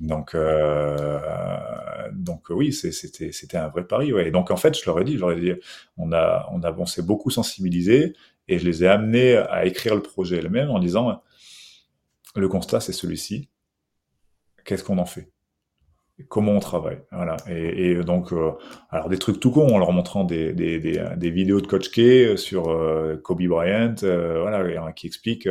Donc, 0.00 0.34
euh, 0.34 1.18
donc 2.12 2.50
oui, 2.50 2.72
c'était 2.72 3.32
c'était 3.32 3.56
un 3.56 3.68
vrai 3.68 3.86
pari. 3.86 4.12
Ouais. 4.12 4.28
Et 4.28 4.30
donc 4.30 4.50
en 4.50 4.56
fait, 4.56 4.78
je 4.78 4.84
leur 4.86 5.00
ai 5.00 5.04
dit, 5.04 5.14
je 5.14 5.20
leur 5.20 5.32
ai 5.32 5.40
dit, 5.40 5.52
on 5.96 6.12
a 6.12 6.46
on 6.52 6.62
a 6.62 6.72
on 6.72 6.86
s'est 6.86 7.02
beaucoup 7.02 7.30
sensibilisé 7.30 8.14
et 8.48 8.58
je 8.58 8.64
les 8.64 8.84
ai 8.84 8.88
amenés 8.88 9.36
à 9.36 9.66
écrire 9.66 9.94
le 9.94 10.02
projet 10.02 10.38
elles-mêmes 10.38 10.70
en 10.70 10.78
disant 10.78 11.22
le 12.34 12.48
constat 12.48 12.80
c'est 12.80 12.92
celui-ci. 12.92 13.48
Qu'est-ce 14.64 14.84
qu'on 14.84 14.98
en 14.98 15.06
fait? 15.06 15.30
Comment 16.28 16.52
on 16.52 16.60
travaille? 16.60 17.02
Voilà. 17.12 17.36
Et, 17.46 17.94
donc, 17.96 18.32
euh, 18.32 18.52
alors 18.90 19.10
des 19.10 19.18
trucs 19.18 19.38
tout 19.38 19.50
con, 19.50 19.68
en 19.74 19.78
leur 19.78 19.92
montrant 19.92 20.24
des, 20.24 20.54
des, 20.54 21.30
vidéos 21.30 21.60
de 21.60 21.66
Coach 21.66 21.90
K 21.90 22.38
sur 22.38 22.70
euh, 22.70 23.16
Kobe 23.22 23.42
Bryant, 23.42 23.94
euh, 24.02 24.40
voilà, 24.40 24.92
qui 24.92 25.06
explique 25.06 25.48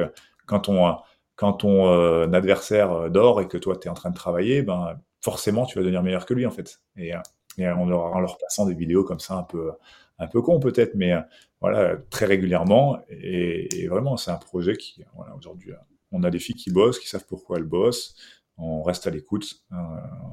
quand 0.48 0.70
on 0.70 0.96
quand 1.36 1.54
ton 1.54 2.34
adversaire 2.34 3.12
dort 3.12 3.42
et 3.42 3.48
que 3.48 3.58
toi 3.58 3.76
tu 3.76 3.88
es 3.88 3.92
en 3.92 3.94
train 3.94 4.10
de 4.10 4.16
travailler, 4.16 4.62
ben 4.64 4.98
forcément 5.22 5.66
tu 5.66 5.78
vas 5.78 5.82
devenir 5.82 6.02
meilleur 6.02 6.26
que 6.26 6.34
lui 6.34 6.46
en 6.46 6.52
fait. 6.52 6.80
Et, 6.96 7.12
et 7.58 7.68
en 7.68 7.86
leur 7.86 8.38
passant 8.38 8.66
des 8.66 8.74
vidéos 8.74 9.04
comme 9.04 9.20
ça 9.20 9.36
un 9.36 9.44
peu 9.44 9.72
un 10.20 10.28
peu 10.28 10.42
con 10.42 10.60
peut-être, 10.60 10.96
mais 10.96 11.14
voilà 11.62 11.98
très 12.10 12.26
régulièrement. 12.26 13.00
Et, 13.10 13.88
vraiment 13.88 14.18
c'est 14.18 14.32
un 14.32 14.38
projet 14.38 14.76
qui 14.76 15.04
voilà 15.16 15.36
aujourd'hui 15.36 15.72
on 16.12 16.24
a 16.24 16.30
des 16.30 16.40
filles 16.40 16.56
qui 16.56 16.72
bossent, 16.72 17.00
qui 17.00 17.10
savent 17.10 17.26
pourquoi 17.28 17.58
elles 17.58 17.64
bossent 17.64 18.16
on 18.58 18.84
reste 18.84 19.08
à 19.08 19.10
l'écoute, 19.10 19.46
euh, 19.72 19.76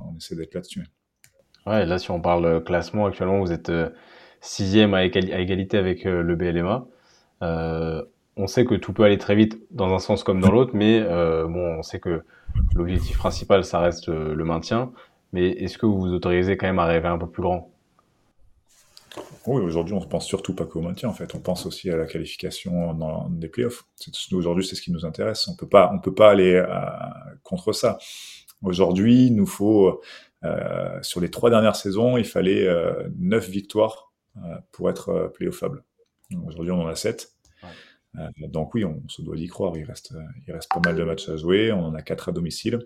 on 0.08 0.16
essaie 0.16 0.36
d'être 0.36 0.54
là-dessus. 0.54 0.86
Ouais, 1.66 1.86
là, 1.86 1.98
si 1.98 2.10
on 2.10 2.20
parle 2.20 2.62
classement, 2.64 3.06
actuellement, 3.06 3.40
vous 3.40 3.52
êtes 3.52 3.68
euh, 3.70 3.90
sixième 4.40 4.94
à, 4.94 5.04
égalité 5.04 5.78
avec 5.78 6.06
euh, 6.06 6.22
le 6.22 6.36
BLMA. 6.36 6.86
on 8.36 8.46
sait 8.46 8.64
que 8.64 8.74
tout 8.74 8.92
peut 8.92 9.04
aller 9.04 9.18
très 9.18 9.34
vite 9.34 9.60
dans 9.70 9.92
un 9.92 9.98
sens 9.98 10.24
comme 10.24 10.40
dans 10.40 10.50
l'autre, 10.50 10.72
mais 10.74 11.00
bon, 11.00 11.78
on 11.78 11.82
sait 11.82 12.00
que 12.00 12.22
l'objectif 12.74 13.18
principal, 13.18 13.64
ça 13.64 13.80
reste 13.80 14.08
le 14.08 14.44
maintien. 14.44 14.92
Mais 15.32 15.48
est-ce 15.50 15.78
que 15.78 15.86
vous 15.86 15.98
vous 15.98 16.12
autorisez 16.12 16.56
quand 16.56 16.66
même 16.66 16.78
à 16.78 16.84
rêver 16.84 17.08
un 17.08 17.18
peu 17.18 17.26
plus 17.26 17.42
grand? 17.42 17.71
Oui, 19.46 19.60
aujourd'hui, 19.60 19.94
on 19.94 20.00
ne 20.00 20.06
pense 20.06 20.26
surtout 20.26 20.54
pas 20.54 20.66
qu'au 20.66 20.80
maintien, 20.80 21.08
en 21.08 21.12
fait. 21.12 21.34
On 21.34 21.40
pense 21.40 21.66
aussi 21.66 21.90
à 21.90 21.96
la 21.96 22.06
qualification 22.06 22.94
dans 22.94 23.28
des 23.28 23.48
playoffs. 23.48 23.84
Aujourd'hui, 24.32 24.64
c'est 24.64 24.76
ce 24.76 24.82
qui 24.82 24.92
nous 24.92 25.04
intéresse. 25.04 25.48
On 25.48 25.56
peut 25.56 25.68
pas, 25.68 25.90
on 25.92 25.98
peut 25.98 26.14
pas 26.14 26.30
aller 26.30 26.54
euh, 26.54 26.66
contre 27.42 27.72
ça. 27.72 27.98
Aujourd'hui, 28.62 29.26
il 29.26 29.34
nous 29.34 29.46
faut, 29.46 30.00
euh, 30.44 31.02
sur 31.02 31.20
les 31.20 31.30
trois 31.30 31.50
dernières 31.50 31.76
saisons, 31.76 32.16
il 32.16 32.24
fallait 32.24 32.66
euh, 32.66 33.08
neuf 33.18 33.48
victoires 33.48 34.12
euh, 34.36 34.56
pour 34.70 34.88
être 34.88 35.08
euh, 35.08 35.28
playoffable. 35.28 35.84
Aujourd'hui, 36.46 36.70
on 36.70 36.82
en 36.82 36.86
a 36.86 36.94
sept. 36.94 37.32
donc 38.48 38.74
oui, 38.74 38.84
on 38.84 39.02
se 39.08 39.22
doit 39.22 39.36
d'y 39.36 39.48
croire. 39.48 39.76
Il 39.76 39.84
reste, 39.84 40.14
il 40.46 40.52
reste 40.52 40.70
pas 40.72 40.80
mal 40.80 40.96
de 40.96 41.04
matchs 41.04 41.28
à 41.28 41.36
jouer. 41.36 41.72
On 41.72 41.86
en 41.86 41.94
a 41.94 42.02
quatre 42.02 42.28
à 42.28 42.32
domicile. 42.32 42.78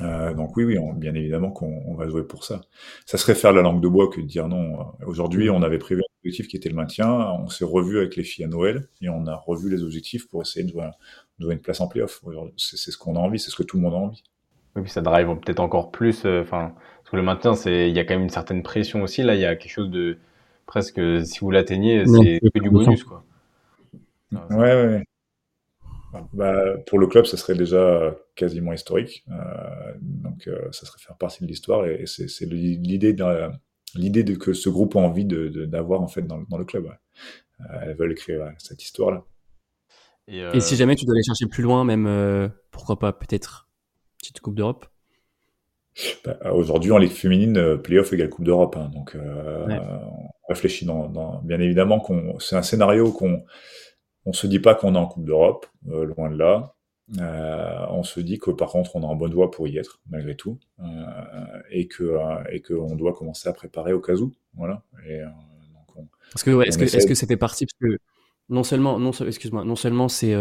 Euh, 0.00 0.34
donc 0.34 0.56
oui, 0.56 0.64
oui, 0.64 0.76
bien 0.96 1.14
évidemment 1.14 1.50
qu'on 1.50 1.94
va 1.94 2.08
jouer 2.08 2.24
pour 2.24 2.44
ça. 2.44 2.62
Ça 3.06 3.18
serait 3.18 3.34
faire 3.34 3.52
la 3.52 3.62
langue 3.62 3.80
de 3.80 3.88
bois 3.88 4.08
que 4.08 4.20
de 4.20 4.26
dire 4.26 4.48
non. 4.48 4.92
Aujourd'hui, 5.06 5.50
on 5.50 5.62
avait 5.62 5.78
prévu 5.78 6.00
un 6.00 6.18
objectif 6.20 6.48
qui 6.48 6.56
était 6.56 6.68
le 6.68 6.74
maintien. 6.74 7.08
On 7.10 7.48
s'est 7.48 7.64
revu 7.64 7.98
avec 7.98 8.16
les 8.16 8.24
filles 8.24 8.44
à 8.44 8.48
Noël 8.48 8.88
et 9.00 9.08
on 9.08 9.26
a 9.26 9.36
revu 9.36 9.70
les 9.70 9.82
objectifs 9.82 10.28
pour 10.28 10.42
essayer 10.42 10.64
de 10.64 10.70
jouer, 10.70 11.54
une 11.54 11.60
place 11.60 11.80
en 11.80 11.88
playoff. 11.88 12.22
C'est 12.56 12.76
ce 12.76 12.98
qu'on 12.98 13.16
a 13.16 13.20
envie, 13.20 13.38
c'est 13.38 13.50
ce 13.50 13.56
que 13.56 13.62
tout 13.62 13.76
le 13.76 13.82
monde 13.82 13.94
a 13.94 13.98
envie. 13.98 14.22
Oui, 14.76 14.82
puis 14.82 14.90
ça 14.90 15.02
drive 15.02 15.28
peut-être 15.40 15.60
encore 15.60 15.90
plus. 15.92 16.24
Euh, 16.24 16.42
enfin, 16.42 16.72
parce 16.98 17.10
que 17.10 17.16
le 17.16 17.22
maintien, 17.22 17.54
c'est, 17.54 17.88
il 17.88 17.94
y 17.94 18.00
a 18.00 18.04
quand 18.04 18.14
même 18.14 18.24
une 18.24 18.30
certaine 18.30 18.62
pression 18.62 19.02
aussi. 19.02 19.22
Là, 19.22 19.34
il 19.34 19.40
y 19.40 19.44
a 19.44 19.54
quelque 19.54 19.70
chose 19.70 19.90
de 19.90 20.18
presque, 20.66 21.00
si 21.24 21.38
vous 21.40 21.50
l'atteignez, 21.50 22.04
c'est 22.06 22.40
que 22.40 22.58
du 22.58 22.70
bonus, 22.70 23.04
quoi. 23.04 23.24
Ouais, 24.32 24.56
ouais. 24.58 25.04
Bah, 26.32 26.76
pour 26.86 26.98
le 26.98 27.06
club, 27.06 27.26
ça 27.26 27.36
serait 27.36 27.54
déjà 27.54 28.14
quasiment 28.34 28.72
historique. 28.72 29.24
Euh, 29.30 29.92
donc, 30.00 30.46
euh, 30.46 30.70
ça 30.72 30.86
serait 30.86 31.00
faire 31.00 31.16
partie 31.16 31.42
de 31.42 31.48
l'histoire 31.48 31.86
et, 31.86 32.04
c'est 32.06 32.46
l'idée 32.46 33.12
de, 33.12 33.24
l'idée 33.94 34.22
de 34.22 34.34
que 34.34 34.52
ce 34.52 34.68
groupe 34.68 34.96
a 34.96 35.00
envie 35.00 35.24
d'avoir 35.24 36.02
en 36.02 36.08
fait 36.08 36.22
dans, 36.22 36.38
le 36.56 36.64
club. 36.64 36.86
Euh, 37.60 37.64
elles 37.82 37.96
veulent 37.96 38.12
écrire 38.12 38.52
cette 38.58 38.82
histoire-là. 38.82 39.24
Et, 40.28 40.60
si 40.60 40.76
jamais 40.76 40.96
tu 40.96 41.04
dois 41.04 41.14
aller 41.14 41.22
chercher 41.22 41.46
plus 41.46 41.62
loin, 41.62 41.84
même 41.84 42.50
pourquoi 42.70 42.98
pas 42.98 43.12
peut-être 43.12 43.68
petite 44.18 44.40
Coupe 44.40 44.54
d'Europe? 44.54 44.86
Bah, 46.24 46.38
Aujourd'hui, 46.52 46.90
en 46.92 46.98
Ligue 46.98 47.12
féminine, 47.12 47.78
playoff 47.78 48.12
égale 48.12 48.30
Coupe 48.30 48.44
d'Europe. 48.44 48.76
Hein, 48.76 48.90
donc, 48.94 49.16
on 49.16 50.48
réfléchit 50.48 50.86
dans, 50.86 51.40
bien 51.44 51.60
évidemment 51.60 52.00
qu'on 52.00 52.38
c'est 52.38 52.56
un 52.56 52.62
scénario 52.62 53.10
qu'on 53.12 53.44
on 54.26 54.32
se 54.32 54.46
dit 54.46 54.58
pas 54.58 54.74
qu'on 54.74 54.94
est 54.94 54.98
en 54.98 55.06
Coupe 55.06 55.24
d'Europe, 55.24 55.66
euh, 55.88 56.04
loin 56.04 56.30
de 56.30 56.36
là. 56.36 56.74
Euh, 57.18 57.86
on 57.90 58.02
se 58.02 58.18
dit 58.20 58.38
que 58.38 58.50
par 58.50 58.70
contre 58.70 58.96
on 58.96 59.02
est 59.02 59.06
en 59.06 59.14
bonne 59.14 59.34
voie 59.34 59.50
pour 59.50 59.68
y 59.68 59.76
être 59.76 60.00
malgré 60.08 60.36
tout. 60.36 60.58
Euh, 60.80 60.84
et 61.70 61.86
que 61.86 62.16
et 62.50 62.62
qu'on 62.62 62.96
doit 62.96 63.12
commencer 63.12 63.48
à 63.48 63.52
préparer 63.52 63.92
au 63.92 64.00
cas 64.00 64.14
où. 64.14 64.32
Voilà. 64.54 64.82
Et, 65.06 65.20
donc 65.20 66.08
parce 66.32 66.42
que 66.42 66.62
est-ce 66.66 66.78
que 66.78 66.84
est-ce 66.84 67.06
que 67.06 67.14
c'était 67.14 67.36
parti? 67.36 67.66
Parce 67.66 67.78
que 67.78 67.98
non 68.50 68.62
seulement 68.62 68.98
non 68.98 69.10
excuse-moi 69.10 69.64
non 69.64 69.76
seulement 69.76 70.08
c'est 70.08 70.34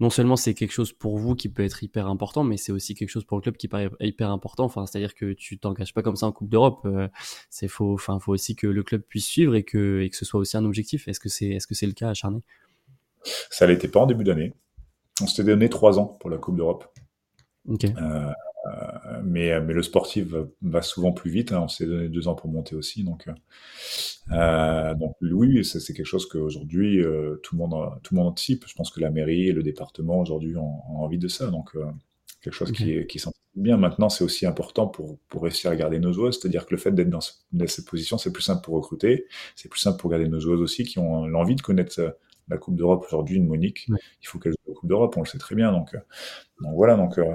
non 0.00 0.08
seulement 0.08 0.36
c'est 0.36 0.54
quelque 0.54 0.72
chose 0.72 0.94
pour 0.94 1.18
vous 1.18 1.34
qui 1.34 1.50
peut 1.50 1.64
être 1.64 1.82
hyper 1.82 2.06
important 2.06 2.44
mais 2.44 2.58
c'est 2.58 2.72
aussi 2.72 2.94
quelque 2.94 3.08
chose 3.08 3.24
pour 3.24 3.38
le 3.38 3.42
club 3.42 3.56
qui 3.58 3.68
paraît 3.68 3.90
hyper 4.00 4.30
important. 4.30 4.64
Enfin 4.64 4.86
c'est-à-dire 4.86 5.14
que 5.14 5.34
tu 5.34 5.58
t'engages 5.58 5.92
pas 5.92 6.02
comme 6.02 6.16
ça 6.16 6.26
en 6.26 6.32
Coupe 6.32 6.48
d'Europe. 6.48 6.88
C'est 7.50 7.68
faut 7.68 7.92
enfin 7.92 8.18
faut 8.18 8.32
aussi 8.32 8.56
que 8.56 8.66
le 8.66 8.82
club 8.82 9.02
puisse 9.02 9.26
suivre 9.26 9.54
et 9.54 9.62
que 9.62 10.00
et 10.00 10.08
que 10.08 10.16
ce 10.16 10.24
soit 10.24 10.40
aussi 10.40 10.56
un 10.56 10.64
objectif. 10.64 11.06
Est-ce 11.06 11.20
que 11.20 11.28
c'est 11.28 11.48
est-ce 11.48 11.66
que 11.66 11.74
c'est 11.74 11.86
le 11.86 11.92
cas 11.92 12.08
à 12.08 12.14
Charnay 12.14 12.40
ça 13.50 13.66
ne 13.66 13.72
l'était 13.72 13.88
pas 13.88 14.00
en 14.00 14.06
début 14.06 14.24
d'année. 14.24 14.52
On 15.20 15.26
s'était 15.26 15.44
donné 15.44 15.68
trois 15.68 15.98
ans 15.98 16.06
pour 16.06 16.30
la 16.30 16.38
Coupe 16.38 16.56
d'Europe. 16.56 16.84
Euh, 18.66 19.20
mais, 19.22 19.60
mais 19.60 19.72
le 19.72 19.82
sportif 19.82 20.34
va, 20.62 20.82
souvent 20.82 21.12
plus 21.12 21.30
vite. 21.30 21.52
Hein. 21.52 21.62
On 21.62 21.68
s'est 21.68 21.86
donné 21.86 22.08
deux 22.08 22.28
ans 22.28 22.34
pour 22.34 22.50
monter 22.50 22.74
aussi. 22.74 23.04
Donc, 23.04 23.28
euh, 24.30 24.94
donc 24.94 25.16
oui, 25.20 25.64
c'est 25.64 25.80
quelque 25.92 26.06
chose 26.06 26.28
qu'aujourd'hui, 26.28 27.00
euh, 27.00 27.36
tout, 27.42 27.56
le 27.56 27.58
monde, 27.58 27.90
tout 28.02 28.14
le 28.14 28.20
monde 28.20 28.28
anticipe. 28.28 28.64
Je 28.66 28.74
pense 28.74 28.90
que 28.90 29.00
la 29.00 29.10
mairie 29.10 29.48
et 29.48 29.52
le 29.52 29.62
département 29.62 30.20
aujourd'hui 30.20 30.56
ont, 30.56 30.82
envie 30.88 31.18
de 31.18 31.28
ça. 31.28 31.48
Donc, 31.48 31.76
quelque 32.42 32.54
chose 32.54 32.72
qui, 32.72 33.06
qui 33.06 33.18
bien. 33.54 33.76
Maintenant, 33.76 34.08
c'est 34.08 34.24
aussi 34.24 34.46
important 34.46 34.86
pour, 34.86 35.18
pour 35.28 35.42
réussir 35.42 35.70
à 35.70 35.76
garder 35.76 35.98
nos 35.98 36.12
joueuses. 36.12 36.38
C'est-à-dire 36.40 36.66
que 36.66 36.74
le 36.74 36.78
fait 36.78 36.92
d'être 36.92 37.10
dans, 37.10 37.20
dans, 37.52 37.66
cette 37.66 37.86
position, 37.86 38.18
c'est 38.18 38.32
plus 38.32 38.42
simple 38.42 38.62
pour 38.62 38.74
recruter. 38.74 39.26
C'est 39.56 39.68
plus 39.68 39.80
simple 39.80 39.98
pour 39.98 40.10
garder 40.10 40.28
nos 40.28 40.40
joueuses 40.40 40.60
aussi 40.60 40.84
qui 40.84 40.98
ont 40.98 41.26
l'envie 41.26 41.56
de 41.56 41.62
connaître 41.62 42.16
la 42.48 42.58
Coupe 42.58 42.76
d'Europe 42.76 43.04
aujourd'hui, 43.06 43.36
une 43.36 43.46
Monique, 43.46 43.86
il 43.88 44.26
faut 44.26 44.38
qu'elle 44.38 44.52
joue 44.52 44.72
la 44.72 44.74
Coupe 44.74 44.88
d'Europe, 44.88 45.16
on 45.16 45.20
le 45.20 45.26
sait 45.26 45.38
très 45.38 45.54
bien. 45.54 45.72
Donc, 45.72 45.94
euh, 45.94 45.98
donc 46.62 46.74
voilà, 46.74 46.96
donc 46.96 47.18
euh, 47.18 47.34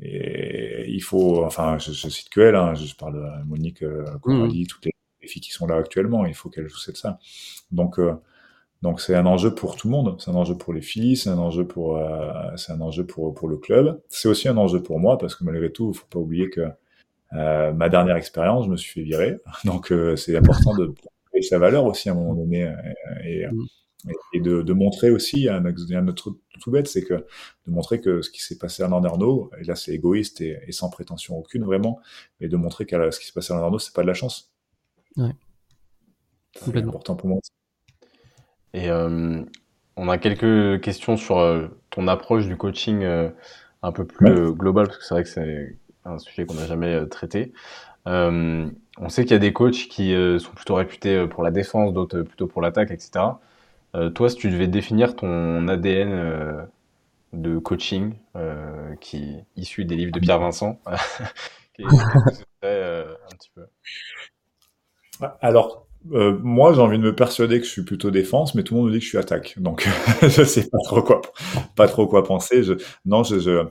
et 0.00 0.90
il 0.90 1.00
faut, 1.00 1.44
enfin, 1.44 1.78
je, 1.78 1.92
je 1.92 2.08
cite 2.08 2.28
que 2.28 2.40
elle, 2.40 2.54
hein, 2.54 2.74
je 2.74 2.94
parle 2.94 3.14
de 3.14 3.44
Monique, 3.44 3.82
euh, 3.82 4.04
Coralie, 4.20 4.64
mmh. 4.64 4.66
toutes 4.66 4.84
les, 4.86 4.92
filles 5.22 5.42
qui 5.42 5.50
sont 5.50 5.66
là 5.66 5.74
actuellement, 5.74 6.24
il 6.24 6.34
faut 6.34 6.50
qu'elles 6.50 6.68
jouent 6.68 6.78
cette 6.78 6.96
ça. 6.96 7.18
Donc 7.72 7.98
donc 8.80 9.00
c'est 9.00 9.16
un 9.16 9.26
enjeu 9.26 9.52
pour 9.52 9.74
tout 9.74 9.88
le 9.88 9.90
monde, 9.90 10.20
c'est 10.20 10.30
un 10.30 10.36
enjeu 10.36 10.56
pour 10.56 10.72
les 10.72 10.82
filles, 10.82 11.16
c'est 11.16 11.30
un 11.30 11.38
enjeu 11.38 11.66
pour 11.66 12.00
c'est 12.54 12.70
un 12.70 12.80
enjeu 12.80 13.04
pour 13.04 13.34
pour 13.34 13.48
le 13.48 13.56
club, 13.56 14.00
c'est 14.08 14.28
aussi 14.28 14.46
un 14.48 14.56
enjeu 14.56 14.80
pour 14.80 15.00
moi 15.00 15.18
parce 15.18 15.34
que 15.34 15.42
malgré 15.42 15.72
tout, 15.72 15.90
il 15.92 15.98
faut 15.98 16.06
pas 16.08 16.20
oublier 16.20 16.48
que 16.48 16.60
euh, 17.32 17.72
ma 17.72 17.88
dernière 17.88 18.14
expérience, 18.14 18.66
je 18.66 18.70
me 18.70 18.76
suis 18.76 18.92
fait 18.92 19.02
virer, 19.02 19.36
donc 19.64 19.92
c'est 20.14 20.36
important 20.36 20.76
de 20.76 20.94
sa 21.42 21.58
valeur 21.58 21.84
aussi 21.86 22.08
à 22.08 22.12
un 22.12 22.14
moment 22.14 22.34
donné 22.34 22.72
et, 23.24 23.48
mmh 23.48 23.66
et 24.32 24.40
de, 24.40 24.62
de, 24.62 24.72
montrer 24.72 25.10
aussi, 25.10 25.48
un, 25.48 25.64
un 25.64 26.08
autre 26.08 26.36
tout 26.60 26.70
bête, 26.70 26.88
c'est 26.88 27.02
que 27.02 27.14
de 27.14 27.72
montrer 27.72 28.00
que 28.00 28.22
ce 28.22 28.30
qui 28.30 28.42
s'est 28.42 28.58
passé 28.58 28.82
à 28.82 28.88
Landerneau, 28.88 29.50
et 29.60 29.64
là 29.64 29.74
c'est 29.74 29.92
égoïste 29.92 30.40
et, 30.40 30.58
et, 30.66 30.72
sans 30.72 30.90
prétention 30.90 31.36
aucune 31.38 31.64
vraiment, 31.64 32.00
mais 32.40 32.48
de 32.48 32.56
montrer 32.56 32.86
que 32.86 33.10
ce 33.10 33.18
qui 33.18 33.26
s'est 33.26 33.32
passé 33.32 33.52
à 33.52 33.56
Landerneau, 33.56 33.78
c'est 33.78 33.94
pas 33.94 34.02
de 34.02 34.08
la 34.08 34.14
chance. 34.14 34.52
Ouais. 35.16 35.34
C'est 36.54 36.76
important 36.76 37.16
pour 37.16 37.28
moi. 37.28 37.38
Et 38.72 38.90
euh, 38.90 39.42
on 39.96 40.08
a 40.08 40.18
quelques 40.18 40.82
questions 40.82 41.16
sur 41.16 41.38
euh, 41.38 41.68
ton 41.90 42.08
approche 42.08 42.46
du 42.46 42.56
coaching 42.56 43.02
euh, 43.02 43.30
un 43.82 43.92
peu 43.92 44.04
plus 44.04 44.28
euh, 44.28 44.50
global, 44.52 44.86
parce 44.86 44.98
que 44.98 45.04
c'est 45.04 45.14
vrai 45.14 45.22
que 45.22 45.28
c'est 45.28 45.76
un 46.04 46.18
sujet 46.18 46.44
qu'on 46.44 46.54
n'a 46.54 46.66
jamais 46.66 46.94
euh, 46.94 47.06
traité. 47.06 47.52
on 48.04 49.08
sait 49.08 49.24
qu'il 49.24 49.32
y 49.32 49.34
a 49.34 49.38
des 49.38 49.52
coachs 49.52 49.88
qui 49.88 50.14
sont 50.38 50.52
plutôt 50.54 50.74
réputés 50.74 51.26
pour 51.26 51.42
la 51.42 51.50
défense, 51.50 51.92
d'autres 51.92 52.22
plutôt 52.22 52.46
pour 52.46 52.62
l'attaque, 52.62 52.90
etc. 52.90 53.24
Euh, 53.96 54.10
toi, 54.10 54.28
si 54.28 54.36
tu 54.36 54.50
devais 54.50 54.68
définir 54.68 55.16
ton 55.16 55.68
ADN 55.68 56.12
euh, 56.12 56.62
de 57.32 57.58
coaching, 57.58 58.14
euh, 58.36 58.94
qui 59.00 59.16
est 59.16 59.44
issu 59.56 59.84
des 59.84 59.96
livres 59.96 60.12
de 60.12 60.20
Pierre 60.20 60.38
Vincent, 60.38 60.78
un 61.78 63.04
petit 63.30 63.50
peu? 63.54 63.66
Alors, 65.40 65.86
moi, 66.04 66.74
j'ai 66.74 66.80
envie 66.80 66.98
de 66.98 67.02
me 67.02 67.14
persuader 67.14 67.58
que 67.58 67.66
je 67.66 67.70
suis 67.70 67.84
plutôt 67.84 68.10
défense, 68.10 68.54
mais 68.54 68.62
tout 68.62 68.74
le 68.74 68.80
monde 68.80 68.88
me 68.88 68.92
dit 68.92 68.98
que 68.98 69.04
je 69.04 69.08
suis 69.08 69.18
attaque. 69.18 69.54
Donc, 69.58 69.88
je 70.22 70.44
sais 70.44 70.68
pas 70.68 70.78
trop 70.84 71.02
quoi, 71.02 71.22
pas 71.74 71.88
trop 71.88 72.06
quoi 72.06 72.22
penser. 72.22 72.62
Je, 72.62 72.74
non, 73.06 73.22
je, 73.24 73.38
je, 73.38 73.64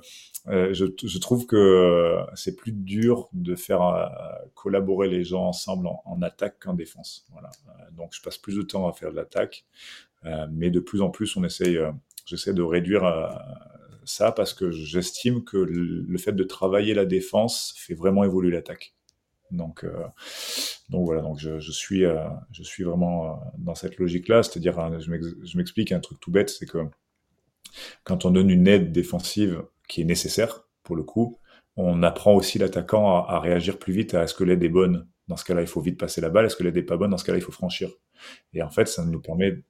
je, 0.48 0.86
je, 1.04 1.18
trouve 1.20 1.46
que 1.46 2.18
c'est 2.34 2.56
plus 2.56 2.72
dur 2.72 3.30
de 3.34 3.56
faire 3.56 4.10
collaborer 4.56 5.08
les 5.08 5.24
gens 5.24 5.46
ensemble 5.46 5.88
en, 5.88 6.02
en 6.06 6.22
attaque 6.24 6.58
qu'en 6.60 6.74
défense. 6.74 7.26
Voilà. 7.32 7.52
donc, 7.92 8.10
je 8.12 8.22
passe 8.22 8.40
plus 8.40 8.58
de 8.58 8.64
temps 8.64 8.88
à 8.88 8.94
faire 8.94 9.12
de 9.12 9.16
l'attaque. 9.16 9.66
Euh, 10.26 10.48
mais 10.52 10.70
de 10.70 10.80
plus 10.80 11.02
en 11.02 11.10
plus, 11.10 11.36
on 11.36 11.44
essaye, 11.44 11.78
euh, 11.78 11.92
j'essaie 12.26 12.54
de 12.54 12.62
réduire 12.62 13.06
euh, 13.06 13.28
ça 14.06 14.32
parce 14.32 14.54
que 14.54 14.72
j'estime 14.72 15.44
que 15.44 15.58
le 15.58 16.18
fait 16.18 16.34
de 16.34 16.44
travailler 16.44 16.94
la 16.94 17.06
défense 17.06 17.74
fait 17.78 17.96
vraiment 17.96 18.24
évoluer 18.24 18.52
l'attaque. 18.52 18.96
Donc, 19.52 19.86
donc 20.90 21.06
voilà, 21.06 21.22
donc 21.22 21.40
je, 21.40 21.72
suis, 21.72 22.04
je 22.52 22.64
suis 22.64 22.84
vraiment 22.84 23.40
dans 23.58 23.76
cette 23.76 23.98
logique-là, 23.98 24.44
c'est-à-dire, 24.44 24.80
hein, 24.80 25.00
je 25.00 25.58
m'explique 25.58 25.92
un 25.92 26.00
truc 26.00 26.20
tout 26.20 26.32
bête, 26.32 26.50
c'est 26.50 26.66
que 26.66 26.80
quand 28.04 28.26
on 28.26 28.32
donne 28.32 28.50
une 28.50 28.68
aide 28.68 28.92
défensive 28.92 29.64
qui 29.88 30.02
est 30.02 30.06
nécessaire 30.06 30.68
pour 30.84 30.96
le 30.96 31.04
coup, 31.04 31.40
on 31.78 32.04
apprend 32.04 32.34
aussi 32.34 32.58
l'attaquant 32.58 33.26
à, 33.26 33.40
réagir 33.40 33.78
plus 33.80 33.94
vite 33.94 34.14
à 34.14 34.24
est-ce 34.24 34.34
que 34.34 34.44
l'aide 34.44 34.64
est 34.64 34.70
bonne. 34.70 35.08
Dans 35.28 35.38
ce 35.38 35.46
cas-là, 35.46 35.62
il 35.62 35.68
faut 35.68 35.82
vite 35.82 36.00
passer 36.00 36.22
la 36.22 36.30
balle. 36.30 36.46
Est-ce 36.46 36.56
que 36.56 36.64
l'aide 36.64 36.78
est 36.78 36.84
pas 36.84 36.98
bonne? 36.98 37.12
Dans 37.12 37.18
ce 37.18 37.26
cas-là, 37.26 37.38
il 37.38 37.44
faut 37.44 37.52
franchir. 37.52 37.90
Et 38.54 38.64
en 38.64 38.70
fait, 38.70 38.88
ça 38.88 39.06
nous 39.06 39.20
permet, 39.20 39.64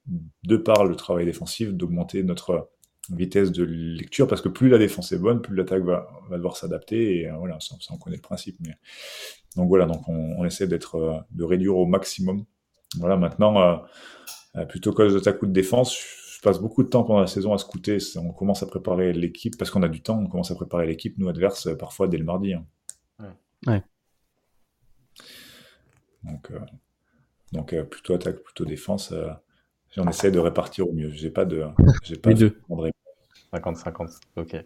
de 0.44 0.56
par 0.56 0.84
le 0.84 0.94
travail 0.96 1.24
défensif, 1.24 1.72
d'augmenter 1.72 2.22
notre 2.22 2.70
vitesse 3.10 3.52
de 3.52 3.64
lecture 3.64 4.26
parce 4.26 4.40
que 4.40 4.48
plus 4.48 4.68
la 4.68 4.78
défense 4.78 5.12
est 5.12 5.18
bonne, 5.18 5.40
plus 5.40 5.54
l'attaque 5.54 5.82
va, 5.82 6.08
va 6.28 6.36
devoir 6.36 6.56
s'adapter. 6.56 7.20
Et 7.20 7.28
euh, 7.28 7.36
voilà, 7.36 7.58
ça, 7.60 7.76
on 7.90 7.98
connaît 7.98 8.16
le 8.16 8.22
principe. 8.22 8.56
Mais 8.60 8.74
donc 9.56 9.68
voilà, 9.68 9.86
donc 9.86 10.08
on, 10.08 10.44
essaie 10.44 10.66
d'être, 10.66 10.96
euh, 10.96 11.18
de 11.30 11.44
réduire 11.44 11.76
au 11.76 11.86
maximum. 11.86 12.44
Voilà, 12.98 13.16
maintenant, 13.16 13.84
euh, 14.56 14.64
plutôt 14.66 14.92
que 14.92 15.12
d'attaque 15.12 15.42
ou 15.42 15.46
de 15.46 15.52
défense, 15.52 15.96
je 15.96 16.40
passe 16.40 16.60
beaucoup 16.60 16.82
de 16.82 16.88
temps 16.88 17.04
pendant 17.04 17.20
la 17.20 17.26
saison 17.26 17.52
à 17.52 17.58
scouter. 17.58 17.98
On 18.16 18.32
commence 18.32 18.62
à 18.62 18.66
préparer 18.66 19.12
l'équipe 19.12 19.56
parce 19.58 19.70
qu'on 19.70 19.82
a 19.82 19.88
du 19.88 20.02
temps. 20.02 20.18
On 20.18 20.28
commence 20.28 20.50
à 20.50 20.54
préparer 20.54 20.86
l'équipe, 20.86 21.18
nous 21.18 21.28
adverses, 21.28 21.68
parfois 21.76 22.08
dès 22.08 22.18
le 22.18 22.24
mardi. 22.24 22.54
Hein. 22.54 22.64
Ouais. 23.66 23.82
Donc, 26.22 26.52
donc 27.56 27.74
plutôt 27.84 28.14
attaque, 28.14 28.36
plutôt 28.36 28.64
défense. 28.64 29.12
J'en 29.96 30.06
essaie 30.08 30.30
de 30.30 30.38
répartir 30.38 30.88
au 30.88 30.92
mieux. 30.92 31.10
J'ai 31.10 31.30
pas 31.30 31.44
de. 31.44 31.64
J'ai 32.04 32.16
pas 32.16 32.34
deux. 32.34 32.56
50-50, 33.52 34.20
ok. 34.36 34.56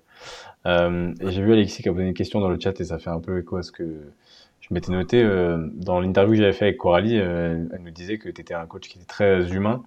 Euh, 0.66 1.14
et 1.20 1.30
j'ai 1.30 1.43
vu 1.43 1.53
Alexis 1.53 1.82
qui 1.82 1.88
a 1.88 1.93
posé 1.93 2.05
une 2.05 2.14
question 2.14 2.41
dans 2.41 2.49
le 2.49 2.59
chat 2.59 2.78
et 2.80 2.84
ça 2.84 2.99
fait 2.99 3.11
un 3.11 3.20
peu 3.20 3.38
écho 3.38 3.57
à 3.57 3.62
ce 3.62 3.72
que 3.72 3.84
je 4.61 4.68
m'étais 4.70 4.93
noté. 4.93 5.22
Euh, 5.22 5.68
dans 5.74 6.01
l'interview 6.01 6.32
que 6.32 6.38
j'avais 6.38 6.53
fait 6.53 6.66
avec 6.66 6.78
Coralie, 6.78 7.18
euh, 7.18 7.64
elle 7.72 7.82
nous 7.82 7.91
disait 7.91 8.18
que 8.18 8.28
tu 8.28 8.41
étais 8.41 8.55
un 8.55 8.66
coach 8.66 8.88
qui 8.88 8.99
était 8.99 9.07
très 9.07 9.53
humain. 9.53 9.82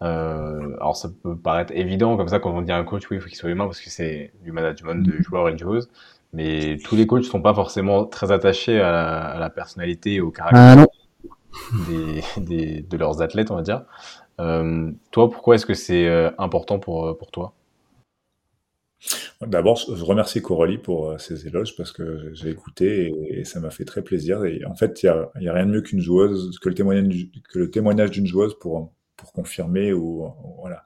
alors 0.00 0.96
ça 0.96 1.08
peut 1.22 1.36
paraître 1.36 1.72
évident 1.74 2.16
comme 2.16 2.28
ça 2.28 2.40
quand 2.40 2.50
on 2.50 2.62
dit 2.62 2.72
un 2.72 2.84
coach, 2.84 3.08
oui, 3.10 3.18
il 3.18 3.20
faut 3.20 3.28
qu'il 3.28 3.36
soit 3.36 3.50
humain 3.50 3.66
parce 3.66 3.80
que 3.80 3.90
c'est 3.90 4.32
du 4.42 4.52
management 4.52 5.02
de 5.06 5.12
mm-hmm. 5.12 5.22
joueurs 5.22 5.48
et 5.48 5.52
de 5.52 5.58
joueuses. 5.58 5.88
Mais 6.34 6.78
tous 6.82 6.96
les 6.96 7.06
coachs 7.06 7.24
sont 7.24 7.42
pas 7.42 7.52
forcément 7.52 8.06
très 8.06 8.32
attachés 8.32 8.80
à 8.80 9.38
la, 9.38 9.50
personnalité 9.50 10.14
et 10.14 10.20
au 10.22 10.30
caractère 10.30 10.78
ah, 10.78 10.86
des, 12.36 12.82
de 12.82 12.96
leurs 12.96 13.22
athlètes, 13.22 13.50
on 13.50 13.56
va 13.56 13.62
dire. 13.62 13.84
toi, 14.36 15.30
pourquoi 15.30 15.54
est-ce 15.54 15.66
que 15.66 15.74
c'est 15.74 16.08
important 16.38 16.78
pour, 16.78 17.16
pour 17.18 17.30
toi? 17.30 17.54
D'abord, 19.40 19.76
je 19.76 20.04
remercie 20.04 20.40
Coralie 20.40 20.78
pour 20.78 21.10
euh, 21.10 21.18
ses 21.18 21.46
éloges 21.48 21.76
parce 21.76 21.90
que 21.90 22.32
j'ai 22.32 22.50
écouté 22.50 23.12
et, 23.28 23.44
ça 23.44 23.58
m'a 23.58 23.70
fait 23.70 23.84
très 23.84 24.02
plaisir. 24.02 24.44
Et 24.44 24.64
en 24.64 24.74
fait, 24.76 25.02
il 25.02 25.12
n'y 25.40 25.48
a, 25.48 25.52
rien 25.52 25.66
de 25.66 25.72
mieux 25.72 25.82
qu'une 25.82 26.00
joueuse, 26.00 26.58
que 26.60 26.68
le 26.68 26.74
témoignage, 26.74 27.26
que 27.48 27.58
le 27.58 27.70
témoignage 27.70 28.12
d'une 28.12 28.26
joueuse 28.26 28.56
pour, 28.58 28.92
pour 29.16 29.32
confirmer 29.32 29.92
ou, 29.92 30.32
voilà. 30.60 30.84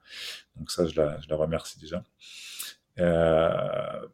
Donc 0.55 0.71
ça, 0.71 0.87
je 0.87 0.95
la, 0.99 1.19
je 1.19 1.29
la 1.29 1.35
remercie 1.35 1.79
déjà. 1.79 2.03
Euh, 2.99 3.51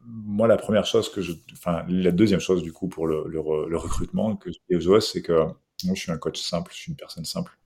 moi, 0.04 0.46
la 0.46 0.58
première 0.58 0.84
chose 0.84 1.10
que 1.10 1.22
je, 1.22 1.32
enfin, 1.54 1.86
la 1.88 2.10
deuxième 2.10 2.40
chose 2.40 2.62
du 2.62 2.72
coup 2.72 2.88
pour 2.88 3.06
le, 3.06 3.24
le, 3.26 3.40
recrutement 3.78 4.36
que 4.36 4.50
joueuses, 4.78 5.10
c'est 5.10 5.22
que 5.22 5.46
moi, 5.86 5.94
je 5.94 6.02
suis 6.02 6.12
un 6.12 6.18
coach 6.18 6.40
simple, 6.40 6.72
je 6.72 6.80
suis 6.80 6.90
une 6.90 6.96
personne 6.96 7.24
simple. 7.24 7.58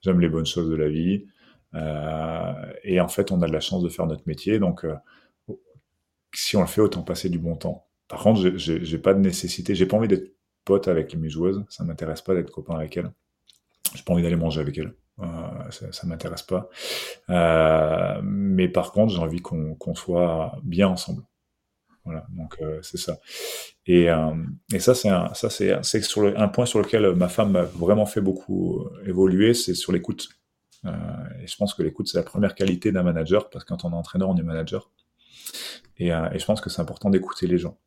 J'aime 0.00 0.20
les 0.20 0.28
bonnes 0.28 0.46
choses 0.46 0.68
de 0.68 0.74
la 0.74 0.88
vie. 0.88 1.26
Euh, 1.74 2.72
et 2.84 3.00
en 3.00 3.08
fait, 3.08 3.32
on 3.32 3.40
a 3.42 3.46
de 3.46 3.52
la 3.52 3.60
chance 3.60 3.82
de 3.82 3.88
faire 3.88 4.06
notre 4.06 4.24
métier, 4.26 4.58
donc 4.58 4.84
euh, 4.84 4.94
si 6.34 6.56
on 6.56 6.60
le 6.60 6.66
fait, 6.66 6.80
autant 6.80 7.02
passer 7.02 7.28
du 7.28 7.38
bon 7.38 7.56
temps. 7.56 7.86
Par 8.08 8.22
contre, 8.22 8.56
j'ai 8.56 8.98
pas 8.98 9.14
de 9.14 9.20
nécessité, 9.20 9.74
j'ai 9.74 9.86
pas 9.86 9.96
envie 9.96 10.08
d'être 10.08 10.34
pote 10.64 10.86
avec 10.88 11.14
mes 11.16 11.30
joueuses, 11.30 11.64
ça 11.68 11.82
m'intéresse 11.84 12.20
pas 12.20 12.34
d'être 12.34 12.50
copain 12.50 12.74
avec 12.74 12.96
elles. 12.96 13.10
J'ai 13.94 14.02
pas 14.02 14.12
envie 14.12 14.22
d'aller 14.22 14.36
manger 14.36 14.60
avec 14.60 14.76
elles. 14.76 14.94
Euh, 15.20 15.70
ça, 15.70 15.92
ça 15.92 16.06
m'intéresse 16.06 16.42
pas. 16.42 16.68
Mais 18.22 18.68
par 18.68 18.92
contre, 18.92 19.14
j'ai 19.14 19.20
envie 19.20 19.40
qu'on 19.40 19.94
soit 19.94 20.58
bien 20.62 20.88
ensemble. 20.88 21.22
Voilà, 22.04 22.26
donc 22.30 22.56
euh, 22.60 22.80
c'est 22.82 22.96
ça. 22.96 23.18
Et, 23.86 24.10
euh, 24.10 24.34
et 24.72 24.80
ça, 24.80 24.94
c'est 24.94 25.08
un, 25.08 25.32
ça 25.34 25.50
c'est 25.50 26.02
sur 26.02 26.24
un 26.24 26.48
point 26.48 26.66
sur 26.66 26.80
lequel 26.80 27.14
ma 27.14 27.28
femme 27.28 27.52
m'a 27.52 27.62
vraiment 27.62 28.06
fait 28.06 28.20
beaucoup 28.20 28.88
évoluer, 29.06 29.54
c'est 29.54 29.74
sur 29.74 29.92
l'écoute. 29.92 30.28
Euh, 30.84 30.90
et 31.42 31.46
je 31.46 31.56
pense 31.56 31.74
que 31.74 31.82
l'écoute 31.82 32.08
c'est 32.08 32.18
la 32.18 32.24
première 32.24 32.56
qualité 32.56 32.90
d'un 32.90 33.04
manager 33.04 33.50
parce 33.50 33.64
que 33.64 33.68
quand 33.68 33.84
on 33.84 33.92
est 33.92 33.96
entraîneur, 33.96 34.28
on 34.30 34.36
est 34.36 34.42
manager. 34.42 34.90
Euh, 36.00 36.30
et, 36.32 36.38
je 36.38 36.44
pense 36.44 36.60
que 36.60 36.70
c'est 36.70 36.82
important 36.82 37.10
d'écouter 37.10 37.46
les 37.46 37.58
gens. 37.58 37.78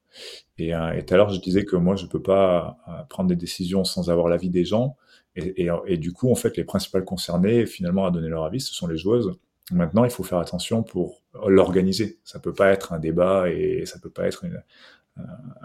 Et, 0.58 0.74
euh, 0.74 0.94
et 0.94 1.06
tout 1.06 1.14
à 1.14 1.18
l'heure, 1.18 1.30
je 1.30 1.40
disais 1.40 1.66
que 1.66 1.76
moi, 1.76 1.96
je 1.96 2.06
peux 2.06 2.22
pas 2.22 2.78
euh, 2.88 3.04
prendre 3.10 3.30
des 3.30 3.36
décisions 3.36 3.84
sans 3.84 4.10
avoir 4.10 4.28
l'avis 4.30 4.50
des 4.50 4.66
gens. 4.66 4.96
Et, 5.36 5.68
et, 5.88 5.98
du 5.98 6.14
coup, 6.14 6.32
en 6.32 6.36
fait, 6.36 6.56
les 6.56 6.64
principales 6.64 7.04
concernées, 7.04 7.66
finalement, 7.66 8.06
à 8.06 8.12
donner 8.12 8.30
leur 8.30 8.46
avis, 8.46 8.62
ce 8.62 8.74
sont 8.74 8.88
les 8.88 8.98
joueuses. 8.98 9.38
Maintenant, 9.72 10.04
il 10.04 10.12
faut 10.12 10.24
faire 10.24 10.38
attention 10.38 10.84
pour 10.84 11.24
l'organiser. 11.48 12.20
Ça 12.24 12.40
peut 12.40 12.54
pas 12.54 12.72
être 12.72 12.94
un 12.94 13.00
débat 13.00 13.50
et 13.50 13.86
ça 13.86 14.00
peut 14.00 14.12
pas 14.12 14.28
être 14.28 14.44
une, 14.44 14.62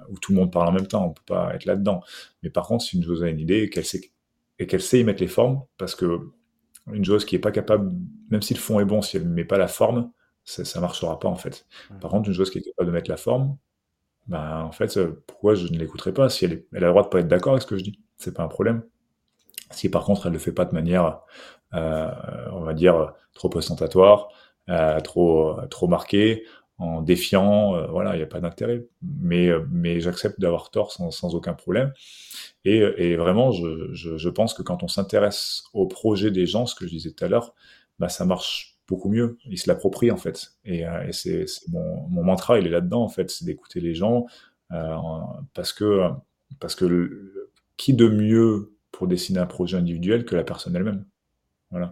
où 0.09 0.19
tout 0.19 0.33
le 0.33 0.39
monde 0.39 0.53
parle 0.53 0.69
en 0.69 0.73
même 0.73 0.87
temps. 0.87 1.07
On 1.07 1.13
peut 1.13 1.23
pas 1.27 1.55
être 1.55 1.67
là-dedans. 1.67 2.03
Mais 2.43 2.51
par 2.51 2.67
contre, 2.67 2.85
si 2.85 2.97
une 2.97 3.03
joueuse 3.03 3.23
a 3.23 3.29
une 3.29 3.41
idée 3.41 3.63
et 3.63 3.71
qu'elle 3.71 3.85
sait, 3.85 4.11
et 4.59 4.67
qu'elle 4.67 4.81
sait 4.81 5.01
y 5.01 5.05
mettre 5.05 5.21
les 5.21 5.29
formes, 5.29 5.63
parce 5.79 5.95
que 5.95 6.21
une 6.93 7.05
joueuse 7.05 7.25
qui 7.25 7.37
est 7.37 7.41
pas 7.41 7.53
capable, 7.53 7.93
même 8.31 8.43
si 8.43 8.55
le 8.55 8.61
fond 8.61 8.81
est 8.81 8.85
bon, 8.85 9.03
si 9.03 9.17
elle 9.17 9.29
ne 9.29 9.35
met 9.35 9.45
pas 9.45 9.59
la 9.59 9.69
forme, 9.69 10.11
ça, 10.45 10.65
ça 10.65 10.81
marchera 10.81 11.19
pas 11.19 11.29
en 11.29 11.37
fait. 11.37 11.67
Par 12.01 12.11
contre, 12.11 12.29
une 12.29 12.35
joueuse 12.35 12.51
qui 12.51 12.59
est 12.59 12.63
capable 12.63 12.89
de 12.89 12.93
mettre 12.93 13.11
la 13.11 13.17
forme, 13.17 13.57
ben, 14.27 14.63
en 14.63 14.73
fait, 14.73 14.97
euh, 14.97 15.23
pourquoi 15.27 15.55
je 15.55 15.67
ne 15.67 15.79
l'écouterai 15.79 16.13
pas? 16.13 16.29
Si 16.29 16.45
elle, 16.45 16.65
elle, 16.73 16.85
a 16.85 16.87
le 16.87 16.93
droit 16.93 17.03
de 17.03 17.09
pas 17.09 17.21
être 17.21 17.29
d'accord 17.29 17.53
avec 17.53 17.63
ce 17.63 17.67
que 17.67 17.77
je 17.77 17.85
dis, 17.85 18.01
c'est 18.17 18.35
pas 18.35 18.45
un 18.45 18.49
problème. 18.49 18.83
Si 19.71 19.89
par 19.89 20.05
contre 20.05 20.27
elle 20.27 20.33
le 20.33 20.39
fait 20.39 20.53
pas 20.53 20.65
de 20.65 20.75
manière, 20.75 21.21
euh, 21.75 22.11
on 22.53 22.61
va 22.61 22.75
dire, 22.75 23.15
trop 23.35 23.51
ostentatoire, 23.57 24.29
euh, 24.69 25.01
trop, 25.01 25.57
trop 25.71 25.89
marquée, 25.89 26.45
en 26.81 27.03
défiant, 27.03 27.77
euh, 27.77 27.87
voilà, 27.89 28.15
il 28.15 28.19
n'y 28.19 28.23
a 28.23 28.27
pas 28.27 28.41
d'intérêt. 28.41 28.87
Mais, 29.03 29.49
euh, 29.49 29.67
mais 29.71 30.01
j'accepte 30.01 30.41
d'avoir 30.41 30.71
tort 30.71 30.93
sans, 30.93 31.11
sans, 31.11 31.35
aucun 31.35 31.53
problème. 31.53 31.93
Et, 32.65 32.79
et 32.79 33.17
vraiment, 33.17 33.53
je, 33.53 33.93
je, 33.93 34.17
je, 34.17 34.29
pense 34.31 34.55
que 34.55 34.63
quand 34.63 34.83
on 34.83 34.89
s'intéresse 34.89 35.65
au 35.75 35.87
projet 35.87 36.31
des 36.31 36.47
gens, 36.47 36.65
ce 36.65 36.75
que 36.75 36.87
je 36.87 36.91
disais 36.91 37.11
tout 37.11 37.25
à 37.25 37.29
l'heure, 37.29 37.55
bah, 37.99 38.09
ça 38.09 38.25
marche 38.25 38.79
beaucoup 38.89 39.11
mieux. 39.11 39.37
Il 39.45 39.59
se 39.59 39.69
l'approprie 39.69 40.11
en 40.11 40.17
fait. 40.17 40.53
Et, 40.65 40.87
euh, 40.87 41.07
et 41.07 41.13
c'est 41.13 41.45
mon, 41.69 42.09
mon, 42.09 42.25
mantra, 42.25 42.59
il 42.59 42.67
est 42.67 42.71
là-dedans 42.71 43.03
en 43.03 43.09
fait, 43.11 43.31
c'est 43.31 43.45
d'écouter 43.45 43.81
les 43.81 43.95
gens 43.95 44.27
parce 45.55 45.73
que 45.73 46.09
parce 46.61 46.77
que 46.77 46.85
le, 46.85 47.51
qui 47.77 47.93
de 47.93 48.09
mieux 48.09 48.73
pour 48.93 49.07
dessiner 49.07 49.39
un 49.39 49.47
projet 49.47 49.77
individuel 49.77 50.25
que 50.25 50.37
la 50.37 50.45
personne 50.45 50.77
elle-même. 50.77 51.05
Voilà. 51.71 51.91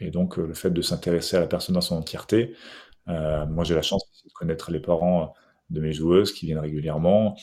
Et 0.00 0.10
donc 0.10 0.38
euh, 0.38 0.46
le 0.46 0.54
fait 0.54 0.70
de 0.70 0.82
s'intéresser 0.82 1.36
à 1.36 1.40
la 1.40 1.46
personne 1.46 1.74
dans 1.74 1.80
son 1.80 1.96
entièreté. 1.96 2.54
Euh, 3.08 3.46
moi 3.46 3.64
j'ai 3.64 3.74
la 3.74 3.82
chance 3.82 4.04
de 4.24 4.30
connaître 4.32 4.70
les 4.70 4.80
parents 4.80 5.34
de 5.70 5.80
mes 5.80 5.92
joueuses 5.92 6.32
qui 6.32 6.46
viennent 6.46 6.58
régulièrement. 6.58 7.36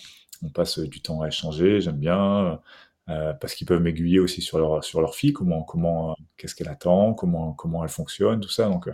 On 0.43 0.49
passe 0.49 0.79
du 0.79 1.01
temps 1.01 1.21
à 1.21 1.27
échanger, 1.27 1.81
j'aime 1.81 1.97
bien. 1.97 2.59
Euh, 3.09 3.31
parce 3.33 3.55
qu'ils 3.55 3.65
peuvent 3.65 3.81
m'aiguiller 3.81 4.19
aussi 4.19 4.41
sur 4.41 4.59
leur 4.59 4.83
sur 4.83 4.99
leur 4.99 5.15
fille, 5.15 5.31
comment 5.31 5.63
comment 5.63 6.17
qu'est-ce 6.35 6.55
qu'elle 6.55 6.67
attend, 6.67 7.13
comment 7.13 7.53
comment 7.53 7.81
elle 7.83 7.89
fonctionne, 7.89 8.41
tout 8.41 8.49
ça. 8.49 8.67
Donc, 8.67 8.89
euh, 8.89 8.93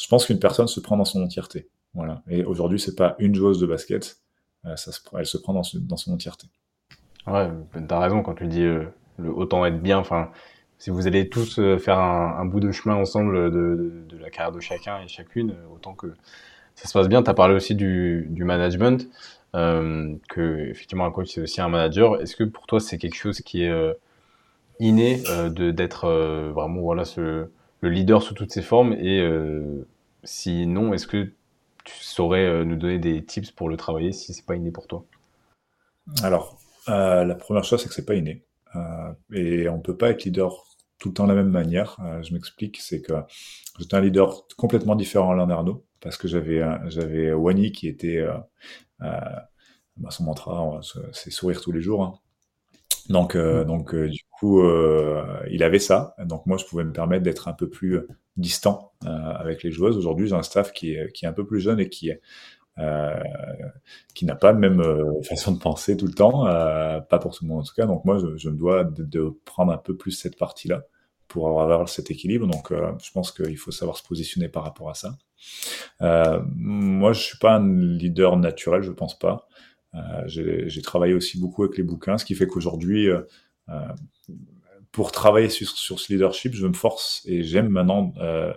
je 0.00 0.06
pense 0.06 0.26
qu'une 0.26 0.38
personne 0.38 0.68
se 0.68 0.78
prend 0.78 0.96
dans 0.96 1.04
son 1.04 1.22
entièreté. 1.22 1.68
Voilà. 1.94 2.22
Et 2.28 2.44
aujourd'hui, 2.44 2.78
c'est 2.78 2.94
pas 2.94 3.16
une 3.18 3.34
joueuse 3.34 3.58
de 3.58 3.66
basket, 3.66 4.20
euh, 4.66 4.76
ça 4.76 4.92
se, 4.92 5.00
elle 5.18 5.26
se 5.26 5.36
prend 5.36 5.52
dans, 5.52 5.62
dans 5.74 5.96
son 5.96 6.12
entièreté. 6.12 6.46
Ouais, 7.26 7.50
t'as 7.88 7.98
raison 7.98 8.22
quand 8.22 8.34
tu 8.34 8.46
dis 8.46 8.64
le 9.18 9.30
autant 9.30 9.64
être 9.66 9.80
bien. 9.80 9.98
Enfin, 9.98 10.30
si 10.78 10.90
vous 10.90 11.06
allez 11.06 11.28
tous 11.28 11.60
faire 11.78 11.98
un, 11.98 12.44
bout 12.44 12.60
de 12.60 12.70
chemin 12.70 12.94
ensemble 12.94 13.50
de, 13.50 14.06
la 14.20 14.30
carrière 14.30 14.52
de 14.52 14.60
chacun 14.60 15.00
et 15.02 15.08
chacune, 15.08 15.54
autant 15.74 15.94
que 15.94 16.14
ça 16.76 16.86
se 16.86 16.92
passe 16.92 17.08
bien. 17.08 17.22
Tu 17.22 17.30
as 17.30 17.34
parlé 17.34 17.54
aussi 17.54 17.74
du, 17.74 18.26
du 18.30 18.44
management 18.44 19.08
euh, 19.56 20.14
que 20.28 20.68
effectivement 20.70 21.06
un 21.06 21.10
coach 21.10 21.34
c'est 21.34 21.40
aussi 21.40 21.60
un 21.60 21.68
manager. 21.68 22.20
Est-ce 22.20 22.36
que 22.36 22.44
pour 22.44 22.66
toi 22.66 22.80
c'est 22.80 22.98
quelque 22.98 23.16
chose 23.16 23.40
qui 23.40 23.64
est 23.64 23.70
euh, 23.70 23.94
inné 24.78 25.22
euh, 25.28 25.50
de 25.50 25.70
d'être 25.70 26.04
euh, 26.04 26.52
vraiment 26.54 26.80
voilà 26.80 27.02
le 27.16 27.50
leader 27.88 28.22
sous 28.22 28.34
toutes 28.34 28.52
ses 28.52 28.62
formes? 28.62 28.92
Et 28.92 29.20
euh, 29.20 29.86
si 30.24 30.66
non 30.66 30.92
est-ce 30.92 31.06
que 31.06 31.32
tu 31.84 31.94
saurais 32.00 32.64
nous 32.64 32.76
donner 32.76 32.98
des 32.98 33.24
tips 33.24 33.50
pour 33.50 33.68
le 33.68 33.76
travailler 33.76 34.12
si 34.12 34.34
c'est 34.34 34.44
pas 34.44 34.56
inné 34.56 34.70
pour 34.70 34.86
toi? 34.86 35.04
Alors 36.22 36.58
la 36.86 37.34
première 37.34 37.64
chose 37.64 37.82
c'est 37.82 37.88
que 37.88 37.94
c'est 37.94 38.06
pas 38.06 38.14
inné 38.14 38.42
et 39.32 39.68
on 39.68 39.80
peut 39.80 39.96
pas 39.96 40.10
être 40.10 40.24
leader 40.24 40.64
tout 40.98 41.08
le 41.08 41.14
temps 41.14 41.24
de 41.24 41.32
la 41.32 41.36
même 41.36 41.50
manière. 41.50 41.96
je 42.22 42.32
m'explique, 42.32 42.78
c'est 42.80 43.00
que 43.00 43.12
j'étais 43.78 43.94
un 43.94 44.00
leader 44.00 44.46
complètement 44.56 44.96
différent 44.96 45.30
à 45.30 45.34
Alain 45.34 45.50
Arnaud 45.50 45.84
parce 46.00 46.16
que 46.16 46.28
j'avais 46.28 46.62
j'avais 46.88 47.32
Wani 47.32 47.72
qui 47.72 47.88
était 47.88 48.24
euh, 49.02 49.08
bah, 49.96 50.10
son 50.10 50.24
mantra, 50.24 50.80
c'est 51.12 51.30
sourire 51.30 51.60
tous 51.60 51.72
les 51.72 51.80
jours. 51.80 52.02
Hein. 52.02 52.14
Donc, 53.08 53.34
euh, 53.34 53.62
mm. 53.64 53.66
donc 53.66 53.94
euh, 53.94 54.08
du 54.08 54.22
coup, 54.38 54.62
il 55.50 55.62
avait 55.62 55.78
ça. 55.78 56.14
Donc 56.24 56.46
moi, 56.46 56.56
je 56.56 56.64
pouvais 56.64 56.84
me 56.84 56.92
permettre 56.92 57.24
d'être 57.24 57.48
un 57.48 57.52
peu 57.52 57.68
plus 57.68 58.00
distant 58.36 58.92
avec 59.04 59.62
les 59.62 59.72
joueuses. 59.72 59.96
Aujourd'hui, 59.96 60.28
j'ai 60.28 60.34
un 60.34 60.42
staff 60.42 60.72
qui 60.72 60.92
est, 60.92 61.12
qui 61.12 61.24
est 61.24 61.28
un 61.28 61.32
peu 61.32 61.46
plus 61.46 61.60
jeune 61.60 61.80
et 61.80 61.88
qui 61.88 62.10
est 62.10 62.20
euh, 62.78 63.14
qui 64.14 64.24
n'a 64.24 64.36
pas 64.36 64.52
la 64.52 64.58
même 64.58 64.82
façon 65.22 65.52
de 65.52 65.58
penser 65.58 65.96
tout 65.96 66.06
le 66.06 66.12
temps, 66.12 66.46
euh, 66.46 67.00
pas 67.00 67.18
pour 67.18 67.34
tout 67.36 67.44
le 67.44 67.48
monde 67.48 67.60
en 67.60 67.64
tout 67.64 67.74
cas. 67.74 67.86
Donc 67.86 68.04
moi, 68.04 68.18
je, 68.18 68.36
je 68.36 68.50
me 68.50 68.56
dois 68.56 68.84
de, 68.84 69.04
de, 69.04 69.30
prendre 69.44 69.72
un 69.72 69.78
peu 69.78 69.96
plus 69.96 70.12
cette 70.12 70.38
partie-là 70.38 70.82
pour 71.28 71.60
avoir 71.60 71.88
cet 71.88 72.10
équilibre. 72.10 72.46
Donc 72.46 72.72
euh, 72.72 72.92
je 73.02 73.10
pense 73.12 73.32
qu'il 73.32 73.56
faut 73.56 73.70
savoir 73.70 73.96
se 73.96 74.02
positionner 74.02 74.48
par 74.48 74.64
rapport 74.64 74.90
à 74.90 74.94
ça. 74.94 75.16
Euh, 76.02 76.42
moi, 76.54 77.12
je 77.12 77.20
suis 77.20 77.38
pas 77.38 77.56
un 77.56 77.80
leader 77.80 78.36
naturel, 78.36 78.82
je 78.82 78.92
pense 78.92 79.18
pas. 79.18 79.48
Euh, 79.94 80.24
j'ai 80.26 80.82
travaillé 80.82 81.14
aussi 81.14 81.38
beaucoup 81.40 81.64
avec 81.64 81.76
les 81.76 81.84
bouquins, 81.84 82.18
ce 82.18 82.24
qui 82.24 82.34
fait 82.34 82.46
qu'aujourd'hui, 82.46 83.08
pour 84.92 85.12
travailler 85.12 85.48
sur, 85.48 85.98
ce 85.98 86.12
leadership, 86.12 86.54
je 86.54 86.66
me 86.66 86.72
force 86.72 87.22
et 87.26 87.42
j'aime 87.42 87.68
maintenant 87.68 88.12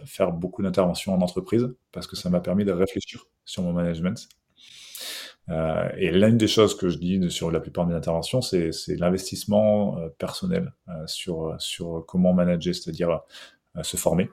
faire 0.05 0.31
beaucoup 0.31 0.63
d'interventions 0.63 1.13
en 1.13 1.21
entreprise 1.21 1.67
parce 1.91 2.07
que 2.07 2.15
ça 2.15 2.29
m'a 2.29 2.39
permis 2.39 2.65
de 2.65 2.71
réfléchir 2.71 3.25
sur 3.45 3.63
mon 3.63 3.73
management. 3.73 4.27
Euh, 5.49 5.89
et 5.97 6.11
l'une 6.11 6.37
des 6.37 6.47
choses 6.47 6.77
que 6.77 6.89
je 6.89 6.97
dis 6.97 7.29
sur 7.29 7.51
la 7.51 7.59
plupart 7.59 7.85
de 7.85 7.91
mes 7.91 7.97
interventions, 7.97 8.41
c'est 8.41 8.71
l'investissement 8.89 9.97
euh, 9.97 10.09
personnel 10.17 10.73
euh, 10.87 11.05
sur, 11.07 12.05
comment 12.07 12.33
manager, 12.33 12.73
c'est-à-dire 12.75 13.21
se 13.81 13.97
former. 13.97 14.29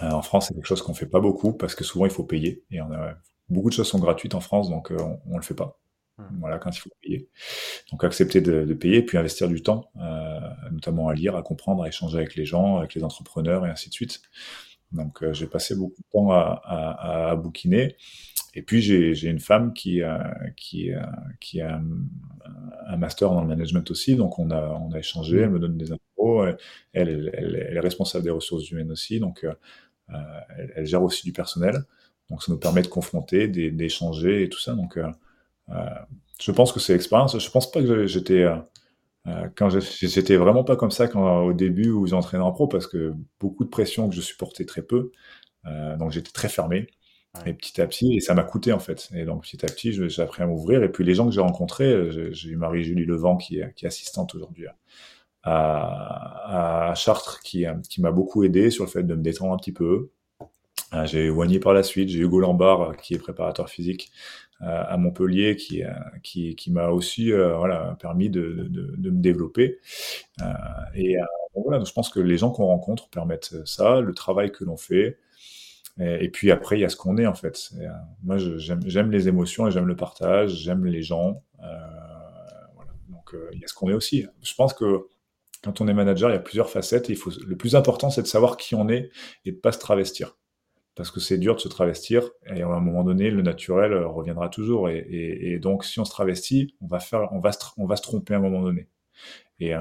en 0.00 0.22
France, 0.22 0.48
c'est 0.48 0.54
quelque 0.54 0.66
chose 0.66 0.82
qu'on 0.82 0.94
fait 0.94 1.06
pas 1.06 1.20
beaucoup 1.20 1.52
parce 1.52 1.74
que 1.74 1.84
souvent 1.84 2.06
il 2.06 2.10
faut 2.10 2.24
payer 2.24 2.64
et 2.70 2.80
on 2.80 2.92
a, 2.92 3.14
beaucoup 3.48 3.70
de 3.70 3.74
choses 3.74 3.88
sont 3.88 4.00
gratuites 4.00 4.34
en 4.34 4.40
France, 4.40 4.68
donc 4.68 4.92
on, 4.98 5.20
on 5.30 5.36
le 5.36 5.42
fait 5.42 5.54
pas. 5.54 5.78
Mmh. 6.18 6.22
Voilà, 6.40 6.58
quand 6.58 6.70
il 6.70 6.78
faut 6.78 6.90
payer. 7.02 7.28
Donc 7.90 8.04
accepter 8.04 8.40
de, 8.40 8.64
de 8.64 8.74
payer, 8.74 9.02
puis 9.02 9.18
investir 9.18 9.48
du 9.48 9.62
temps, 9.62 9.90
euh, 10.00 10.40
notamment 10.72 11.08
à 11.08 11.14
lire, 11.14 11.36
à 11.36 11.42
comprendre, 11.42 11.82
à 11.82 11.88
échanger 11.88 12.18
avec 12.18 12.36
les 12.36 12.44
gens, 12.44 12.78
avec 12.78 12.94
les 12.94 13.04
entrepreneurs 13.04 13.66
et 13.66 13.70
ainsi 13.70 13.88
de 13.88 13.94
suite. 13.94 14.22
Donc 14.92 15.22
j'ai 15.32 15.46
passé 15.46 15.74
beaucoup 15.74 16.00
de 16.00 16.08
temps 16.12 16.30
à, 16.30 16.60
à, 16.64 17.30
à 17.30 17.36
bouquiner. 17.36 17.96
Et 18.56 18.62
puis 18.62 18.80
j'ai 18.80 19.28
une 19.28 19.38
femme 19.38 19.74
qui 19.74 20.02
a, 20.02 20.34
qui 20.56 20.90
a, 20.90 21.12
qui 21.40 21.60
a 21.60 21.78
un, 22.86 22.96
master 22.96 23.28
dans 23.28 23.42
le 23.42 23.48
management 23.48 23.90
aussi, 23.90 24.16
donc 24.16 24.38
on 24.38 24.50
a, 24.50 24.68
on 24.80 24.92
a 24.92 24.98
échangé, 24.98 25.40
elle 25.40 25.50
me 25.50 25.58
donne 25.58 25.76
des 25.76 25.92
infos, 25.92 26.46
elle, 26.46 26.56
elle, 26.94 27.30
elle, 27.34 27.76
est 27.76 27.80
responsable 27.80 28.24
des 28.24 28.30
ressources 28.30 28.70
humaines 28.70 28.90
aussi, 28.90 29.20
donc 29.20 29.44
euh, 29.44 29.52
elle, 30.56 30.72
elle, 30.74 30.86
gère 30.86 31.02
aussi 31.02 31.26
du 31.26 31.34
personnel, 31.34 31.84
donc 32.30 32.42
ça 32.42 32.50
nous 32.50 32.58
permet 32.58 32.80
de 32.80 32.86
confronter, 32.86 33.46
d'échanger 33.48 34.44
et 34.44 34.48
tout 34.48 34.58
ça. 34.58 34.72
Donc 34.72 34.96
euh, 34.96 35.02
euh, 35.04 35.12
je 35.68 36.52
pense 36.52 36.72
que 36.72 36.80
c'est 36.80 36.92
l'expérience. 36.92 37.38
Je 37.38 37.50
pense 37.50 37.70
pas 37.70 37.82
que 37.82 38.06
j'étais 38.06 38.42
euh, 38.42 39.48
quand 39.56 39.68
j'étais 39.70 40.36
vraiment 40.36 40.64
pas 40.64 40.76
comme 40.76 40.90
ça 40.90 41.08
quand 41.08 41.40
au 41.42 41.52
début 41.52 41.90
où 41.90 42.06
j'entraînais 42.06 42.44
en 42.44 42.52
pro 42.52 42.68
parce 42.68 42.86
que 42.86 43.14
beaucoup 43.40 43.64
de 43.64 43.70
pression 43.70 44.08
que 44.08 44.14
je 44.14 44.20
supportais 44.20 44.64
très 44.64 44.82
peu, 44.82 45.12
donc 45.98 46.12
j'étais 46.12 46.32
très 46.32 46.48
fermé. 46.48 46.88
Et 47.44 47.52
petit 47.52 47.80
à 47.80 47.86
petit, 47.86 48.14
et 48.16 48.20
ça 48.20 48.34
m'a 48.34 48.44
coûté 48.44 48.72
en 48.72 48.78
fait. 48.78 49.08
Et 49.14 49.24
donc 49.24 49.42
petit 49.42 49.64
à 49.64 49.68
petit, 49.68 49.92
j'ai 49.92 50.22
appris 50.22 50.42
à 50.42 50.46
m'ouvrir. 50.46 50.82
Et 50.82 50.90
puis 50.90 51.04
les 51.04 51.14
gens 51.14 51.26
que 51.26 51.32
j'ai 51.32 51.40
rencontrés, 51.40 51.92
euh, 51.92 52.32
j'ai 52.32 52.48
eu 52.48 52.56
Marie-Julie 52.56 53.04
Levent 53.04 53.36
qui 53.36 53.58
est, 53.58 53.74
qui 53.74 53.84
est 53.84 53.88
assistante 53.88 54.34
aujourd'hui 54.34 54.66
à, 55.42 56.90
à, 56.90 56.94
Chartres, 56.94 57.40
qui, 57.40 57.66
qui 57.88 58.00
m'a 58.00 58.10
beaucoup 58.10 58.42
aidé 58.44 58.70
sur 58.70 58.84
le 58.84 58.90
fait 58.90 59.02
de 59.02 59.14
me 59.14 59.22
détendre 59.22 59.52
un 59.52 59.56
petit 59.56 59.72
peu. 59.72 60.10
Euh, 60.94 61.04
j'ai 61.04 61.28
Wagné 61.30 61.58
par 61.58 61.72
la 61.72 61.82
suite, 61.82 62.08
j'ai 62.08 62.20
Hugo 62.20 62.40
Lambard 62.40 62.96
qui 62.96 63.14
est 63.14 63.18
préparateur 63.18 63.68
physique 63.68 64.10
euh, 64.10 64.45
à 64.60 64.96
Montpellier, 64.96 65.56
qui, 65.56 65.82
qui, 66.22 66.56
qui 66.56 66.72
m'a 66.72 66.88
aussi 66.88 67.30
voilà, 67.30 67.96
permis 68.00 68.30
de, 68.30 68.68
de, 68.70 69.10
me 69.10 69.20
développer. 69.20 69.78
et 70.94 71.16
voilà, 71.54 71.78
donc 71.78 71.86
je 71.86 71.92
pense 71.92 72.08
que 72.08 72.20
les 72.20 72.38
gens 72.38 72.50
qu'on 72.50 72.66
rencontre 72.66 73.08
permettent 73.10 73.54
ça, 73.66 74.00
le 74.00 74.14
travail 74.14 74.52
que 74.52 74.64
l'on 74.64 74.76
fait, 74.76 75.18
et, 75.98 76.28
puis 76.28 76.50
après, 76.50 76.76
il 76.76 76.82
y 76.82 76.84
a 76.84 76.90
ce 76.90 76.96
qu'on 76.96 77.16
est 77.16 77.26
en 77.26 77.34
fait. 77.34 77.70
Euh, 77.78 77.88
moi, 78.22 78.36
j'aime 78.38 79.10
les 79.10 79.28
émotions 79.28 79.66
et 79.66 79.70
j'aime 79.70 79.86
le 79.86 79.96
partage, 79.96 80.50
j'aime 80.50 80.84
les 80.84 81.02
gens. 81.02 81.42
Euh, 81.62 81.66
voilà. 82.74 82.90
Donc, 83.08 83.34
euh, 83.34 83.48
il 83.54 83.60
y 83.60 83.64
a 83.64 83.66
ce 83.66 83.74
qu'on 83.74 83.88
est 83.88 83.94
aussi. 83.94 84.26
Je 84.42 84.54
pense 84.54 84.74
que 84.74 85.06
quand 85.62 85.80
on 85.80 85.88
est 85.88 85.94
manager, 85.94 86.28
il 86.28 86.34
y 86.34 86.36
a 86.36 86.40
plusieurs 86.40 86.68
facettes. 86.68 87.08
Et 87.08 87.14
il 87.14 87.18
faut, 87.18 87.30
le 87.46 87.56
plus 87.56 87.76
important, 87.76 88.10
c'est 88.10 88.22
de 88.22 88.26
savoir 88.26 88.58
qui 88.58 88.74
on 88.74 88.88
est 88.90 89.10
et 89.46 89.52
de 89.52 89.56
pas 89.56 89.72
se 89.72 89.78
travestir. 89.78 90.36
Parce 90.96 91.10
que 91.10 91.20
c'est 91.20 91.38
dur 91.38 91.54
de 91.54 91.60
se 91.60 91.68
travestir 91.68 92.28
et 92.46 92.62
à 92.62 92.66
un 92.66 92.80
moment 92.80 93.04
donné, 93.04 93.30
le 93.30 93.42
naturel 93.42 93.94
reviendra 93.94 94.48
toujours. 94.48 94.88
Et, 94.88 95.58
donc, 95.60 95.84
si 95.84 96.00
on 96.00 96.04
se 96.04 96.10
travestit, 96.10 96.74
on 96.80 96.86
va 96.86 97.00
faire, 97.00 97.28
on 97.32 97.38
va 97.38 97.52
se, 97.52 97.58
on 97.76 97.86
va 97.86 97.96
se 97.96 98.02
tromper 98.02 98.34
à 98.34 98.38
un 98.38 98.40
moment 98.40 98.62
donné. 98.62 98.88
Et, 99.60 99.72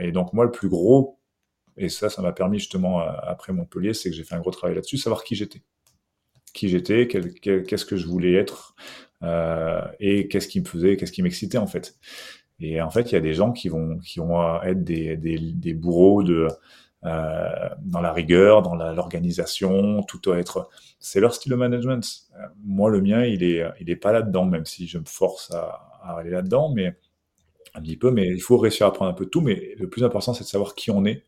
et 0.00 0.12
donc, 0.12 0.32
moi, 0.32 0.44
le 0.44 0.52
plus 0.52 0.68
gros 0.68 1.20
et 1.80 1.88
ça, 1.88 2.10
ça 2.10 2.22
m'a 2.22 2.32
permis 2.32 2.58
justement, 2.58 3.00
euh, 3.00 3.10
après 3.22 3.52
Montpellier, 3.52 3.94
c'est 3.94 4.10
que 4.10 4.16
j'ai 4.16 4.24
fait 4.24 4.34
un 4.34 4.40
gros 4.40 4.50
travail 4.50 4.74
là-dessus, 4.74 4.98
savoir 4.98 5.24
qui 5.24 5.34
j'étais. 5.34 5.62
Qui 6.52 6.68
j'étais, 6.68 7.06
qu'est-ce 7.06 7.84
que 7.84 7.96
je 7.96 8.06
voulais 8.06 8.34
être, 8.34 8.74
euh, 9.22 9.80
et 10.00 10.28
qu'est-ce 10.28 10.48
qui 10.48 10.60
me 10.60 10.66
faisait, 10.66 10.96
qu'est-ce 10.96 11.12
qui 11.12 11.22
m'excitait 11.22 11.58
en 11.58 11.66
fait. 11.66 11.96
Et 12.58 12.82
en 12.82 12.90
fait, 12.90 13.10
il 13.10 13.14
y 13.14 13.16
a 13.16 13.20
des 13.20 13.34
gens 13.34 13.52
qui 13.52 13.68
vont, 13.68 13.98
qui 13.98 14.18
vont 14.18 14.60
être 14.62 14.84
des, 14.84 15.16
des, 15.16 15.38
des 15.38 15.74
bourreaux 15.74 16.22
de, 16.22 16.34
euh, 16.34 16.48
dans 17.02 18.00
la 18.00 18.12
rigueur, 18.12 18.62
dans 18.62 18.74
l'organisation, 18.74 20.02
tout 20.02 20.18
doit 20.18 20.38
être. 20.38 20.68
C'est 20.98 21.20
leur 21.20 21.34
style 21.34 21.52
de 21.52 21.56
management. 21.56 22.06
Euh, 22.34 22.46
moi, 22.62 22.90
le 22.90 23.00
mien, 23.00 23.24
il 23.24 23.42
est, 23.42 23.64
il 23.80 23.88
est 23.88 23.96
pas 23.96 24.12
là-dedans, 24.12 24.44
même 24.44 24.66
si 24.66 24.86
je 24.86 24.98
me 24.98 25.04
force 25.06 25.50
à, 25.50 26.00
à 26.02 26.18
aller 26.18 26.30
là-dedans, 26.30 26.70
mais 26.74 26.94
un 27.74 27.80
petit 27.80 27.96
peu. 27.96 28.10
Mais 28.10 28.28
il 28.28 28.40
faut 28.40 28.58
réussir 28.58 28.86
à 28.86 28.92
prendre 28.92 29.10
un 29.10 29.14
peu 29.14 29.24
de 29.24 29.30
tout. 29.30 29.40
Mais 29.40 29.74
le 29.78 29.88
plus 29.88 30.04
important, 30.04 30.34
c'est 30.34 30.44
de 30.44 30.48
savoir 30.48 30.74
qui 30.74 30.90
on 30.90 31.04
est 31.04 31.24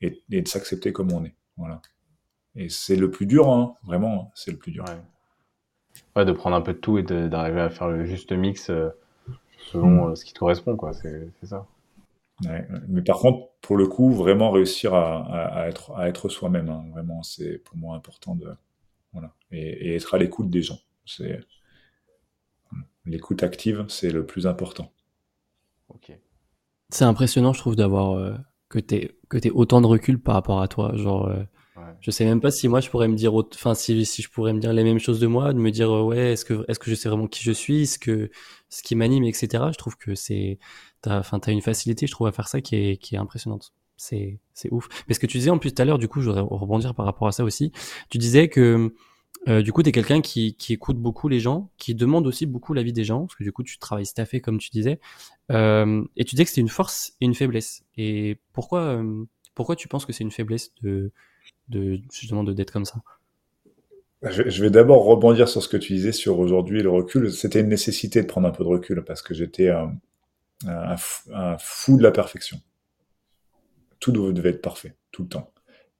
et, 0.00 0.22
de 0.28 0.48
s'accepter 0.48 0.92
comme 0.92 1.12
on 1.12 1.24
est. 1.24 1.34
Voilà. 1.56 1.80
Et 2.56 2.68
c'est 2.68 2.96
le 2.96 3.10
plus 3.10 3.26
dur, 3.26 3.48
hein, 3.50 3.76
vraiment, 3.84 4.22
hein, 4.22 4.30
c'est 4.34 4.50
le 4.50 4.56
plus 4.56 4.72
dur. 4.72 4.84
Ouais. 6.16 6.24
de 6.24 6.32
prendre 6.32 6.56
un 6.56 6.60
peu 6.60 6.72
de 6.72 6.78
tout 6.78 6.98
et 6.98 7.02
d'arriver 7.02 7.60
à 7.60 7.70
faire 7.70 7.88
le 7.88 8.04
juste 8.04 8.32
mix 8.32 8.70
euh, 8.70 8.88
selon 9.70 10.06
mm. 10.06 10.10
euh, 10.10 10.14
ce 10.14 10.24
qui 10.24 10.32
te 10.32 10.38
correspond, 10.38 10.76
quoi. 10.76 10.92
C'est 10.92 11.30
ça. 11.42 11.66
Mais 12.88 13.02
par 13.02 13.18
contre, 13.18 13.48
pour 13.60 13.76
le 13.76 13.86
coup, 13.86 14.12
vraiment 14.12 14.50
réussir 14.50 14.94
à, 14.94 15.66
être, 15.68 15.92
à 15.92 16.08
être 16.08 16.28
soi-même, 16.28 16.68
hein, 16.68 16.84
vraiment, 16.90 17.22
c'est 17.22 17.58
pour 17.58 17.76
moi 17.76 17.96
important 17.96 18.34
de. 18.34 18.48
Voilà. 19.12 19.34
Et, 19.50 19.94
être 19.94 20.14
à 20.14 20.18
l'écoute 20.18 20.50
des 20.50 20.62
gens. 20.62 20.78
C'est. 21.04 21.40
L'écoute 23.06 23.42
active, 23.42 23.86
c'est 23.88 24.10
le 24.10 24.24
plus 24.24 24.46
important. 24.46 24.92
Ok. 25.88 26.12
C'est 26.90 27.04
impressionnant, 27.04 27.52
je 27.52 27.60
trouve, 27.60 27.76
d'avoir. 27.76 28.12
Euh, 28.12 28.36
que 28.68 28.78
t'aies 28.78 29.18
que 29.28 29.36
t'aies 29.36 29.50
autant 29.50 29.80
de 29.80 29.86
recul 29.86 30.18
par 30.20 30.34
rapport 30.34 30.62
à 30.62 30.68
toi 30.68 30.96
genre 30.96 31.26
euh, 31.26 31.42
je 32.00 32.10
sais 32.10 32.24
même 32.24 32.40
pas 32.40 32.50
si 32.50 32.68
moi 32.68 32.80
je 32.80 32.90
pourrais 32.90 33.08
me 33.08 33.14
dire 33.16 33.34
enfin 33.34 33.74
si 33.74 34.04
si 34.06 34.22
je 34.22 34.30
pourrais 34.30 34.52
me 34.52 34.60
dire 34.60 34.72
les 34.72 34.84
mêmes 34.84 34.98
choses 34.98 35.20
de 35.20 35.26
moi 35.26 35.52
de 35.52 35.58
me 35.58 35.70
dire 35.70 35.90
euh, 35.90 36.02
ouais 36.02 36.32
est-ce 36.32 36.44
que 36.44 36.64
est-ce 36.68 36.78
que 36.78 36.90
je 36.90 36.94
sais 36.94 37.08
vraiment 37.08 37.26
qui 37.26 37.42
je 37.42 37.52
suis 37.52 37.86
ce 37.86 37.98
que 37.98 38.30
ce 38.68 38.82
qui 38.82 38.94
m'anime 38.94 39.24
etc 39.24 39.64
je 39.72 39.78
trouve 39.78 39.96
que 39.96 40.14
c'est 40.14 40.58
t'as 41.02 41.18
enfin 41.18 41.38
t'as 41.38 41.52
une 41.52 41.62
facilité 41.62 42.06
je 42.06 42.12
trouve 42.12 42.26
à 42.26 42.32
faire 42.32 42.48
ça 42.48 42.60
qui 42.60 42.76
est 42.76 42.96
qui 42.96 43.14
est 43.14 43.18
impressionnante. 43.18 43.72
C'est 43.96 44.40
c'est 44.54 44.72
ouf. 44.72 44.88
Mais 45.08 45.14
ce 45.14 45.20
que 45.20 45.26
tu 45.26 45.36
disais 45.36 45.50
en 45.50 45.58
plus 45.58 45.74
tout 45.74 45.82
à 45.82 45.84
l'heure 45.84 45.98
du 45.98 46.08
coup 46.08 46.20
je 46.20 46.28
voudrais 46.28 46.42
rebondir 46.42 46.94
par 46.94 47.04
rapport 47.06 47.28
à 47.28 47.32
ça 47.32 47.44
aussi. 47.44 47.72
Tu 48.08 48.18
disais 48.18 48.48
que 48.48 48.94
euh, 49.48 49.62
du 49.62 49.72
coup, 49.72 49.82
tu 49.82 49.88
es 49.88 49.92
quelqu'un 49.92 50.20
qui, 50.20 50.54
qui, 50.54 50.74
écoute 50.74 50.98
beaucoup 50.98 51.28
les 51.28 51.40
gens, 51.40 51.70
qui 51.78 51.94
demande 51.94 52.26
aussi 52.26 52.46
beaucoup 52.46 52.74
l'avis 52.74 52.92
des 52.92 53.04
gens, 53.04 53.26
parce 53.26 53.36
que 53.36 53.44
du 53.44 53.52
coup, 53.52 53.62
tu 53.62 53.78
travailles 53.78 54.06
staffé, 54.06 54.40
comme 54.40 54.58
tu 54.58 54.70
disais. 54.70 55.00
Euh, 55.50 56.04
et 56.16 56.24
tu 56.24 56.34
disais 56.34 56.44
que 56.44 56.50
c'est 56.50 56.60
une 56.60 56.68
force 56.68 57.14
et 57.20 57.24
une 57.24 57.34
faiblesse. 57.34 57.84
Et 57.96 58.38
pourquoi, 58.52 58.80
euh, 58.80 59.24
pourquoi 59.54 59.76
tu 59.76 59.88
penses 59.88 60.04
que 60.04 60.12
c'est 60.12 60.24
une 60.24 60.30
faiblesse 60.30 60.72
de, 60.82 61.12
justement 61.70 62.44
d'être 62.44 62.72
comme 62.72 62.84
ça 62.84 63.00
je, 64.22 64.62
vais 64.62 64.70
d'abord 64.70 65.04
rebondir 65.04 65.48
sur 65.48 65.62
ce 65.62 65.68
que 65.68 65.76
tu 65.76 65.94
disais 65.94 66.12
sur 66.12 66.38
aujourd'hui 66.38 66.82
le 66.82 66.90
recul. 66.90 67.32
C'était 67.32 67.60
une 67.60 67.68
nécessité 67.68 68.20
de 68.20 68.26
prendre 68.26 68.46
un 68.46 68.50
peu 68.50 68.64
de 68.64 68.68
recul 68.68 69.02
parce 69.02 69.22
que 69.22 69.32
j'étais 69.34 69.70
un, 69.70 69.96
fou 71.58 71.96
de 71.96 72.02
la 72.02 72.10
perfection. 72.10 72.60
Tout 73.98 74.12
devait 74.12 74.50
être 74.50 74.62
parfait, 74.62 74.94
tout 75.10 75.22
le 75.22 75.28
temps. 75.28 75.52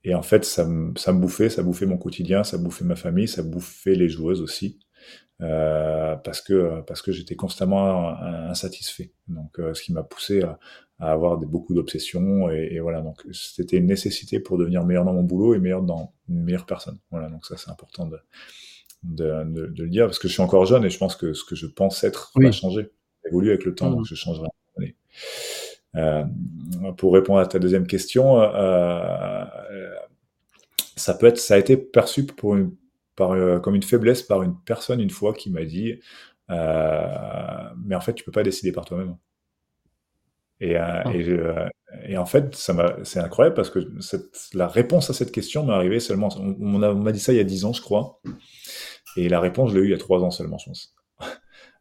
Et 0.05 0.15
en 0.15 0.23
fait, 0.23 0.45
ça 0.45 0.65
me 0.65 1.13
bouffait, 1.13 1.51
ça 1.51 1.63
bouffait 1.63 1.87
mon 1.87 1.99
quotidien, 1.99 2.45
ça 2.45 2.59
bouffait 2.59 2.85
ma 2.85 2.97
famille, 2.97 3.29
ça 3.29 3.43
bouffait 3.43 3.95
les 3.95 4.09
joueuses 4.09 4.41
aussi, 4.41 4.79
euh, 5.43 6.17
parce 6.17 6.41
que 6.41 6.81
parce 6.83 7.03
que 7.03 7.13
j'étais 7.13 7.37
constamment 7.37 8.11
insatisfait. 8.19 9.13
Donc, 9.29 9.59
euh, 9.59 9.75
ce 9.75 9.83
qui 9.83 9.93
m'a 9.93 10.03
poussé 10.03 10.43
à, 10.43 10.59
à, 11.01 11.13
avoir 11.13 11.39
des, 11.39 11.47
beaucoup 11.47 11.75
d'obsessions 11.75 12.51
et, 12.51 12.71
et, 12.73 12.81
voilà. 12.81 13.01
Donc, 13.01 13.23
c'était 13.33 13.79
une 13.79 13.87
nécessité 13.87 14.41
pour 14.41 14.59
devenir 14.59 14.85
meilleur 14.85 15.05
dans 15.05 15.15
mon 15.15 15.23
boulot 15.23 15.55
et 15.55 15.59
meilleur 15.59 15.83
dans 15.83 16.13
une 16.29 16.43
meilleure 16.43 16.67
personne. 16.67 16.99
Voilà. 17.11 17.29
Donc 17.29 17.47
ça, 17.47 17.57
c'est 17.57 17.71
important 17.71 18.07
de, 18.07 18.19
de, 19.03 19.45
de, 19.45 19.67
de, 19.67 19.83
le 19.83 19.89
dire 19.89 20.07
parce 20.07 20.19
que 20.19 20.29
je 20.29 20.33
suis 20.33 20.43
encore 20.43 20.67
jeune 20.67 20.85
et 20.85 20.91
je 20.91 20.99
pense 20.99 21.17
que 21.17 21.33
ce 21.33 21.45
que 21.45 21.55
je 21.55 21.67
pense 21.67 22.05
être 22.05 22.33
va 22.37 22.53
changer, 22.53 22.91
évoluer 23.27 23.51
avec 23.51 23.65
le 23.65 23.75
temps. 23.75 23.91
Mmh. 23.91 23.97
Donc, 23.97 24.07
je 24.07 24.15
changerai. 24.15 24.49
Euh, 25.97 26.25
pour 26.97 27.15
répondre 27.15 27.41
à 27.41 27.47
ta 27.47 27.59
deuxième 27.59 27.87
question, 27.87 28.41
euh, 28.41 29.45
ça 30.97 31.15
peut 31.15 31.27
être, 31.27 31.39
ça 31.39 31.55
a 31.55 31.59
été 31.59 31.77
perçu 31.77 32.25
pour 32.27 32.57
une, 32.57 32.75
par, 33.17 33.33
euh, 33.33 33.59
comme 33.59 33.75
une 33.75 33.83
faiblesse 33.83 34.23
par 34.23 34.43
une 34.43 34.57
personne 34.65 35.01
une 35.01 35.11
fois 35.11 35.35
qui 35.35 35.51
m'a 35.51 35.65
dit, 35.65 36.01
mais 36.49 37.95
en 37.95 38.01
fait, 38.01 38.15
tu 38.15 38.25
peux 38.25 38.33
pas 38.33 38.43
décider 38.43 38.73
par 38.73 38.85
toi-même. 38.85 39.17
Et, 40.61 40.77
ah. 40.77 41.05
et, 41.15 41.27
et, 42.07 42.19
en 42.19 42.27
fait, 42.27 42.55
c'est 42.55 43.19
incroyable 43.19 43.57
parce 43.57 43.71
que 43.71 43.81
cette, 44.01 44.51
la 44.53 44.69
réponse 44.69 45.09
à 45.09 45.15
cette 45.15 45.33
question 45.33 45.65
m'est 45.65 45.73
arrivée 45.73 46.01
seulement. 46.01 46.29
On, 46.39 46.95
m'a 46.95 47.13
dit 47.13 47.21
ça 47.21 47.33
il 47.33 47.37
y 47.37 47.41
a 47.41 47.45
dix 47.45 47.65
ans, 47.65 47.73
je 47.73 47.81
crois, 47.81 48.21
et 49.17 49.29
la 49.29 49.41
réponse, 49.41 49.71
je 49.71 49.77
l'ai 49.77 49.83
eu 49.83 49.89
il 49.89 49.91
y 49.91 49.95
a 49.95 49.99
trois 49.99 50.23
ans 50.23 50.31
seulement, 50.31 50.59
je 50.59 50.67
pense. 50.67 50.95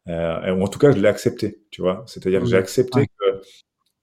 Euh, 0.08 0.56
ou 0.56 0.64
en 0.64 0.68
tout 0.68 0.80
cas, 0.80 0.92
je 0.92 0.98
l'ai 0.98 1.08
accepté, 1.08 1.62
tu 1.70 1.82
vois. 1.82 2.04
C'est-à-dire 2.08 2.40
que 2.40 2.48
j'ai 2.48 2.58
accepté 2.58 3.06
que 3.06 3.42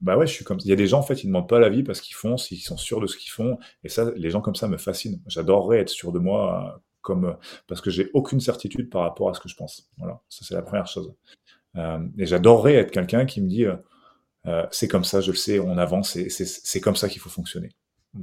bah 0.01 0.17
ouais, 0.17 0.27
je 0.27 0.33
suis 0.33 0.45
comme 0.45 0.59
il 0.61 0.69
y 0.69 0.73
a 0.73 0.77
des 0.77 0.87
gens 0.87 1.01
en 1.01 1.03
fait, 1.03 1.25
ils 1.25 1.27
demandent 1.27 1.49
pas 1.49 1.59
l'avis 1.59 1.83
parce 1.83 2.01
qu'ils 2.01 2.15
font, 2.15 2.37
s'ils 2.37 2.61
sont 2.61 2.77
sûrs 2.77 3.01
de 3.01 3.09
ce 3.09 3.17
qu'ils 3.17 3.33
font 3.33 3.59
et 3.83 3.89
ça 3.89 4.13
les 4.15 4.31
gens 4.31 4.41
comme 4.41 4.55
ça 4.55 4.69
me 4.69 4.77
fascinent. 4.77 5.21
J'adorerais 5.27 5.79
être 5.79 5.89
sûr 5.89 6.13
de 6.13 6.21
moi 6.21 6.77
euh, 6.77 6.79
comme 7.01 7.37
parce 7.67 7.81
que 7.81 7.91
j'ai 7.91 8.09
aucune 8.15 8.39
certitude 8.39 8.89
par 8.89 9.03
rapport 9.03 9.31
à 9.31 9.35
ce 9.35 9.41
que 9.41 9.49
je 9.49 9.57
pense. 9.57 9.91
Voilà, 9.99 10.21
ça 10.29 10.45
c'est 10.47 10.55
la 10.55 10.63
première 10.63 10.87
chose. 10.87 11.13
et 11.75 12.27
j'adorerais 12.27 12.75
être 12.75 12.93
quelqu'un 12.93 13.25
qui 13.25 13.41
me 13.41 13.49
dit 13.49 13.65
c'est 14.71 14.89
comme 14.89 15.05
ça, 15.05 15.21
je 15.21 15.31
le 15.31 15.37
sais, 15.37 15.59
on 15.59 15.77
avance, 15.79 16.19
c'est 16.29 16.81
comme 16.81 16.97
ça 16.97 17.09
qu'il 17.09 17.21
faut 17.21 17.31
fonctionner. 17.31 17.71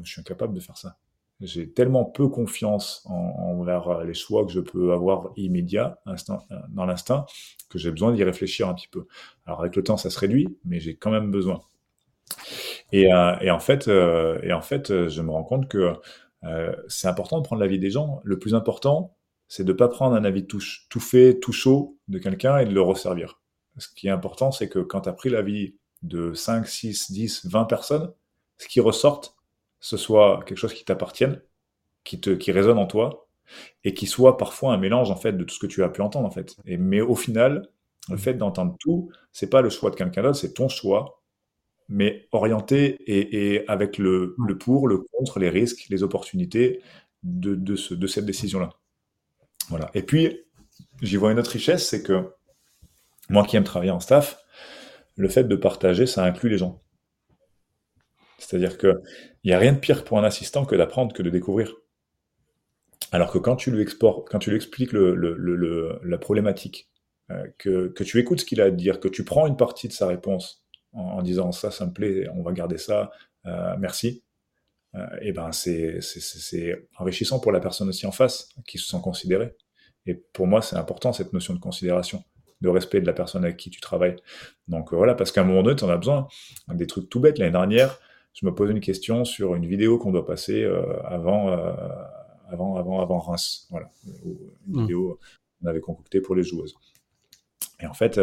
Je 0.03 0.09
suis 0.11 0.21
incapable 0.21 0.53
de 0.53 0.59
faire 0.59 0.77
ça. 0.77 0.97
J'ai 1.41 1.69
tellement 1.69 2.05
peu 2.05 2.29
confiance 2.29 3.05
envers 3.05 4.03
les 4.03 4.13
choix 4.13 4.45
que 4.45 4.51
je 4.51 4.61
peux 4.61 4.93
avoir 4.93 5.31
immédiat, 5.35 5.99
dans 6.69 6.85
l'instinct, 6.85 7.25
que 7.69 7.77
j'ai 7.77 7.91
besoin 7.91 8.13
d'y 8.13 8.23
réfléchir 8.23 8.69
un 8.69 8.73
petit 8.73 8.87
peu. 8.87 9.07
Alors 9.45 9.59
avec 9.59 9.75
le 9.75 9.83
temps, 9.83 9.97
ça 9.97 10.09
se 10.09 10.19
réduit, 10.19 10.47
mais 10.63 10.79
j'ai 10.79 10.95
quand 10.95 11.11
même 11.11 11.31
besoin. 11.31 11.61
Et, 12.91 13.11
en 13.11 13.59
fait, 13.59 13.87
et 13.87 14.53
en 14.53 14.61
fait, 14.61 15.07
je 15.09 15.21
me 15.21 15.31
rends 15.31 15.43
compte 15.43 15.67
que 15.67 15.93
euh, 16.45 16.75
c'est 16.87 17.07
important 17.07 17.39
de 17.39 17.43
prendre 17.43 17.61
l'avis 17.61 17.79
des 17.79 17.89
gens. 17.89 18.21
Le 18.23 18.37
plus 18.37 18.53
important, 18.53 19.15
c'est 19.47 19.63
de 19.63 19.71
ne 19.71 19.77
pas 19.77 19.87
prendre 19.87 20.15
un 20.15 20.23
avis 20.23 20.45
tout, 20.45 20.61
tout 20.89 20.99
fait, 20.99 21.39
tout 21.39 21.53
chaud 21.53 21.97
de 22.07 22.19
quelqu'un 22.19 22.57
et 22.57 22.65
de 22.65 22.73
le 22.73 22.81
resservir. 22.81 23.41
Ce 23.77 23.87
qui 23.87 24.07
est 24.07 24.11
important, 24.11 24.51
c'est 24.51 24.69
que 24.69 24.79
quand 24.79 25.01
tu 25.01 25.09
as 25.09 25.13
pris 25.13 25.29
l'avis 25.29 25.75
de 26.03 26.33
5, 26.33 26.67
6, 26.67 27.11
10, 27.11 27.45
20 27.47 27.65
personnes, 27.65 28.13
ce 28.57 28.67
qui 28.67 28.79
ressorte, 28.79 29.35
ce 29.79 29.97
soit 29.97 30.43
quelque 30.45 30.57
chose 30.57 30.73
qui 30.73 30.85
t'appartienne, 30.85 31.41
qui, 32.03 32.19
te, 32.19 32.29
qui 32.29 32.51
résonne 32.51 32.77
en 32.77 32.87
toi, 32.87 33.27
et 33.83 33.93
qui 33.93 34.05
soit 34.05 34.37
parfois 34.37 34.73
un 34.73 34.77
mélange 34.77 35.11
en 35.11 35.15
fait 35.15 35.33
de 35.33 35.43
tout 35.43 35.55
ce 35.55 35.59
que 35.59 35.67
tu 35.67 35.83
as 35.83 35.89
pu 35.89 36.01
entendre 36.01 36.27
en 36.27 36.31
fait. 36.31 36.55
Et, 36.65 36.77
mais 36.77 37.01
au 37.01 37.15
final, 37.15 37.67
le 38.09 38.17
fait 38.17 38.33
d'entendre 38.35 38.75
tout, 38.79 39.11
c'est 39.31 39.49
pas 39.49 39.61
le 39.61 39.69
choix 39.69 39.89
de 39.89 39.95
quelqu'un 39.95 40.23
d'autre, 40.23 40.37
c'est 40.37 40.53
ton 40.53 40.69
choix 40.69 41.23
mais 41.89 42.27
orienté 42.31 42.97
et, 43.07 43.67
avec 43.67 43.97
le, 43.97 44.35
pour, 44.59 44.87
le 44.87 44.99
contre, 44.99 45.39
les 45.39 45.49
risques, 45.49 45.85
les 45.89 46.03
opportunités 46.03 46.81
de, 47.23 47.55
de, 47.55 47.75
ce, 47.75 47.93
de 47.93 48.07
cette 48.07 48.25
décision-là. 48.25 48.69
Voilà. 49.69 49.91
Et 49.93 50.01
puis, 50.01 50.41
j'y 51.01 51.17
vois 51.17 51.31
une 51.31 51.39
autre 51.39 51.51
richesse, 51.51 51.87
c'est 51.87 52.03
que 52.03 52.31
moi 53.29 53.45
qui 53.45 53.57
aime 53.57 53.63
travailler 53.63 53.91
en 53.91 53.99
staff, 53.99 54.42
le 55.15 55.29
fait 55.29 55.43
de 55.43 55.55
partager, 55.55 56.05
ça 56.05 56.23
inclut 56.23 56.49
les 56.49 56.57
gens. 56.57 56.81
C'est-à-dire 58.37 58.77
qu'il 58.77 58.99
n'y 59.45 59.53
a 59.53 59.59
rien 59.59 59.73
de 59.73 59.79
pire 59.79 60.03
pour 60.03 60.19
un 60.19 60.23
assistant 60.23 60.65
que 60.65 60.75
d'apprendre, 60.75 61.13
que 61.13 61.23
de 61.23 61.29
découvrir. 61.29 61.75
Alors 63.11 63.31
que 63.31 63.37
quand 63.37 63.55
tu 63.55 63.71
lui, 63.71 63.81
expliques 64.55 64.91
la 64.93 66.17
problématique, 66.17 66.89
euh, 67.31 67.47
que, 67.57 68.03
tu 68.03 68.19
écoutes 68.19 68.41
ce 68.41 68.45
qu'il 68.45 68.59
a 68.59 68.65
à 68.65 68.71
dire, 68.71 68.99
que 68.99 69.07
tu 69.07 69.23
prends 69.23 69.47
une 69.47 69.55
partie 69.55 69.87
de 69.87 69.93
sa 69.93 70.07
réponse 70.07 70.65
en, 70.93 71.21
disant 71.21 71.51
ça, 71.51 71.71
ça 71.71 71.85
me 71.85 71.93
plaît, 71.93 72.27
on 72.33 72.43
va 72.43 72.51
garder 72.51 72.77
ça, 72.77 73.11
euh, 73.45 73.75
merci. 73.79 74.23
Euh, 74.95 75.07
et 75.21 75.31
ben 75.31 75.51
c'est 75.51 75.99
enrichissant 76.99 77.39
pour 77.39 77.51
la 77.51 77.59
personne 77.59 77.89
aussi 77.89 78.05
en 78.05 78.11
face 78.11 78.49
qui 78.67 78.77
se 78.77 78.87
sent 78.87 79.01
considérée. 79.03 79.55
Et 80.05 80.15
pour 80.15 80.47
moi, 80.47 80.61
c'est 80.61 80.75
important 80.75 81.13
cette 81.13 81.33
notion 81.33 81.53
de 81.53 81.59
considération, 81.59 82.23
de 82.63 82.69
respect 82.69 83.01
de 83.01 83.05
la 83.05 83.13
personne 83.13 83.43
avec 83.43 83.57
qui 83.57 83.69
tu 83.69 83.79
travailles. 83.79 84.15
Donc 84.67 84.91
euh, 84.91 84.95
voilà, 84.95 85.13
parce 85.13 85.31
qu'à 85.31 85.41
un 85.41 85.43
moment 85.43 85.61
donné, 85.61 85.75
tu 85.75 85.83
en 85.83 85.89
as 85.89 85.97
besoin. 85.97 86.27
Des 86.69 86.87
trucs 86.87 87.09
tout 87.09 87.19
bêtes. 87.19 87.37
L'année 87.37 87.51
dernière, 87.51 87.99
je 88.33 88.45
me 88.45 88.55
posais 88.55 88.71
une 88.71 88.79
question 88.79 89.25
sur 89.25 89.53
une 89.53 89.67
vidéo 89.67 89.99
qu'on 89.99 90.11
doit 90.11 90.25
passer 90.25 90.65
avant, 91.05 91.49
avant, 92.49 92.77
avant, 92.77 92.99
avant 92.99 93.19
Reims. 93.19 93.67
Voilà, 93.69 93.91
une 94.25 94.37
mmh. 94.67 94.81
vidéo 94.81 95.19
qu'on 95.61 95.67
avait 95.67 95.81
concoctée 95.81 96.19
pour 96.19 96.33
les 96.33 96.43
joueuses. 96.43 96.75
Et 97.79 97.85
en 97.85 97.93
fait, 97.93 98.19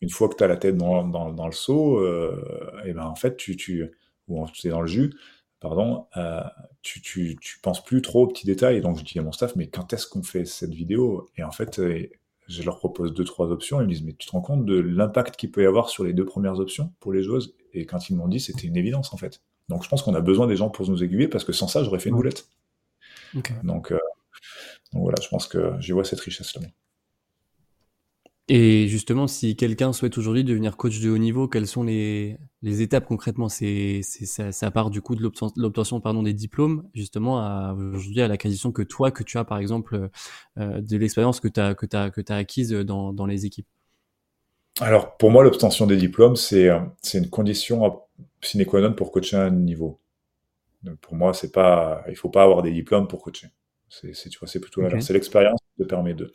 une 0.00 0.10
fois 0.10 0.28
que 0.28 0.36
tu 0.36 0.44
as 0.44 0.48
la 0.48 0.56
tête 0.56 0.76
dans, 0.76 1.04
dans, 1.04 1.46
le 1.46 1.52
seau, 1.52 1.98
euh, 1.98 2.80
et 2.84 2.92
ben 2.92 3.04
en 3.04 3.14
fait, 3.14 3.36
tu, 3.36 3.56
tu 3.56 3.90
ou 4.28 4.44
dans 4.64 4.80
le 4.80 4.86
jus, 4.86 5.14
pardon, 5.60 6.06
euh, 6.16 6.42
tu, 6.82 7.00
tu, 7.00 7.36
tu, 7.40 7.58
penses 7.60 7.82
plus 7.82 8.02
trop 8.02 8.24
aux 8.24 8.26
petits 8.28 8.46
détails. 8.46 8.76
Et 8.76 8.80
donc, 8.80 8.98
je 8.98 9.04
dis 9.04 9.18
à 9.18 9.22
mon 9.22 9.32
staff, 9.32 9.56
mais 9.56 9.68
quand 9.68 9.92
est-ce 9.92 10.06
qu'on 10.06 10.22
fait 10.22 10.44
cette 10.44 10.74
vidéo? 10.74 11.28
Et 11.36 11.42
en 11.42 11.50
fait, 11.50 11.78
euh, 11.78 12.06
je 12.48 12.62
leur 12.62 12.78
propose 12.78 13.12
deux, 13.12 13.24
trois 13.24 13.50
options. 13.50 13.80
Ils 13.80 13.84
me 13.84 13.92
disent, 13.92 14.02
mais 14.02 14.14
tu 14.14 14.26
te 14.26 14.32
rends 14.32 14.40
compte 14.40 14.64
de 14.64 14.78
l'impact 14.78 15.36
qu'il 15.36 15.50
peut 15.50 15.62
y 15.62 15.66
avoir 15.66 15.88
sur 15.88 16.04
les 16.04 16.12
deux 16.12 16.24
premières 16.24 16.58
options 16.58 16.92
pour 17.00 17.12
les 17.12 17.22
joueuses? 17.22 17.54
Et 17.74 17.86
quand 17.86 18.08
ils 18.08 18.16
m'ont 18.16 18.28
dit, 18.28 18.40
c'était 18.40 18.66
une 18.66 18.76
évidence, 18.76 19.12
en 19.12 19.16
fait. 19.16 19.42
Donc, 19.68 19.84
je 19.84 19.88
pense 19.88 20.02
qu'on 20.02 20.14
a 20.14 20.20
besoin 20.20 20.46
des 20.46 20.56
gens 20.56 20.70
pour 20.70 20.88
nous 20.88 21.04
aiguiller 21.04 21.28
parce 21.28 21.44
que 21.44 21.52
sans 21.52 21.68
ça, 21.68 21.84
j'aurais 21.84 21.98
fait 21.98 22.08
une 22.08 22.16
boulette. 22.16 22.48
Donc, 23.62 23.92
euh, 23.92 23.98
donc, 24.92 25.02
voilà, 25.02 25.20
je 25.22 25.28
pense 25.28 25.46
que 25.46 25.74
j'y 25.78 25.92
vois 25.92 26.04
cette 26.04 26.20
richesse-là. 26.20 26.62
Et 28.50 28.88
justement, 28.88 29.26
si 29.26 29.56
quelqu'un 29.56 29.92
souhaite 29.92 30.16
aujourd'hui 30.16 30.42
devenir 30.42 30.78
coach 30.78 31.00
de 31.00 31.10
haut 31.10 31.18
niveau, 31.18 31.48
quelles 31.48 31.66
sont 31.66 31.82
les, 31.82 32.38
les 32.62 32.80
étapes 32.80 33.04
concrètement? 33.04 33.50
C'est 33.50 34.00
ça, 34.02 34.52
ça, 34.52 34.70
part 34.70 34.88
du 34.88 35.02
coup 35.02 35.14
de 35.14 35.22
l'obtention 35.56 36.00
pardon 36.00 36.22
des 36.22 36.32
diplômes, 36.32 36.88
justement 36.94 37.40
à 37.40 37.74
aujourd'hui 37.74 38.22
à 38.22 38.28
l'acquisition 38.28 38.72
que 38.72 38.80
toi 38.80 39.10
que 39.10 39.22
tu 39.22 39.36
as 39.36 39.44
par 39.44 39.58
exemple 39.58 40.08
euh, 40.56 40.80
de 40.80 40.96
l'expérience 40.96 41.40
que 41.40 41.48
tu 41.48 41.60
as 41.60 41.74
que 41.74 41.84
as 41.94 42.10
que 42.10 42.22
as 42.26 42.36
acquise 42.36 42.70
dans, 42.70 43.12
dans 43.12 43.26
les 43.26 43.44
équipes? 43.44 43.68
Alors 44.80 45.18
pour 45.18 45.30
moi, 45.30 45.44
l'obtention 45.44 45.86
des 45.86 45.98
diplômes 45.98 46.36
c'est 46.36 46.70
c'est 47.02 47.18
une 47.18 47.28
condition 47.28 48.00
sine 48.40 48.64
qua 48.64 48.80
non 48.80 48.94
pour 48.94 49.12
coacher 49.12 49.36
à 49.36 49.44
un 49.44 49.50
niveau. 49.50 50.00
pour 51.02 51.16
moi, 51.16 51.34
c'est 51.34 51.52
pas 51.52 52.02
il 52.08 52.16
faut 52.16 52.30
pas 52.30 52.44
avoir 52.44 52.62
des 52.62 52.72
diplômes 52.72 53.08
pour 53.08 53.22
coacher. 53.22 53.48
C'est 53.90 54.12
tu 54.12 54.38
vois 54.38 54.48
c'est 54.48 54.60
plutôt 54.60 54.82
c'est 55.00 55.12
l'expérience 55.12 55.60
qui 55.76 55.82
te 55.82 55.88
permet 55.88 56.14
de. 56.14 56.32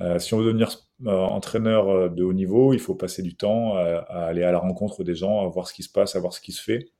Euh, 0.00 0.18
si 0.18 0.34
on 0.34 0.38
veut 0.38 0.46
devenir 0.46 0.70
euh, 0.70 0.83
entraîneur 1.06 1.88
euh, 1.88 2.08
de 2.08 2.22
haut 2.22 2.32
niveau, 2.32 2.72
il 2.72 2.80
faut 2.80 2.94
passer 2.94 3.22
du 3.22 3.36
temps 3.36 3.76
à, 3.76 3.98
aller 4.26 4.42
à 4.42 4.52
la 4.52 4.58
rencontre 4.58 5.04
des 5.04 5.14
gens, 5.14 5.44
à 5.44 5.48
voir 5.48 5.68
ce 5.68 5.74
qui 5.74 5.82
se 5.82 5.90
passe, 5.90 6.16
à 6.16 6.20
voir 6.20 6.32
ce 6.32 6.40
qui 6.40 6.52
se 6.52 6.62
fait. 6.62 6.90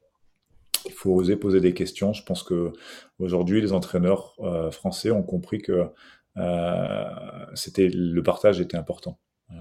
Il 0.86 0.92
faut 0.92 1.12
oser 1.12 1.36
poser 1.36 1.60
des 1.60 1.72
questions. 1.72 2.12
Je 2.12 2.22
pense 2.24 2.42
que 2.42 2.72
aujourd'hui, 3.18 3.60
les 3.60 3.72
entraîneurs 3.72 4.34
euh, 4.40 4.70
français 4.70 5.10
ont 5.10 5.22
compris 5.22 5.62
que 5.62 5.88
c'était 7.54 7.88
le 7.88 8.20
partage 8.24 8.60
était 8.60 8.76
important, 8.76 9.20
euh, 9.52 9.54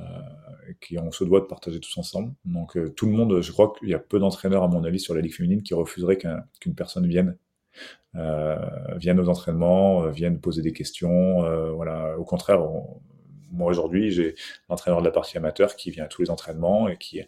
qu'on 0.89 1.11
se 1.11 1.23
doit 1.23 1.39
de 1.39 1.45
partager 1.45 1.79
tous 1.79 1.95
ensemble. 1.97 2.33
Donc 2.45 2.77
tout 2.95 3.05
le 3.05 3.11
monde, 3.11 3.41
je 3.41 3.51
crois 3.51 3.73
qu'il 3.77 3.89
y 3.89 3.93
a 3.93 3.99
peu 3.99 4.17
d'entraîneurs 4.19 4.63
à 4.63 4.67
mon 4.67 4.83
avis 4.83 4.99
sur 4.99 5.13
la 5.13 5.21
ligue 5.21 5.35
féminine 5.35 5.61
qui 5.61 5.75
refuseraient 5.75 6.17
qu'une 6.17 6.73
personne 6.75 7.05
vienne 7.05 7.37
euh, 8.15 8.57
aux 9.17 9.29
entraînements, 9.29 10.07
vienne 10.09 10.39
poser 10.39 10.61
des 10.61 10.73
questions. 10.73 11.43
Euh, 11.45 11.71
voilà, 11.71 12.17
au 12.17 12.23
contraire, 12.23 12.61
on, 12.63 13.01
moi 13.53 13.71
aujourd'hui, 13.71 14.11
j'ai 14.11 14.35
l'entraîneur 14.69 15.01
de 15.01 15.05
la 15.05 15.11
partie 15.11 15.37
amateur 15.37 15.75
qui 15.75 15.91
vient 15.91 16.05
à 16.05 16.07
tous 16.07 16.21
les 16.21 16.29
entraînements 16.29 16.89
et 16.89 16.97
qui, 16.97 17.21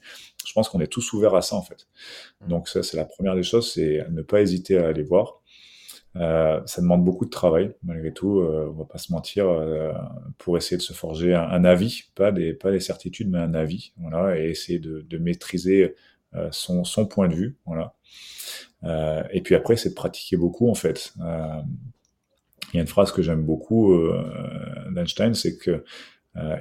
je 0.46 0.54
pense 0.54 0.70
qu'on 0.70 0.82
est 0.82 0.88
tous 0.88 1.14
ouverts 1.14 1.36
à 1.36 1.42
ça 1.42 1.56
en 1.56 1.62
fait. 1.62 1.88
Mmh. 2.42 2.48
Donc 2.48 2.68
ça, 2.68 2.84
c'est 2.84 2.98
la 2.98 3.06
première 3.06 3.36
des 3.36 3.44
choses, 3.44 3.72
c'est 3.72 4.06
ne 4.10 4.22
pas 4.22 4.42
hésiter 4.42 4.78
à 4.78 4.88
aller 4.88 5.04
voir. 5.04 5.42
Euh, 6.18 6.62
ça 6.66 6.82
demande 6.82 7.04
beaucoup 7.04 7.26
de 7.26 7.30
travail, 7.30 7.74
malgré 7.84 8.14
tout, 8.14 8.40
euh, 8.40 8.70
on 8.70 8.80
va 8.80 8.86
pas 8.86 8.98
se 8.98 9.12
mentir, 9.12 9.48
euh, 9.50 9.92
pour 10.38 10.58
essayer 10.58 10.78
de 10.78 10.82
se 10.82 10.94
forger 10.94 11.36
un, 11.36 11.66
avis, 11.66 12.04
pas 12.16 12.32
des, 12.32 12.54
pas 12.54 12.72
des 12.72 12.80
certitudes, 12.80 13.30
mais 13.30 13.40
un 13.40 13.54
avis, 13.54 13.92
voilà, 13.98 14.40
et 14.40 14.50
essayer 14.50 14.80
de, 14.80 15.02
de 15.02 15.18
maîtriser 15.18 15.96
euh, 16.36 16.48
son, 16.52 16.86
son 16.86 17.06
point 17.06 17.28
de 17.28 17.36
vue, 17.36 17.58
voilà. 17.66 17.96
Et 19.34 19.42
puis 19.42 19.56
après, 19.56 19.78
c'est 19.78 19.90
de 19.90 19.96
pratiquer 19.96 20.38
beaucoup, 20.38 20.70
en 20.70 20.76
fait. 20.76 21.16
Il 21.18 22.76
y 22.76 22.78
a 22.78 22.82
une 22.82 22.88
phrase 22.88 23.12
que 23.12 23.24
j'aime 23.24 23.42
beaucoup 23.42 23.98
d'Einstein, 24.92 25.34
c'est 25.34 25.58
que 25.58 25.84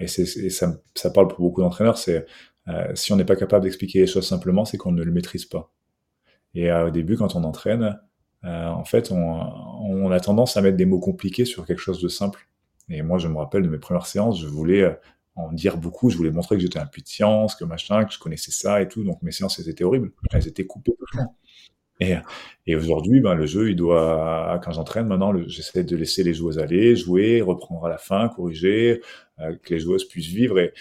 et, 0.01 0.05
et 0.05 0.51
ça, 0.51 0.81
ça, 0.95 1.11
parle 1.11 1.29
pour 1.29 1.41
beaucoup 1.41 1.61
d'entraîneurs, 1.61 1.99
c'est 1.99 2.27
euh, 2.69 2.95
si 2.95 3.13
on 3.13 3.17
n'est 3.17 3.25
pas 3.25 3.37
capable 3.37 3.65
d'expliquer 3.65 4.01
les 4.01 4.07
choses 4.07 4.27
simplement, 4.27 4.65
c'est 4.65 4.77
qu'on 4.77 4.93
ne 4.93 5.03
le 5.03 5.13
maîtrise 5.13 5.45
pas. 5.45 5.73
Et 6.55 6.71
euh, 6.71 6.89
au 6.89 6.91
début, 6.91 7.17
quand 7.17 7.35
on 7.37 7.45
entraîne, 7.45 7.99
en 8.43 8.85
fait, 8.85 9.11
on, 9.11 9.17
on, 9.17 10.11
a 10.11 10.21
tendance 10.21 10.59
à 10.59 10.61
mettre 10.61 10.77
des 10.77 10.85
mots 10.85 11.01
compliqués 11.01 11.47
sur 11.47 11.65
quelque 11.65 11.79
chose 11.79 12.03
de 12.03 12.09
simple. 12.09 12.47
Et 12.91 13.01
moi, 13.01 13.17
je 13.17 13.27
me 13.27 13.39
rappelle 13.39 13.63
de 13.63 13.71
mes 13.71 13.79
premières 13.79 14.07
séances, 14.07 14.39
je 14.39 14.47
voulais 14.47 14.99
en 15.37 15.53
dire 15.53 15.79
beaucoup, 15.79 16.11
je 16.11 16.17
voulais 16.17 16.31
montrer 16.31 16.57
que 16.57 16.63
j'étais 16.63 16.79
un 16.79 16.87
puits 16.87 17.03
de 17.03 17.09
science, 17.09 17.55
que 17.57 17.65
machin, 17.65 18.05
que 18.05 18.13
je 18.13 18.19
connaissais 18.19 18.53
ça 18.53 18.81
et 18.81 18.89
tout. 18.89 19.03
Donc 19.03 19.23
mes 19.23 19.33
séances, 19.33 19.59
elles 19.59 19.69
étaient 19.69 19.85
horribles. 19.85 20.13
Elles 20.33 20.47
étaient 20.47 20.67
coupées 20.67 20.93
et, 22.01 22.15
et 22.67 22.77
aujourd'hui, 22.77 23.21
ben, 23.21 23.35
le 23.35 23.47
jeu, 23.47 23.71
il 23.71 23.77
doit, 23.77 24.61
quand 24.65 24.73
j'entraîne 24.73 25.07
maintenant, 25.07 25.33
j'essaie 25.47 25.85
de 25.85 25.97
laisser 25.97 26.23
les 26.23 26.35
joueuses 26.35 26.59
aller, 26.59 26.97
jouer, 26.97 27.41
reprendre 27.41 27.87
à 27.87 27.89
la 27.89 27.99
fin, 27.99 28.29
corriger, 28.29 29.01
euh, 29.41 29.55
que 29.63 29.75
les 29.75 29.81
joueuses 29.81 30.05
puissent 30.05 30.33
vivre. 30.33 30.59
Et 30.59 30.73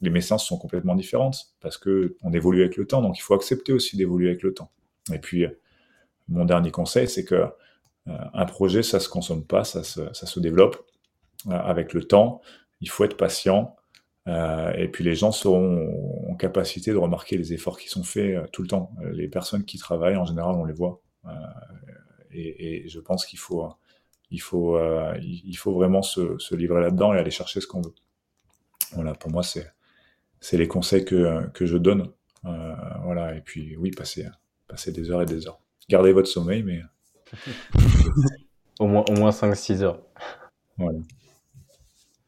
les 0.00 0.10
messages 0.10 0.40
sont 0.40 0.58
complètement 0.58 0.94
différentes 0.94 1.54
parce 1.60 1.76
que 1.76 2.16
on 2.22 2.32
évolue 2.32 2.60
avec 2.60 2.76
le 2.76 2.86
temps. 2.86 3.02
Donc, 3.02 3.18
il 3.18 3.22
faut 3.22 3.34
accepter 3.34 3.72
aussi 3.72 3.96
d'évoluer 3.96 4.28
avec 4.28 4.42
le 4.42 4.54
temps. 4.54 4.70
Et 5.12 5.18
puis, 5.18 5.46
mon 6.28 6.44
dernier 6.44 6.70
conseil, 6.70 7.08
c'est 7.08 7.24
que 7.24 7.34
euh, 7.34 8.18
un 8.32 8.46
projet, 8.46 8.82
ça 8.82 9.00
se 9.00 9.08
consomme 9.08 9.44
pas, 9.44 9.64
ça 9.64 9.82
se, 9.84 10.00
ça 10.12 10.26
se 10.26 10.40
développe 10.40 10.84
euh, 11.48 11.50
avec 11.52 11.92
le 11.92 12.04
temps. 12.04 12.40
Il 12.80 12.88
faut 12.88 13.04
être 13.04 13.16
patient. 13.16 13.76
Euh, 14.28 14.72
et 14.74 14.88
puis 14.88 15.02
les 15.02 15.14
gens 15.14 15.32
seront 15.32 15.88
capacité 16.40 16.92
de 16.92 16.96
remarquer 16.96 17.36
les 17.36 17.52
efforts 17.52 17.78
qui 17.78 17.88
sont 17.88 18.02
faits 18.02 18.36
euh, 18.36 18.46
tout 18.52 18.62
le 18.62 18.68
temps. 18.68 18.92
Euh, 19.02 19.12
les 19.12 19.28
personnes 19.28 19.64
qui 19.64 19.78
travaillent, 19.78 20.16
en 20.16 20.24
général, 20.24 20.56
on 20.56 20.64
les 20.64 20.72
voit. 20.72 21.00
Et, 22.32 22.84
et, 22.84 22.88
je 22.88 22.98
pense 23.00 23.26
qu'il 23.26 23.38
faut, 23.38 23.68
il 24.30 24.40
faut, 24.40 24.78
il 25.20 25.54
faut 25.54 25.72
vraiment 25.72 26.00
se, 26.00 26.38
se 26.38 26.54
livrer 26.54 26.80
là-dedans 26.80 27.12
et 27.12 27.18
aller 27.18 27.30
chercher 27.30 27.60
ce 27.60 27.66
qu'on 27.66 27.82
veut. 27.82 27.94
Voilà, 28.92 29.14
pour 29.14 29.30
moi, 29.30 29.42
c'est, 29.42 29.70
c'est 30.40 30.56
les 30.56 30.68
conseils 30.68 31.04
que, 31.04 31.46
que 31.50 31.66
je 31.66 31.76
donne. 31.76 32.10
voilà, 32.42 33.34
et 33.36 33.40
puis 33.42 33.76
oui, 33.76 33.90
passer, 33.90 34.26
passer 34.68 34.92
des 34.92 35.10
heures 35.10 35.22
et 35.22 35.26
des 35.26 35.46
heures. 35.46 35.60
Gardez 35.88 36.12
votre 36.12 36.28
sommeil, 36.28 36.62
mais. 36.62 36.82
au 38.78 38.86
moins, 38.86 39.04
au 39.10 39.14
moins 39.14 39.30
5-6 39.30 39.82
heures. 39.82 40.00
Voilà. 40.78 41.00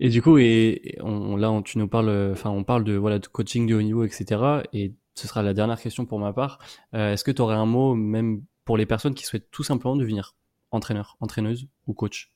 Et 0.05 0.09
du 0.09 0.21
coup, 0.21 0.37
et, 0.37 0.99
on, 1.01 1.37
là, 1.37 1.53
on, 1.53 1.63
tu 1.63 1.79
nous 1.79 1.87
parles, 1.87 2.33
enfin, 2.33 2.51
on 2.51 2.65
parle 2.65 2.83
de 2.83 2.95
voilà 2.95 3.21
de 3.21 3.27
coaching 3.29 3.69
de 3.69 3.77
haut 3.77 3.83
niveau, 3.83 4.03
etc. 4.03 4.65
Et 4.73 4.95
ce 5.15 5.29
sera 5.29 5.45
la 5.45 5.55
dernière 5.55 5.81
question 5.81 6.07
pour 6.07 6.19
ma 6.19 6.33
part. 6.33 6.59
Euh, 6.93 7.13
est-ce 7.13 7.23
que 7.23 7.31
tu 7.31 7.41
aurais 7.41 7.55
un 7.55 7.67
mot, 7.67 7.95
même 7.95 8.43
pour 8.65 8.77
les 8.77 8.85
personnes 8.85 9.15
qui 9.15 9.25
souhaitent 9.25 9.51
tout 9.53 9.63
simplement 9.63 9.95
devenir 9.95 10.35
entraîneur, 10.73 11.17
entraîneuse 11.21 11.69
ou 11.87 11.95
coach, 11.95 12.33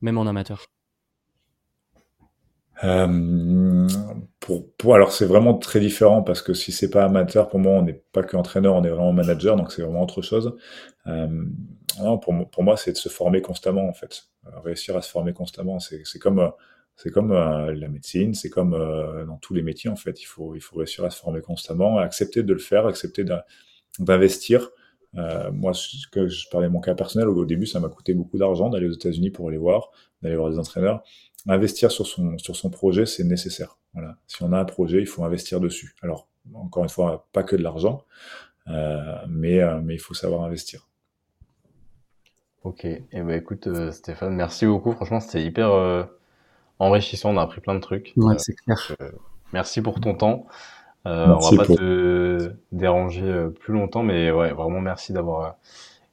même 0.00 0.16
en 0.16 0.28
amateur? 0.28 0.66
Euh, 2.84 3.88
pour, 4.38 4.70
pour, 4.76 4.94
alors 4.94 5.10
c'est 5.10 5.26
vraiment 5.26 5.54
très 5.54 5.80
différent 5.80 6.22
parce 6.22 6.40
que 6.40 6.54
si 6.54 6.70
c'est 6.70 6.90
pas 6.90 7.04
amateur, 7.04 7.48
pour 7.48 7.58
moi 7.58 7.72
on 7.72 7.82
n'est 7.82 8.00
pas 8.12 8.22
que 8.22 8.36
entraîneur, 8.36 8.76
on 8.76 8.84
est 8.84 8.90
vraiment 8.90 9.12
manager, 9.12 9.56
donc 9.56 9.72
c'est 9.72 9.82
vraiment 9.82 10.02
autre 10.02 10.22
chose. 10.22 10.56
Euh, 11.08 11.46
non, 12.00 12.18
pour, 12.18 12.48
pour 12.50 12.62
moi 12.62 12.76
c'est 12.76 12.92
de 12.92 12.96
se 12.96 13.08
former 13.08 13.40
constamment 13.40 13.88
en 13.88 13.92
fait, 13.92 14.24
euh, 14.46 14.58
réussir 14.64 14.96
à 14.96 15.02
se 15.02 15.10
former 15.10 15.32
constamment, 15.32 15.78
c'est 15.80 16.18
comme 16.18 16.40
euh, 16.40 16.48
c'est 17.02 17.10
comme 17.10 17.32
euh, 17.32 17.74
la 17.74 17.88
médecine, 17.88 18.34
c'est 18.34 18.50
comme 18.50 18.74
euh, 18.74 19.24
dans 19.24 19.36
tous 19.38 19.54
les 19.54 19.62
métiers 19.62 19.90
en 19.90 19.96
fait, 19.96 20.20
il 20.22 20.26
faut 20.26 20.54
il 20.54 20.60
faut 20.60 20.76
réussir 20.76 21.04
à 21.04 21.10
se 21.10 21.18
former 21.18 21.40
constamment, 21.40 21.98
accepter 21.98 22.42
de 22.42 22.52
le 22.52 22.58
faire, 22.58 22.86
accepter 22.86 23.24
d'investir. 23.98 24.70
moi, 25.52 25.72
que 26.12 26.28
je 26.28 26.48
parlais 26.50 26.68
de 26.68 26.72
mon 26.72 26.80
cas 26.80 26.94
personnel, 26.94 27.28
au 27.28 27.44
début, 27.44 27.66
ça 27.66 27.80
m'a 27.80 27.88
coûté 27.88 28.14
beaucoup 28.14 28.38
d'argent 28.38 28.70
d'aller 28.70 28.88
aux 28.88 28.92
États-Unis 28.92 29.30
pour 29.30 29.48
aller 29.48 29.58
voir, 29.58 29.90
d'aller 30.22 30.36
voir 30.36 30.50
des 30.50 30.58
entraîneurs 30.58 31.02
investir 31.48 31.90
sur 31.90 32.06
son, 32.06 32.38
sur 32.38 32.56
son 32.56 32.70
projet, 32.70 33.06
c'est 33.06 33.24
nécessaire. 33.24 33.78
Voilà. 33.94 34.16
Si 34.26 34.42
on 34.42 34.52
a 34.52 34.58
un 34.58 34.64
projet, 34.64 35.00
il 35.00 35.06
faut 35.06 35.24
investir 35.24 35.60
dessus. 35.60 35.94
Alors, 36.02 36.28
encore 36.54 36.82
une 36.82 36.88
fois, 36.88 37.28
pas 37.32 37.42
que 37.42 37.56
de 37.56 37.62
l'argent, 37.62 38.04
euh, 38.68 39.16
mais, 39.28 39.60
euh, 39.60 39.80
mais 39.82 39.94
il 39.94 40.00
faut 40.00 40.14
savoir 40.14 40.42
investir. 40.42 40.88
Ok. 42.62 42.84
Et 42.84 43.04
eh 43.10 43.22
ben 43.22 43.32
écoute, 43.32 43.66
euh, 43.66 43.90
Stéphane, 43.90 44.34
merci 44.34 44.66
beaucoup. 44.66 44.92
Franchement, 44.92 45.18
c'était 45.18 45.44
hyper 45.44 45.72
euh, 45.72 46.04
enrichissant. 46.82 47.30
On 47.34 47.38
a 47.38 47.42
appris 47.42 47.60
plein 47.60 47.74
de 47.74 47.80
trucs. 47.80 48.12
Ouais, 48.16 48.34
c'est 48.38 48.54
clair. 48.54 48.78
merci 49.52 49.82
pour 49.82 50.00
ton 50.00 50.14
temps. 50.14 50.46
on 51.04 51.38
va 51.38 51.56
pas 51.56 51.66
te 51.66 52.52
déranger 52.72 53.46
plus 53.60 53.72
longtemps, 53.72 54.02
mais 54.02 54.30
ouais, 54.30 54.52
vraiment 54.52 54.80
merci 54.80 55.12
d'avoir 55.12 55.56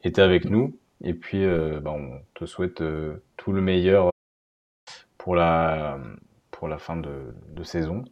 été 0.03 0.21
avec 0.21 0.45
nous. 0.45 0.77
Et 1.03 1.13
puis, 1.13 1.45
bah, 1.81 1.91
on 1.91 2.21
te 2.33 2.45
souhaite 2.45 2.83
tout 3.37 3.51
le 3.51 3.61
meilleur 3.61 4.11
pour 5.17 5.35
la, 5.35 5.99
pour 6.51 6.67
la 6.67 6.77
fin 6.77 6.97
de, 6.97 7.33
de 7.55 7.63
saison. 7.63 8.03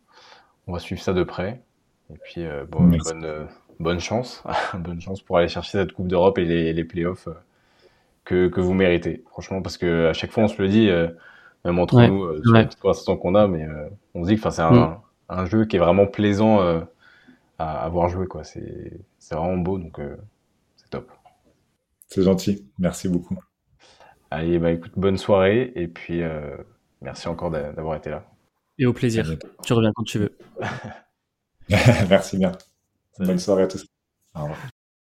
On 0.67 0.73
va 0.73 0.79
suivre 0.79 1.01
ça 1.01 1.13
de 1.13 1.23
près. 1.23 1.61
Et 2.13 2.17
puis, 2.17 2.45
euh, 2.45 2.65
bon, 2.65 2.83
bonne, 2.83 3.25
euh, 3.25 3.45
bonne 3.79 3.99
chance. 3.99 4.43
bonne 4.75 5.01
chance 5.01 5.21
pour 5.21 5.37
aller 5.37 5.47
chercher 5.47 5.79
cette 5.79 5.93
Coupe 5.93 6.07
d'Europe 6.07 6.37
et 6.37 6.45
les, 6.45 6.73
les 6.73 6.83
playoffs 6.83 7.27
euh, 7.27 7.33
que, 8.23 8.47
que 8.47 8.61
vous 8.61 8.73
méritez. 8.73 9.23
Franchement, 9.31 9.61
parce 9.61 9.77
que 9.77 10.07
à 10.07 10.13
chaque 10.13 10.31
fois, 10.31 10.43
on 10.43 10.47
se 10.47 10.61
le 10.61 10.67
dit, 10.67 10.89
même 11.65 11.79
entre 11.79 12.01
nous, 12.01 12.41
sur 12.43 12.53
ouais. 12.53 12.67
conversation 12.81 13.17
qu'on 13.17 13.35
a, 13.35 13.47
mais 13.47 13.65
on 14.13 14.23
se 14.23 14.29
dit 14.29 14.39
que 14.39 14.49
c'est 14.49 14.61
un, 14.61 14.71
mm. 14.71 14.99
un, 15.29 15.45
jeu 15.45 15.65
qui 15.65 15.75
est 15.75 15.79
vraiment 15.79 16.07
plaisant 16.07 16.59
à, 16.59 16.85
à 17.57 17.89
voir 17.89 18.09
jouer. 18.09 18.27
C'est 18.43 19.35
vraiment 19.35 19.57
beau, 19.57 19.77
donc 19.77 19.99
c'est 20.75 20.89
top. 20.89 21.11
C'est 22.07 22.23
gentil. 22.23 22.65
Merci 22.79 23.09
beaucoup. 23.09 23.37
Allez, 24.29 24.59
bah 24.59 24.71
écoute, 24.71 24.93
bonne 24.95 25.17
soirée. 25.17 25.71
Et 25.75 25.87
puis, 25.87 26.21
Merci 27.01 27.27
encore 27.27 27.51
d'avoir 27.51 27.95
été 27.95 28.09
là. 28.09 28.25
Et 28.77 28.85
au 28.85 28.93
plaisir. 28.93 29.25
Tu 29.63 29.73
reviens 29.73 29.91
quand 29.95 30.03
tu 30.03 30.19
veux. 30.19 30.37
Merci 32.09 32.37
bien. 32.37 32.51
Bonne 33.19 33.39
soirée 33.39 33.63
à 33.63 33.67
tous. 33.67 33.85
Au 34.35 34.43
revoir. 34.43 34.57